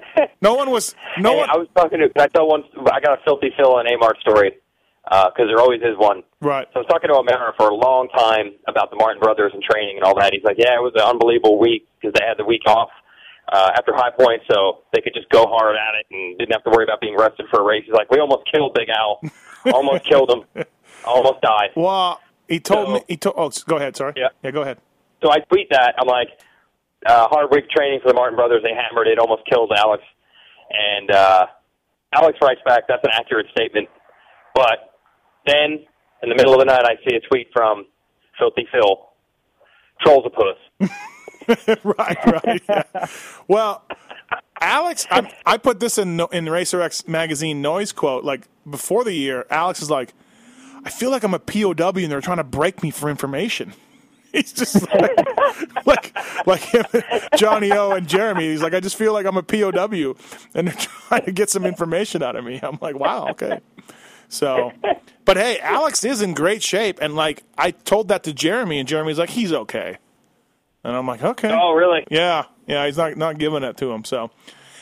no 0.41 0.55
one 0.55 0.71
was. 0.71 0.95
No 1.19 1.31
Hey, 1.33 1.37
one. 1.37 1.49
I 1.49 1.57
was 1.57 1.67
talking 1.75 1.99
to. 1.99 2.09
I 2.21 2.27
tell 2.27 2.47
one? 2.47 2.63
I 2.91 2.99
got 2.99 3.19
a 3.19 3.21
filthy 3.23 3.51
Phil 3.57 3.77
and 3.77 3.87
Amar 3.89 4.13
story 4.21 4.53
because 5.03 5.47
there 5.47 5.59
always 5.59 5.81
is 5.81 5.97
one. 5.97 6.23
Right. 6.41 6.65
So 6.73 6.79
I 6.79 6.79
was 6.79 6.87
talking 6.87 7.09
to 7.09 7.15
O'Mara 7.17 7.53
for 7.57 7.67
a 7.69 7.75
long 7.75 8.07
time 8.09 8.53
about 8.67 8.89
the 8.89 8.95
Martin 8.95 9.21
brothers 9.21 9.51
and 9.53 9.61
training 9.61 9.97
and 9.97 10.03
all 10.05 10.15
that. 10.19 10.33
He's 10.33 10.43
like, 10.43 10.57
"Yeah, 10.57 10.73
it 10.75 10.81
was 10.81 10.93
an 10.95 11.01
unbelievable 11.01 11.59
week 11.59 11.87
because 12.01 12.13
they 12.17 12.25
had 12.25 12.37
the 12.37 12.45
week 12.45 12.61
off 12.65 12.89
uh, 13.51 13.71
after 13.77 13.93
High 13.93 14.11
Point, 14.17 14.41
so 14.49 14.79
they 14.93 15.01
could 15.01 15.13
just 15.13 15.29
go 15.29 15.45
hard 15.45 15.75
at 15.75 15.99
it 15.99 16.05
and 16.09 16.37
didn't 16.39 16.53
have 16.53 16.63
to 16.63 16.71
worry 16.71 16.83
about 16.85 16.99
being 17.01 17.15
rested 17.17 17.45
for 17.51 17.59
a 17.59 17.63
race." 17.63 17.83
He's 17.85 17.93
like, 17.93 18.09
"We 18.09 18.19
almost 18.19 18.49
killed 18.51 18.73
Big 18.73 18.89
Al, 18.89 19.21
almost 19.73 20.05
killed 20.05 20.31
him, 20.31 20.65
almost 21.05 21.41
died." 21.41 21.69
Well, 21.75 22.19
he 22.47 22.59
told 22.59 22.87
So- 22.87 22.93
me. 22.95 23.01
He 23.07 23.17
told. 23.17 23.35
Oh, 23.37 23.51
go 23.67 23.75
ahead. 23.77 23.95
Sorry. 23.95 24.13
Yeah. 24.17 24.29
Yeah. 24.41 24.51
Go 24.51 24.61
ahead. 24.61 24.79
So 25.23 25.29
I 25.31 25.39
tweet 25.39 25.69
that. 25.69 25.95
I'm 25.99 26.07
like, 26.07 26.29
uh, 27.05 27.27
hard 27.27 27.49
week 27.51 27.69
training 27.69 27.99
for 28.01 28.09
the 28.09 28.13
Martin 28.13 28.35
brothers. 28.35 28.61
They 28.63 28.73
hammered 28.73 29.07
it, 29.07 29.19
almost 29.19 29.43
killed 29.49 29.71
Alex. 29.75 30.03
And 30.69 31.11
uh, 31.11 31.45
Alex 32.13 32.37
writes 32.41 32.61
back, 32.65 32.83
that's 32.87 33.03
an 33.03 33.11
accurate 33.13 33.47
statement. 33.51 33.87
But 34.55 34.93
then, 35.45 35.85
in 36.21 36.29
the 36.29 36.35
middle 36.35 36.53
of 36.53 36.59
the 36.59 36.65
night, 36.65 36.85
I 36.85 36.95
see 37.07 37.15
a 37.15 37.19
tweet 37.19 37.47
from 37.53 37.85
Filthy 38.39 38.67
Phil. 38.71 39.09
Trolls 40.01 40.25
a 40.25 40.29
puss. 40.29 40.89
right. 41.83 42.17
Right. 42.25 42.61
Yeah. 42.67 43.07
Well, 43.47 43.83
Alex, 44.59 45.05
I, 45.11 45.31
I 45.45 45.57
put 45.57 45.79
this 45.79 45.97
in 45.97 46.19
in 46.31 46.49
Racer 46.49 46.81
X 46.81 47.07
magazine 47.07 47.61
noise 47.61 47.91
quote. 47.91 48.23
Like 48.23 48.47
before 48.69 49.03
the 49.03 49.13
year, 49.13 49.45
Alex 49.49 49.81
is 49.81 49.89
like, 49.89 50.13
I 50.83 50.89
feel 50.89 51.11
like 51.11 51.23
I'm 51.23 51.33
a 51.33 51.39
POW 51.39 51.91
and 51.95 52.11
they're 52.11 52.21
trying 52.21 52.37
to 52.37 52.43
break 52.43 52.81
me 52.81 52.91
for 52.91 53.09
information. 53.09 53.73
He's 54.33 54.51
just 54.51 54.81
like, 54.91 55.85
like, 55.85 56.17
like 56.47 56.61
him, 56.61 56.83
Johnny 57.37 57.71
O 57.71 57.91
and 57.91 58.07
Jeremy. 58.07 58.49
He's 58.49 58.61
like, 58.63 58.73
I 58.73 58.79
just 58.79 58.97
feel 58.97 59.13
like 59.13 59.25
I'm 59.25 59.37
a 59.37 59.43
POW, 59.43 60.15
and 60.55 60.67
they're 60.67 60.75
trying 60.75 61.23
to 61.25 61.31
get 61.31 61.49
some 61.49 61.65
information 61.65 62.23
out 62.23 62.35
of 62.35 62.43
me. 62.43 62.59
I'm 62.63 62.77
like, 62.81 62.97
wow, 62.99 63.27
okay. 63.29 63.59
So, 64.29 64.71
but 65.25 65.37
hey, 65.37 65.59
Alex 65.59 66.03
is 66.03 66.21
in 66.23 66.33
great 66.33 66.63
shape, 66.63 66.97
and 67.01 67.15
like 67.15 67.43
I 67.57 67.71
told 67.71 68.07
that 68.07 68.23
to 68.23 68.33
Jeremy, 68.33 68.79
and 68.79 68.87
Jeremy's 68.87 69.19
like, 69.19 69.29
he's 69.29 69.53
okay, 69.53 69.97
and 70.83 70.95
I'm 70.95 71.05
like, 71.07 71.23
okay. 71.23 71.51
Oh, 71.51 71.73
really? 71.73 72.03
Yeah, 72.09 72.45
yeah, 72.65 72.85
he's 72.87 72.97
not 72.97 73.15
not 73.17 73.37
giving 73.37 73.61
it 73.63 73.77
to 73.77 73.91
him. 73.91 74.03
So, 74.03 74.31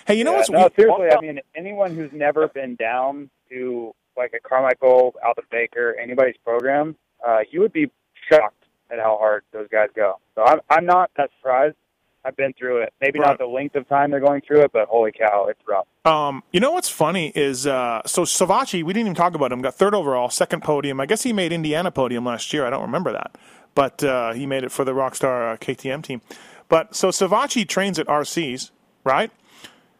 hey, 0.08 0.16
you 0.16 0.24
know 0.24 0.32
Yeah, 0.32 0.38
what's 0.38 0.50
no, 0.50 0.60
weird? 0.60 0.76
seriously. 0.78 1.08
I 1.12 1.20
mean, 1.22 1.40
anyone 1.56 1.94
who's 1.96 2.12
never 2.14 2.48
been 2.48 2.76
down 2.76 3.30
to 3.50 3.92
like 4.16 4.32
a 4.34 4.40
Carmichael, 4.48 5.14
Aldon 5.26 5.44
Baker, 5.52 5.96
anybody's 6.02 6.38
program, 6.46 6.96
uh, 7.28 7.40
you 7.52 7.60
would 7.60 7.74
be 7.74 7.92
shocked 8.32 8.61
at 8.92 9.00
how 9.00 9.18
hard 9.18 9.44
those 9.52 9.68
guys 9.72 9.90
go. 9.96 10.20
So 10.36 10.44
I'm 10.44 10.60
I'm 10.70 10.86
not 10.86 11.12
that 11.18 11.30
surprised. 11.38 11.76
I've 12.24 12.36
been 12.36 12.54
through 12.54 12.84
it. 12.84 12.94
Maybe 13.02 13.20
Right. 13.20 13.30
not 13.30 13.40
the 13.40 13.48
length 13.48 13.76
of 13.76 13.90
time 13.90 14.12
they're 14.12 14.20
going 14.20 14.42
through 14.42 14.62
it, 14.62 14.72
but 14.72 14.88
holy 14.88 15.12
cow, 15.12 15.48
it's 15.50 15.60
rough. 15.68 15.88
Um, 16.06 16.44
you 16.52 16.60
know 16.60 16.70
what's 16.72 16.90
funny 16.90 17.32
is 17.36 17.66
uh, 17.66 18.02
so 18.06 18.24
Savatgy. 18.24 18.84
We 18.84 18.94
didn't 18.94 19.08
even 19.08 19.16
talk 19.16 19.34
about 19.34 19.52
him. 19.52 19.62
Got 19.62 19.74
third 19.74 19.96
overall, 19.96 20.30
second 20.30 20.62
podium. 20.62 21.00
I 21.00 21.08
guess 21.08 21.24
he 21.24 21.34
made 21.34 21.52
Indiana 21.52 21.90
podium 21.90 22.26
last 22.26 22.54
year. 22.54 22.66
I 22.66 22.70
don't 22.70 22.84
remember 22.84 23.12
that, 23.12 23.36
but 23.74 24.04
uh, 24.04 24.34
he 24.34 24.46
made 24.46 24.64
it 24.64 24.72
for 24.72 24.86
the 24.86 24.92
Rockstar 24.92 25.54
uh, 25.54 25.58
KTM 25.58 26.04
team. 26.04 26.22
But 26.70 26.96
so 26.96 27.10
Savatgy 27.10 27.68
trains 27.68 27.98
at 27.98 28.06
RCs, 28.08 28.70
right? 29.04 29.32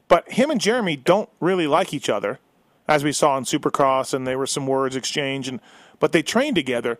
But 0.08 0.30
him 0.32 0.52
and 0.52 0.62
Jeremy 0.62 0.98
don't 0.98 1.30
really 1.40 1.68
like 1.68 1.92
each 1.94 2.10
other, 2.10 2.38
as 2.88 3.04
we 3.04 3.12
saw 3.14 3.36
in 3.38 3.46
Supercross, 3.46 4.14
and 4.14 4.28
there 4.28 4.38
were 4.38 4.46
some 4.48 4.68
words 4.68 4.96
exchanged. 4.96 5.50
And 5.50 5.60
but 6.00 6.12
they 6.12 6.22
train 6.22 6.54
together. 6.54 7.00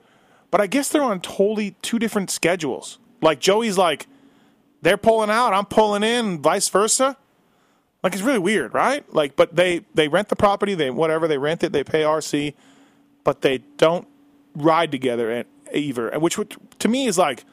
But 0.52 0.62
I 0.62 0.68
guess 0.68 0.90
they're 0.90 1.02
on 1.02 1.22
totally 1.22 1.72
two 1.82 1.98
different 1.98 2.30
schedules. 2.30 3.00
Like 3.22 3.40
Joey's 3.40 3.78
like, 3.78 4.08
they're 4.82 4.98
pulling 4.98 5.30
out, 5.30 5.54
I'm 5.54 5.66
pulling 5.66 6.04
in, 6.04 6.26
and 6.26 6.40
vice 6.40 6.68
versa. 6.70 7.18
Like 8.04 8.14
it's 8.14 8.22
really 8.22 8.40
weird, 8.40 8.74
right? 8.74 9.12
Like, 9.14 9.36
but 9.36 9.56
they 9.56 9.86
they 9.94 10.08
rent 10.08 10.30
the 10.30 10.36
property, 10.36 10.74
they 10.74 10.90
whatever 10.90 11.28
they 11.28 11.38
rent 11.38 11.64
it, 11.64 11.72
they 11.72 11.84
pay 11.84 12.02
RC, 12.02 12.54
but 13.24 13.42
they 13.42 13.60
don't 13.78 14.08
ride 14.56 14.92
together 14.92 15.32
at 15.32 15.48
either. 15.74 16.10
Which 16.20 16.38
would, 16.38 16.56
to 16.80 16.88
me 16.88 17.06
is 17.06 17.18
like, 17.18 17.46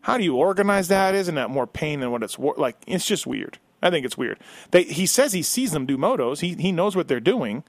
how 0.00 0.18
do 0.18 0.24
you 0.24 0.36
organize 0.36 0.88
that? 0.88 1.14
Isn't 1.14 1.36
that 1.36 1.48
more 1.48 1.66
pain 1.66 2.00
than 2.00 2.10
what 2.10 2.22
it's 2.22 2.38
wor- 2.38 2.56
like? 2.58 2.76
It's 2.86 3.06
just 3.06 3.26
weird. 3.26 3.58
I 3.80 3.90
think 3.90 4.04
it's 4.04 4.18
weird. 4.18 4.38
They 4.72 4.82
he 4.82 5.06
says 5.06 5.32
he 5.32 5.42
sees 5.42 5.70
them 5.72 5.86
do 5.86 5.96
motos. 5.96 6.40
He 6.40 6.54
he 6.54 6.72
knows 6.72 6.96
what 6.96 7.06
they're 7.06 7.20
doing, 7.20 7.62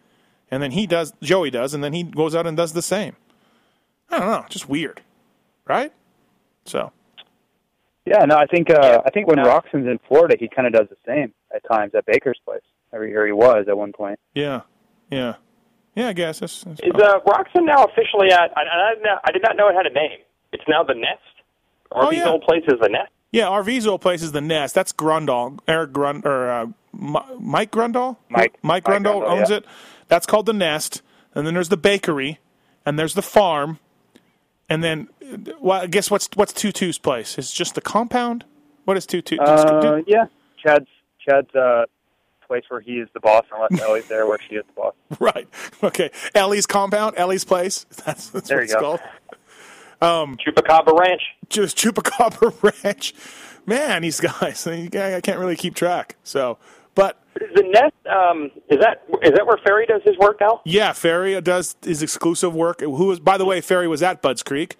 and 0.50 0.64
then 0.64 0.72
he 0.72 0.88
does. 0.88 1.14
Joey 1.22 1.52
does, 1.52 1.74
and 1.76 1.84
then 1.84 1.94
he 1.94 2.04
goes 2.04 2.34
out 2.34 2.48
and 2.48 2.58
does 2.58 2.74
the 2.74 2.82
same. 2.82 3.16
I 4.10 4.20
don't 4.20 4.28
know, 4.28 4.46
just 4.50 4.70
weird, 4.70 5.02
right? 5.66 5.92
So 6.66 6.92
Yeah, 8.06 8.26
no, 8.26 8.36
I 8.38 8.46
think 8.46 8.70
uh, 8.70 9.02
I 9.06 9.10
think 9.10 9.28
when 9.28 9.38
Roczen's 9.38 9.88
in 9.88 10.00
Florida, 10.08 10.36
he 10.40 10.48
kind 10.48 10.68
of 10.68 10.74
does 10.74 10.88
the 10.90 10.98
same 11.06 11.34
at 11.54 11.62
times 11.70 11.94
at 11.96 12.06
Baker's 12.06 12.40
place. 12.46 12.62
Or 12.92 13.04
he 13.06 13.14
or 13.14 13.26
he 13.26 13.32
was 13.34 13.66
at 13.68 13.78
one 13.78 13.92
point. 13.92 14.20
yeah, 14.34 14.62
yeah, 15.12 15.36
yeah. 15.96 16.08
I 16.10 16.14
guess 16.14 16.40
that's, 16.40 16.64
that's 16.64 16.80
Is 16.80 16.92
uh, 16.96 17.20
Roxon 17.28 17.66
now 17.66 17.84
officially 17.84 18.32
at? 18.32 18.52
I, 18.56 18.62
I, 18.62 18.94
didn't 18.94 19.04
know- 19.04 19.20
I 19.24 19.32
did 19.32 19.42
not 19.42 19.58
know 19.58 19.68
it 19.68 19.74
had 19.76 19.86
a 19.86 19.94
name. 19.94 20.20
It's 20.54 20.64
now 20.68 20.84
the 20.84 20.94
Nest. 20.94 21.20
Oh, 21.92 22.08
RV's 22.08 22.18
yeah. 22.18 22.30
old 22.30 22.44
place 22.44 22.64
is 22.68 22.80
the 22.82 22.88
Nest. 22.90 23.12
Yeah, 23.32 23.48
RV's 23.48 23.86
old 23.86 24.00
place 24.00 24.22
is 24.24 24.32
the 24.32 24.40
Nest. 24.40 24.74
That's 24.76 24.94
Grundall, 24.94 25.60
Eric 25.68 25.92
Grund 25.92 26.26
or 26.26 26.50
uh, 26.50 26.68
Mike 26.94 27.72
Grundall. 27.72 28.18
Mike- 28.30 28.58
Mike 28.62 28.64
Mike 28.64 28.84
Grundall 28.86 29.24
Grundall, 29.24 29.30
owns 29.40 29.50
yeah. 29.50 29.58
it. 29.58 29.66
That's 30.08 30.26
called 30.26 30.46
the 30.46 30.54
Nest, 30.54 31.02
and 31.34 31.46
then 31.46 31.54
there's 31.54 31.70
the 31.70 31.76
bakery, 31.78 32.40
and 32.86 32.98
there's 32.98 33.14
the 33.16 33.22
farm, 33.24 33.80
and 34.70 34.84
then 34.84 35.08
well, 35.60 35.82
I 35.84 35.88
guess 35.88 36.10
what's 36.12 36.30
what's 36.36 36.54
Tutu's 36.54 36.98
place? 36.98 37.38
It's 37.38 37.54
just 37.54 37.76
the 37.76 37.82
compound. 37.82 38.46
What 38.86 38.98
is 38.98 39.06
Tutu? 39.06 39.38
Uh, 39.40 40.02
yeah, 40.08 40.26
Chad's 40.64 40.88
Chad's 41.28 41.54
uh, 41.56 41.86
place 42.48 42.64
where 42.70 42.80
he 42.82 43.00
is 43.00 43.10
the 43.14 43.20
boss, 43.20 43.46
unless 43.52 43.82
Ellie's 43.82 44.08
there 44.08 44.28
where 44.28 44.38
she 44.48 44.56
is 44.56 44.64
the 44.68 44.74
boss. 44.74 44.94
right. 45.20 45.48
Okay. 45.84 46.12
Ellie's 46.36 46.66
compound. 46.66 47.16
Ellie's 47.18 47.44
place. 47.46 47.86
That's, 48.06 48.30
that's 48.30 48.48
There 48.50 48.58
what 48.58 48.64
it's 48.64 48.74
go. 48.74 48.80
called. 48.80 49.00
Um, 50.02 50.38
Chupacabra 50.38 50.98
Ranch. 51.00 51.22
just 51.50 51.78
Chupacabra 51.78 52.84
Ranch. 52.84 53.14
Man, 53.66 54.04
these 54.04 54.20
guys, 54.20 54.68
I 54.68 54.88
can't 55.22 55.40
really 55.40 55.56
keep 55.56 55.74
track. 55.74 56.18
So, 56.24 56.60
but 56.96 57.22
Is 57.40 57.50
the 57.56 57.64
Nest? 57.64 57.94
Um, 58.10 58.52
is 58.70 58.80
that 58.80 59.04
is 59.22 59.32
that 59.36 59.46
where 59.46 59.58
Ferry 59.66 59.86
does 59.86 60.02
his 60.04 60.18
work 60.18 60.38
now? 60.42 60.62
Yeah, 60.66 60.94
Ferry 60.94 61.40
does 61.42 61.76
his 61.84 62.02
exclusive 62.02 62.56
work. 62.56 62.82
Who 62.82 62.90
was, 63.08 63.20
by 63.20 63.38
the 63.38 63.46
way, 63.46 63.62
Ferry 63.62 63.88
was 63.88 64.02
at 64.02 64.22
Budds 64.22 64.42
Creek, 64.44 64.78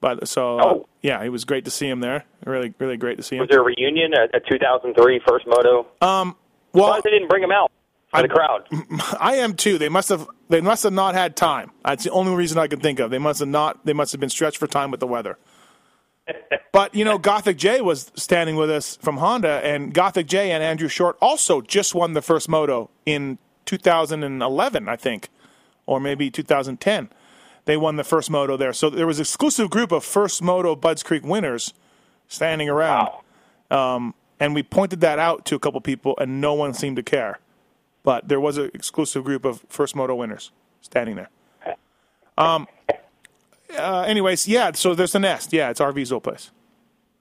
but 0.00 0.26
so 0.28 0.58
uh, 0.58 0.64
Oh. 0.64 0.88
yeah, 1.02 1.22
it 1.22 1.28
was 1.30 1.44
great 1.44 1.64
to 1.66 1.70
see 1.70 1.88
him 1.88 2.00
there. 2.00 2.24
Really, 2.46 2.72
really 2.78 2.96
great 2.96 3.16
to 3.18 3.22
see 3.22 3.36
him. 3.36 3.40
Was 3.40 3.48
there 3.50 3.60
a 3.60 3.64
reunion 3.64 4.14
at, 4.14 4.34
at 4.34 4.46
2003 4.46 5.20
first 5.28 5.46
moto? 5.46 5.86
Um, 6.00 6.36
well, 6.72 6.90
Why 6.90 7.00
they 7.02 7.10
didn't 7.10 7.28
bring 7.28 7.42
him 7.42 7.50
out 7.52 7.70
for 8.10 8.22
the 8.22 8.28
crowd? 8.28 8.66
I 9.20 9.36
am 9.36 9.54
too. 9.54 9.76
They 9.78 9.88
must 9.88 10.08
have, 10.10 10.26
they 10.48 10.60
must 10.60 10.82
have 10.84 10.92
not 10.92 11.14
had 11.14 11.34
time. 11.36 11.72
That's 11.84 12.04
the 12.04 12.10
only 12.10 12.34
reason 12.34 12.58
I 12.58 12.68
can 12.68 12.80
think 12.80 13.00
of. 13.00 13.10
They 13.10 13.18
must 13.18 13.40
have 13.40 13.48
not. 13.48 13.84
They 13.84 13.92
must 13.92 14.12
have 14.12 14.20
been 14.20 14.30
stretched 14.30 14.58
for 14.58 14.66
time 14.66 14.90
with 14.90 15.00
the 15.00 15.06
weather. 15.06 15.36
But 16.72 16.94
you 16.94 17.04
know, 17.04 17.18
Gothic 17.18 17.56
J 17.56 17.80
was 17.80 18.12
standing 18.14 18.56
with 18.56 18.70
us 18.70 18.96
from 19.00 19.18
Honda, 19.18 19.60
and 19.64 19.92
Gothic 19.92 20.26
J 20.26 20.50
and 20.50 20.62
Andrew 20.62 20.88
Short 20.88 21.16
also 21.20 21.60
just 21.60 21.94
won 21.94 22.12
the 22.12 22.22
first 22.22 22.48
moto 22.48 22.90
in 23.06 23.38
2011, 23.64 24.88
I 24.88 24.96
think, 24.96 25.28
or 25.86 26.00
maybe 26.00 26.30
2010. 26.30 27.10
They 27.64 27.76
won 27.76 27.96
the 27.96 28.04
first 28.04 28.30
moto 28.30 28.56
there, 28.56 28.72
so 28.72 28.88
there 28.90 29.06
was 29.06 29.18
an 29.18 29.22
exclusive 29.22 29.70
group 29.70 29.92
of 29.92 30.04
first 30.04 30.42
moto 30.42 30.74
Budds 30.74 31.02
Creek 31.02 31.24
winners 31.24 31.74
standing 32.28 32.68
around, 32.68 33.10
um, 33.70 34.14
and 34.40 34.54
we 34.54 34.62
pointed 34.62 35.00
that 35.00 35.18
out 35.18 35.44
to 35.46 35.54
a 35.54 35.58
couple 35.58 35.80
people, 35.80 36.14
and 36.18 36.40
no 36.40 36.54
one 36.54 36.72
seemed 36.74 36.96
to 36.96 37.02
care. 37.02 37.40
But 38.04 38.28
there 38.28 38.40
was 38.40 38.56
an 38.56 38.70
exclusive 38.72 39.24
group 39.24 39.44
of 39.44 39.64
first 39.68 39.94
moto 39.96 40.14
winners 40.14 40.50
standing 40.80 41.16
there. 41.16 41.30
Um. 42.36 42.68
Uh, 43.76 44.02
anyways, 44.02 44.46
yeah. 44.48 44.72
So 44.72 44.94
there's 44.94 45.12
the 45.12 45.18
nest. 45.18 45.52
Yeah, 45.52 45.70
it's 45.70 45.80
RV's 45.80 46.12
old 46.12 46.22
place. 46.24 46.50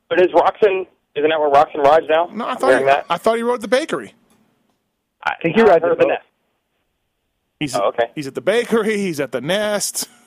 But 0.09 0.21
is 0.21 0.27
Roczen? 0.27 0.87
Isn't 1.15 1.29
that 1.29 1.39
where 1.39 1.49
Roczen 1.51 1.83
rides 1.83 2.05
now? 2.09 2.27
No, 2.31 2.47
I 2.47 2.55
thought 2.55 2.79
he, 2.79 2.85
that. 2.85 3.05
I 3.09 3.17
thought 3.17 3.35
he 3.37 3.43
rode 3.43 3.61
the 3.61 3.67
bakery. 3.67 4.13
I 5.23 5.33
think 5.41 5.55
he 5.55 5.61
rides 5.61 5.81
the 5.83 5.89
the 5.89 5.95
boat. 5.95 6.07
Nest. 6.07 6.23
He's 7.59 7.75
Oh, 7.75 7.87
okay. 7.89 8.11
he's 8.15 8.27
at 8.27 8.35
the 8.35 8.41
bakery. 8.41 8.97
He's 8.97 9.19
at 9.19 9.31
the 9.31 9.41
nest. 9.41 10.07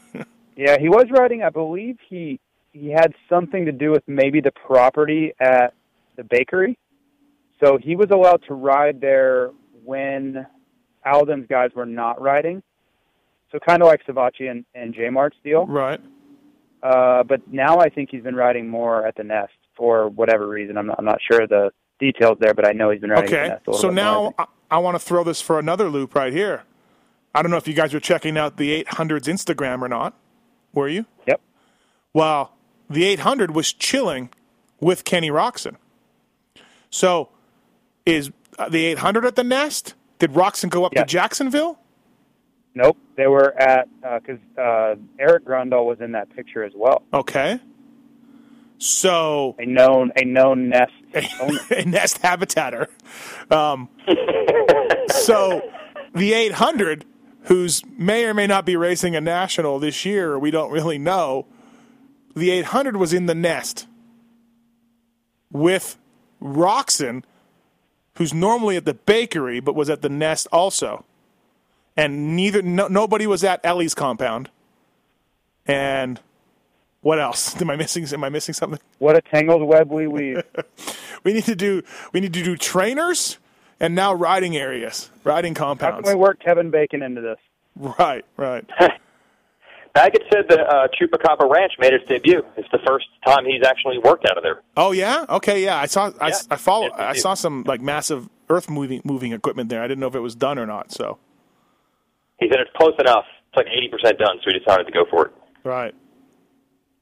Yeah, 0.56 0.76
he 0.78 0.90
was 0.90 1.06
riding. 1.10 1.42
I 1.42 1.48
believe 1.48 1.96
he 2.06 2.38
he 2.72 2.90
had 2.90 3.14
something 3.30 3.64
to 3.64 3.72
do 3.72 3.90
with 3.92 4.02
maybe 4.06 4.42
the 4.42 4.50
property 4.50 5.32
at 5.40 5.72
the 6.16 6.24
bakery. 6.24 6.76
So 7.64 7.78
he 7.78 7.96
was 7.96 8.10
allowed 8.10 8.42
to 8.48 8.52
ride 8.52 9.00
there 9.00 9.52
when 9.84 10.46
Aldon's 11.06 11.46
guys 11.48 11.70
were 11.74 11.86
not 11.86 12.20
riding. 12.20 12.62
So 13.52 13.58
kind 13.58 13.82
of 13.82 13.88
like 13.88 14.04
Savatgy 14.06 14.50
and, 14.50 14.64
and 14.74 14.94
J 14.94 15.10
Mart's 15.10 15.36
deal. 15.42 15.66
Right. 15.66 16.00
Uh, 16.82 17.22
but 17.24 17.40
now 17.52 17.78
I 17.78 17.88
think 17.88 18.10
he's 18.10 18.22
been 18.22 18.36
riding 18.36 18.68
more 18.68 19.06
at 19.06 19.16
the 19.16 19.24
nest 19.24 19.52
for 19.76 20.08
whatever 20.08 20.46
reason. 20.48 20.78
I'm 20.78 20.86
not, 20.86 20.98
I'm 20.98 21.04
not 21.04 21.18
sure 21.30 21.46
the 21.46 21.70
details 21.98 22.38
there, 22.40 22.54
but 22.54 22.66
I 22.66 22.72
know 22.72 22.90
he's 22.90 23.00
been 23.00 23.10
riding 23.10 23.34
at 23.34 23.64
the 23.64 23.70
nest 23.72 23.78
a 23.78 23.82
So 23.82 23.88
bit 23.88 23.94
more, 23.96 24.04
I 24.04 24.28
now. 24.28 24.34
I, 24.38 24.44
I 24.72 24.78
want 24.78 24.94
to 24.94 24.98
throw 25.04 25.24
this 25.24 25.40
for 25.40 25.58
another 25.58 25.88
loop 25.90 26.14
right 26.14 26.32
here. 26.32 26.62
I 27.34 27.42
don't 27.42 27.50
know 27.50 27.56
if 27.56 27.68
you 27.68 27.74
guys 27.74 27.92
were 27.92 28.00
checking 28.00 28.38
out 28.38 28.56
the 28.56 28.82
800's 28.84 29.26
Instagram 29.28 29.82
or 29.82 29.88
not. 29.88 30.14
Were 30.72 30.88
you? 30.88 31.06
Yep. 31.26 31.40
Well, 32.14 32.54
the 32.88 33.04
800 33.04 33.54
was 33.54 33.72
chilling 33.72 34.30
with 34.80 35.04
Kenny 35.04 35.30
Roczen. 35.30 35.76
So, 36.88 37.28
is 38.06 38.30
uh, 38.58 38.68
the 38.68 38.84
800 38.86 39.24
at 39.26 39.36
the 39.36 39.44
nest? 39.44 39.94
Did 40.18 40.32
Roczen 40.32 40.70
go 40.70 40.84
up 40.84 40.92
Yes. 40.94 41.02
to 41.02 41.06
Jacksonville? 41.08 41.78
Nope, 42.74 42.96
they 43.16 43.26
were 43.26 43.52
at 43.60 43.88
because 44.00 44.38
uh, 44.56 44.94
Eric 45.18 45.44
Grundle 45.44 45.84
was 45.84 46.00
in 46.00 46.12
that 46.12 46.34
picture 46.34 46.62
as 46.62 46.72
well. 46.74 47.02
Okay. 47.12 47.60
So, 48.78 49.56
A 49.58 49.66
known 49.66 50.10
a 50.16 50.24
known 50.24 50.70
nest 50.70 50.92
owner. 51.40 51.60
a 51.70 51.84
nest 51.84 52.22
habitatter. 52.22 52.86
Um, 53.52 53.90
so, 55.10 55.60
the 56.14 56.32
800, 56.32 57.04
who's 57.42 57.82
may 57.98 58.24
or 58.24 58.32
may 58.32 58.46
not 58.46 58.64
be 58.64 58.76
racing 58.76 59.14
a 59.14 59.20
national 59.20 59.78
this 59.80 60.06
year, 60.06 60.38
we 60.38 60.50
don't 60.50 60.70
really 60.72 60.96
know. 60.96 61.46
The 62.34 62.50
800 62.50 62.96
was 62.96 63.12
in 63.12 63.26
the 63.26 63.34
nest 63.34 63.86
with 65.52 65.98
Roczen, 66.40 67.24
who's 68.16 68.32
normally 68.32 68.76
at 68.76 68.86
the 68.86 68.94
bakery, 68.94 69.60
but 69.60 69.74
was 69.74 69.90
at 69.90 70.00
the 70.00 70.08
nest 70.08 70.46
also. 70.52 71.04
And 72.00 72.34
neither 72.34 72.62
no, 72.62 72.88
nobody 72.88 73.26
was 73.26 73.44
at 73.44 73.60
Ellie's 73.62 73.94
compound. 73.94 74.48
And 75.66 76.18
what 77.02 77.20
else? 77.20 77.54
Am 77.60 77.68
I 77.68 77.76
missing? 77.76 78.06
Am 78.10 78.24
I 78.24 78.30
missing 78.30 78.54
something? 78.54 78.80
What 78.98 79.16
a 79.16 79.20
tangled 79.20 79.62
web 79.62 79.90
we 79.90 80.06
weave. 80.06 80.42
We 81.22 81.34
need 81.34 81.44
to 81.44 81.54
do 81.54 81.82
we 82.14 82.20
need 82.20 82.32
to 82.32 82.42
do 82.42 82.56
trainers 82.56 83.36
and 83.78 83.94
now 83.94 84.14
riding 84.14 84.56
areas, 84.56 85.10
riding 85.22 85.52
compounds. 85.52 85.96
How 85.96 86.00
can 86.00 86.18
we 86.18 86.18
work 86.18 86.40
Kevin 86.42 86.70
Bacon 86.70 87.02
into 87.02 87.20
this? 87.20 87.36
Right, 87.76 88.24
right. 88.38 88.64
Baggett 89.94 90.22
said 90.32 90.46
that 90.48 90.60
uh, 90.60 90.88
Chupacabra 90.98 91.50
Ranch 91.50 91.72
made 91.78 91.92
its 91.92 92.06
debut. 92.08 92.42
It's 92.56 92.70
the 92.72 92.78
first 92.86 93.04
time 93.26 93.44
he's 93.44 93.62
actually 93.62 93.98
worked 93.98 94.24
out 94.24 94.38
of 94.38 94.42
there. 94.42 94.62
Oh 94.78 94.92
yeah, 94.92 95.26
okay, 95.28 95.62
yeah. 95.62 95.76
I 95.76 95.84
saw 95.84 96.10
I, 96.18 96.28
Yeah. 96.28 96.38
I 96.50 96.56
follow 96.56 96.90
I 96.94 97.12
saw 97.12 97.34
some 97.34 97.64
like 97.64 97.82
massive 97.82 98.26
earth 98.48 98.70
moving 98.70 99.02
moving 99.04 99.32
equipment 99.34 99.68
there. 99.68 99.82
I 99.82 99.88
didn't 99.88 100.00
know 100.00 100.08
if 100.08 100.14
it 100.14 100.20
was 100.20 100.34
done 100.34 100.58
or 100.58 100.64
not. 100.64 100.90
So 100.90 101.18
He 102.40 102.48
said 102.50 102.60
it's 102.60 102.70
close 102.76 102.94
enough. 102.98 103.24
It's 103.48 103.56
like 103.56 103.66
80% 103.66 104.18
done, 104.18 104.38
so 104.42 104.50
he 104.50 104.58
decided 104.58 104.86
to 104.86 104.92
go 104.92 105.04
for 105.10 105.26
it. 105.26 105.32
right, 105.64 105.94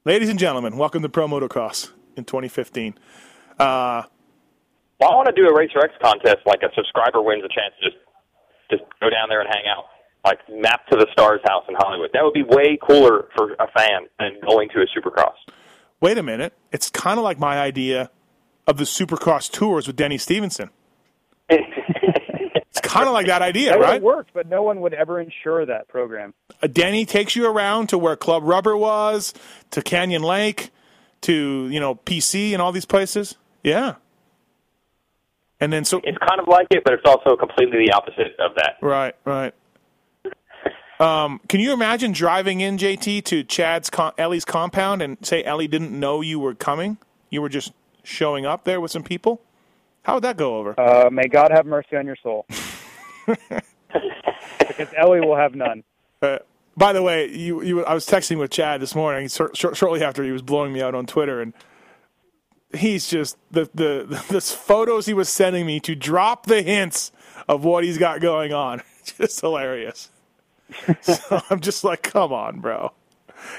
ladies 0.05 0.29
and 0.29 0.39
gentlemen, 0.39 0.77
welcome 0.77 1.03
to 1.03 1.09
Pro 1.09 1.27
Motocross 1.29 1.91
in 2.17 2.25
2015. 2.25 2.95
Uh, 3.59 4.03
Well, 5.01 5.11
I 5.11 5.15
want 5.15 5.27
to 5.27 5.33
do 5.35 5.47
a 5.49 5.55
Racer 5.55 5.79
X 5.79 5.93
contest, 6.03 6.39
like 6.47 6.63
a 6.63 6.69
subscriber 6.75 7.23
wins 7.23 7.45
a 7.45 7.49
chance 7.49 7.75
to 7.81 7.91
just 7.91 7.97
just 8.71 8.83
go 9.01 9.09
down 9.09 9.29
there 9.31 9.41
and 9.41 9.49
hang 9.49 9.65
out, 9.75 9.85
like 10.25 10.39
map 10.51 10.87
to 10.89 10.97
the 10.97 11.07
Stars 11.13 11.41
house 11.47 11.65
in 11.69 11.75
Hollywood. 11.79 12.11
That 12.13 12.23
would 12.25 12.35
be 12.35 12.43
way 12.43 12.77
cooler 12.83 13.29
for 13.37 13.53
a 13.55 13.67
fan 13.77 14.07
than 14.19 14.33
going 14.47 14.69
to 14.75 14.81
a 14.83 14.87
Supercross. 14.99 15.35
wait 16.01 16.19
a 16.19 16.23
minute, 16.23 16.53
it's 16.73 16.91
kind 16.91 17.19
of 17.19 17.25
like 17.25 17.39
my 17.39 17.59
idea 17.61 18.11
of 18.67 18.77
the 18.77 18.85
Supercross 18.85 19.51
tours 19.51 19.87
with 19.87 19.97
Denny 19.97 20.19
Stephenson. 20.19 20.71
It's 22.79 22.89
kind 22.93 23.07
of 23.07 23.13
like 23.13 23.27
that 23.27 23.43
idea, 23.43 23.71
That 23.73 23.81
right? 23.81 23.93
have 23.95 24.03
worked, 24.03 24.31
but 24.35 24.49
no 24.49 24.63
one 24.63 24.81
would 24.81 24.95
ever 24.95 25.21
insure 25.21 25.65
that 25.67 25.89
program. 25.89 26.35
uh, 26.63 26.67
Denny 26.67 27.05
takes 27.05 27.35
you 27.37 27.47
around 27.47 27.89
to 27.89 27.99
where 27.99 28.17
Club 28.17 28.43
Rubber 28.45 28.77
was, 28.77 29.35
to 29.71 29.83
Canyon 29.83 30.23
Lake, 30.23 30.71
to 31.23 31.69
you 31.69 31.81
know 31.81 31.95
PC 31.97 32.53
and 32.53 32.63
all 32.63 32.73
these 32.73 32.85
places. 32.87 33.37
Yeah, 33.65 33.97
and 35.61 35.73
then 35.73 35.85
so 35.85 36.01
It's 36.05 36.19
kind 36.19 36.41
of 36.41 36.47
like 36.49 36.69
it, 36.71 36.83
but 36.85 36.95
it's 36.95 37.03
also 37.05 37.37
completely 37.37 37.87
the 37.87 37.93
opposite 37.93 38.37
of 38.39 38.55
that. 38.57 38.77
right, 38.81 39.15
right. 39.25 39.53
Um, 41.01 41.41
can 41.49 41.61
you 41.61 41.73
imagine 41.73 42.11
driving 42.11 42.61
in 42.61 42.77
JT 42.77 43.25
to 43.27 43.45
Chad's 43.45 43.89
com- 43.89 44.13
Ellie's 44.19 44.45
compound 44.45 45.01
and 45.01 45.17
say 45.25 45.45
Ellie 45.45 45.69
didn't 45.69 45.93
know 45.99 46.21
you 46.23 46.41
were 46.41 46.55
coming? 46.55 46.99
You 47.31 47.41
were 47.41 47.49
just 47.49 47.73
showing 48.03 48.47
up 48.47 48.65
there 48.65 48.81
with 48.81 48.91
some 48.91 49.05
people. 49.05 49.41
How 50.03 50.15
would 50.15 50.25
that 50.25 50.37
go 50.37 50.57
over? 50.57 50.79
Uh, 50.81 51.09
may 51.11 51.29
God 51.29 51.53
have 51.53 51.67
mercy 51.67 51.97
on 51.97 52.05
your 52.07 52.17
soul. 52.23 52.47
because 53.29 54.89
Ellie 54.97 55.21
will 55.21 55.37
have 55.37 55.55
none. 55.55 55.85
Uh, 56.21 56.39
by 56.77 56.93
the 56.93 57.01
way, 57.01 57.29
you, 57.31 57.63
you, 57.63 57.85
I 57.85 57.95
was 57.95 58.05
texting 58.05 58.39
with 58.39 58.51
Chad 58.51 58.81
this 58.81 58.93
morning 58.93 59.29
short, 59.29 59.57
short, 59.57 59.77
shortly 59.77 60.03
after 60.03 60.25
he 60.25 60.33
was 60.33 60.43
blowing 60.43 60.73
me 60.73 60.83
out 60.83 60.93
on 60.97 61.07
Twitter, 61.07 61.41
and 61.41 61.53
he's 62.77 63.07
just 63.09 63.37
the, 63.53 63.71
the 63.73 64.05
the 64.09 64.25
the 64.35 64.41
photos 64.41 65.07
he 65.07 65.15
was 65.15 65.29
sending 65.29 65.65
me 65.65 65.79
to 65.79 65.95
drop 65.95 66.47
the 66.47 66.61
hints 66.63 67.13
of 67.49 67.63
what 67.65 67.85
he's 67.85 67.99
got 67.99 68.21
going 68.21 68.53
on. 68.53 68.83
Just 69.17 69.41
hilarious. 69.41 70.11
so 71.03 71.41
I'm 71.51 71.61
just 71.61 71.85
like, 71.85 72.03
come 72.03 72.33
on, 72.33 72.59
bro. 72.59 72.93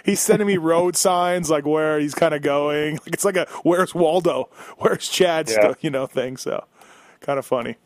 He's 0.04 0.20
sending 0.20 0.46
me 0.48 0.58
road 0.58 0.98
signs 0.98 1.50
like 1.50 1.66
where 1.66 1.98
he's 1.98 2.14
kind 2.14 2.34
of 2.34 2.42
going. 2.42 2.96
Like 3.06 3.14
it's 3.14 3.24
like 3.24 3.38
a 3.38 3.48
where's 3.64 3.96
Waldo, 3.96 4.50
where's 4.80 5.08
Chad, 5.08 5.48
Yeah. 5.48 5.54
still, 5.54 5.76
you 5.80 5.90
know, 5.92 6.08
thing. 6.08 6.36
So 6.36 6.66
kind 7.22 7.40
of 7.40 7.46
funny. 7.46 7.78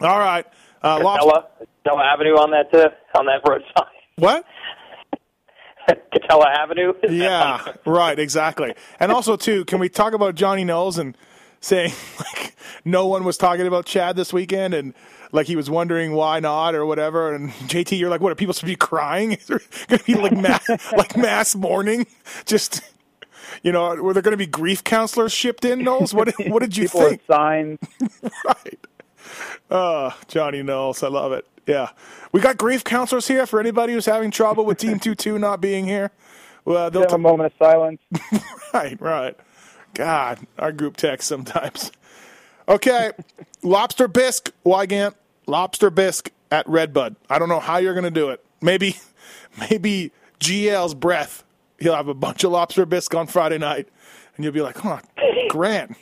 All 0.00 0.20
right, 0.20 0.46
uh, 0.82 0.98
Katella, 0.98 1.44
Katella 1.84 2.04
Avenue 2.04 2.34
on 2.34 2.50
that 2.50 2.74
uh, 2.74 3.18
on 3.18 3.26
that 3.26 3.48
road 3.48 3.62
sign. 3.76 3.86
what? 4.16 4.44
Katella 5.88 6.46
Avenue. 6.46 6.92
Yeah, 7.08 7.72
right, 7.86 8.18
exactly. 8.18 8.74
And 9.00 9.10
also, 9.10 9.36
too, 9.36 9.64
can 9.64 9.78
we 9.78 9.88
talk 9.88 10.12
about 10.12 10.34
Johnny 10.34 10.64
Knowles 10.64 10.98
and 10.98 11.16
saying 11.60 11.92
like 12.18 12.54
no 12.84 13.06
one 13.06 13.24
was 13.24 13.36
talking 13.36 13.66
about 13.66 13.86
Chad 13.86 14.16
this 14.16 14.32
weekend 14.32 14.74
and 14.74 14.94
like 15.32 15.46
he 15.46 15.56
was 15.56 15.68
wondering 15.70 16.12
why 16.12 16.40
not 16.40 16.74
or 16.74 16.84
whatever. 16.86 17.34
And 17.34 17.50
JT, 17.50 17.98
you're 17.98 18.10
like, 18.10 18.20
what 18.20 18.32
are 18.32 18.34
people 18.34 18.52
supposed 18.52 18.70
to 18.70 18.72
be 18.72 18.76
crying? 18.76 19.32
Is 19.32 19.46
there 19.46 19.60
going 19.88 19.98
to 19.98 20.04
be 20.04 20.14
like 20.14 20.36
mass, 20.36 20.68
like 20.92 21.16
mass 21.16 21.54
mourning? 21.54 22.06
Just 22.44 22.82
you 23.62 23.72
know, 23.72 23.94
were 23.96 24.12
there 24.12 24.22
going 24.22 24.32
to 24.32 24.36
be 24.38 24.46
grief 24.46 24.84
counselors 24.84 25.32
shipped 25.32 25.64
in? 25.64 25.82
Knowles, 25.82 26.12
what 26.14 26.32
what 26.48 26.60
did 26.60 26.76
you 26.76 26.84
People 26.84 27.00
think? 27.02 27.22
signs. 27.30 27.78
right. 28.44 28.78
Uh, 29.70 30.10
Johnny 30.28 30.62
Knowles, 30.62 31.02
I 31.02 31.08
love 31.08 31.32
it. 31.32 31.46
Yeah. 31.66 31.90
We 32.32 32.40
got 32.40 32.56
grief 32.56 32.82
counselors 32.84 33.28
here 33.28 33.46
for 33.46 33.60
anybody 33.60 33.92
who's 33.92 34.06
having 34.06 34.30
trouble 34.30 34.64
with 34.64 34.78
Team 34.78 34.98
2 35.00 35.14
2 35.14 35.38
not 35.38 35.60
being 35.60 35.84
here. 35.86 36.10
Well, 36.64 36.90
they'll 36.90 37.02
Have 37.02 37.12
a 37.12 37.18
moment 37.18 37.52
of 37.52 37.58
silence. 37.58 38.00
Right, 38.74 39.00
right. 39.00 39.34
God, 39.94 40.40
our 40.58 40.72
group 40.72 40.98
text 40.98 41.26
sometimes. 41.26 41.90
Okay, 42.68 43.12
lobster 43.62 44.06
bisque, 44.08 44.52
Weigandt. 44.64 45.14
Lobster 45.46 45.88
bisque 45.88 46.30
at 46.50 46.68
Redbud. 46.68 47.16
I 47.30 47.38
don't 47.38 47.48
know 47.48 47.60
how 47.60 47.78
you're 47.78 47.94
going 47.94 48.04
to 48.04 48.10
do 48.10 48.28
it. 48.28 48.44
Maybe, 48.60 48.96
maybe 49.70 50.12
GL's 50.38 50.92
breath. 50.92 51.44
He'll 51.78 51.94
have 51.94 52.08
a 52.08 52.14
bunch 52.14 52.44
of 52.44 52.50
lobster 52.52 52.84
bisque 52.84 53.14
on 53.14 53.26
Friday 53.26 53.56
night, 53.56 53.88
and 54.36 54.44
you'll 54.44 54.52
be 54.52 54.60
like, 54.60 54.76
"Huh, 54.76 55.00
Grant, 55.48 55.96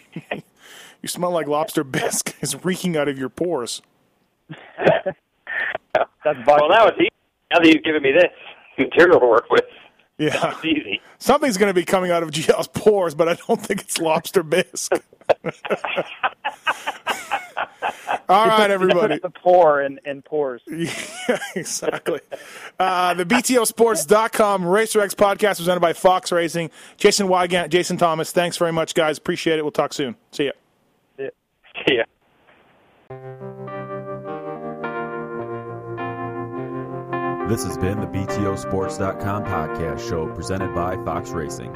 you 1.07 1.09
smell 1.09 1.31
like 1.31 1.47
lobster 1.47 1.85
bisque 1.97 2.35
is 2.41 2.65
reeking 2.65 2.97
out 2.97 3.07
of 3.09 3.19
your 3.19 3.29
pores." 3.29 3.81
That's 4.79 5.17
vodka. 6.25 6.45
well, 6.47 6.69
now 6.69 6.87
it's 6.89 6.99
easy. 6.99 7.11
Now 7.53 7.61
that 7.61 7.67
you've 7.69 7.85
given 7.85 8.03
me 8.03 8.11
this 8.13 8.33
material 8.77 9.21
to 9.21 9.27
work 9.27 9.49
with, 9.51 9.65
Yeah, 10.19 10.51
it's 10.57 10.65
easy. 10.65 11.01
something's 11.19 11.57
going 11.59 11.71
to 11.71 11.75
be 11.75 11.85
coming 11.85 12.11
out 12.11 12.23
of 12.23 12.31
GL's 12.31 12.69
pores, 12.69 13.15
but 13.15 13.29
I 13.29 13.35
don't 13.35 13.61
think 13.61 13.83
it's 13.83 13.99
lobster 13.99 14.43
bisque. 14.43 14.93
All 18.29 18.49
right, 18.49 18.71
everybody. 18.71 19.19
the 19.19 19.31
pour 19.31 19.81
and, 19.81 20.01
in 20.05 20.23
pores. 20.23 20.63
Yeah, 20.67 21.39
exactly. 21.55 22.21
Uh, 22.79 23.15
the 23.15 23.25
BTOsports.com 23.25 24.65
Racer 24.67 25.01
X 25.01 25.15
podcast 25.15 25.59
presented 25.59 25.81
by 25.81 25.93
Fox 25.93 26.33
Racing. 26.33 26.71
Jason 26.97 27.29
Weigandt, 27.29 27.69
Jason 27.69 27.97
Thomas, 27.97 28.33
thanks 28.33 28.57
very 28.57 28.73
much, 28.73 28.95
guys. 28.95 29.19
Appreciate 29.19 29.59
it. 29.59 29.63
We'll 29.63 29.71
talk 29.71 29.93
soon. 29.93 30.17
See 30.33 30.47
ya. 30.47 30.53
Yeah. 31.87 32.05
This 37.49 37.63
has 37.65 37.79
been 37.79 38.01
the 38.01 38.09
BTOsports.com 38.09 39.45
podcast 39.45 40.09
show 40.09 40.27
presented 40.35 40.75
by 40.75 40.97
Fox 41.05 41.31
Racing. 41.31 41.73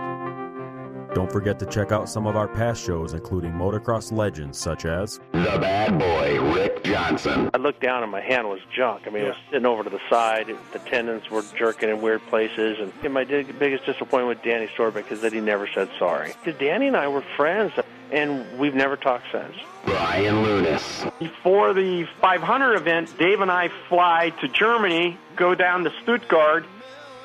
Don't 1.15 1.31
forget 1.31 1.61
to 1.61 1.67
check 1.67 1.93
out 1.93 2.09
some 2.09 2.27
of 2.27 2.35
our 2.35 2.49
past 2.49 2.85
shows, 2.85 3.15
including 3.15 3.53
motocross 3.53 4.11
legends 4.11 4.59
such 4.59 4.85
as 4.85 5.21
The 5.33 5.59
bad 5.61 5.97
boy, 5.99 6.41
Rick 6.55 6.70
Johnson. 6.85 7.51
I 7.55 7.59
looked 7.59 7.81
down 7.81 8.03
and 8.03 8.11
my 8.13 8.21
hand 8.21 8.49
was 8.49 8.61
junk. 8.75 9.03
I 9.07 9.11
mean, 9.11 9.25
it 9.25 9.29
was 9.29 9.37
sitting 9.51 9.67
over 9.67 9.85
to 9.85 9.91
the 9.91 10.01
side. 10.09 10.49
The 10.73 10.79
tendons 10.81 11.31
were 11.31 11.43
jerking 11.57 11.89
in 11.89 12.01
weird 12.01 12.23
places. 12.29 12.79
And, 12.81 12.93
and 13.03 13.15
my 13.15 13.25
biggest 13.25 13.87
disappointment 13.87 14.29
with 14.29 14.43
Danny 14.43 14.69
Sorbeck 14.77 15.11
is 15.11 15.21
that 15.23 15.33
he 15.33 15.41
never 15.41 15.67
said 15.67 15.89
sorry. 15.99 16.35
Because 16.45 16.59
Danny 16.61 16.87
and 16.89 16.97
I 16.97 17.09
were 17.09 17.23
friends. 17.37 17.73
and 18.13 18.59
we've 18.59 18.75
never 18.75 18.97
talked 18.97 19.25
since. 19.31 19.55
Brian 19.85 20.43
Lunas. 20.43 21.07
Before 21.19 21.73
the 21.73 22.05
500 22.21 22.75
event, 22.75 23.17
Dave 23.19 23.41
and 23.41 23.51
I 23.51 23.71
fly 23.89 24.31
to 24.41 24.49
Germany, 24.49 25.17
go 25.37 25.55
down 25.55 25.85
to 25.85 25.93
Stuttgart. 26.03 26.65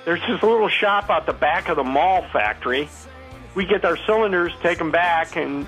There's 0.05 0.21
this 0.21 0.41
little 0.43 0.69
shop 0.69 1.09
out 1.09 1.25
the 1.25 1.33
back 1.33 1.67
of 1.69 1.77
the 1.77 1.83
Mahle 1.83 2.29
factory. 2.31 2.87
We 3.55 3.65
get 3.65 3.83
our 3.85 3.97
cylinders, 3.97 4.53
take 4.61 4.77
them 4.77 4.91
back, 4.91 5.35
and 5.35 5.67